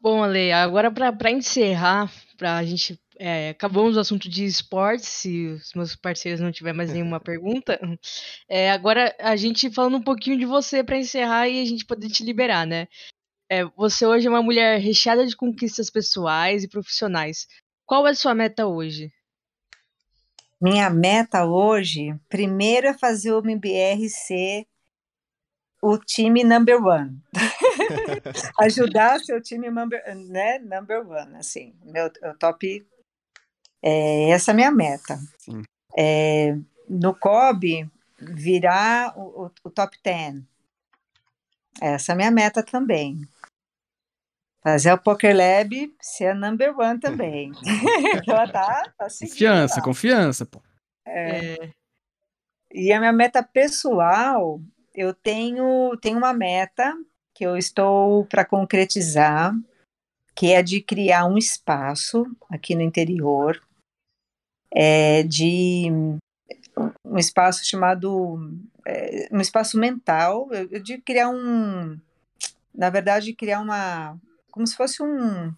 Bom, 0.00 0.22
Ale, 0.22 0.52
agora 0.52 0.90
para 0.90 1.30
encerrar, 1.30 2.10
para 2.36 2.56
a 2.56 2.64
gente 2.64 3.00
é, 3.18 3.50
acabamos 3.50 3.96
o 3.96 4.00
assunto 4.00 4.28
de 4.28 4.44
esportes, 4.44 5.08
se 5.08 5.48
os 5.48 5.74
meus 5.74 5.96
parceiros 5.96 6.40
não 6.40 6.52
tiver 6.52 6.72
mais 6.72 6.92
nenhuma 6.92 7.18
pergunta. 7.20 7.80
É, 8.48 8.70
agora 8.70 9.14
a 9.18 9.34
gente 9.34 9.70
falando 9.70 9.96
um 9.96 10.02
pouquinho 10.02 10.38
de 10.38 10.44
você 10.44 10.84
para 10.84 10.96
encerrar 10.96 11.48
e 11.48 11.60
a 11.60 11.64
gente 11.64 11.84
poder 11.84 12.08
te 12.08 12.24
liberar, 12.24 12.64
né? 12.66 12.86
É, 13.50 13.64
você 13.64 14.06
hoje 14.06 14.26
é 14.26 14.30
uma 14.30 14.42
mulher 14.42 14.78
recheada 14.78 15.26
de 15.26 15.36
conquistas 15.36 15.90
pessoais 15.90 16.62
e 16.62 16.68
profissionais. 16.68 17.48
Qual 17.84 18.06
é 18.06 18.10
a 18.10 18.14
sua 18.14 18.34
meta 18.34 18.66
hoje? 18.66 19.10
Minha 20.60 20.90
meta 20.90 21.44
hoje, 21.44 22.18
primeiro 22.28 22.88
é 22.88 22.94
fazer 22.94 23.32
o 23.32 23.38
MBR 23.38 24.08
ser 24.08 24.66
o 25.80 25.96
time 25.96 26.42
number 26.42 26.82
one. 26.84 27.22
Ajudar 28.60 29.20
seu 29.20 29.40
time 29.40 29.70
number, 29.70 30.02
né, 30.16 30.58
number 30.58 31.08
one, 31.08 31.36
assim, 31.36 31.74
meu 31.84 32.10
top. 32.38 32.84
É, 33.80 34.30
essa 34.30 34.50
é 34.50 34.52
a 34.52 34.56
minha 34.56 34.70
meta. 34.72 35.18
É, 35.96 36.56
no 36.88 37.14
COB, 37.14 37.88
virar 38.20 39.16
o, 39.16 39.44
o, 39.44 39.50
o 39.64 39.70
top 39.70 39.96
10. 40.02 40.42
Essa 41.80 42.12
é 42.12 42.14
a 42.14 42.16
minha 42.16 42.30
meta 42.32 42.64
também. 42.64 43.20
Fazer 44.68 44.92
o 44.92 44.98
Poker 44.98 45.34
Lab 45.34 45.96
ser 45.98 46.26
a 46.26 46.34
number 46.34 46.78
one 46.78 47.00
também. 47.00 47.52
então 48.22 48.46
tá, 48.52 48.92
tá 48.98 49.08
Confiança, 49.08 49.80
confiança, 49.80 50.44
pô. 50.44 50.60
É. 51.06 51.54
é. 51.54 51.70
E 52.70 52.92
a 52.92 52.98
minha 52.98 53.12
meta 53.12 53.42
pessoal, 53.42 54.60
eu 54.94 55.14
tenho, 55.14 55.96
tenho 56.02 56.18
uma 56.18 56.34
meta 56.34 56.94
que 57.34 57.46
eu 57.46 57.56
estou 57.56 58.26
para 58.26 58.44
concretizar, 58.44 59.54
que 60.34 60.52
é 60.52 60.62
de 60.62 60.82
criar 60.82 61.24
um 61.24 61.38
espaço 61.38 62.26
aqui 62.50 62.74
no 62.74 62.82
interior, 62.82 63.58
é, 64.70 65.22
de 65.22 65.90
um 67.02 67.16
espaço 67.16 67.64
chamado 67.64 68.38
é, 68.86 69.30
um 69.32 69.40
espaço 69.40 69.78
mental, 69.78 70.46
de 70.82 70.98
criar 70.98 71.30
um, 71.30 71.98
na 72.74 72.90
verdade, 72.90 73.34
criar 73.34 73.60
uma 73.60 74.20
como 74.58 74.66
se 74.66 74.76
fosse 74.76 75.00
um, 75.00 75.54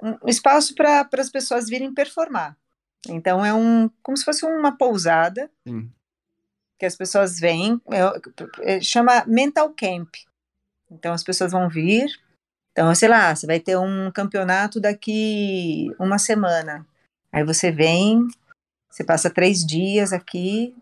um 0.00 0.28
espaço 0.28 0.76
para 0.76 1.08
as 1.18 1.28
pessoas 1.28 1.68
virem 1.68 1.92
performar. 1.92 2.56
Então 3.08 3.44
é 3.44 3.52
um 3.52 3.90
como 4.00 4.16
se 4.16 4.24
fosse 4.24 4.46
uma 4.46 4.78
pousada 4.78 5.50
Sim. 5.66 5.90
que 6.78 6.86
as 6.86 6.94
pessoas 6.94 7.40
vêm, 7.40 7.80
é, 7.90 8.76
é, 8.76 8.80
chama 8.80 9.24
mental 9.26 9.74
camp. 9.74 10.14
Então 10.88 11.12
as 11.12 11.24
pessoas 11.24 11.50
vão 11.50 11.68
vir. 11.68 12.06
Então, 12.70 12.94
sei 12.94 13.08
lá, 13.08 13.34
você 13.34 13.44
vai 13.44 13.58
ter 13.58 13.76
um 13.76 14.12
campeonato 14.12 14.80
daqui 14.80 15.88
uma 15.98 16.18
semana. 16.18 16.86
Aí 17.32 17.42
você 17.42 17.72
vem, 17.72 18.28
você 18.88 19.02
passa 19.02 19.28
três 19.28 19.66
dias 19.66 20.12
aqui, 20.12 20.76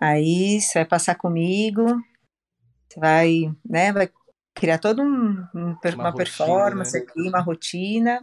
aí 0.00 0.60
você 0.60 0.78
vai 0.78 0.84
passar 0.84 1.16
comigo, 1.16 1.84
você 2.88 3.00
vai, 3.00 3.52
né, 3.68 3.92
vai 3.92 4.08
criar 4.56 4.78
toda 4.78 5.02
um, 5.02 5.06
um, 5.06 5.46
uma, 5.54 5.94
uma 5.94 6.10
rotina, 6.10 6.12
performance 6.12 6.98
né? 6.98 7.04
aqui, 7.04 7.28
uma 7.28 7.40
rotina, 7.40 8.20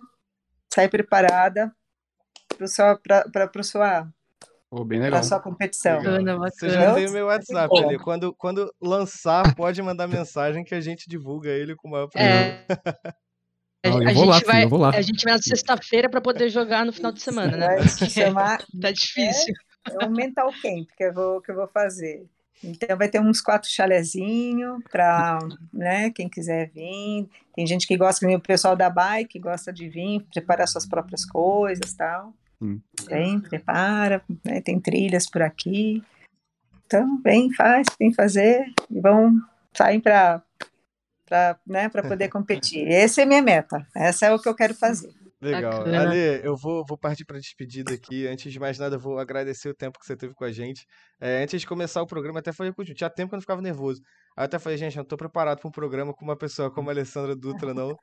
sair 0.73 0.89
preparada 0.89 1.73
para 2.57 2.67
sua, 2.67 2.97
pra, 2.97 3.47
pra 3.47 3.63
sua, 3.63 4.07
oh, 4.71 4.83
bem 4.83 4.99
legal. 4.99 5.23
sua 5.23 5.39
competição. 5.39 5.97
Bacana, 5.97 6.37
bacana. 6.37 6.51
Você 6.51 6.69
já 6.69 6.93
tem 6.95 7.07
o 7.07 7.11
meu 7.11 7.27
WhatsApp 7.27 7.77
ali. 7.77 7.99
Quando, 7.99 8.33
quando 8.33 8.73
lançar, 8.81 9.55
pode 9.55 9.81
mandar 9.81 10.07
mensagem 10.07 10.63
que 10.63 10.73
a 10.73 10.81
gente 10.81 11.07
divulga 11.07 11.49
ele 11.49 11.75
com 11.75 11.87
o 11.87 11.91
maior 11.91 12.07
prazer. 12.07 12.31
É. 12.31 12.65
A, 13.85 13.89
Não, 13.89 13.97
a, 13.97 14.13
gente 14.13 14.25
lá, 14.25 14.39
vai, 14.45 14.61
filho, 14.63 14.85
a 14.85 15.01
gente 15.01 15.23
vai 15.25 15.33
na 15.33 15.41
sexta-feira 15.41 16.09
para 16.09 16.21
poder 16.21 16.49
jogar 16.49 16.85
no 16.85 16.93
final 16.93 17.11
de 17.11 17.21
semana, 17.21 17.57
né? 17.57 17.67
Vai 17.75 18.09
chamar, 18.09 18.63
tá 18.81 18.91
difícil. 18.91 19.53
É, 19.89 20.05
é 20.05 20.07
um 20.07 20.11
mental 20.11 20.49
camp 20.61 20.87
que 20.95 21.03
eu 21.03 21.13
vou, 21.13 21.41
que 21.41 21.51
eu 21.51 21.55
vou 21.55 21.67
fazer. 21.67 22.25
Então 22.63 22.97
vai 22.97 23.09
ter 23.09 23.19
uns 23.19 23.41
quatro 23.41 23.69
chalezinhos 23.69 24.81
para 24.89 25.39
né, 25.71 26.09
quem 26.11 26.29
quiser 26.29 26.69
vir. 26.69 27.29
Tem 27.55 27.67
gente 27.67 27.87
que 27.87 27.97
gosta, 27.97 28.27
o 28.27 28.39
pessoal 28.39 28.75
da 28.75 28.89
bike 28.89 29.39
gosta 29.39 29.71
de 29.71 29.89
vir, 29.89 30.25
preparar 30.33 30.67
suas 30.67 30.85
próprias 30.85 31.25
coisas 31.25 31.93
tal. 31.93 32.33
Hum. 32.61 32.79
Vem, 33.07 33.39
prepara, 33.39 34.23
né, 34.45 34.61
tem 34.61 34.79
trilhas 34.79 35.29
por 35.29 35.41
aqui. 35.41 36.01
Então, 36.85 37.19
vem, 37.21 37.53
faz, 37.53 37.87
tem 37.97 38.13
fazer 38.13 38.71
e 38.89 38.99
vão 38.99 39.39
sair 39.73 39.99
para 39.99 40.41
para 41.25 41.57
né, 41.65 41.89
poder 41.89 42.29
competir. 42.29 42.87
Essa 42.87 43.21
é 43.21 43.23
a 43.23 43.27
minha 43.27 43.41
meta. 43.41 43.87
Essa 43.95 44.27
é 44.27 44.33
o 44.33 44.39
que 44.39 44.47
eu 44.47 44.55
quero 44.55 44.75
fazer. 44.75 45.11
Legal. 45.43 45.79
Bacana. 45.79 46.01
Ale, 46.09 46.41
eu 46.43 46.55
vou, 46.55 46.83
vou 46.87 46.97
partir 46.97 47.25
para 47.25 47.37
a 47.37 47.39
despedida 47.39 47.93
aqui. 47.93 48.27
Antes 48.27 48.51
de 48.51 48.59
mais 48.59 48.79
nada, 48.79 48.95
eu 48.95 48.99
vou 48.99 49.19
agradecer 49.19 49.69
o 49.69 49.73
tempo 49.75 49.99
que 49.99 50.05
você 50.05 50.15
teve 50.15 50.33
com 50.33 50.43
a 50.43 50.51
gente. 50.51 50.85
É, 51.19 51.43
antes 51.43 51.59
de 51.59 51.67
começar 51.67 52.01
o 52.01 52.07
programa, 52.07 52.39
até 52.39 52.51
falei 52.51 52.71
com 52.73 52.83
tinha 52.83 53.09
tempo 53.09 53.29
que 53.29 53.35
eu 53.35 53.37
não 53.37 53.41
ficava 53.41 53.61
nervoso. 53.61 54.01
Aí 54.37 54.43
eu 54.43 54.45
até 54.45 54.57
falei, 54.59 54.77
gente, 54.77 54.95
eu 54.95 55.01
não 55.01 55.03
estou 55.03 55.17
preparado 55.17 55.59
para 55.59 55.67
um 55.67 55.71
programa 55.71 56.13
com 56.13 56.23
uma 56.23 56.37
pessoa 56.37 56.71
como 56.71 56.89
a 56.89 56.93
Alessandra 56.93 57.35
Dutra, 57.35 57.73
não. 57.73 57.95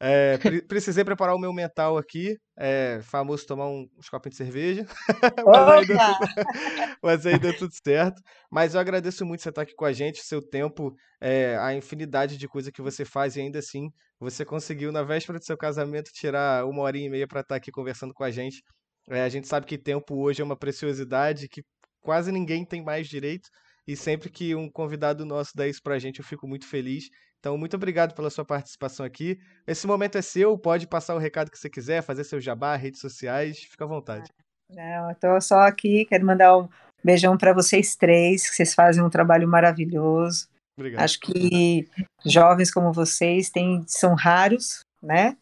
É, 0.00 0.38
pre 0.38 0.62
precisei 0.62 1.04
preparar 1.04 1.34
o 1.34 1.38
meu 1.38 1.52
mental 1.52 1.98
aqui. 1.98 2.36
É 2.56 3.00
famoso 3.02 3.46
tomar 3.46 3.68
um, 3.68 3.86
uns 3.96 4.08
copos 4.08 4.30
de 4.30 4.36
cerveja. 4.36 4.86
mas, 5.46 5.68
aí 5.68 5.86
deu 5.86 5.98
tudo, 5.98 6.38
mas 7.02 7.26
aí 7.26 7.38
deu 7.38 7.56
tudo 7.56 7.72
certo. 7.84 8.22
Mas 8.50 8.74
eu 8.74 8.80
agradeço 8.80 9.24
muito 9.26 9.42
você 9.42 9.48
estar 9.48 9.62
aqui 9.62 9.74
com 9.74 9.84
a 9.84 9.92
gente, 9.92 10.22
seu 10.22 10.40
tempo, 10.40 10.94
é, 11.20 11.56
a 11.58 11.74
infinidade 11.74 12.36
de 12.36 12.48
coisa 12.48 12.70
que 12.72 12.82
você 12.82 13.04
faz 13.04 13.36
e 13.36 13.40
ainda 13.40 13.58
assim 13.58 13.90
você 14.20 14.44
conseguiu, 14.44 14.90
na 14.90 15.02
véspera 15.02 15.38
do 15.38 15.44
seu 15.44 15.56
casamento, 15.56 16.10
tirar 16.12 16.64
uma 16.66 16.82
hora 16.82 16.98
e 16.98 17.08
meia 17.08 17.26
para 17.26 17.40
estar 17.40 17.56
aqui 17.56 17.70
conversando 17.70 18.12
com 18.12 18.24
a 18.24 18.30
gente. 18.30 18.62
É, 19.08 19.22
a 19.22 19.28
gente 19.28 19.46
sabe 19.46 19.66
que 19.66 19.78
tempo 19.78 20.16
hoje 20.16 20.42
é 20.42 20.44
uma 20.44 20.56
preciosidade 20.56 21.48
que 21.48 21.62
quase 22.00 22.32
ninguém 22.32 22.64
tem 22.64 22.82
mais 22.82 23.08
direito. 23.08 23.48
E 23.86 23.96
sempre 23.96 24.28
que 24.30 24.54
um 24.54 24.70
convidado 24.70 25.24
nosso 25.24 25.52
dá 25.54 25.66
isso 25.66 25.80
pra 25.82 25.98
gente, 25.98 26.18
eu 26.18 26.24
fico 26.24 26.46
muito 26.46 26.66
feliz. 26.66 27.04
Então, 27.38 27.56
muito 27.56 27.76
obrigado 27.76 28.14
pela 28.14 28.30
sua 28.30 28.44
participação 28.44 29.06
aqui. 29.06 29.38
Esse 29.66 29.86
momento 29.86 30.18
é 30.18 30.22
seu, 30.22 30.58
pode 30.58 30.86
passar 30.86 31.14
o 31.14 31.18
recado 31.18 31.50
que 31.50 31.58
você 31.58 31.70
quiser, 31.70 32.02
fazer 32.02 32.24
seu 32.24 32.40
jabá, 32.40 32.74
redes 32.74 33.00
sociais, 33.00 33.58
fica 33.58 33.84
à 33.84 33.88
vontade. 33.88 34.28
Não, 34.70 35.10
estou 35.10 35.40
só 35.40 35.60
aqui, 35.60 36.04
quero 36.04 36.26
mandar 36.26 36.58
um 36.58 36.68
beijão 37.02 37.38
para 37.38 37.52
vocês 37.52 37.96
três, 37.96 38.48
que 38.48 38.56
vocês 38.56 38.74
fazem 38.74 39.02
um 39.02 39.08
trabalho 39.08 39.48
maravilhoso. 39.48 40.48
Obrigado. 40.76 41.02
Acho 41.02 41.18
que 41.20 41.88
jovens 42.24 42.70
como 42.70 42.92
vocês 42.92 43.50
têm, 43.50 43.84
são 43.86 44.14
raros, 44.14 44.80
né? 45.02 45.36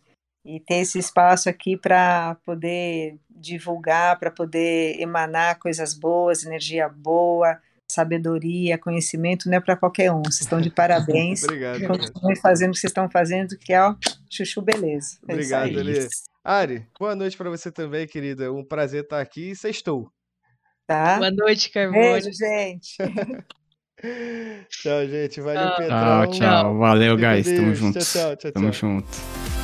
E 0.44 0.60
ter 0.60 0.76
esse 0.76 0.98
espaço 0.98 1.48
aqui 1.48 1.76
para 1.76 2.36
poder 2.44 3.18
divulgar, 3.28 4.18
para 4.18 4.30
poder 4.30 5.00
emanar 5.00 5.58
coisas 5.58 5.92
boas, 5.92 6.44
energia 6.44 6.88
boa, 6.88 7.60
sabedoria, 7.90 8.78
conhecimento, 8.78 9.48
não 9.48 9.58
é 9.58 9.60
para 9.60 9.76
qualquer 9.76 10.12
um. 10.12 10.22
Vocês 10.22 10.42
estão 10.42 10.60
de 10.60 10.70
parabéns. 10.70 11.42
Obrigado. 11.44 11.86
Continuem 11.86 12.36
fazendo 12.36 12.70
o 12.70 12.72
que 12.72 12.80
vocês 12.80 12.90
estão 12.90 13.10
fazendo, 13.10 13.56
que 13.58 13.72
é 13.72 13.82
ó, 13.82 13.94
chuchu 14.30 14.60
beleza. 14.60 15.18
É 15.28 15.32
Obrigado, 15.32 15.68
Eli. 15.68 16.08
Ari, 16.44 16.86
boa 16.98 17.16
noite 17.16 17.36
para 17.36 17.50
você 17.50 17.72
também, 17.72 18.06
querida. 18.06 18.52
Um 18.52 18.64
prazer 18.64 19.02
estar 19.02 19.20
aqui 19.20 19.50
e 19.50 19.56
sextou. 19.56 20.10
Tá? 20.86 21.16
Boa 21.16 21.30
noite, 21.32 21.70
Carmona. 21.70 22.12
Beijo, 22.12 22.30
gente. 22.32 22.96
tchau, 24.70 25.06
gente. 25.08 25.40
Valeu, 25.40 25.88
Tchau, 25.88 26.30
tchau. 26.30 26.78
Valeu, 26.78 27.16
guys. 27.16 27.46
Tamo 27.46 27.74
junto. 27.74 27.98
Tchau, 27.98 28.04
tchau, 28.04 28.36
tchau. 28.36 28.52
Tamo 28.52 28.72
junto. 28.72 29.55